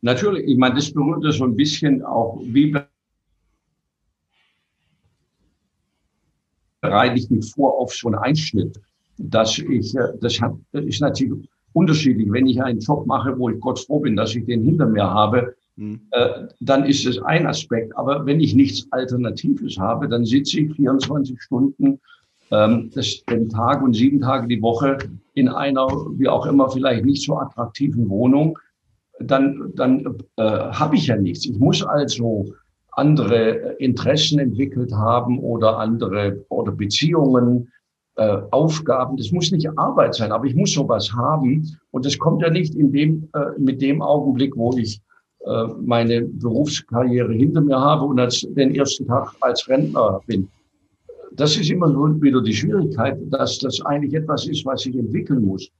Natürlich, 0.00 0.48
ich 0.48 0.56
meine, 0.56 0.76
das 0.76 0.90
berührt 0.90 1.30
so 1.34 1.44
ein 1.44 1.56
bisschen 1.56 2.02
auch, 2.02 2.40
wie 2.42 2.74
bereite 6.80 7.18
ich 7.18 7.28
mich 7.28 7.52
vor 7.52 7.78
auf 7.78 7.92
so 7.92 8.08
einen 8.08 8.16
Einschnitt 8.16 8.80
dass 9.20 9.58
ich, 9.58 9.94
äh, 9.94 10.12
das 10.20 10.40
hat, 10.40 10.54
ist 10.72 11.00
natürlich 11.00 11.48
unterschiedlich. 11.72 12.30
Wenn 12.30 12.46
ich 12.46 12.62
einen 12.62 12.80
Job 12.80 13.06
mache, 13.06 13.38
wo 13.38 13.50
ich 13.50 13.60
Gott 13.60 13.78
froh 13.78 14.00
bin, 14.00 14.16
dass 14.16 14.34
ich 14.34 14.44
den 14.46 14.64
hinter 14.64 14.86
mir 14.86 15.08
habe, 15.08 15.54
mhm. 15.76 16.00
äh, 16.12 16.46
dann 16.60 16.84
ist 16.84 17.06
es 17.06 17.20
ein 17.22 17.46
Aspekt. 17.46 17.96
Aber 17.96 18.26
wenn 18.26 18.40
ich 18.40 18.54
nichts 18.54 18.86
Alternatives 18.90 19.78
habe, 19.78 20.08
dann 20.08 20.24
sitze 20.24 20.60
ich 20.60 20.74
24 20.74 21.40
Stunden 21.40 22.00
ähm, 22.50 22.90
das, 22.94 23.22
den 23.26 23.48
Tag 23.48 23.82
und 23.82 23.94
sieben 23.94 24.20
Tage 24.20 24.48
die 24.48 24.62
Woche 24.62 24.98
in 25.34 25.48
einer, 25.48 25.86
wie 26.16 26.28
auch 26.28 26.46
immer, 26.46 26.70
vielleicht 26.70 27.04
nicht 27.04 27.24
so 27.24 27.36
attraktiven 27.36 28.08
Wohnung. 28.08 28.58
Dann, 29.20 29.72
dann 29.74 30.16
äh, 30.36 30.42
habe 30.42 30.96
ich 30.96 31.08
ja 31.08 31.16
nichts. 31.16 31.44
Ich 31.44 31.58
muss 31.58 31.82
also 31.82 32.46
andere 32.92 33.76
Interessen 33.78 34.38
entwickelt 34.38 34.92
haben 34.92 35.38
oder 35.38 35.78
andere 35.78 36.44
oder 36.48 36.72
Beziehungen 36.72 37.68
äh, 38.20 38.42
Aufgaben. 38.50 39.16
Das 39.16 39.32
muss 39.32 39.50
nicht 39.50 39.66
Arbeit 39.78 40.14
sein, 40.14 40.30
aber 40.30 40.44
ich 40.44 40.54
muss 40.54 40.74
sowas 40.74 41.10
haben. 41.14 41.78
Und 41.90 42.04
das 42.04 42.18
kommt 42.18 42.42
ja 42.42 42.50
nicht 42.50 42.74
in 42.74 42.92
dem, 42.92 43.30
äh, 43.32 43.58
mit 43.58 43.80
dem 43.80 44.02
Augenblick, 44.02 44.54
wo 44.58 44.76
ich 44.76 45.00
äh, 45.46 45.64
meine 45.80 46.20
Berufskarriere 46.26 47.32
hinter 47.32 47.62
mir 47.62 47.80
habe 47.80 48.04
und 48.04 48.20
als 48.20 48.46
den 48.50 48.74
ersten 48.74 49.06
Tag 49.06 49.32
als 49.40 49.66
Rentner 49.66 50.20
bin. 50.26 50.48
Das 51.32 51.56
ist 51.56 51.70
immer 51.70 51.88
nur 51.88 52.20
wieder 52.20 52.42
die 52.42 52.52
Schwierigkeit, 52.52 53.16
dass 53.30 53.58
das 53.58 53.80
eigentlich 53.86 54.12
etwas 54.12 54.46
ist, 54.46 54.66
was 54.66 54.82
sich 54.82 54.96
entwickeln 54.96 55.42
muss. 55.42 55.70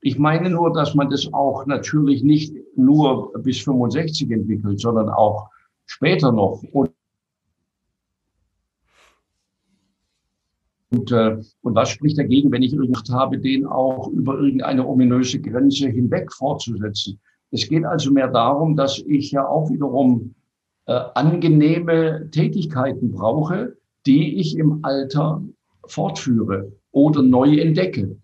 Ich 0.00 0.18
meine 0.18 0.50
nur, 0.50 0.72
dass 0.72 0.92
man 0.96 1.08
das 1.08 1.32
auch 1.32 1.66
natürlich 1.66 2.24
nicht 2.24 2.52
nur 2.74 3.32
bis 3.44 3.60
65 3.60 4.28
entwickelt, 4.32 4.80
sondern 4.80 5.08
auch 5.08 5.48
später 5.86 6.32
noch. 6.32 6.64
Und 6.72 6.90
Und, 10.96 11.12
äh, 11.12 11.36
und 11.62 11.74
was 11.74 11.90
spricht 11.90 12.18
dagegen, 12.18 12.50
wenn 12.50 12.62
ich 12.62 12.72
irgendwas 12.72 13.10
habe, 13.10 13.38
den 13.38 13.66
auch 13.66 14.08
über 14.08 14.38
irgendeine 14.38 14.86
ominöse 14.86 15.40
Grenze 15.40 15.88
hinweg 15.88 16.32
fortzusetzen? 16.32 17.20
Es 17.50 17.68
geht 17.68 17.84
also 17.84 18.10
mehr 18.10 18.28
darum, 18.28 18.76
dass 18.76 18.98
ich 19.06 19.30
ja 19.30 19.46
auch 19.46 19.70
wiederum 19.70 20.34
äh, 20.86 21.00
angenehme 21.14 22.28
Tätigkeiten 22.30 23.12
brauche, 23.12 23.76
die 24.06 24.36
ich 24.40 24.56
im 24.56 24.80
Alter 24.82 25.42
fortführe 25.86 26.72
oder 26.92 27.22
neu 27.22 27.58
entdecke 27.58 28.16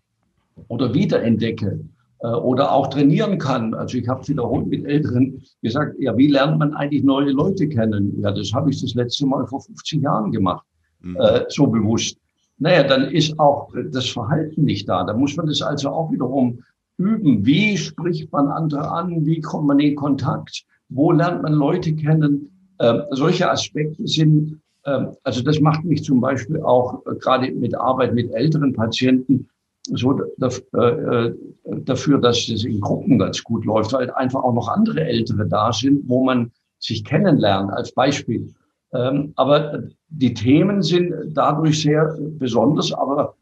oder 0.68 0.94
wiederentdecke 0.94 1.80
äh, 2.20 2.26
oder 2.28 2.72
auch 2.72 2.88
trainieren 2.88 3.38
kann. 3.38 3.74
Also 3.74 3.98
ich 3.98 4.08
habe 4.08 4.26
wiederholt 4.26 4.66
mit 4.66 4.86
Älteren 4.86 5.42
gesagt, 5.60 5.96
ja, 5.98 6.16
wie 6.16 6.28
lernt 6.28 6.58
man 6.58 6.74
eigentlich 6.74 7.04
neue 7.04 7.32
Leute 7.32 7.68
kennen? 7.68 8.20
Ja, 8.20 8.32
das 8.32 8.52
habe 8.52 8.70
ich 8.70 8.80
das 8.80 8.94
letzte 8.94 9.26
Mal 9.26 9.46
vor 9.46 9.60
50 9.60 10.02
Jahren 10.02 10.32
gemacht, 10.32 10.66
mhm. 11.00 11.16
äh, 11.16 11.44
so 11.48 11.66
bewusst 11.66 12.16
naja, 12.62 12.84
dann 12.84 13.10
ist 13.10 13.38
auch 13.40 13.72
das 13.90 14.08
Verhalten 14.08 14.62
nicht 14.62 14.88
da. 14.88 15.02
Da 15.02 15.14
muss 15.14 15.36
man 15.36 15.46
das 15.46 15.62
also 15.62 15.90
auch 15.90 16.12
wiederum 16.12 16.62
üben. 16.96 17.44
Wie 17.44 17.76
spricht 17.76 18.30
man 18.30 18.46
andere 18.46 18.88
an? 18.88 19.26
Wie 19.26 19.40
kommt 19.40 19.66
man 19.66 19.80
in 19.80 19.96
Kontakt? 19.96 20.62
Wo 20.88 21.10
lernt 21.10 21.42
man 21.42 21.54
Leute 21.54 21.92
kennen? 21.92 22.52
Ähm, 22.78 23.02
solche 23.10 23.50
Aspekte 23.50 24.06
sind, 24.06 24.60
ähm, 24.86 25.08
also 25.24 25.42
das 25.42 25.58
macht 25.58 25.82
mich 25.82 26.04
zum 26.04 26.20
Beispiel 26.20 26.62
auch 26.62 27.04
äh, 27.06 27.16
gerade 27.16 27.50
mit 27.50 27.74
Arbeit 27.74 28.14
mit 28.14 28.32
älteren 28.32 28.72
Patienten 28.72 29.48
so 29.88 30.20
äh, 30.20 30.78
äh, 30.78 31.34
dafür, 31.64 32.18
dass 32.18 32.46
das 32.46 32.62
in 32.62 32.80
Gruppen 32.80 33.18
ganz 33.18 33.42
gut 33.42 33.64
läuft, 33.64 33.92
weil 33.92 34.08
einfach 34.12 34.44
auch 34.44 34.54
noch 34.54 34.68
andere 34.68 35.00
Ältere 35.00 35.48
da 35.48 35.72
sind, 35.72 36.08
wo 36.08 36.22
man 36.22 36.52
sich 36.78 37.04
kennenlernt 37.04 37.72
als 37.72 37.92
Beispiel. 37.92 38.54
Ähm, 38.92 39.32
aber 39.34 39.82
die 40.14 40.34
Themen 40.34 40.82
sind 40.82 41.12
dadurch 41.34 41.82
sehr 41.82 42.16
besonders, 42.38 42.92
aber 42.92 43.34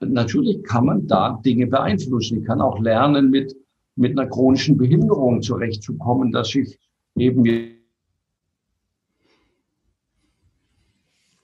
natürlich 0.00 0.62
kann 0.62 0.86
man 0.86 1.06
da 1.06 1.38
Dinge 1.44 1.66
beeinflussen. 1.66 2.38
Ich 2.38 2.44
kann 2.44 2.60
auch 2.60 2.80
lernen, 2.80 3.30
mit, 3.30 3.54
mit 3.96 4.18
einer 4.18 4.28
chronischen 4.28 4.78
Behinderung 4.78 5.42
zurechtzukommen, 5.42 6.32
dass 6.32 6.54
ich 6.54 6.78
eben 7.16 7.44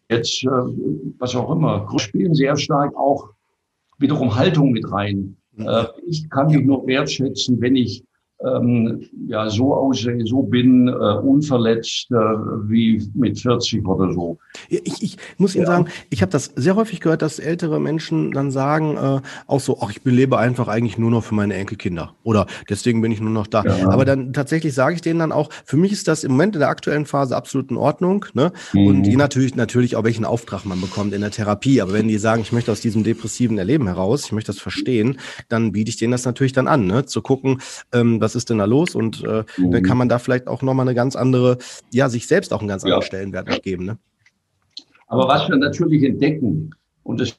jetzt, 0.08 0.44
äh, 0.44 0.48
was 1.18 1.36
auch 1.36 1.50
immer, 1.50 1.86
spielen 1.98 2.34
sehr 2.34 2.56
stark 2.56 2.96
auch 2.96 3.30
wiederum 3.98 4.34
Haltung 4.34 4.72
mit 4.72 4.90
rein. 4.90 5.36
Äh, 5.58 5.84
ich 6.06 6.28
kann 6.30 6.46
mich 6.46 6.64
nur 6.64 6.86
wertschätzen, 6.86 7.60
wenn 7.60 7.76
ich 7.76 8.02
ähm, 8.44 9.02
ja, 9.26 9.48
so 9.48 9.74
aussehe, 9.74 10.24
so 10.26 10.42
bin, 10.42 10.88
äh, 10.88 10.92
unverletzt 10.92 12.10
äh, 12.10 12.14
wie 12.14 13.02
mit 13.14 13.38
40 13.38 13.86
oder 13.86 14.12
so. 14.12 14.38
Ich, 14.68 15.02
ich 15.02 15.16
muss 15.38 15.54
Ihnen 15.54 15.64
ja. 15.64 15.70
sagen, 15.70 15.88
ich 16.10 16.22
habe 16.22 16.32
das 16.32 16.52
sehr 16.56 16.76
häufig 16.76 17.00
gehört, 17.00 17.22
dass 17.22 17.38
ältere 17.38 17.80
Menschen 17.80 18.32
dann 18.32 18.50
sagen, 18.50 18.96
äh, 18.96 19.20
auch 19.46 19.60
so, 19.60 19.78
ach, 19.80 19.90
ich 19.90 20.00
lebe 20.04 20.38
einfach 20.38 20.68
eigentlich 20.68 20.98
nur 20.98 21.10
noch 21.10 21.24
für 21.24 21.34
meine 21.34 21.54
Enkelkinder 21.54 22.14
oder 22.22 22.46
deswegen 22.68 23.00
bin 23.02 23.12
ich 23.12 23.20
nur 23.20 23.30
noch 23.30 23.46
da. 23.46 23.64
Ja. 23.64 23.88
Aber 23.88 24.04
dann 24.04 24.32
tatsächlich 24.32 24.74
sage 24.74 24.96
ich 24.96 25.00
denen 25.00 25.20
dann 25.20 25.32
auch, 25.32 25.50
für 25.64 25.76
mich 25.76 25.92
ist 25.92 26.08
das 26.08 26.24
im 26.24 26.32
Moment 26.32 26.54
in 26.56 26.60
der 26.60 26.68
aktuellen 26.68 27.06
Phase 27.06 27.36
absolut 27.36 27.70
in 27.70 27.76
Ordnung. 27.76 28.26
Ne? 28.34 28.52
Mhm. 28.72 28.86
Und 28.86 29.02
die 29.04 29.16
natürlich, 29.16 29.54
natürlich 29.54 29.96
auch 29.96 30.04
welchen 30.04 30.24
Auftrag 30.24 30.64
man 30.64 30.80
bekommt 30.80 31.12
in 31.12 31.20
der 31.20 31.30
Therapie. 31.30 31.80
Aber 31.80 31.92
wenn 31.92 32.08
die 32.08 32.18
sagen, 32.18 32.42
ich 32.42 32.52
möchte 32.52 32.72
aus 32.72 32.80
diesem 32.80 33.04
depressiven 33.04 33.58
Erleben 33.58 33.86
heraus, 33.86 34.26
ich 34.26 34.32
möchte 34.32 34.52
das 34.52 34.60
verstehen, 34.60 35.18
dann 35.48 35.72
biete 35.72 35.88
ich 35.90 35.96
denen 35.96 36.12
das 36.12 36.24
natürlich 36.24 36.52
dann 36.52 36.68
an, 36.68 36.86
ne? 36.86 37.06
zu 37.06 37.22
gucken, 37.22 37.60
ähm, 37.92 38.20
was 38.20 38.33
ist 38.34 38.50
denn 38.50 38.58
da 38.58 38.64
los? 38.64 38.94
Und 38.94 39.22
äh, 39.24 39.44
mhm. 39.56 39.70
dann 39.70 39.82
kann 39.82 39.98
man 39.98 40.08
da 40.08 40.18
vielleicht 40.18 40.46
auch 40.46 40.62
nochmal 40.62 40.86
eine 40.86 40.94
ganz 40.94 41.16
andere, 41.16 41.58
ja, 41.92 42.08
sich 42.08 42.26
selbst 42.26 42.52
auch 42.52 42.60
einen 42.60 42.68
ganz 42.68 42.84
anderen 42.84 43.02
ja. 43.02 43.06
Stellenwert 43.06 43.62
geben. 43.62 43.84
Ne? 43.84 43.98
Aber 45.06 45.28
was 45.28 45.48
wir 45.48 45.56
natürlich 45.56 46.02
entdecken, 46.02 46.70
und 47.02 47.20
das 47.20 47.38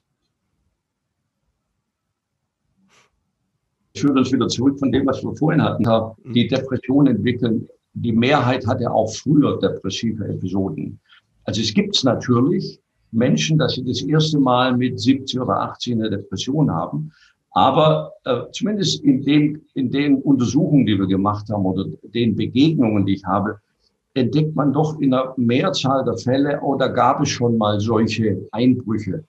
führt 3.98 4.18
uns 4.18 4.32
wieder 4.32 4.48
zurück 4.48 4.80
von 4.80 4.92
dem, 4.92 5.06
was 5.06 5.24
wir 5.24 5.36
vorhin 5.36 5.62
hatten, 5.62 5.84
mhm. 5.84 6.34
die 6.34 6.48
Depression 6.48 7.08
entwickeln. 7.08 7.68
Die 7.94 8.12
Mehrheit 8.12 8.68
hatte 8.68 8.92
auch 8.92 9.14
früher 9.14 9.60
depressive 9.60 10.26
Episoden. 10.26 11.00
Also 11.46 11.62
es 11.62 11.74
gibt 11.74 11.96
es 11.96 12.04
natürlich 12.04 12.80
Menschen, 13.12 13.58
dass 13.58 13.74
sie 13.74 13.86
das 13.86 14.02
erste 14.02 14.40
Mal 14.40 14.76
mit 14.76 15.00
70 15.00 15.40
oder 15.40 15.62
80 15.62 15.94
eine 15.94 16.10
Depression 16.10 16.70
haben. 16.70 17.12
Aber 17.56 18.12
äh, 18.26 18.42
zumindest 18.52 19.02
in, 19.02 19.24
dem, 19.24 19.62
in 19.76 19.90
den 19.90 20.22
Untersuchungen, 20.22 20.86
die 20.86 21.00
wir 21.00 21.08
gemacht 21.08 21.50
haben 21.50 21.66
oder 21.66 21.86
den 22.04 22.36
Begegnungen, 22.36 23.06
die 23.06 23.14
ich 23.14 23.24
habe, 23.24 23.60
entdeckt 24.14 24.54
man 24.56 24.74
doch 24.74 25.00
in 25.00 25.14
einer 25.14 25.34
Mehrzahl 25.38 26.04
der 26.04 26.18
Fälle, 26.18 26.60
oder 26.60 26.90
oh, 26.92 26.94
gab 26.94 27.22
es 27.22 27.30
schon 27.30 27.58
mal 27.58 27.80
solche 27.80 28.46
Einbrüche. 28.52 29.24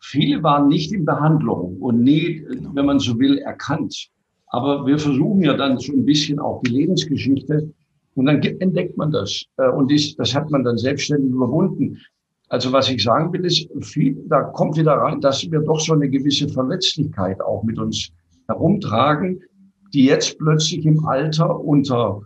viele 0.00 0.40
waren 0.44 0.68
nicht 0.68 0.92
in 0.92 1.04
Behandlung 1.04 1.78
und 1.80 2.00
nie, 2.04 2.44
genau. 2.48 2.70
wenn 2.74 2.86
man 2.86 3.00
so 3.00 3.18
will, 3.18 3.38
erkannt. 3.38 4.08
Aber 4.46 4.86
wir 4.86 4.98
versuchen 4.98 5.42
ja 5.42 5.54
dann 5.54 5.80
so 5.80 5.92
ein 5.92 6.04
bisschen 6.04 6.38
auch 6.38 6.62
die 6.62 6.70
Lebensgeschichte 6.70 7.72
und 8.14 8.26
dann 8.26 8.40
entdeckt 8.40 8.96
man 8.96 9.10
das. 9.10 9.44
Äh, 9.56 9.68
und 9.70 9.90
das 9.90 10.32
hat 10.32 10.48
man 10.50 10.62
dann 10.62 10.78
selbstständig 10.78 11.32
überwunden. 11.32 11.98
Also 12.48 12.72
was 12.72 12.88
ich 12.88 13.02
sagen 13.02 13.32
will, 13.32 13.44
ist, 13.44 13.68
viel, 13.82 14.16
da 14.28 14.42
kommt 14.42 14.76
wieder 14.76 14.92
rein, 14.92 15.20
dass 15.20 15.50
wir 15.50 15.60
doch 15.60 15.80
so 15.80 15.92
eine 15.92 16.08
gewisse 16.08 16.48
Verletzlichkeit 16.48 17.40
auch 17.40 17.62
mit 17.62 17.78
uns 17.78 18.10
herumtragen, 18.46 19.42
die 19.92 20.06
jetzt 20.06 20.38
plötzlich 20.38 20.84
im 20.86 21.04
Alter 21.04 21.60
unter 21.60 22.22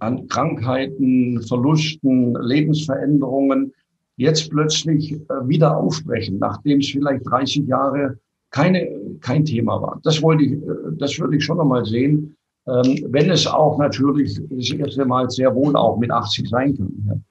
an 0.00 0.26
Krankheiten, 0.26 1.40
Verlusten, 1.42 2.34
Lebensveränderungen 2.34 3.72
jetzt 4.16 4.50
plötzlich 4.50 5.12
äh, 5.12 5.18
wieder 5.44 5.76
aufbrechen, 5.76 6.38
nachdem 6.38 6.80
es 6.80 6.90
vielleicht 6.90 7.24
30 7.26 7.66
Jahre 7.66 8.18
keine, 8.50 8.86
kein 9.20 9.44
Thema 9.44 9.80
war. 9.80 10.00
Das 10.02 10.20
wollte 10.22 10.44
ich, 10.44 10.52
äh, 10.52 10.96
das 10.98 11.18
würde 11.18 11.36
ich 11.36 11.44
schon 11.44 11.56
nochmal 11.56 11.84
sehen, 11.84 12.36
ähm, 12.66 13.06
wenn 13.08 13.30
es 13.30 13.46
auch 13.46 13.78
natürlich 13.78 14.38
das 14.50 14.70
erste 14.70 15.04
Mal 15.04 15.30
sehr 15.30 15.54
wohl 15.54 15.74
auch 15.76 15.98
mit 15.98 16.10
80 16.10 16.48
sein 16.48 16.76
kann. 16.76 17.24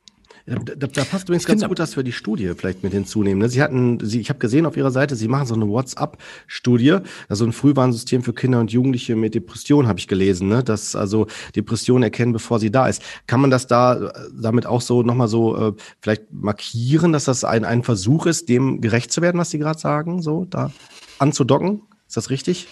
Da, 0.49 0.87
da, 0.87 1.03
passt 1.03 1.29
übrigens 1.29 1.45
ganz 1.45 1.63
gut, 1.63 1.77
dass 1.77 1.95
wir 1.95 2.03
die 2.03 2.11
Studie 2.11 2.53
vielleicht 2.57 2.81
mit 2.81 2.91
hinzunehmen. 2.91 3.39
Ne? 3.39 3.49
Sie 3.49 3.61
hatten, 3.61 3.99
Sie, 4.01 4.19
ich 4.19 4.29
habe 4.29 4.39
gesehen 4.39 4.65
auf 4.65 4.75
Ihrer 4.77 4.89
Seite, 4.89 5.15
Sie 5.15 5.27
machen 5.27 5.45
so 5.45 5.53
eine 5.53 5.67
WhatsApp-Studie, 5.67 6.97
also 7.27 7.45
ein 7.45 7.51
Frühwarnsystem 7.51 8.23
für 8.23 8.33
Kinder 8.33 8.59
und 8.59 8.71
Jugendliche 8.71 9.15
mit 9.15 9.35
Depression, 9.35 9.87
habe 9.87 9.99
ich 9.99 10.07
gelesen, 10.07 10.47
ne? 10.47 10.63
dass 10.63 10.95
also 10.95 11.27
Depression 11.55 12.01
erkennen, 12.01 12.33
bevor 12.33 12.59
sie 12.59 12.71
da 12.71 12.87
ist. 12.87 13.03
Kann 13.27 13.41
man 13.41 13.51
das 13.51 13.67
da 13.67 14.11
damit 14.33 14.65
auch 14.65 14.81
so 14.81 15.03
nochmal 15.03 15.27
so 15.27 15.55
äh, 15.55 15.73
vielleicht 16.01 16.31
markieren, 16.31 17.11
dass 17.11 17.25
das 17.25 17.43
ein, 17.43 17.63
ein 17.63 17.83
Versuch 17.83 18.25
ist, 18.25 18.49
dem 18.49 18.81
gerecht 18.81 19.11
zu 19.11 19.21
werden, 19.21 19.37
was 19.37 19.51
Sie 19.51 19.59
gerade 19.59 19.79
sagen, 19.79 20.21
so 20.21 20.45
da 20.49 20.71
anzudocken? 21.19 21.81
Ist 22.07 22.17
das 22.17 22.31
richtig? 22.31 22.67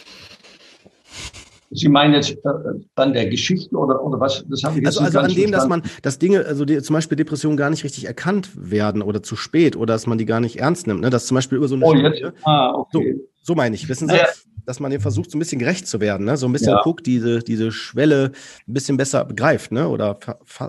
Sie 1.70 1.90
meinen 1.90 2.14
jetzt 2.14 2.32
äh, 2.32 2.50
an 2.96 3.14
der 3.14 3.28
Geschichte 3.28 3.76
oder, 3.76 4.02
oder 4.02 4.20
was? 4.20 4.46
Das 4.48 4.64
habe 4.64 4.78
ich 4.80 4.86
jetzt 4.86 5.00
Also, 5.00 5.18
also 5.18 5.20
an 5.20 5.34
dem, 5.34 5.52
dass 5.52 5.68
man, 5.68 5.82
dass 6.02 6.18
Dinge, 6.18 6.46
also 6.46 6.64
die, 6.64 6.82
zum 6.82 6.94
Beispiel 6.94 7.18
Depressionen 7.18 7.58
gar 7.58 7.70
nicht 7.70 7.84
richtig 7.84 8.06
erkannt 8.06 8.50
werden 8.56 9.02
oder 9.02 9.22
zu 9.22 9.36
spät 9.36 9.76
oder 9.76 9.94
dass 9.94 10.08
man 10.08 10.18
die 10.18 10.26
gar 10.26 10.40
nicht 10.40 10.60
ernst 10.60 10.88
nimmt. 10.88 11.02
Ne? 11.02 11.10
Dass 11.10 11.26
zum 11.26 11.36
Beispiel 11.36 11.58
über 11.58 11.68
so 11.68 11.76
eine 11.76 11.86
oh, 11.86 11.90
Studie, 11.90 12.20
jetzt? 12.20 12.34
Ah, 12.44 12.74
okay. 12.74 13.16
so, 13.18 13.52
so 13.54 13.56
meine 13.56 13.76
ich. 13.76 13.90
Wissen 13.90 14.08
Sie, 14.08 14.16
ja. 14.16 14.28
dass 14.66 14.80
man 14.80 14.92
dem 14.92 15.02
versucht, 15.02 15.30
so 15.30 15.38
ein 15.38 15.40
bisschen 15.40 15.60
gerecht 15.60 15.88
zu 15.88 16.00
werden, 16.00 16.26
ne? 16.26 16.38
so 16.38 16.46
ein 16.46 16.54
bisschen 16.54 16.74
ja. 16.74 16.82
guckt, 16.84 17.06
diese, 17.06 17.40
diese 17.40 17.72
Schwelle 17.72 18.32
ein 18.68 18.74
bisschen 18.74 18.96
besser 18.96 19.26
begreift, 19.26 19.72
ne? 19.72 19.90
Oder, 19.90 20.18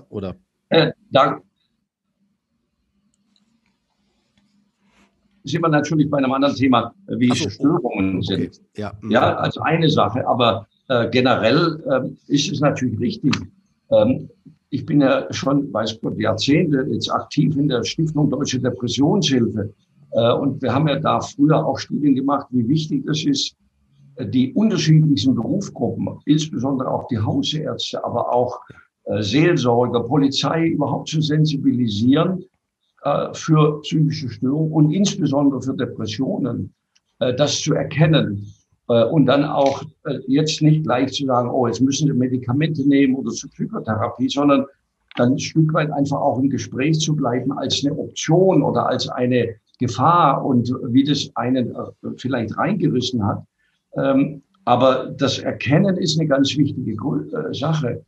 oder. 0.09 0.35
Äh, 0.69 0.91
da 1.11 1.39
sind 5.43 5.61
wir 5.61 5.69
natürlich 5.69 6.09
bei 6.09 6.17
einem 6.17 6.31
anderen 6.31 6.55
Thema, 6.55 6.93
wie 7.07 7.29
so, 7.29 7.49
Störungen 7.49 8.17
okay. 8.17 8.25
sind. 8.25 8.61
Ja. 8.75 8.93
ja, 9.09 9.35
also 9.37 9.61
eine 9.61 9.89
Sache, 9.89 10.27
aber 10.27 10.67
äh, 10.89 11.09
generell 11.09 11.81
äh, 11.87 12.33
ist 12.33 12.51
es 12.51 12.59
natürlich 12.59 12.99
richtig. 12.99 13.33
Ähm, 13.91 14.29
ich 14.71 14.85
bin 14.85 15.01
ja 15.01 15.31
schon, 15.31 15.71
weiß 15.73 15.99
Gott, 16.01 16.19
Jahrzehnte 16.19 16.85
jetzt 16.91 17.11
aktiv 17.11 17.55
in 17.55 17.69
der 17.69 17.83
Stiftung 17.83 18.29
Deutsche 18.29 18.59
Depressionshilfe. 18.59 19.73
Äh, 20.11 20.33
und 20.33 20.61
wir 20.61 20.73
haben 20.73 20.87
ja 20.87 20.99
da 20.99 21.21
früher 21.21 21.65
auch 21.65 21.77
Studien 21.77 22.15
gemacht, 22.15 22.47
wie 22.51 22.67
wichtig 22.67 23.07
es 23.07 23.23
ist, 23.25 23.55
äh, 24.15 24.27
die 24.27 24.51
unterschiedlichen 24.53 25.35
Berufsgruppen, 25.35 26.09
insbesondere 26.25 26.89
auch 26.89 27.07
die 27.07 27.19
Hausärzte, 27.19 28.03
aber 28.03 28.33
auch 28.33 28.59
äh, 29.05 29.21
Seelsorger, 29.21 30.01
Polizei 30.01 30.69
überhaupt 30.69 31.09
zu 31.09 31.21
sensibilisieren 31.21 32.43
äh, 33.03 33.33
für 33.33 33.81
psychische 33.81 34.29
Störungen 34.29 34.71
und 34.71 34.91
insbesondere 34.91 35.61
für 35.61 35.75
Depressionen, 35.75 36.73
das 37.35 37.59
zu 37.59 37.73
erkennen 37.73 38.37
äh, 38.37 38.58
und 38.93 39.27
dann 39.27 39.43
auch 39.43 39.83
äh, 40.05 40.19
jetzt 40.27 40.61
nicht 40.61 40.83
gleich 40.83 41.13
zu 41.13 41.25
sagen, 41.25 41.49
oh, 41.49 41.67
jetzt 41.67 41.81
müssen 41.81 42.07
Sie 42.07 42.13
Medikamente 42.13 42.87
nehmen 42.87 43.15
oder 43.15 43.31
zur 43.31 43.49
Psychotherapie, 43.51 44.29
sondern 44.29 44.65
dann 45.15 45.33
ein 45.33 45.39
Stück 45.39 45.73
weit 45.73 45.91
einfach 45.91 46.17
auch 46.17 46.39
im 46.39 46.49
Gespräch 46.49 46.99
zu 46.99 47.15
bleiben 47.15 47.51
als 47.51 47.83
eine 47.85 47.97
Option 47.97 48.63
oder 48.63 48.87
als 48.87 49.07
eine 49.07 49.55
Gefahr 49.79 50.43
und 50.43 50.69
wie 50.89 51.03
das 51.03 51.29
einen 51.35 51.75
äh, 51.75 52.09
vielleicht 52.17 52.57
reingerissen 52.57 53.25
hat. 53.25 53.43
Ähm, 53.95 54.41
aber 54.65 55.13
das 55.17 55.39
Erkennen 55.39 55.97
ist 55.97 56.19
eine 56.19 56.27
ganz 56.27 56.55
wichtige 56.57 56.95
Sache. 57.51 58.03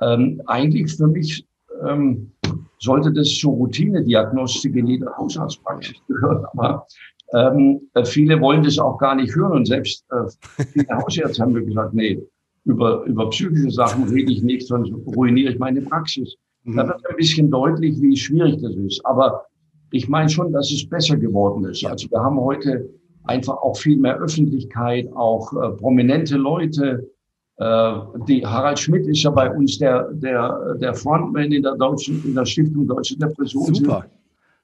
Ähm, 0.00 0.42
eigentlich 0.46 0.94
für 0.96 1.06
mich 1.06 1.46
ähm, 1.84 2.32
sollte 2.78 3.12
das 3.12 3.28
zur 3.36 3.52
Routinediagnostik 3.52 4.76
in 4.76 4.86
jeder 4.86 5.16
Hausarztpraxis 5.16 5.96
gehören. 6.06 6.44
Aber 6.52 6.86
ähm, 7.34 7.80
äh, 7.94 8.04
viele 8.04 8.40
wollen 8.40 8.62
das 8.62 8.78
auch 8.78 8.96
gar 8.98 9.16
nicht 9.16 9.34
hören 9.34 9.52
und 9.52 9.66
selbst 9.66 10.04
äh, 10.10 10.64
viele 10.72 10.86
Hausärzte 10.96 11.42
haben 11.42 11.52
mir 11.52 11.64
gesagt, 11.64 11.92
nee, 11.92 12.22
über, 12.64 13.04
über 13.04 13.28
psychische 13.30 13.70
Sachen 13.70 14.04
rede 14.04 14.32
ich 14.32 14.42
nicht, 14.42 14.66
sonst 14.66 14.92
ruiniere 15.16 15.52
ich 15.52 15.58
meine 15.58 15.82
Praxis. 15.82 16.36
Mhm. 16.62 16.76
Da 16.76 16.88
wird 16.88 17.06
ein 17.08 17.16
bisschen 17.16 17.50
deutlich, 17.50 18.00
wie 18.00 18.16
schwierig 18.16 18.62
das 18.62 18.74
ist. 18.76 19.04
Aber 19.04 19.44
ich 19.90 20.08
meine 20.08 20.28
schon, 20.28 20.52
dass 20.52 20.70
es 20.70 20.88
besser 20.88 21.16
geworden 21.16 21.64
ist. 21.64 21.84
Also 21.84 22.10
wir 22.10 22.20
haben 22.20 22.40
heute 22.40 22.88
einfach 23.24 23.56
auch 23.56 23.76
viel 23.76 23.98
mehr 23.98 24.18
Öffentlichkeit, 24.18 25.08
auch 25.14 25.52
äh, 25.52 25.70
prominente 25.76 26.36
Leute. 26.36 27.10
Äh, 27.56 27.94
die 28.28 28.46
Harald 28.46 28.78
Schmidt 28.78 29.06
ist 29.06 29.22
ja 29.22 29.30
bei 29.30 29.50
uns 29.50 29.78
der, 29.78 30.10
der, 30.12 30.76
der 30.80 30.94
Frontman 30.94 31.52
in 31.52 31.62
der 31.62 31.74
deutschen, 31.74 32.22
in 32.24 32.34
der 32.34 32.44
Stiftung 32.44 32.86
Deutsche 32.86 33.18
Depression. 33.18 33.74
Super. 33.74 34.06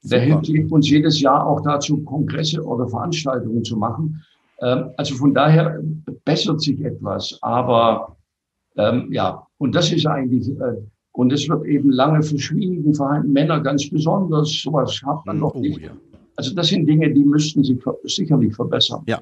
Der 0.02 0.20
hilft 0.20 0.72
uns 0.72 0.89
jedes 0.89 1.20
Jahr 1.20 1.47
auch 1.47 1.60
dazu, 1.62 2.02
Kongresse 2.05 2.64
oder 2.64 2.89
Veranstaltungen 2.89 3.64
zu 3.64 3.77
machen. 3.77 4.22
Ähm, 4.60 4.90
also 4.97 5.14
von 5.14 5.35
daher 5.35 5.81
bessert 6.24 6.60
sich 6.60 6.81
etwas. 6.81 7.39
Aber 7.43 8.16
ähm, 8.77 9.12
ja, 9.12 9.47
und 9.59 9.74
das 9.74 9.93
ist 9.93 10.06
eigentlich, 10.06 10.48
äh, 10.48 10.77
und 11.12 11.32
es 11.32 11.48
wird 11.48 11.66
eben 11.66 11.90
lange 11.90 12.22
verschwiegen, 12.22 12.94
verhalten 12.94 13.32
Männer 13.32 13.60
ganz 13.60 13.89
besonders. 13.90 14.51
Sowas 14.62 15.01
hat 15.05 15.27
man 15.27 15.39
noch 15.39 15.55
oh, 15.55 15.60
nicht. 15.60 15.81
Ja. 15.81 15.90
Also 16.36 16.55
das 16.55 16.68
sind 16.68 16.86
Dinge, 16.86 17.12
die 17.12 17.24
müssten 17.24 17.62
sich 17.62 17.78
sicherlich 18.05 18.55
verbessern. 18.55 19.02
Ja? 19.06 19.20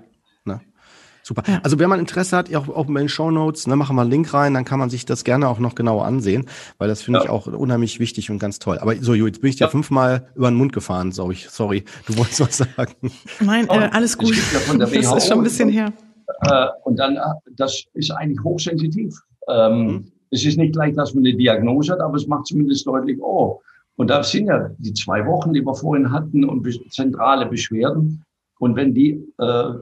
Super. 1.28 1.42
Ja. 1.46 1.60
Also 1.62 1.78
wenn 1.78 1.90
man 1.90 2.00
Interesse 2.00 2.34
hat, 2.38 2.54
auch, 2.54 2.70
auch 2.70 2.88
in 2.88 2.94
den 2.94 3.10
Show 3.10 3.30
Notes, 3.30 3.66
ne, 3.66 3.76
machen 3.76 3.96
wir 3.96 4.00
einen 4.00 4.10
Link 4.10 4.32
rein, 4.32 4.54
dann 4.54 4.64
kann 4.64 4.78
man 4.78 4.88
sich 4.88 5.04
das 5.04 5.24
gerne 5.24 5.46
auch 5.46 5.58
noch 5.58 5.74
genauer 5.74 6.06
ansehen, 6.06 6.46
weil 6.78 6.88
das 6.88 7.02
finde 7.02 7.18
ja. 7.18 7.24
ich 7.26 7.30
auch 7.30 7.46
unheimlich 7.46 8.00
wichtig 8.00 8.30
und 8.30 8.38
ganz 8.38 8.58
toll. 8.58 8.78
Aber 8.78 8.96
so, 8.96 9.12
jetzt 9.12 9.42
bin 9.42 9.50
ich 9.50 9.56
dir 9.56 9.64
ja. 9.64 9.68
fünfmal 9.68 10.26
über 10.34 10.50
den 10.50 10.56
Mund 10.56 10.72
gefahren, 10.72 11.12
sorry, 11.12 11.36
sorry. 11.46 11.84
Du 12.06 12.16
wolltest 12.16 12.40
was 12.40 12.56
sagen. 12.56 13.12
Nein, 13.40 13.68
äh, 13.68 13.90
alles 13.92 14.16
gut. 14.16 14.34
das 14.78 14.90
ist 14.90 15.28
schon 15.28 15.40
ein 15.40 15.44
bisschen 15.44 15.68
her. 15.68 15.92
Äh, 16.40 16.66
und 16.84 16.98
dann, 16.98 17.16
äh, 17.16 17.20
das 17.58 17.84
ist 17.92 18.10
eigentlich 18.10 18.42
hochsensitiv. 18.42 19.14
Ähm, 19.50 19.86
mhm. 19.86 20.12
Es 20.30 20.46
ist 20.46 20.56
nicht 20.56 20.72
gleich, 20.72 20.94
dass 20.94 21.12
man 21.12 21.26
eine 21.26 21.36
Diagnose 21.36 21.92
hat, 21.92 22.00
aber 22.00 22.16
es 22.16 22.26
macht 22.26 22.46
zumindest 22.46 22.86
deutlich, 22.86 23.20
oh, 23.20 23.60
und 23.96 24.08
da 24.08 24.22
sind 24.22 24.46
ja 24.46 24.70
die 24.78 24.94
zwei 24.94 25.26
Wochen, 25.26 25.52
die 25.52 25.60
wir 25.60 25.74
vorhin 25.74 26.10
hatten 26.10 26.44
und 26.44 26.66
zentrale 26.90 27.44
Beschwerden. 27.44 28.24
Und 28.58 28.76
wenn 28.76 28.94
die, 28.94 29.22
äh, 29.38 29.72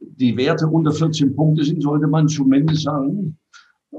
die 0.00 0.36
Werte 0.36 0.66
unter 0.66 0.92
14 0.92 1.34
Punkte 1.34 1.64
sind, 1.64 1.82
sollte 1.82 2.06
man 2.06 2.28
zumindest 2.28 2.82
sagen, 2.82 3.38
äh, 3.92 3.96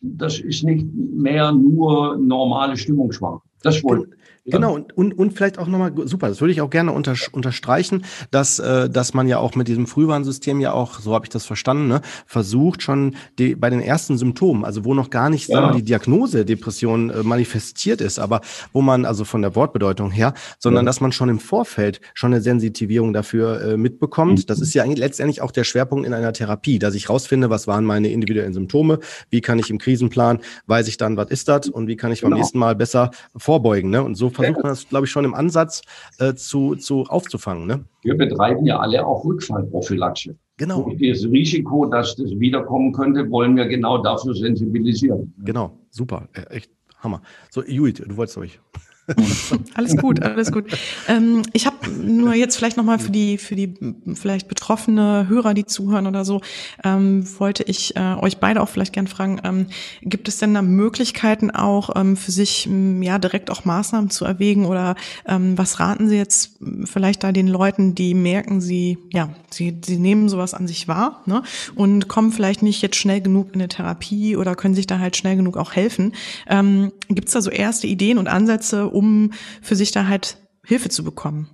das 0.00 0.38
ist 0.38 0.64
nicht 0.64 0.86
mehr 0.94 1.52
nur 1.52 2.16
normale 2.18 2.76
Stimmungsschwankung. 2.76 3.42
Das 3.62 3.82
wollte 3.82 4.10
Genau, 4.46 4.74
und, 4.74 4.94
und, 4.94 5.16
und 5.18 5.32
vielleicht 5.32 5.58
auch 5.58 5.66
nochmal, 5.66 5.92
super, 6.04 6.28
das 6.28 6.42
würde 6.42 6.52
ich 6.52 6.60
auch 6.60 6.68
gerne 6.68 6.92
unter, 6.92 7.14
unterstreichen, 7.32 8.04
dass, 8.30 8.58
äh, 8.58 8.90
dass 8.90 9.14
man 9.14 9.26
ja 9.26 9.38
auch 9.38 9.54
mit 9.54 9.68
diesem 9.68 9.86
Frühwarnsystem 9.86 10.60
ja 10.60 10.72
auch, 10.72 11.00
so 11.00 11.14
habe 11.14 11.24
ich 11.24 11.30
das 11.30 11.46
verstanden, 11.46 11.88
ne, 11.88 12.02
versucht 12.26 12.82
schon 12.82 13.16
die, 13.38 13.54
bei 13.54 13.70
den 13.70 13.80
ersten 13.80 14.18
Symptomen, 14.18 14.66
also 14.66 14.84
wo 14.84 14.92
noch 14.92 15.08
gar 15.08 15.30
nicht 15.30 15.48
ja. 15.48 15.56
sagen 15.56 15.72
wir, 15.72 15.76
die 15.78 15.84
Diagnose 15.84 16.44
Depression 16.44 17.08
äh, 17.08 17.22
manifestiert 17.22 18.02
ist, 18.02 18.18
aber 18.18 18.42
wo 18.74 18.82
man, 18.82 19.06
also 19.06 19.24
von 19.24 19.40
der 19.40 19.56
Wortbedeutung 19.56 20.10
her, 20.10 20.34
sondern 20.58 20.84
ja. 20.84 20.88
dass 20.88 21.00
man 21.00 21.12
schon 21.12 21.30
im 21.30 21.38
Vorfeld 21.38 22.02
schon 22.12 22.34
eine 22.34 22.42
Sensitivierung 22.42 23.14
dafür 23.14 23.62
äh, 23.62 23.76
mitbekommt. 23.78 24.40
Mhm. 24.40 24.46
Das 24.46 24.60
ist 24.60 24.74
ja 24.74 24.82
eigentlich 24.82 24.98
letztendlich 24.98 25.40
auch 25.40 25.52
der 25.52 25.64
Schwerpunkt 25.64 26.06
in 26.06 26.12
einer 26.12 26.34
Therapie, 26.34 26.78
dass 26.78 26.94
ich 26.94 27.08
rausfinde, 27.08 27.48
was 27.48 27.66
waren 27.66 27.86
meine 27.86 28.08
individuellen 28.08 28.52
Symptome, 28.52 28.98
wie 29.30 29.40
kann 29.40 29.58
ich 29.58 29.70
im 29.70 29.78
Krisenplan, 29.78 30.40
weiß 30.66 30.86
ich 30.88 30.98
dann, 30.98 31.16
was 31.16 31.30
ist 31.30 31.48
das 31.48 31.68
und 31.70 31.86
wie 31.86 31.96
kann 31.96 32.12
ich 32.12 32.20
genau. 32.20 32.32
beim 32.32 32.40
nächsten 32.40 32.58
Mal 32.58 32.74
besser 32.74 33.10
vorbeugen. 33.34 33.88
Ne? 33.88 34.02
Und 34.02 34.16
so 34.16 34.33
versucht 34.34 34.62
man 34.62 34.70
das, 34.70 34.88
glaube 34.88 35.06
ich, 35.06 35.12
schon 35.12 35.24
im 35.24 35.34
Ansatz 35.34 35.82
äh, 36.18 36.34
zu, 36.34 36.74
zu 36.76 37.04
aufzufangen. 37.04 37.66
Ne? 37.66 37.84
Wir 38.02 38.16
betreiben 38.16 38.66
ja 38.66 38.78
alle 38.78 39.06
auch 39.06 39.24
Rückfallprophylaxe. 39.24 40.36
Genau. 40.56 40.82
Und 40.82 41.02
das 41.02 41.24
Risiko, 41.24 41.86
dass 41.86 42.14
das 42.16 42.30
wiederkommen 42.38 42.92
könnte, 42.92 43.28
wollen 43.30 43.56
wir 43.56 43.66
genau 43.66 43.98
dafür 43.98 44.34
sensibilisieren. 44.34 45.34
Genau, 45.38 45.76
super, 45.90 46.28
äh, 46.34 46.42
echt 46.56 46.70
Hammer. 46.98 47.22
So, 47.50 47.64
Judith, 47.64 48.04
du 48.06 48.16
wolltest 48.16 48.38
euch. 48.38 48.60
alles 49.74 49.96
gut, 49.96 50.22
alles 50.22 50.50
gut. 50.50 50.66
Ähm, 51.08 51.42
ich 51.52 51.66
habe 51.66 51.90
nur 51.90 52.34
jetzt 52.34 52.56
vielleicht 52.56 52.76
nochmal 52.76 52.98
für 52.98 53.10
die, 53.10 53.36
für 53.36 53.54
die 53.54 53.74
vielleicht 54.14 54.48
betroffene 54.48 55.26
Hörer, 55.28 55.52
die 55.52 55.66
zuhören 55.66 56.06
oder 56.06 56.24
so, 56.24 56.40
ähm, 56.82 57.24
wollte 57.38 57.64
ich 57.64 57.96
äh, 57.96 58.14
euch 58.14 58.38
beide 58.38 58.62
auch 58.62 58.68
vielleicht 58.68 58.94
gern 58.94 59.06
fragen, 59.06 59.40
ähm, 59.44 59.66
gibt 60.02 60.28
es 60.28 60.38
denn 60.38 60.54
da 60.54 60.62
Möglichkeiten 60.62 61.50
auch 61.50 61.90
ähm, 61.96 62.16
für 62.16 62.32
sich 62.32 62.68
ja 63.00 63.18
direkt 63.18 63.50
auch 63.50 63.64
Maßnahmen 63.64 64.08
zu 64.08 64.24
erwägen 64.24 64.64
oder 64.64 64.94
ähm, 65.26 65.58
was 65.58 65.80
raten 65.80 66.08
Sie 66.08 66.16
jetzt 66.16 66.58
vielleicht 66.84 67.24
da 67.24 67.32
den 67.32 67.48
Leuten, 67.48 67.94
die 67.94 68.14
merken, 68.14 68.60
sie, 68.60 68.98
ja, 69.12 69.28
sie, 69.50 69.78
sie 69.84 69.98
nehmen 69.98 70.28
sowas 70.28 70.54
an 70.54 70.66
sich 70.66 70.88
wahr 70.88 71.22
ne, 71.26 71.42
und 71.74 72.08
kommen 72.08 72.32
vielleicht 72.32 72.62
nicht 72.62 72.80
jetzt 72.82 72.96
schnell 72.96 73.20
genug 73.20 73.48
in 73.48 73.60
eine 73.60 73.68
Therapie 73.68 74.36
oder 74.36 74.54
können 74.54 74.74
sich 74.74 74.86
da 74.86 74.98
halt 74.98 75.16
schnell 75.16 75.36
genug 75.36 75.56
auch 75.56 75.72
helfen. 75.72 76.12
Ähm, 76.48 76.92
gibt 77.08 77.28
es 77.28 77.34
da 77.34 77.42
so 77.42 77.50
erste 77.50 77.86
Ideen 77.86 78.18
und 78.18 78.28
Ansätze, 78.28 78.93
um 78.94 79.32
für 79.60 79.76
sich 79.76 79.92
da 79.92 80.06
halt 80.06 80.38
Hilfe 80.64 80.88
zu 80.88 81.04
bekommen? 81.04 81.48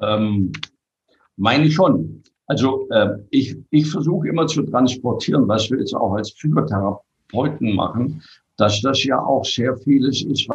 Ähm, 0.00 0.52
meine 1.36 1.64
ich 1.64 1.74
schon. 1.74 2.22
Also 2.46 2.88
äh, 2.90 3.18
ich, 3.30 3.56
ich 3.70 3.90
versuche 3.90 4.28
immer 4.28 4.46
zu 4.46 4.62
transportieren, 4.62 5.46
was 5.46 5.70
wir 5.70 5.78
jetzt 5.78 5.94
auch 5.94 6.14
als 6.14 6.34
Psychotherapeuten 6.34 7.74
machen, 7.74 8.22
dass 8.56 8.80
das 8.80 9.04
ja 9.04 9.22
auch 9.22 9.44
sehr 9.44 9.76
vieles 9.78 10.22
ist, 10.22 10.48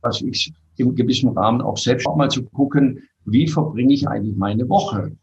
was 0.00 0.22
ich 0.22 0.52
im 0.76 0.94
gewissen 0.94 1.30
Rahmen 1.36 1.60
auch 1.60 1.76
selbst 1.76 2.06
auch 2.06 2.16
mal 2.16 2.30
zu 2.30 2.44
gucken, 2.44 3.02
wie 3.24 3.48
verbringe 3.48 3.92
ich 3.92 4.08
eigentlich 4.08 4.36
meine 4.36 4.68
Woche? 4.68 5.16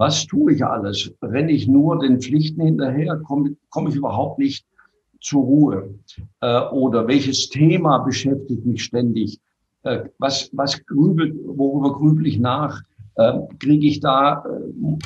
Was 0.00 0.26
tue 0.26 0.54
ich 0.54 0.64
alles? 0.64 1.12
Renne 1.20 1.52
ich 1.52 1.68
nur 1.68 1.98
den 1.98 2.22
Pflichten 2.22 2.62
hinterher? 2.62 3.18
Komme, 3.18 3.54
komme 3.68 3.90
ich 3.90 3.96
überhaupt 3.96 4.38
nicht 4.38 4.64
zur 5.20 5.42
Ruhe? 5.42 5.94
Äh, 6.40 6.62
oder 6.70 7.06
welches 7.06 7.50
Thema 7.50 7.98
beschäftigt 7.98 8.64
mich 8.64 8.82
ständig? 8.82 9.38
Äh, 9.82 10.04
was, 10.16 10.48
was 10.54 10.82
grübelt, 10.86 11.36
worüber 11.44 11.92
grübel 11.92 12.26
ich 12.26 12.38
nach? 12.38 12.80
Äh, 13.16 13.40
Kriege 13.58 13.88
ich 13.88 14.00
da 14.00 14.42
äh, 14.42 14.96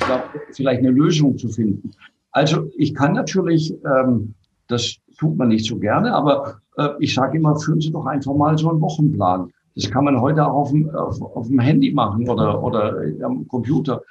vielleicht 0.53 0.79
eine 0.79 0.91
Lösung 0.91 1.37
zu 1.37 1.49
finden? 1.49 1.91
Also 2.31 2.69
ich 2.77 2.95
kann 2.95 3.15
natürlich, 3.15 3.73
ähm, 3.83 4.33
das 4.69 4.95
tut 5.19 5.35
man 5.35 5.49
nicht 5.49 5.65
so 5.65 5.77
gerne, 5.77 6.13
aber 6.13 6.61
äh, 6.77 6.87
ich 6.99 7.13
sage 7.13 7.37
immer, 7.37 7.57
führen 7.57 7.81
Sie 7.81 7.91
doch 7.91 8.05
einfach 8.05 8.33
mal 8.33 8.57
so 8.57 8.69
einen 8.69 8.79
Wochenplan. 8.79 9.51
Das 9.75 9.91
kann 9.91 10.05
man 10.05 10.21
heute 10.21 10.47
auch 10.47 10.53
auf 10.53 10.69
dem, 10.71 10.89
auf, 10.91 11.21
auf 11.21 11.47
dem 11.47 11.59
Handy 11.59 11.91
machen 11.91 12.29
oder, 12.29 12.63
oder 12.63 12.97
am 13.23 13.45
Computer 13.49 14.01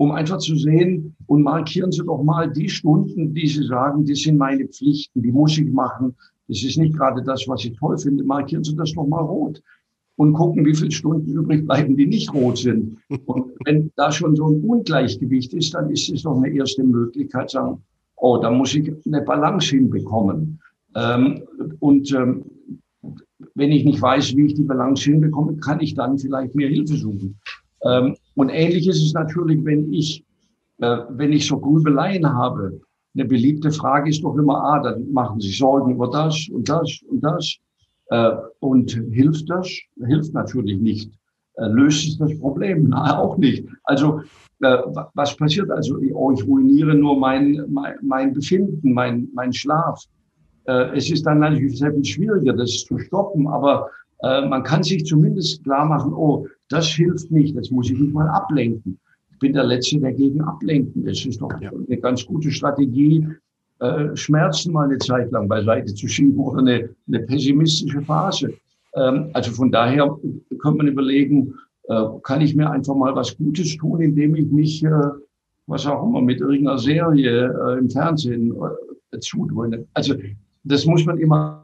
um 0.00 0.12
einfach 0.12 0.38
zu 0.38 0.56
sehen 0.56 1.14
und 1.26 1.42
markieren 1.42 1.92
Sie 1.92 2.02
doch 2.02 2.22
mal 2.22 2.50
die 2.50 2.70
Stunden, 2.70 3.34
die 3.34 3.46
Sie 3.46 3.66
sagen, 3.66 4.06
die 4.06 4.14
sind 4.14 4.38
meine 4.38 4.66
Pflichten, 4.66 5.20
die 5.20 5.30
muss 5.30 5.58
ich 5.58 5.70
machen. 5.70 6.16
Das 6.48 6.62
ist 6.62 6.78
nicht 6.78 6.96
gerade 6.96 7.22
das, 7.22 7.46
was 7.46 7.66
ich 7.66 7.76
toll 7.76 7.98
finde. 7.98 8.24
Markieren 8.24 8.64
Sie 8.64 8.74
das 8.74 8.94
doch 8.94 9.06
mal 9.06 9.20
rot 9.20 9.62
und 10.16 10.32
gucken, 10.32 10.64
wie 10.64 10.74
viele 10.74 10.90
Stunden 10.90 11.30
übrig 11.30 11.66
bleiben, 11.66 11.98
die 11.98 12.06
nicht 12.06 12.32
rot 12.32 12.56
sind. 12.56 12.96
Und 13.26 13.52
wenn 13.66 13.90
da 13.96 14.10
schon 14.10 14.34
so 14.36 14.48
ein 14.48 14.64
Ungleichgewicht 14.64 15.52
ist, 15.52 15.74
dann 15.74 15.90
ist 15.90 16.10
es 16.10 16.22
doch 16.22 16.34
eine 16.34 16.48
erste 16.48 16.82
Möglichkeit, 16.82 17.50
sagen, 17.50 17.82
oh, 18.16 18.38
da 18.38 18.50
muss 18.50 18.74
ich 18.74 18.90
eine 19.04 19.20
Balance 19.20 19.76
hinbekommen. 19.76 20.62
Ähm, 20.94 21.42
und 21.78 22.10
ähm, 22.14 22.46
wenn 23.54 23.70
ich 23.70 23.84
nicht 23.84 24.00
weiß, 24.00 24.34
wie 24.34 24.46
ich 24.46 24.54
die 24.54 24.64
Balance 24.64 25.10
hinbekomme, 25.10 25.58
kann 25.58 25.80
ich 25.80 25.92
dann 25.94 26.16
vielleicht 26.18 26.54
mir 26.54 26.68
Hilfe 26.68 26.96
suchen. 26.96 27.38
Ähm, 27.84 28.16
und 28.34 28.48
ähnlich 28.50 28.86
ist 28.86 29.02
es 29.02 29.12
natürlich, 29.12 29.64
wenn 29.64 29.92
ich, 29.92 30.24
äh, 30.78 30.98
wenn 31.10 31.32
ich 31.32 31.46
so 31.46 31.58
Grübeleien 31.58 32.26
habe. 32.32 32.80
Eine 33.14 33.24
beliebte 33.24 33.72
Frage 33.72 34.10
ist 34.10 34.22
doch 34.22 34.36
immer, 34.36 34.62
ah, 34.62 34.82
dann 34.82 35.10
machen 35.10 35.40
Sie 35.40 35.50
Sorgen 35.50 35.92
über 35.92 36.08
das 36.10 36.48
und 36.48 36.68
das 36.68 37.00
und 37.08 37.20
das. 37.22 37.56
Äh, 38.10 38.32
und 38.60 38.90
hilft 38.90 39.48
das? 39.50 39.68
Hilft 40.06 40.32
natürlich 40.34 40.78
nicht. 40.80 41.12
Äh, 41.56 41.66
löst 41.66 42.06
es 42.06 42.18
das 42.18 42.38
Problem? 42.38 42.84
Nein, 42.88 43.10
auch 43.10 43.36
nicht. 43.36 43.66
Also, 43.84 44.20
äh, 44.60 44.78
was 45.14 45.36
passiert 45.36 45.70
also? 45.70 45.98
Oh, 46.14 46.32
ich 46.32 46.46
ruiniere 46.46 46.94
nur 46.94 47.18
mein, 47.18 47.64
mein, 47.68 47.96
mein 48.02 48.32
Befinden, 48.32 48.92
mein, 48.92 49.28
mein 49.34 49.52
Schlaf. 49.52 50.04
Äh, 50.64 50.96
es 50.96 51.10
ist 51.10 51.24
dann 51.26 51.40
natürlich 51.40 51.78
sehr 51.78 51.92
viel 51.92 52.04
schwieriger, 52.04 52.52
das 52.52 52.84
zu 52.84 52.98
stoppen, 52.98 53.48
aber 53.48 53.88
äh, 54.22 54.46
man 54.46 54.62
kann 54.62 54.82
sich 54.82 55.04
zumindest 55.04 55.64
klar 55.64 55.86
machen, 55.86 56.12
oh, 56.12 56.46
das 56.70 56.86
hilft 56.88 57.30
nicht, 57.30 57.56
das 57.56 57.70
muss 57.70 57.90
ich 57.90 57.98
nicht 57.98 58.14
mal 58.14 58.28
ablenken. 58.28 58.98
Ich 59.32 59.38
bin 59.38 59.52
der 59.52 59.64
Letzte, 59.64 59.98
der 60.00 60.12
gegen 60.12 60.40
ablenken. 60.40 61.04
Das 61.04 61.24
ist 61.24 61.40
doch 61.40 61.60
ja. 61.60 61.70
eine 61.70 61.98
ganz 61.98 62.24
gute 62.24 62.50
Strategie, 62.50 63.26
äh, 63.80 64.14
Schmerzen 64.16 64.72
mal 64.72 64.84
eine 64.84 64.98
Zeit 64.98 65.30
lang 65.32 65.48
beiseite 65.48 65.94
zu 65.94 66.06
schieben 66.06 66.38
oder 66.38 66.60
eine, 66.60 66.90
eine 67.08 67.20
pessimistische 67.20 68.02
Phase. 68.02 68.54
Ähm, 68.94 69.30
also 69.32 69.50
von 69.52 69.70
daher 69.70 70.16
könnte 70.58 70.78
man 70.78 70.88
überlegen, 70.88 71.54
äh, 71.88 72.04
kann 72.22 72.40
ich 72.40 72.54
mir 72.54 72.70
einfach 72.70 72.94
mal 72.94 73.14
was 73.14 73.36
Gutes 73.36 73.76
tun, 73.76 74.00
indem 74.00 74.34
ich 74.36 74.46
mich, 74.50 74.84
äh, 74.84 74.90
was 75.66 75.86
auch 75.86 76.06
immer, 76.06 76.20
mit 76.20 76.40
irgendeiner 76.40 76.78
Serie 76.78 77.48
äh, 77.48 77.78
im 77.78 77.90
Fernsehen 77.90 78.54
äh, 79.12 79.18
zudröhne. 79.18 79.86
Also 79.94 80.14
das 80.62 80.84
muss 80.84 81.04
man 81.04 81.18
immer 81.18 81.59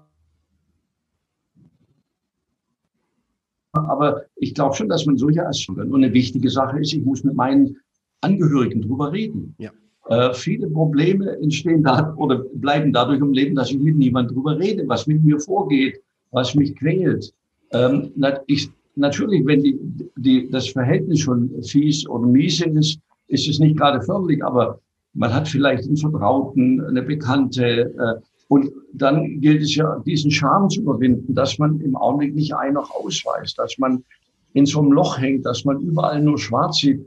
Aber 3.89 4.23
ich 4.37 4.55
glaube 4.55 4.75
schon, 4.75 4.89
dass 4.89 5.07
man 5.07 5.17
solche 5.17 5.47
Aspekte 5.47 5.83
und 5.83 6.05
eine 6.05 6.13
wichtige 6.13 6.51
Sache 6.51 6.81
ist, 6.81 6.93
ich 6.93 7.05
muss 7.05 7.25
mit 7.25 7.35
meinen 7.35 7.77
Angehörigen 8.21 8.83
drüber 8.83 9.13
reden. 9.13 9.55
Ja. 9.59 9.71
Äh, 10.09 10.35
viele 10.35 10.69
Probleme 10.69 11.37
entstehen 11.41 11.83
da 11.83 12.15
oder 12.17 12.45
bleiben 12.55 12.93
dadurch 12.93 13.21
im 13.21 13.33
Leben, 13.33 13.55
dass 13.57 13.71
ich 13.71 13.79
mit 13.79 13.97
niemandem 13.97 14.37
drüber 14.37 14.59
rede, 14.59 14.85
was 14.89 15.07
mit 15.07 15.25
mir 15.25 15.39
vorgeht, 15.41 16.01
was 16.31 16.55
mich 16.55 16.75
quält. 16.77 17.33
Ähm, 17.73 18.13
ich, 18.47 18.71
natürlich, 18.95 19.45
wenn 19.47 19.63
die, 19.63 19.79
die, 20.17 20.51
das 20.51 20.69
Verhältnis 20.69 21.21
schon 21.21 21.51
fies 21.63 22.09
oder 22.09 22.27
mies 22.27 22.61
ist, 22.61 22.99
ist 23.29 23.49
es 23.49 23.59
nicht 23.59 23.77
gerade 23.77 24.01
förderlich, 24.03 24.45
aber 24.45 24.81
man 25.15 25.33
hat 25.33 25.49
vielleicht 25.49 25.85
einen 25.85 25.97
Vertrauten, 25.97 26.81
eine 26.85 27.03
Bekannte, 27.03 27.93
äh, 27.99 28.21
und 28.49 28.71
dann 28.93 29.41
gilt 29.41 29.63
es 29.63 29.75
ja, 29.75 29.99
diesen 30.07 30.31
Charme 30.31 30.71
zu 30.71 30.81
überwinden, 30.83 31.35
dass 31.35 31.59
man 31.59 31.81
im 31.81 31.97
Augenblick 31.97 32.35
nicht 32.35 32.55
ein 32.55 32.75
noch 32.75 32.91
ausweist, 32.91 33.59
dass 33.59 33.77
man 33.79 34.05
in 34.53 34.67
so 34.67 34.81
einem 34.81 34.93
Loch 34.93 35.19
hängt, 35.19 35.45
dass 35.45 35.65
man 35.65 35.81
überall 35.81 36.23
nur 36.23 36.39
schwarz 36.39 36.79
sieht. 36.79 37.01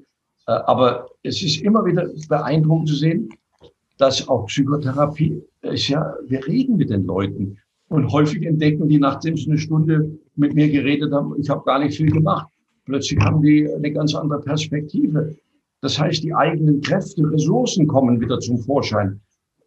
Äh, 0.48 0.52
aber 0.52 1.10
es 1.24 1.42
ist 1.42 1.62
immer 1.62 1.86
wieder 1.86 2.10
beeindruckend 2.28 2.90
zu 2.90 2.96
sehen, 2.96 3.30
dass 3.98 4.28
auch 4.28 4.48
Psychotherapie 4.48 5.42
ist 5.62 5.88
ja, 5.88 6.14
wir 6.28 6.46
reden 6.46 6.78
mit 6.78 6.90
den 6.90 7.06
Leuten. 7.06 7.58
Und 7.90 8.12
häufig 8.12 8.46
entdecken 8.46 8.88
die, 8.88 9.00
nachdem 9.00 9.36
sie 9.36 9.48
eine 9.48 9.58
Stunde 9.58 10.18
mit 10.36 10.54
mir 10.54 10.70
geredet 10.70 11.12
haben, 11.12 11.34
ich 11.40 11.50
habe 11.50 11.64
gar 11.66 11.80
nicht 11.80 11.98
viel 11.98 12.12
gemacht. 12.12 12.48
Plötzlich 12.86 13.20
haben 13.20 13.42
die 13.42 13.68
eine 13.68 13.92
ganz 13.92 14.14
andere 14.14 14.42
Perspektive. 14.42 15.36
Das 15.82 16.00
heißt, 16.00 16.24
die 16.24 16.34
eigenen 16.34 16.82
Kräfte, 16.82 17.24
Ressourcen 17.32 17.88
kommen 17.88 18.22
wieder 18.22 18.40
zum 18.40 18.60
Vorschein 18.60 19.20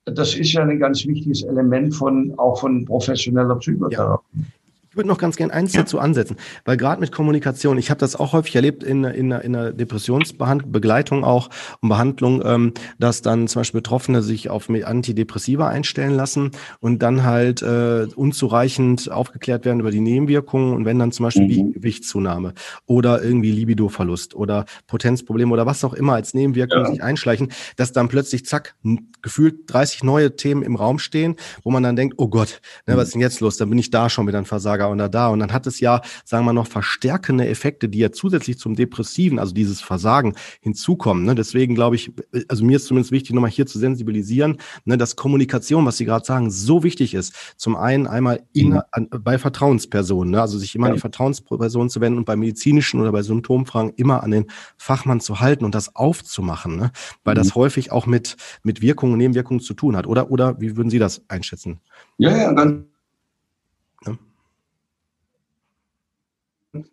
das 0.05 0.35
ist 0.35 0.53
ja 0.53 0.63
ein 0.63 0.79
ganz 0.79 1.07
wichtiges 1.07 1.43
Element 1.43 1.95
von 1.95 2.35
auch 2.39 2.61
von 2.61 2.85
professioneller 2.85 3.57
Psychotherapie. 3.57 4.39
Ja. 4.39 4.45
Ich 4.93 4.97
würde 4.97 5.09
noch 5.09 5.17
ganz 5.17 5.37
gern 5.37 5.51
eins 5.51 5.73
ja. 5.73 5.81
dazu 5.81 5.99
ansetzen, 5.99 6.37
weil 6.67 6.77
gerade 6.77 7.01
mit 7.01 7.13
Kommunikation, 7.13 7.79
ich 7.79 7.89
habe 7.89 7.99
das 7.99 8.15
auch 8.15 8.35
häufig 8.35 8.55
erlebt 8.55 8.85
in, 8.85 9.05
in, 9.05 9.31
in 9.31 9.55
der 9.55 9.73
Depressionsbegleitung 9.73 11.25
auch 11.25 11.49
und 11.81 11.89
Behandlung, 11.89 12.43
ähm, 12.45 12.75
dass 12.99 13.23
dann 13.23 13.49
zum 13.49 13.61
Beispiel 13.61 13.81
Betroffene 13.81 14.21
sich 14.21 14.51
auf 14.51 14.69
Antidepressiva 14.69 15.67
einstellen 15.67 16.13
lassen 16.15 16.51
und 16.81 16.99
dann 16.99 17.25
halt 17.25 17.63
äh, 17.63 18.07
unzureichend 18.15 19.11
aufgeklärt 19.11 19.65
werden 19.65 19.81
über 19.81 19.91
die 19.91 20.01
Nebenwirkungen 20.01 20.75
und 20.75 20.85
wenn 20.85 20.99
dann 20.99 21.11
zum 21.11 21.25
Beispiel 21.25 21.65
mhm. 21.65 21.73
Gewichtszunahme 21.73 22.53
oder 22.85 23.23
irgendwie 23.23 23.51
Libidoverlust 23.51 24.35
oder 24.35 24.67
Potenzprobleme 24.89 25.51
oder 25.55 25.65
was 25.65 25.85
auch 25.85 25.95
immer 25.95 26.13
als 26.13 26.35
Nebenwirkung 26.35 26.81
ja. 26.81 26.91
sich 26.91 27.03
einschleichen, 27.03 27.51
dass 27.77 27.93
dann 27.93 28.09
plötzlich 28.09 28.45
zack, 28.45 28.75
gefühlt 29.23 29.73
30 29.73 30.05
neue 30.05 30.37
Themen 30.37 30.63
im 30.63 30.77
Raum 30.77 30.99
stehen, 30.99 31.37
wo 31.63 31.71
man 31.71 31.83
dann 31.83 31.97
denkt, 31.97 32.17
oh 32.19 32.29
Gott, 32.29 32.61
ne, 32.87 32.99
was 32.99 33.07
ist 33.07 33.15
denn 33.15 33.23
jetzt 33.23 33.41
los? 33.41 33.57
Dann 33.57 33.71
bin 33.71 33.79
ich 33.79 33.89
da 33.89 34.11
schon 34.11 34.27
wieder 34.27 34.37
ein 34.37 34.45
Versager 34.45 34.82
Versager 34.83 34.91
und 34.91 34.99
da 34.99 35.09
da. 35.09 35.29
Und 35.29 35.39
dann 35.41 35.53
hat 35.53 35.67
es 35.67 35.81
ja, 35.81 36.01
sagen 36.25 36.45
wir 36.45 36.53
noch, 36.53 36.67
verstärkende 36.67 37.47
Effekte, 37.47 37.89
die 37.89 37.99
ja 37.99 38.13
zusätzlich 38.13 38.59
zum 38.59 38.75
Depressiven, 38.75 39.39
also 39.39 39.55
dieses 39.55 39.81
Versagen, 39.81 40.35
hinzukommen. 40.61 41.25
Ne? 41.25 41.35
Deswegen 41.35 41.75
glaube 41.75 41.97
ich, 41.97 42.13
also 42.49 42.65
mir 42.65 42.77
ist 42.77 42.87
zumindest 42.87 43.13
wichtig, 43.13 43.33
nochmal 43.35 43.51
hier 43.51 43.67
zu 43.67 43.79
sensibilisieren, 43.79 44.59
ne, 44.85 44.97
dass 44.97 45.17
Kommunikation, 45.17 45.87
was 45.87 45.97
Sie 45.97 46.05
gerade 46.05 46.25
sagen, 46.25 46.51
so 46.51 46.83
wichtig 46.83 47.15
ist. 47.15 47.35
Zum 47.57 47.77
einen 47.77 48.07
einmal 48.07 48.43
in, 48.53 48.81
an, 48.91 49.09
bei 49.11 49.39
Vertrauenspersonen, 49.39 50.33
ne? 50.33 50.41
also 50.41 50.59
sich 50.59 50.75
immer 50.75 50.87
ja. 50.87 50.91
an 50.91 50.97
die 50.97 51.01
Vertrauensperson 51.01 51.91
zu 51.91 52.01
wenden 52.01 52.19
und 52.19 52.25
bei 52.25 52.37
medizinischen 52.37 53.01
oder 53.01 53.13
bei 53.13 53.23
Symptomfragen 53.23 53.93
immer 53.97 54.23
an 54.23 54.31
den 54.31 54.47
Fachmann 54.77 55.21
zu 55.21 55.41
halten 55.41 55.65
und 55.65 55.75
das 55.75 55.95
aufzumachen, 55.95 56.77
ne? 56.77 56.93
weil 57.25 57.35
mhm. 57.35 57.39
das 57.39 57.55
häufig 57.55 57.93
auch 57.93 58.07
mit, 58.07 58.37
mit 58.63 58.83
Wirkungen 58.83 59.13
und 59.13 59.19
Nebenwirkungen 59.19 59.61
zu 59.61 59.75
tun 59.75 59.97
hat. 59.97 60.07
Oder, 60.07 60.31
oder 60.31 60.61
wie 60.61 60.77
würden 60.77 60.91
Sie 60.91 60.99
das 60.99 61.23
einschätzen? 61.29 61.81
Ja, 62.19 62.37
ja, 62.37 62.53
ganz 62.53 62.92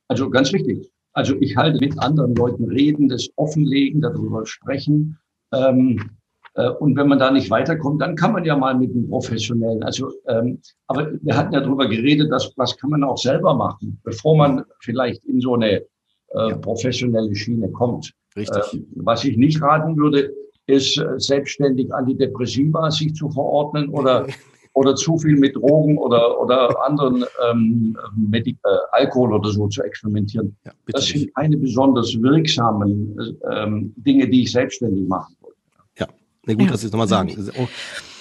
Also 0.08 0.30
ganz 0.30 0.52
wichtig. 0.54 0.90
Also 1.14 1.36
ich 1.40 1.56
halte 1.58 1.80
mit 1.80 1.98
anderen 2.00 2.36
Leuten 2.36 2.66
reden, 2.66 3.10
das 3.10 3.30
offenlegen, 3.36 4.02
darüber 4.02 4.46
sprechen. 4.46 5.18
Ähm, 5.54 6.12
Äh, 6.56 6.70
und 6.70 6.96
wenn 6.98 7.08
man 7.08 7.20
da 7.20 7.32
nicht 7.32 7.50
weiterkommt, 7.50 8.02
dann 8.02 8.16
kann 8.16 8.34
man 8.34 8.46
ja 8.46 8.56
mal 8.56 8.76
mit 8.76 8.92
einem 8.92 9.08
Professionellen. 9.08 9.84
Also, 9.84 10.12
ähm, 10.28 10.60
aber 10.88 11.12
wir 11.22 11.36
hatten 11.36 11.54
ja 11.54 11.62
darüber 11.62 11.88
geredet, 11.88 12.32
dass 12.32 12.52
was 12.58 12.76
kann 12.78 12.90
man 12.90 13.04
auch 13.04 13.18
selber 13.18 13.54
machen, 13.54 14.00
bevor 14.04 14.36
man 14.36 14.64
vielleicht 14.82 15.24
in 15.26 15.40
so 15.40 15.56
eine 15.56 15.72
äh, 15.72 15.86
ja. 16.34 16.58
professionelle 16.58 17.34
Schiene 17.36 17.70
kommt. 17.72 18.14
Richtig. 18.36 18.74
Äh, 18.74 18.84
was 18.96 19.24
ich 19.24 19.38
nicht 19.38 19.62
raten 19.62 19.96
würde, 19.98 20.34
ist 20.68 20.98
äh, 20.98 21.06
selbstständig 21.18 21.94
Antidepressiva 21.94 22.92
sich 22.92 23.14
zu 23.14 23.30
verordnen 23.30 23.90
oder 23.90 24.28
oder 24.74 24.96
zu 24.96 25.18
viel 25.18 25.38
mit 25.38 25.56
Drogen 25.56 25.98
oder, 25.98 26.40
oder 26.40 26.84
anderen 26.86 27.26
ähm, 27.50 27.98
Medi 28.16 28.52
äh, 28.52 28.70
Alkohol 28.92 29.34
oder 29.34 29.50
so 29.52 29.68
zu 29.68 29.84
experimentieren. 29.84 30.56
Ja, 30.66 30.72
das 30.88 31.08
sind 31.08 31.34
keine 31.36 31.58
besonders 31.58 32.14
wirksamen 32.22 33.38
ähm, 33.52 33.94
Dinge, 33.98 34.30
die 34.30 34.44
ich 34.44 34.52
selbstständig 34.52 35.08
machen 35.08 35.36
wollte. 35.42 35.58
Ja, 35.98 36.08
na 36.46 36.54
gut, 36.54 36.64
ja. 36.64 36.72
dass 36.72 36.82
Sie 36.82 36.88
es 36.88 36.94
nochmal 36.94 37.08
sagen. 37.08 37.36
Oh. 37.58 37.68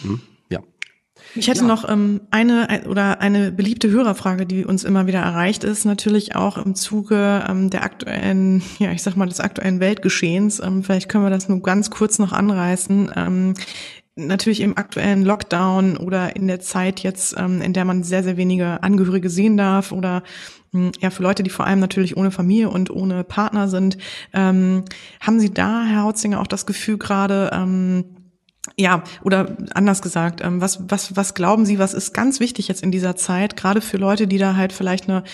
Hm. 0.03 0.21
Ja. 0.51 0.61
Ich 1.35 1.49
hätte 1.49 1.61
ja. 1.61 1.67
noch 1.67 1.89
ähm, 1.89 2.23
eine 2.31 2.85
oder 2.89 3.21
eine 3.21 3.53
beliebte 3.53 3.91
Hörerfrage, 3.91 4.47
die 4.47 4.65
uns 4.65 4.85
immer 4.85 5.07
wieder 5.07 5.21
erreicht 5.21 5.65
ist, 5.65 5.85
natürlich 5.85 6.35
auch 6.35 6.57
im 6.57 6.75
Zuge 6.75 7.45
ähm, 7.49 7.71
der 7.71 7.85
aktuellen, 7.85 8.63
ja, 8.79 8.93
ich 8.93 9.03
sag 9.03 9.17
mal, 9.17 9.29
des 9.29 9.41
aktuellen 9.41 9.81
Weltgeschehens. 9.81 10.61
Ähm, 10.61 10.83
vielleicht 10.83 11.09
können 11.09 11.25
wir 11.25 11.31
das 11.31 11.49
nur 11.49 11.63
ganz 11.63 11.91
kurz 11.91 12.19
noch 12.19 12.33
anreißen. 12.33 13.13
Ähm, 13.15 13.55
natürlich 14.19 14.61
im 14.61 14.77
aktuellen 14.77 15.25
Lockdown 15.25 15.97
oder 15.97 16.37
in 16.37 16.47
der 16.47 16.61
Zeit 16.61 17.01
jetzt, 17.01 17.37
ähm, 17.39 17.63
in 17.63 17.73
der 17.73 17.85
man 17.85 18.03
sehr, 18.03 18.23
sehr 18.23 18.37
wenige 18.37 18.83
Angehörige 18.83 19.31
sehen 19.31 19.57
darf 19.57 19.93
oder 19.93 20.23
hm, 20.73 20.93
ja, 21.01 21.11
für 21.11 21.23
Leute, 21.23 21.43
die 21.43 21.51
vor 21.51 21.67
allem 21.67 21.81
natürlich 21.81 22.17
ohne 22.17 22.31
Familie 22.31 22.69
und 22.69 22.91
ohne 22.91 23.25
Partner 23.25 23.69
sind, 23.69 23.97
ähm, 24.33 24.85
haben 25.21 25.41
Sie 25.41 25.53
da, 25.53 25.85
Herr 25.85 26.03
Hautzinger, 26.03 26.41
auch 26.41 26.47
das 26.47 26.67
Gefühl 26.67 26.99
gerade, 26.99 27.51
ähm, 27.53 28.05
ja, 28.77 29.03
oder 29.23 29.57
anders 29.73 30.03
gesagt, 30.03 30.43
ähm, 30.45 30.61
was, 30.61 30.91
was, 30.91 31.17
was 31.17 31.35
glauben 31.35 31.65
Sie, 31.65 31.79
was 31.79 31.95
ist 31.95 32.13
ganz 32.13 32.39
wichtig 32.39 32.69
jetzt 32.69 32.83
in 32.83 32.91
dieser 32.91 33.17
Zeit, 33.17 33.57
gerade 33.57 33.81
für 33.81 33.97
Leute, 33.97 34.27
die 34.27 34.39
da 34.39 34.57
halt 34.57 34.73
vielleicht 34.73 35.09
eine, 35.09 35.25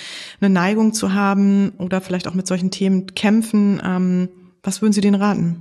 eine 0.41 0.51
Neigung 0.51 0.93
zu 0.93 1.15
haben 1.15 1.73
oder 1.79 2.01
vielleicht 2.01 2.29
auch 2.29 2.35
mit 2.35 2.47
solchen 2.47 2.71
Themen 2.71 3.07
kämpfen, 3.15 3.83
ähm, 3.85 4.29
was 4.63 4.83
würden 4.83 4.93
Sie 4.93 5.01
denen 5.01 5.21
raten? 5.21 5.61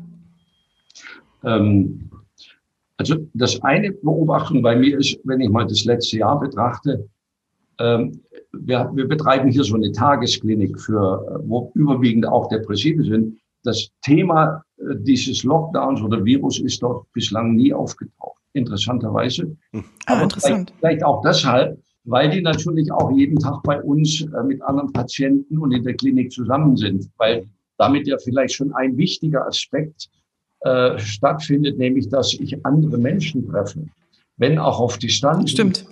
Ähm, 1.43 2.09
also 2.97 3.15
das 3.33 3.61
eine 3.63 3.91
Beobachtung 3.91 4.61
bei 4.61 4.75
mir 4.75 4.97
ist, 4.97 5.19
wenn 5.23 5.41
ich 5.41 5.49
mal 5.49 5.65
das 5.65 5.85
letzte 5.85 6.17
Jahr 6.17 6.39
betrachte, 6.39 7.09
ähm, 7.79 8.21
wir, 8.51 8.91
wir 8.93 9.07
betreiben 9.07 9.49
hier 9.49 9.63
so 9.63 9.75
eine 9.75 9.91
Tagesklinik 9.91 10.79
für, 10.79 11.41
wo 11.45 11.71
überwiegend 11.73 12.27
auch 12.27 12.47
Depressive 12.49 13.03
sind. 13.03 13.39
Das 13.63 13.89
Thema 14.03 14.63
äh, 14.77 14.95
dieses 14.99 15.43
Lockdowns 15.43 16.01
oder 16.01 16.23
Virus 16.23 16.59
ist 16.59 16.81
dort 16.83 17.11
bislang 17.13 17.55
nie 17.55 17.73
aufgetaucht, 17.73 18.41
interessanterweise. 18.53 19.55
Hm. 19.71 19.83
Ah, 20.05 20.13
Aber 20.13 20.23
interessant. 20.23 20.69
Vielleicht, 20.69 20.79
vielleicht 20.79 21.03
auch 21.03 21.21
deshalb, 21.23 21.79
weil 22.03 22.29
die 22.29 22.41
natürlich 22.41 22.91
auch 22.91 23.11
jeden 23.11 23.39
Tag 23.39 23.63
bei 23.63 23.81
uns 23.81 24.21
äh, 24.21 24.43
mit 24.43 24.61
anderen 24.61 24.91
Patienten 24.93 25.57
und 25.57 25.71
in 25.71 25.83
der 25.83 25.95
Klinik 25.95 26.31
zusammen 26.31 26.77
sind, 26.77 27.09
weil 27.17 27.47
damit 27.77 28.07
ja 28.07 28.17
vielleicht 28.17 28.53
schon 28.53 28.71
ein 28.73 28.97
wichtiger 28.97 29.47
Aspekt 29.47 30.09
äh, 30.63 30.97
stattfindet, 30.99 31.77
nämlich 31.77 32.09
dass 32.09 32.33
ich 32.33 32.65
andere 32.65 32.97
Menschen 32.97 33.47
treffe, 33.49 33.85
wenn 34.37 34.57
auch 34.57 34.79
auf 34.79 34.97
Distanz. 34.97 35.51
Stimmt. 35.51 35.85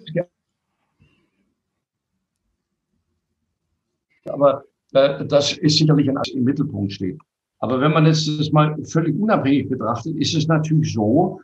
Aber 4.25 4.63
äh, 4.93 5.25
das 5.25 5.53
ist 5.57 5.77
sicherlich 5.77 6.09
ein 6.09 6.17
im 6.33 6.43
Mittelpunkt 6.43 6.93
steht. 6.93 7.19
Aber 7.59 7.79
wenn 7.79 7.91
man 7.91 8.05
jetzt 8.05 8.27
das 8.27 8.51
mal 8.51 8.75
völlig 8.85 9.19
unabhängig 9.19 9.69
betrachtet, 9.69 10.15
ist 10.15 10.35
es 10.35 10.47
natürlich 10.47 10.93
so, 10.93 11.41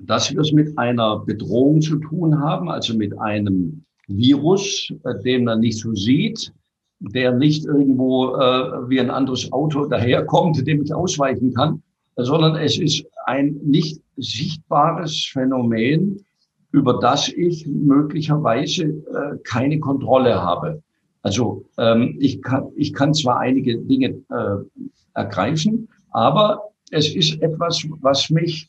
dass 0.00 0.32
wir 0.32 0.40
es 0.40 0.52
mit 0.52 0.76
einer 0.78 1.20
Bedrohung 1.20 1.80
zu 1.80 1.96
tun 1.96 2.38
haben, 2.38 2.70
also 2.70 2.94
mit 2.94 3.18
einem 3.18 3.84
Virus, 4.06 4.92
äh, 5.04 5.22
den 5.22 5.44
man 5.44 5.60
nicht 5.60 5.78
so 5.78 5.94
sieht, 5.94 6.52
der 7.00 7.32
nicht 7.32 7.64
irgendwo 7.64 8.34
äh, 8.36 8.88
wie 8.90 9.00
ein 9.00 9.10
anderes 9.10 9.50
Auto 9.52 9.86
daherkommt, 9.86 10.66
dem 10.66 10.82
ich 10.82 10.92
ausweichen 10.92 11.54
kann, 11.54 11.82
sondern 12.16 12.56
es 12.56 12.78
ist 12.78 13.04
ein 13.26 13.58
nicht 13.62 14.00
sichtbares 14.16 15.28
Phänomen, 15.32 16.24
über 16.72 16.98
das 17.00 17.28
ich 17.28 17.66
möglicherweise 17.66 18.84
äh, 18.84 19.38
keine 19.44 19.80
Kontrolle 19.80 20.40
habe. 20.40 20.82
Also 21.22 21.64
ähm, 21.78 22.16
ich, 22.20 22.42
kann, 22.42 22.68
ich 22.76 22.92
kann 22.92 23.12
zwar 23.12 23.40
einige 23.40 23.78
Dinge 23.78 24.22
äh, 24.30 24.80
ergreifen, 25.14 25.88
aber 26.10 26.70
es 26.90 27.14
ist 27.14 27.40
etwas, 27.42 27.84
was 28.00 28.30
mich, 28.30 28.68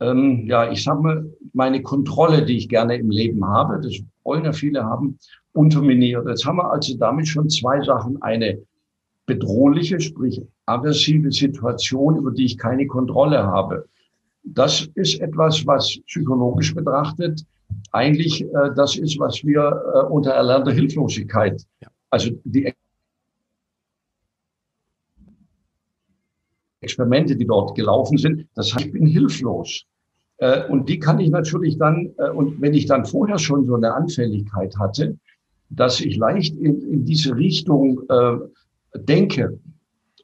ähm, 0.00 0.46
ja, 0.46 0.70
ich 0.70 0.82
sag 0.82 1.00
mal, 1.00 1.30
meine 1.52 1.82
Kontrolle, 1.82 2.44
die 2.44 2.56
ich 2.56 2.68
gerne 2.68 2.96
im 2.96 3.10
Leben 3.10 3.46
habe, 3.46 3.80
das 3.80 3.94
wollen 4.24 4.44
ja 4.44 4.52
viele 4.52 4.84
haben, 4.84 5.18
unterminiert. 5.52 6.26
Jetzt 6.28 6.44
haben 6.44 6.56
wir 6.56 6.70
also 6.70 6.96
damit 6.98 7.28
schon 7.28 7.48
zwei 7.48 7.82
Sachen. 7.82 8.20
Eine 8.20 8.60
bedrohliche, 9.24 10.00
sprich 10.00 10.42
aggressive 10.66 11.32
Situation, 11.32 12.16
über 12.16 12.30
die 12.30 12.44
ich 12.44 12.58
keine 12.58 12.86
Kontrolle 12.86 13.42
habe. 13.42 13.88
Das 14.44 14.88
ist 14.94 15.20
etwas, 15.20 15.66
was 15.66 15.98
psychologisch 16.06 16.74
betrachtet 16.74 17.44
eigentlich 17.92 18.42
äh, 18.42 18.74
das 18.74 18.96
ist, 18.96 19.18
was 19.18 19.44
wir 19.44 19.82
äh, 19.94 20.12
unter 20.12 20.32
erlernter 20.32 20.72
Hilflosigkeit, 20.72 21.62
ja. 21.80 21.88
also 22.10 22.30
die 22.44 22.72
Experimente, 26.80 27.36
die 27.36 27.46
dort 27.46 27.74
gelaufen 27.74 28.18
sind, 28.18 28.46
das 28.54 28.74
heißt, 28.74 28.86
ich 28.86 28.92
bin 28.92 29.06
hilflos. 29.06 29.84
Äh, 30.38 30.68
und 30.68 30.88
die 30.88 30.98
kann 30.98 31.18
ich 31.18 31.30
natürlich 31.30 31.78
dann, 31.78 32.12
äh, 32.18 32.30
und 32.30 32.60
wenn 32.60 32.74
ich 32.74 32.86
dann 32.86 33.04
vorher 33.04 33.38
schon 33.38 33.66
so 33.66 33.74
eine 33.74 33.94
Anfälligkeit 33.94 34.76
hatte, 34.78 35.18
dass 35.70 36.00
ich 36.00 36.16
leicht 36.16 36.54
in, 36.56 36.80
in 36.82 37.04
diese 37.04 37.34
Richtung 37.34 38.02
äh, 38.08 38.36
denke 38.94 39.58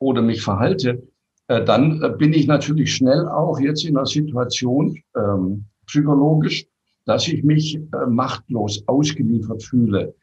oder 0.02 0.22
mich 0.22 0.42
verhalte, 0.42 1.02
äh, 1.48 1.64
dann 1.64 2.02
äh, 2.02 2.10
bin 2.10 2.32
ich 2.32 2.46
natürlich 2.46 2.94
schnell 2.94 3.28
auch 3.28 3.58
jetzt 3.60 3.84
in 3.84 3.96
einer 3.96 4.06
Situation 4.06 4.98
ähm, 5.16 5.64
psychologisch, 5.86 6.66
dass 7.04 7.26
ich 7.28 7.42
mich 7.42 7.76
äh, 7.76 8.06
machtlos 8.08 8.82
ausgeliefert 8.86 9.62
fühle, 9.62 10.14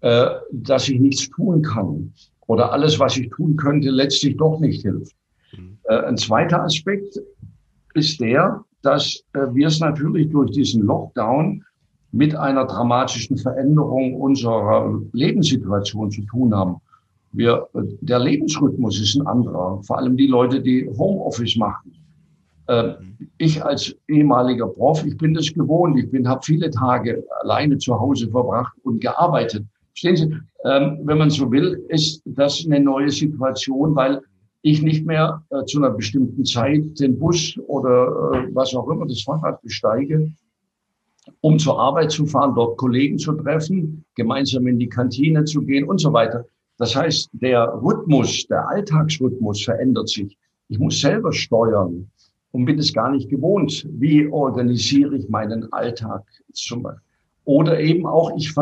äh, 0.00 0.26
dass 0.52 0.88
ich 0.88 1.00
nichts 1.00 1.28
tun 1.30 1.62
kann 1.62 2.12
oder 2.46 2.72
alles, 2.72 2.98
was 2.98 3.16
ich 3.16 3.30
tun 3.30 3.56
könnte, 3.56 3.90
letztlich 3.90 4.36
doch 4.36 4.60
nicht 4.60 4.82
hilft. 4.82 5.14
Mhm. 5.56 5.78
Äh, 5.84 6.00
ein 6.00 6.16
zweiter 6.16 6.62
Aspekt 6.62 7.18
ist 7.94 8.20
der, 8.20 8.64
dass 8.82 9.22
äh, 9.32 9.46
wir 9.52 9.66
es 9.66 9.80
natürlich 9.80 10.30
durch 10.30 10.50
diesen 10.52 10.82
Lockdown 10.84 11.64
mit 12.12 12.34
einer 12.34 12.64
dramatischen 12.64 13.36
Veränderung 13.36 14.14
unserer 14.14 15.00
Lebenssituation 15.12 16.10
zu 16.10 16.22
tun 16.22 16.54
haben. 16.54 16.76
Wir, 17.32 17.68
der 18.00 18.18
Lebensrhythmus 18.18 19.00
ist 19.00 19.16
ein 19.16 19.26
anderer. 19.26 19.82
Vor 19.82 19.98
allem 19.98 20.16
die 20.16 20.26
Leute, 20.26 20.60
die 20.60 20.88
Homeoffice 20.88 21.56
machen. 21.56 21.92
Äh, 22.68 22.94
ich 23.38 23.62
als 23.64 23.94
ehemaliger 24.08 24.66
Prof, 24.66 25.04
ich 25.04 25.16
bin 25.16 25.34
das 25.34 25.52
gewohnt. 25.52 25.98
Ich 25.98 26.10
bin, 26.10 26.28
habe 26.28 26.42
viele 26.42 26.70
Tage 26.70 27.24
alleine 27.42 27.78
zu 27.78 27.98
Hause 27.98 28.28
verbracht 28.30 28.74
und 28.82 29.00
gearbeitet. 29.00 29.64
Verstehen 29.90 30.16
Sie, 30.16 30.36
ähm, 30.64 31.00
wenn 31.02 31.18
man 31.18 31.30
so 31.30 31.50
will, 31.50 31.84
ist 31.88 32.22
das 32.24 32.64
eine 32.64 32.80
neue 32.80 33.10
Situation, 33.10 33.94
weil 33.96 34.20
ich 34.62 34.82
nicht 34.82 35.06
mehr 35.06 35.42
äh, 35.50 35.64
zu 35.64 35.78
einer 35.78 35.90
bestimmten 35.90 36.44
Zeit 36.44 36.98
den 37.00 37.18
Bus 37.18 37.58
oder 37.66 38.32
äh, 38.32 38.54
was 38.54 38.74
auch 38.74 38.88
immer 38.88 39.06
das 39.06 39.22
Fahrrad 39.22 39.62
besteige, 39.62 40.32
um 41.40 41.58
zur 41.58 41.78
Arbeit 41.78 42.10
zu 42.10 42.26
fahren, 42.26 42.54
dort 42.54 42.76
Kollegen 42.76 43.18
zu 43.18 43.32
treffen, 43.32 44.04
gemeinsam 44.14 44.66
in 44.66 44.78
die 44.78 44.88
Kantine 44.88 45.44
zu 45.44 45.62
gehen 45.62 45.84
und 45.84 46.00
so 46.00 46.12
weiter. 46.12 46.44
Das 46.78 46.94
heißt, 46.94 47.30
der 47.32 47.68
Rhythmus, 47.82 48.46
der 48.46 48.68
Alltagsrhythmus 48.68 49.64
verändert 49.64 50.08
sich. 50.08 50.38
Ich 50.68 50.78
muss 50.78 51.00
selber 51.00 51.32
steuern 51.32 52.10
und 52.52 52.64
bin 52.64 52.78
es 52.78 52.92
gar 52.92 53.10
nicht 53.10 53.28
gewohnt. 53.28 53.86
Wie 53.90 54.26
organisiere 54.28 55.16
ich 55.16 55.28
meinen 55.28 55.70
Alltag 55.72 56.24
zum 56.52 56.82
Beispiel? 56.82 57.02
Oder 57.44 57.80
eben 57.80 58.06
auch, 58.06 58.36
ich, 58.36 58.54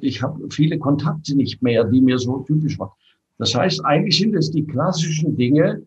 ich 0.00 0.22
habe 0.22 0.48
viele 0.50 0.78
Kontakte 0.78 1.36
nicht 1.36 1.62
mehr, 1.62 1.84
die 1.84 2.00
mir 2.00 2.18
so 2.18 2.38
typisch 2.38 2.78
waren. 2.78 2.92
Das 3.36 3.54
heißt, 3.54 3.84
eigentlich 3.84 4.18
sind 4.18 4.34
es 4.34 4.50
die 4.50 4.64
klassischen 4.64 5.36
Dinge, 5.36 5.82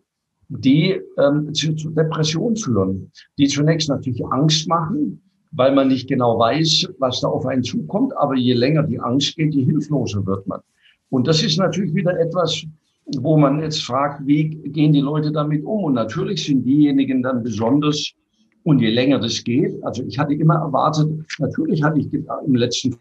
die 0.48 1.00
ähm, 1.18 1.52
zu, 1.52 1.74
zu 1.74 1.90
Depression 1.90 2.56
führen, 2.56 3.10
die 3.38 3.48
zunächst 3.48 3.88
natürlich 3.88 4.24
Angst 4.26 4.68
machen, 4.68 5.20
weil 5.50 5.74
man 5.74 5.88
nicht 5.88 6.08
genau 6.08 6.38
weiß, 6.38 6.94
was 6.98 7.20
da 7.20 7.28
auf 7.28 7.44
einen 7.44 7.64
zukommt. 7.64 8.16
Aber 8.16 8.36
je 8.36 8.54
länger 8.54 8.84
die 8.84 9.00
Angst 9.00 9.36
geht, 9.36 9.52
je 9.52 9.64
hilfloser 9.64 10.24
wird 10.24 10.46
man. 10.46 10.60
Und 11.12 11.28
das 11.28 11.42
ist 11.42 11.58
natürlich 11.58 11.94
wieder 11.94 12.18
etwas, 12.18 12.64
wo 13.18 13.36
man 13.36 13.60
jetzt 13.60 13.84
fragt, 13.84 14.26
wie 14.26 14.48
gehen 14.48 14.94
die 14.94 15.02
Leute 15.02 15.30
damit 15.30 15.62
um? 15.62 15.84
Und 15.84 15.92
natürlich 15.92 16.46
sind 16.46 16.64
diejenigen 16.64 17.22
dann 17.22 17.42
besonders, 17.42 18.12
und 18.62 18.78
je 18.78 18.88
länger 18.88 19.18
das 19.18 19.44
geht, 19.44 19.74
also 19.84 20.02
ich 20.04 20.18
hatte 20.18 20.32
immer 20.32 20.54
erwartet, 20.54 21.10
natürlich 21.38 21.82
hatte 21.82 21.98
ich 22.00 22.10
im 22.12 22.54
letzten 22.54 22.96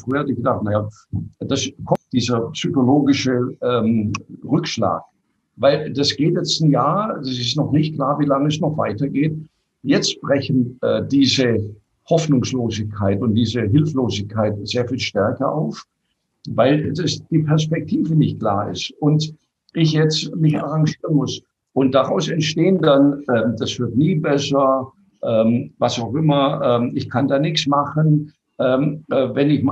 Früher 0.00 0.20
hatte 0.20 0.30
ich 0.30 0.36
gedacht, 0.36 0.62
naja, 0.62 0.88
das 1.40 1.68
kommt, 1.84 2.00
dieser 2.12 2.50
psychologische 2.52 3.58
ähm, 3.60 4.12
Rückschlag, 4.42 5.02
weil 5.56 5.92
das 5.92 6.16
geht 6.16 6.34
jetzt 6.34 6.62
ein 6.62 6.70
Jahr, 6.70 7.18
es 7.18 7.38
ist 7.38 7.58
noch 7.58 7.72
nicht 7.72 7.96
klar, 7.96 8.18
wie 8.18 8.24
lange 8.24 8.48
es 8.48 8.58
noch 8.58 8.78
weitergeht. 8.78 9.36
Jetzt 9.82 10.18
brechen 10.22 10.78
äh, 10.80 11.02
diese 11.06 11.74
Hoffnungslosigkeit 12.08 13.20
und 13.20 13.34
diese 13.34 13.62
Hilflosigkeit 13.62 14.56
sehr 14.66 14.88
viel 14.88 14.98
stärker 14.98 15.52
auf, 15.52 15.84
weil 16.48 16.92
das, 16.92 17.22
die 17.30 17.40
Perspektive 17.40 18.14
nicht 18.14 18.38
klar 18.38 18.70
ist 18.70 18.92
und 19.00 19.34
ich 19.74 19.92
jetzt 19.92 20.34
mich 20.36 20.58
arrangieren 20.58 21.14
muss. 21.14 21.42
Und 21.72 21.94
daraus 21.94 22.28
entstehen 22.28 22.80
dann, 22.80 23.22
äh, 23.28 23.54
das 23.58 23.78
wird 23.78 23.94
nie 23.96 24.16
besser, 24.16 24.92
ähm, 25.22 25.72
was 25.78 25.98
auch 25.98 26.14
immer, 26.14 26.60
ähm, 26.62 26.92
ich 26.94 27.08
kann 27.10 27.28
da 27.28 27.38
nichts 27.38 27.66
machen. 27.66 28.32
Ähm, 28.58 29.04
äh, 29.10 29.28
wenn 29.34 29.50
ich, 29.50 29.64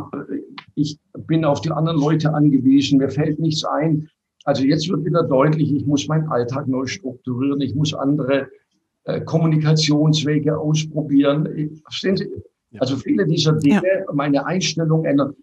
ich 0.74 0.98
bin 1.26 1.44
auf 1.44 1.60
die 1.60 1.70
anderen 1.70 1.98
Leute 1.98 2.32
angewiesen, 2.32 2.98
mir 2.98 3.10
fällt 3.10 3.38
nichts 3.40 3.64
ein. 3.64 4.08
Also 4.44 4.62
jetzt 4.62 4.88
wird 4.88 5.04
wieder 5.04 5.24
deutlich, 5.24 5.72
ich 5.72 5.86
muss 5.86 6.06
meinen 6.06 6.28
Alltag 6.28 6.68
neu 6.68 6.86
strukturieren, 6.86 7.60
ich 7.60 7.74
muss 7.74 7.94
andere 7.94 8.48
äh, 9.06 9.20
Kommunikationswege 9.22 10.58
ausprobieren. 10.58 11.80
Verstehen 11.84 12.16
Sie? 12.16 12.28
Also 12.78 12.96
viele 12.96 13.26
dieser 13.26 13.52
Dinge, 13.52 13.82
ja. 13.82 14.12
meine 14.12 14.44
Einstellung 14.44 15.04
ändern. 15.04 15.34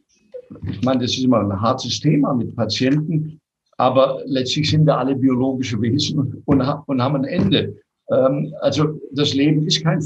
Ich 0.70 0.82
meine, 0.84 1.02
das 1.02 1.12
ist 1.12 1.24
immer 1.24 1.40
ein 1.40 1.62
hartes 1.62 2.00
Thema 2.00 2.34
mit 2.34 2.56
Patienten, 2.56 3.40
aber 3.78 4.22
letztlich 4.26 4.70
sind 4.70 4.86
wir 4.86 4.98
alle 4.98 5.16
biologische 5.16 5.82
Wesen 5.82 6.44
und, 6.46 6.62
und 6.88 7.02
haben 7.02 7.16
ein 7.16 7.24
Ende. 7.24 7.76
Ähm, 8.12 8.54
also 8.62 9.00
das 9.12 9.34
Leben 9.34 9.66
ist 9.66 9.84
kein 9.84 10.02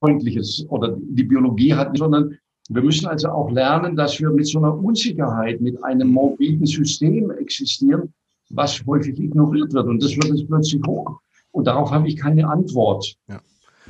freundliches 0.00 0.66
oder 0.68 0.96
die 0.98 1.24
Biologie 1.24 1.74
hat, 1.74 1.96
sondern 1.96 2.36
wir 2.70 2.82
müssen 2.82 3.06
also 3.06 3.28
auch 3.28 3.50
lernen, 3.50 3.96
dass 3.96 4.20
wir 4.20 4.30
mit 4.30 4.46
so 4.46 4.58
einer 4.58 4.76
Unsicherheit, 4.76 5.60
mit 5.60 5.82
einem 5.84 6.08
morbiden 6.08 6.66
System 6.66 7.30
existieren, 7.30 8.12
was 8.50 8.84
häufig 8.86 9.18
ignoriert 9.18 9.72
wird. 9.72 9.86
Und 9.86 10.02
das 10.02 10.16
wird 10.16 10.26
jetzt 10.26 10.48
plötzlich 10.48 10.82
hoch. 10.86 11.20
Und 11.52 11.66
darauf 11.66 11.90
habe 11.90 12.08
ich 12.08 12.16
keine 12.16 12.48
Antwort. 12.48 13.16
Ja. 13.28 13.40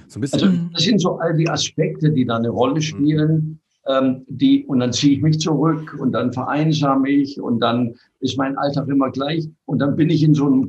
So 0.06 0.18
ein 0.18 0.20
bisschen. 0.22 0.42
Also 0.42 0.58
das 0.72 0.82
sind 0.82 1.00
so 1.00 1.18
all 1.18 1.36
die 1.36 1.48
Aspekte, 1.48 2.10
die 2.10 2.24
da 2.24 2.36
eine 2.36 2.50
Rolle 2.50 2.80
spielen. 2.80 3.60
Ähm, 3.86 4.24
die, 4.28 4.66
und 4.66 4.80
dann 4.80 4.92
ziehe 4.92 5.16
ich 5.16 5.22
mich 5.22 5.40
zurück 5.40 5.96
und 5.98 6.12
dann 6.12 6.32
vereinsame 6.32 7.08
ich 7.08 7.40
und 7.40 7.60
dann 7.60 7.94
ist 8.20 8.36
mein 8.36 8.58
Alltag 8.58 8.86
immer 8.88 9.10
gleich 9.10 9.48
und 9.64 9.78
dann 9.78 9.96
bin 9.96 10.10
ich 10.10 10.22
in 10.22 10.34
so 10.34 10.46
einem, 10.46 10.68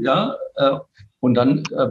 ja, 0.00 0.34
äh, 0.56 0.78
und 1.20 1.34
dann 1.34 1.62
äh, 1.76 1.90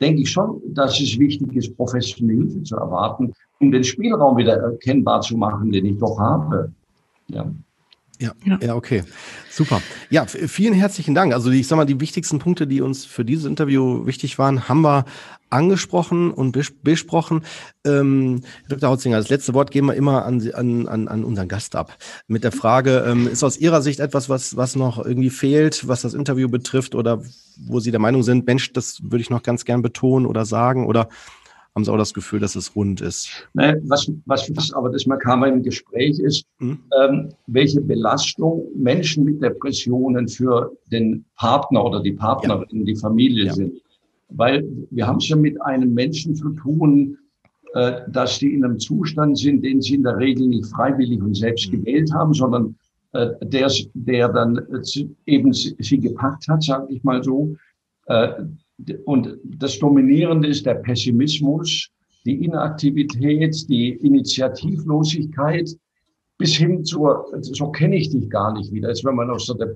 denke 0.00 0.22
ich 0.22 0.30
schon, 0.30 0.60
dass 0.74 1.00
es 1.00 1.18
wichtig 1.18 1.54
ist, 1.56 1.76
professionelle 1.76 2.40
Hilfe 2.40 2.62
zu 2.62 2.76
erwarten, 2.76 3.32
um 3.60 3.72
den 3.72 3.82
Spielraum 3.82 4.36
wieder 4.36 4.56
erkennbar 4.56 5.22
zu 5.22 5.36
machen, 5.36 5.72
den 5.72 5.86
ich 5.86 5.98
doch 5.98 6.18
habe. 6.18 6.72
Ja. 7.28 7.50
Ja, 8.18 8.32
ja, 8.44 8.58
ja, 8.62 8.74
okay. 8.74 9.04
Super. 9.50 9.82
Ja, 10.08 10.26
vielen 10.26 10.74
herzlichen 10.74 11.14
Dank. 11.14 11.34
Also 11.34 11.50
ich 11.50 11.66
sag 11.66 11.76
mal, 11.76 11.84
die 11.84 12.00
wichtigsten 12.00 12.38
Punkte, 12.38 12.66
die 12.66 12.80
uns 12.80 13.04
für 13.04 13.24
dieses 13.24 13.44
Interview 13.44 14.06
wichtig 14.06 14.38
waren, 14.38 14.68
haben 14.68 14.80
wir 14.80 15.04
angesprochen 15.50 16.30
und 16.30 16.52
bes 16.52 16.72
besprochen. 16.82 17.42
Ähm, 17.84 18.42
Dr. 18.68 18.90
Hautzinger, 18.90 19.18
das 19.18 19.28
letzte 19.28 19.54
Wort 19.54 19.70
geben 19.70 19.86
wir 19.86 19.94
immer 19.94 20.24
an, 20.24 20.50
an, 20.52 20.88
an, 20.88 21.08
an 21.08 21.24
unseren 21.24 21.48
Gast 21.48 21.76
ab. 21.76 21.96
Mit 22.26 22.42
der 22.42 22.52
Frage, 22.52 23.04
ähm, 23.06 23.28
ist 23.28 23.44
aus 23.44 23.58
Ihrer 23.58 23.82
Sicht 23.82 24.00
etwas, 24.00 24.28
was, 24.28 24.56
was 24.56 24.76
noch 24.76 25.04
irgendwie 25.04 25.30
fehlt, 25.30 25.86
was 25.86 26.02
das 26.02 26.14
Interview 26.14 26.48
betrifft 26.48 26.94
oder 26.94 27.22
wo 27.58 27.80
Sie 27.80 27.90
der 27.90 28.00
Meinung 28.00 28.22
sind, 28.22 28.46
Mensch, 28.46 28.72
das 28.72 28.98
würde 29.02 29.22
ich 29.22 29.30
noch 29.30 29.42
ganz 29.42 29.64
gern 29.64 29.82
betonen 29.82 30.26
oder 30.26 30.44
sagen 30.44 30.86
oder 30.86 31.08
haben 31.76 31.84
Sie 31.84 31.92
auch 31.92 31.98
das 31.98 32.14
Gefühl, 32.14 32.40
dass 32.40 32.56
es 32.56 32.74
rund 32.74 33.02
ist? 33.02 33.28
Nee, 33.52 33.74
was, 33.84 34.10
was, 34.24 34.50
was 34.56 34.72
aber 34.72 34.88
das 34.88 35.04
Makaber 35.04 35.46
im 35.46 35.62
Gespräch 35.62 36.18
ist, 36.18 36.46
mhm. 36.58 36.78
ähm, 36.98 37.28
welche 37.48 37.82
Belastung 37.82 38.66
Menschen 38.74 39.24
mit 39.24 39.42
Depressionen 39.42 40.26
für 40.26 40.72
den 40.90 41.26
Partner 41.36 41.84
oder 41.84 42.00
die 42.00 42.14
Partnerin, 42.14 42.78
ja. 42.78 42.84
die 42.84 42.96
Familie 42.96 43.44
ja. 43.44 43.52
sind. 43.52 43.74
Weil 44.30 44.64
wir 44.90 45.06
haben 45.06 45.18
es 45.18 45.28
ja 45.28 45.36
mit 45.36 45.60
einem 45.60 45.92
Menschen 45.92 46.34
zu 46.34 46.48
tun, 46.54 47.18
äh, 47.74 48.00
dass 48.08 48.38
die 48.38 48.54
in 48.54 48.64
einem 48.64 48.78
Zustand 48.78 49.36
sind, 49.36 49.62
den 49.62 49.82
sie 49.82 49.96
in 49.96 50.02
der 50.02 50.16
Regel 50.16 50.48
nicht 50.48 50.66
freiwillig 50.66 51.20
und 51.20 51.36
selbst 51.36 51.70
mhm. 51.70 51.84
gewählt 51.84 52.10
haben, 52.10 52.32
sondern 52.32 52.74
äh, 53.12 53.32
der, 53.42 53.70
der 53.92 54.30
dann 54.30 54.56
äh, 54.56 55.06
eben 55.26 55.52
sie, 55.52 55.76
sie 55.78 56.00
gepackt 56.00 56.48
hat, 56.48 56.62
sage 56.62 56.86
ich 56.88 57.04
mal 57.04 57.22
so. 57.22 57.54
Äh, 58.06 58.32
und 59.04 59.38
das 59.44 59.78
Dominierende 59.78 60.48
ist 60.48 60.66
der 60.66 60.74
Pessimismus, 60.74 61.90
die 62.24 62.44
Inaktivität, 62.44 63.68
die 63.68 63.90
Initiativlosigkeit, 63.90 65.70
bis 66.38 66.56
hin 66.56 66.84
zur, 66.84 67.26
so 67.40 67.70
kenne 67.70 67.96
ich 67.96 68.10
dich 68.10 68.28
gar 68.28 68.52
nicht 68.52 68.72
wieder, 68.72 68.88
als 68.88 69.04
wenn 69.04 69.14
man 69.14 69.30
aus 69.30 69.46
der 69.46 69.74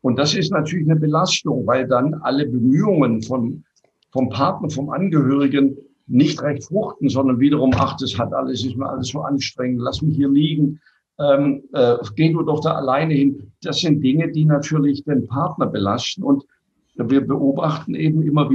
Und 0.00 0.18
das 0.18 0.34
ist 0.34 0.50
natürlich 0.50 0.90
eine 0.90 0.98
Belastung, 0.98 1.66
weil 1.66 1.86
dann 1.86 2.14
alle 2.14 2.46
Bemühungen 2.46 3.22
von, 3.22 3.64
vom 4.10 4.28
Partner, 4.30 4.70
vom 4.70 4.90
Angehörigen 4.90 5.76
nicht 6.08 6.42
recht 6.42 6.64
fruchten, 6.64 7.08
sondern 7.08 7.38
wiederum, 7.38 7.70
ach, 7.76 7.96
das 7.98 8.18
hat 8.18 8.32
alles, 8.32 8.64
ist 8.64 8.76
mir 8.76 8.88
alles 8.88 9.08
so 9.08 9.20
anstrengend, 9.20 9.80
lass 9.80 10.02
mich 10.02 10.16
hier 10.16 10.28
liegen, 10.28 10.80
ähm, 11.20 11.62
äh, 11.72 11.96
geh 12.16 12.32
du 12.32 12.42
doch 12.42 12.60
da 12.60 12.72
alleine 12.72 13.14
hin. 13.14 13.52
Das 13.62 13.80
sind 13.80 14.02
Dinge, 14.02 14.32
die 14.32 14.44
natürlich 14.44 15.04
den 15.04 15.28
Partner 15.28 15.66
belasten 15.66 16.24
und 16.24 16.44
wir 17.08 17.26
beobachten 17.26 17.94
eben 17.94 18.22
immer 18.22 18.50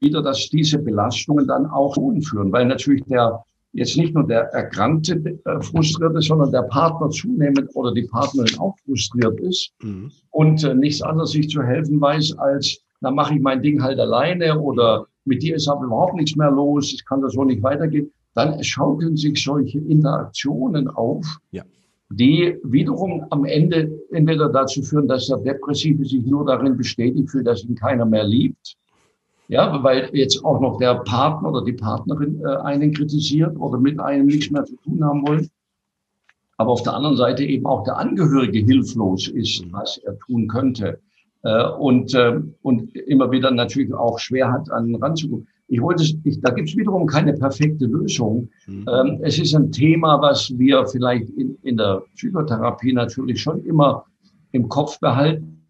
wieder, 0.00 0.22
dass 0.22 0.48
diese 0.48 0.78
Belastungen 0.78 1.46
dann 1.46 1.66
auch 1.66 1.94
führen, 1.94 2.52
weil 2.52 2.66
natürlich 2.66 3.04
der 3.04 3.42
jetzt 3.72 3.96
nicht 3.96 4.14
nur 4.14 4.26
der 4.26 4.44
Erkrankte 4.54 5.38
äh, 5.44 5.60
frustriert 5.60 6.16
ist, 6.16 6.28
sondern 6.28 6.50
der 6.50 6.62
Partner 6.62 7.10
zunehmend 7.10 7.68
oder 7.74 7.92
die 7.92 8.04
Partnerin 8.04 8.58
auch 8.58 8.74
frustriert 8.84 9.38
ist 9.40 9.72
mhm. 9.82 10.10
und 10.30 10.64
äh, 10.64 10.74
nichts 10.74 11.02
anderes 11.02 11.32
sich 11.32 11.48
zu 11.50 11.62
helfen 11.62 12.00
weiß, 12.00 12.38
als, 12.38 12.78
na 13.00 13.10
mache 13.10 13.34
ich 13.34 13.40
mein 13.40 13.62
Ding 13.62 13.82
halt 13.82 14.00
alleine 14.00 14.58
oder 14.58 15.06
mit 15.26 15.42
dir 15.42 15.56
ist 15.56 15.68
aber 15.68 15.84
überhaupt 15.84 16.14
nichts 16.14 16.34
mehr 16.36 16.50
los, 16.50 16.92
ich 16.94 17.04
kann 17.04 17.20
das 17.20 17.34
so 17.34 17.44
nicht 17.44 17.62
weitergehen. 17.62 18.10
Dann 18.34 18.62
schaukeln 18.64 19.16
sich 19.16 19.42
solche 19.42 19.78
Interaktionen 19.80 20.88
auf, 20.88 21.26
ja 21.50 21.62
die 22.10 22.56
wiederum 22.62 23.24
am 23.30 23.44
Ende 23.44 23.90
entweder 24.12 24.48
dazu 24.48 24.82
führen, 24.82 25.08
dass 25.08 25.26
der 25.26 25.38
Depressive 25.38 26.04
sich 26.04 26.24
nur 26.24 26.46
darin 26.46 26.76
bestätigt 26.76 27.30
fühlt, 27.30 27.46
dass 27.46 27.64
ihn 27.64 27.74
keiner 27.74 28.06
mehr 28.06 28.24
liebt. 28.24 28.76
Ja, 29.48 29.82
weil 29.82 30.10
jetzt 30.12 30.44
auch 30.44 30.60
noch 30.60 30.78
der 30.78 30.96
Partner 30.96 31.48
oder 31.48 31.64
die 31.64 31.72
Partnerin 31.72 32.40
äh, 32.44 32.56
einen 32.56 32.92
kritisiert 32.92 33.56
oder 33.58 33.78
mit 33.78 33.98
einem 33.98 34.26
nichts 34.26 34.50
mehr 34.50 34.64
zu 34.64 34.76
tun 34.76 35.02
haben 35.02 35.26
wollen. 35.26 35.48
Aber 36.58 36.72
auf 36.72 36.82
der 36.82 36.92
anderen 36.94 37.16
Seite 37.16 37.44
eben 37.44 37.66
auch 37.66 37.84
der 37.84 37.96
Angehörige 37.96 38.58
hilflos 38.58 39.28
ist, 39.28 39.64
was 39.72 39.98
er 39.98 40.18
tun 40.18 40.48
könnte. 40.48 41.00
Äh, 41.44 41.66
und, 41.78 42.14
äh, 42.14 42.40
und 42.62 42.94
immer 42.94 43.30
wieder 43.30 43.50
natürlich 43.50 43.94
auch 43.94 44.18
schwer 44.18 44.52
hat, 44.52 44.70
an 44.70 44.94
ranzukommen. 44.96 45.46
Ich 45.70 45.82
wollte, 45.82 46.02
ich, 46.02 46.40
da 46.40 46.50
gibt 46.50 46.70
es 46.70 46.76
wiederum 46.76 47.06
keine 47.06 47.34
perfekte 47.34 47.84
Lösung. 47.84 48.48
Mhm. 48.66 48.86
Ähm, 48.90 49.18
es 49.22 49.38
ist 49.38 49.54
ein 49.54 49.70
Thema, 49.70 50.20
was 50.20 50.50
wir 50.58 50.86
vielleicht 50.86 51.28
in, 51.30 51.58
in 51.62 51.76
der 51.76 52.02
Psychotherapie 52.14 52.94
natürlich 52.94 53.40
schon 53.40 53.62
immer 53.64 54.06
im 54.52 54.68
Kopf 54.68 54.98
behalten. 54.98 55.66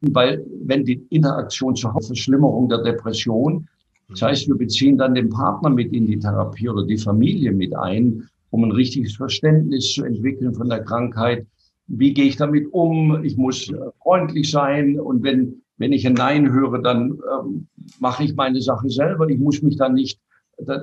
Weil 0.00 0.44
wenn 0.64 0.84
die 0.84 1.06
Interaktion 1.10 1.76
zur 1.76 1.92
Verschlimmerung 1.92 2.68
der 2.68 2.82
Depression, 2.82 3.68
das 4.08 4.22
heißt, 4.22 4.48
wir 4.48 4.56
beziehen 4.56 4.98
dann 4.98 5.14
den 5.14 5.30
Partner 5.30 5.70
mit 5.70 5.92
in 5.92 6.06
die 6.06 6.18
Therapie 6.18 6.68
oder 6.68 6.84
die 6.84 6.98
Familie 6.98 7.52
mit 7.52 7.74
ein, 7.76 8.28
um 8.50 8.64
ein 8.64 8.72
richtiges 8.72 9.16
Verständnis 9.16 9.92
zu 9.92 10.04
entwickeln 10.04 10.54
von 10.54 10.68
der 10.68 10.84
Krankheit. 10.84 11.46
Wie 11.88 12.12
gehe 12.12 12.26
ich 12.26 12.36
damit 12.36 12.66
um? 12.72 13.22
Ich 13.24 13.36
muss 13.36 13.70
äh, 13.70 13.76
freundlich 14.02 14.50
sein. 14.50 14.98
Und 14.98 15.22
wenn 15.22 15.62
wenn 15.78 15.92
ich 15.92 16.06
ein 16.06 16.14
Nein 16.14 16.52
höre, 16.52 16.80
dann 16.80 17.18
ähm, 17.38 17.66
mache 18.00 18.24
ich 18.24 18.34
meine 18.34 18.60
Sache 18.60 18.88
selber. 18.88 19.28
Ich 19.28 19.38
muss 19.38 19.62
mich 19.62 19.76
dann 19.76 19.94
nicht 19.94 20.20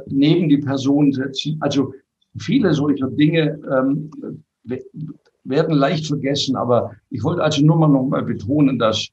neben 0.08 0.50
die 0.50 0.60
Person 0.60 1.12
setzen. 1.12 1.58
Also 1.60 1.94
viele 2.38 2.74
solcher 2.74 3.10
Dinge 3.10 3.60
ähm, 3.72 4.12
werden 5.44 5.76
leicht 5.76 6.08
vergessen. 6.08 6.56
Aber 6.56 6.92
ich 7.10 7.24
wollte 7.24 7.44
also 7.44 7.66
nur 7.66 7.78
mal 7.78 7.88
noch 7.88 8.08
mal 8.08 8.24
betonen, 8.24 8.78
dass 8.78 9.08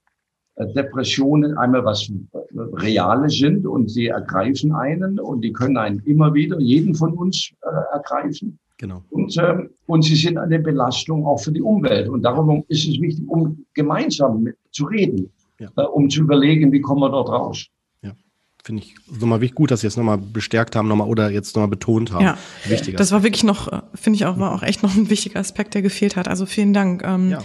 äh, 0.56 0.66
Depressionen 0.74 1.56
einmal 1.56 1.84
was 1.84 2.08
äh, 2.10 2.14
Reale 2.54 3.30
sind 3.30 3.66
und 3.66 3.90
sie 3.90 4.08
ergreifen 4.08 4.72
einen 4.72 5.18
und 5.18 5.42
die 5.42 5.52
können 5.52 5.76
einen 5.76 6.00
immer 6.00 6.34
wieder, 6.34 6.60
jeden 6.60 6.94
von 6.94 7.14
uns 7.14 7.52
äh, 7.62 7.94
ergreifen. 7.94 8.58
Genau. 8.76 9.02
Und, 9.10 9.36
ähm, 9.36 9.70
und 9.86 10.02
sie 10.04 10.16
sind 10.16 10.38
eine 10.38 10.58
Belastung 10.58 11.26
auch 11.26 11.38
für 11.38 11.52
die 11.52 11.60
Umwelt. 11.60 12.08
Und 12.08 12.22
darum 12.22 12.64
ist 12.68 12.88
es 12.88 12.98
wichtig, 13.00 13.28
um 13.28 13.64
gemeinsam 13.74 14.42
mit, 14.42 14.56
zu 14.70 14.86
reden 14.86 15.30
ja. 15.60 15.68
äh, 15.76 15.82
um 15.82 16.10
zu 16.10 16.20
überlegen, 16.20 16.72
wie 16.72 16.80
kommen 16.80 17.00
wir 17.00 17.10
dort 17.10 17.28
raus. 17.28 17.66
Ja. 18.02 18.12
finde 18.64 18.82
ich 18.82 18.94
nochmal 19.20 19.40
wichtig, 19.40 19.54
gut, 19.54 19.70
dass 19.70 19.82
Sie 19.82 19.86
es 19.86 19.96
nochmal 19.96 20.18
bestärkt 20.18 20.74
haben, 20.74 20.88
nochmal 20.88 21.08
oder 21.08 21.30
jetzt 21.30 21.54
nochmal 21.54 21.68
betont 21.68 22.12
haben. 22.12 22.24
Ja, 22.24 22.38
Wichtiger 22.64 22.96
das 22.96 23.12
war 23.12 23.22
wirklich 23.22 23.44
noch, 23.44 23.82
finde 23.94 24.16
ich 24.16 24.26
auch, 24.26 24.38
war 24.38 24.52
auch 24.52 24.62
echt 24.62 24.82
noch 24.82 24.94
ein 24.96 25.10
wichtiger 25.10 25.38
Aspekt, 25.38 25.74
der 25.74 25.82
gefehlt 25.82 26.16
hat. 26.16 26.28
Also 26.28 26.46
vielen 26.46 26.72
Dank. 26.72 27.04
Ähm, 27.04 27.30
ja. 27.30 27.42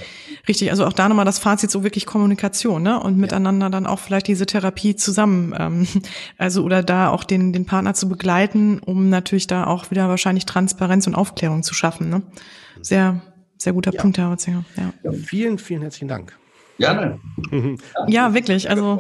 Richtig, 0.48 0.72
also 0.72 0.86
auch 0.86 0.94
da 0.94 1.10
nochmal 1.10 1.26
das 1.26 1.40
Fazit, 1.40 1.72
so 1.72 1.84
wirklich 1.84 2.06
Kommunikation, 2.06 2.84
ne? 2.84 3.00
Und 3.00 3.18
miteinander 3.18 3.70
dann 3.70 3.86
auch 3.86 4.00
vielleicht 4.00 4.28
diese 4.28 4.46
Therapie 4.46 4.96
zusammen, 4.96 5.54
ähm, 5.58 5.88
also 6.38 6.64
oder 6.64 6.84
da 6.84 7.10
auch 7.10 7.24
den, 7.24 7.52
den 7.52 7.66
Partner 7.66 7.94
zu 7.94 8.08
begleiten, 8.08 8.80
um 8.80 9.10
natürlich 9.10 9.48
da 9.48 9.68
auch 9.68 9.92
wieder 9.92 10.08
wahrscheinlich 10.08 10.46
Transparenz 10.46 11.08
und 11.08 11.16
Aufklärung 11.16 11.64
zu 11.64 11.74
schaffen. 11.74 12.10
Ne? 12.10 12.22
Sehr, 12.82 13.22
sehr 13.58 13.74
guter 13.74 13.94
ja. 13.94 14.02
Punkt, 14.02 14.18
Herr 14.18 14.30
Hotzinger. 14.30 14.64
Ja. 14.78 14.94
ja. 15.04 15.12
Vielen, 15.12 15.58
vielen 15.58 15.82
herzlichen 15.82 16.08
Dank. 16.08 16.38
Gerne. 16.78 17.20
ja, 18.08 18.34
wirklich. 18.34 18.70
Also 18.70 19.00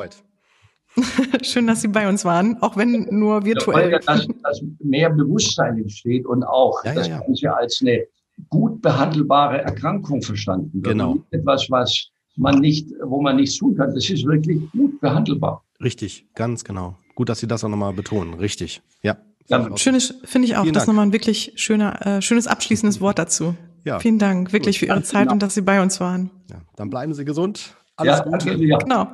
Schön, 1.41 1.67
dass 1.67 1.81
Sie 1.81 1.87
bei 1.87 2.07
uns 2.07 2.23
waren, 2.25 2.61
auch 2.61 2.77
wenn 2.77 3.07
nur 3.09 3.43
virtuell. 3.45 3.91
Ja, 3.91 3.99
dass, 3.99 4.27
dass 4.43 4.63
mehr 4.79 5.09
Bewusstsein 5.09 5.77
entsteht 5.77 6.25
und 6.25 6.43
auch 6.43 6.83
ja, 6.85 6.93
das 6.93 7.07
ja, 7.07 7.19
Ganze 7.19 7.53
als 7.53 7.79
eine 7.81 8.05
gut 8.49 8.81
behandelbare 8.81 9.61
Erkrankung 9.61 10.21
verstanden 10.21 10.71
wird. 10.73 10.93
Genau. 10.93 11.17
Etwas, 11.31 11.69
was 11.69 12.09
man 12.37 12.59
nicht, 12.59 12.89
wo 13.03 13.21
man 13.21 13.37
nichts 13.37 13.57
tun 13.57 13.75
kann. 13.75 13.93
Das 13.93 14.09
ist 14.09 14.25
wirklich 14.25 14.59
gut 14.71 14.99
behandelbar. 15.01 15.63
Richtig, 15.81 16.27
ganz 16.35 16.63
genau. 16.63 16.97
Gut, 17.15 17.29
dass 17.29 17.39
Sie 17.39 17.47
das 17.47 17.63
auch 17.63 17.69
nochmal 17.69 17.93
betonen. 17.93 18.33
Richtig, 18.35 18.81
ja. 19.01 19.17
ja 19.47 19.77
schönes, 19.77 20.15
finde 20.25 20.47
ich 20.47 20.57
auch. 20.57 20.63
Vielen 20.63 20.73
das 20.73 20.83
ist 20.83 20.87
nochmal 20.87 21.05
ein 21.05 21.13
wirklich 21.13 21.53
schöner, 21.55 22.05
äh, 22.05 22.21
schönes 22.21 22.47
abschließendes 22.47 22.99
Wort 23.01 23.19
dazu. 23.19 23.55
Ja. 23.85 23.99
Vielen 23.99 24.17
Dank 24.17 24.51
wirklich 24.51 24.79
Gut. 24.79 24.87
für 24.87 24.93
Ihre 24.93 25.03
Zeit 25.03 25.23
genau. 25.23 25.33
und 25.33 25.43
dass 25.43 25.53
Sie 25.53 25.61
bei 25.61 25.81
uns 25.81 25.99
waren. 25.99 26.31
Ja, 26.49 26.57
dann 26.75 26.89
bleiben 26.89 27.13
Sie 27.13 27.23
gesund. 27.23 27.75
Alles 27.95 28.17
ja, 28.17 28.23
Gute. 28.23 28.45
Danke, 28.47 28.65
ja. 28.65 28.77
Genau. 28.79 29.07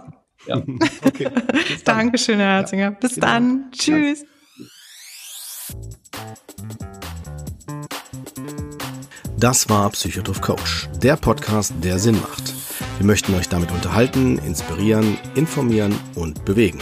Ja. 0.48 0.64
Okay. 1.06 1.30
Dankeschön, 1.84 2.40
Herr 2.40 2.60
Herzinger. 2.60 2.92
Bis 2.92 3.16
genau. 3.16 3.28
dann. 3.28 3.72
Tschüss. 3.72 4.26
Das 9.38 9.68
war 9.70 9.90
Psychotroph 9.90 10.42
Coach, 10.42 10.88
der 11.02 11.18
Podcast, 11.18 11.74
der 11.84 12.00
Sinn 12.00 12.16
macht. 12.22 12.54
Wir 12.98 13.06
möchten 13.06 13.36
euch 13.36 13.50
damit 13.50 13.72
unterhalten, 13.72 14.38
inspirieren, 14.40 15.18
informieren 15.36 15.94
und 16.16 16.46
bewegen. 16.46 16.80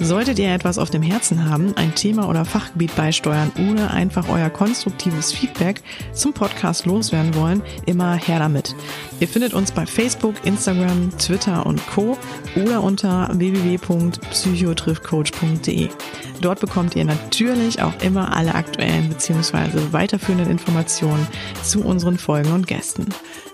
Solltet 0.00 0.38
ihr 0.38 0.52
etwas 0.52 0.78
auf 0.78 0.90
dem 0.90 1.02
Herzen 1.02 1.48
haben, 1.48 1.74
ein 1.76 1.94
Thema 1.94 2.28
oder 2.28 2.44
Fachgebiet 2.44 2.94
beisteuern 2.96 3.52
oder 3.70 3.92
einfach 3.92 4.28
euer 4.28 4.50
konstruktives 4.50 5.32
Feedback 5.32 5.82
zum 6.12 6.32
Podcast 6.32 6.86
loswerden 6.86 7.34
wollen, 7.34 7.62
immer 7.86 8.14
her 8.14 8.38
damit. 8.38 8.76
Ihr 9.20 9.28
findet 9.28 9.54
uns 9.54 9.72
bei 9.72 9.86
Facebook, 9.86 10.34
Instagram, 10.44 11.16
Twitter 11.18 11.64
und 11.64 11.86
Co. 11.86 12.18
oder 12.56 12.82
unter 12.82 13.30
www.psychotriffcoach.de. 13.32 15.88
Dort 16.40 16.60
bekommt 16.60 16.96
ihr 16.96 17.04
natürlich 17.04 17.80
auch 17.80 17.94
immer 18.02 18.36
alle 18.36 18.54
aktuellen 18.54 19.08
bzw. 19.08 19.92
weiterführenden 19.92 20.50
Informationen 20.50 21.26
zu 21.62 21.84
unseren 21.84 22.18
Folgen 22.18 22.52
und 22.52 22.66
Gästen. 22.66 23.06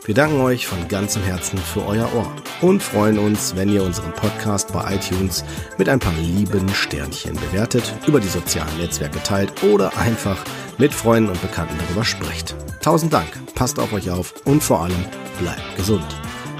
Wir 0.06 0.14
danken 0.14 0.40
euch 0.40 0.66
von 0.66 0.88
ganzem 0.88 1.22
Herzen 1.22 1.58
für 1.58 1.84
euer 1.84 2.10
Ohr 2.14 2.32
und 2.62 2.82
freuen 2.82 3.18
uns, 3.18 3.54
wenn 3.54 3.68
ihr 3.68 3.82
unseren 3.82 4.12
Podcast 4.12 4.72
bei 4.72 4.94
iTunes 4.94 5.44
mit 5.76 5.90
ein 5.90 5.98
paar 5.98 6.14
lieben 6.14 6.68
Sternchen 6.70 7.34
bewertet, 7.34 7.94
über 8.06 8.18
die 8.18 8.28
sozialen 8.28 8.78
Netzwerke 8.78 9.22
teilt 9.22 9.62
oder 9.62 9.96
einfach 9.98 10.42
mit 10.78 10.94
Freunden 10.94 11.28
und 11.28 11.40
Bekannten 11.42 11.76
darüber 11.78 12.04
sprecht. 12.04 12.56
Tausend 12.80 13.12
Dank, 13.12 13.28
passt 13.54 13.78
auf 13.78 13.92
euch 13.92 14.10
auf 14.10 14.32
und 14.46 14.62
vor 14.62 14.80
allem 14.82 15.04
bleibt 15.38 15.76
gesund. 15.76 16.06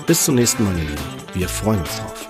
Bis 0.07 0.25
zum 0.25 0.35
nächsten 0.35 0.65
Mal, 0.65 0.77
ihr 0.77 0.85
Lieben. 0.85 1.03
Wir 1.33 1.49
freuen 1.49 1.81
uns 1.81 1.97
drauf. 1.97 2.30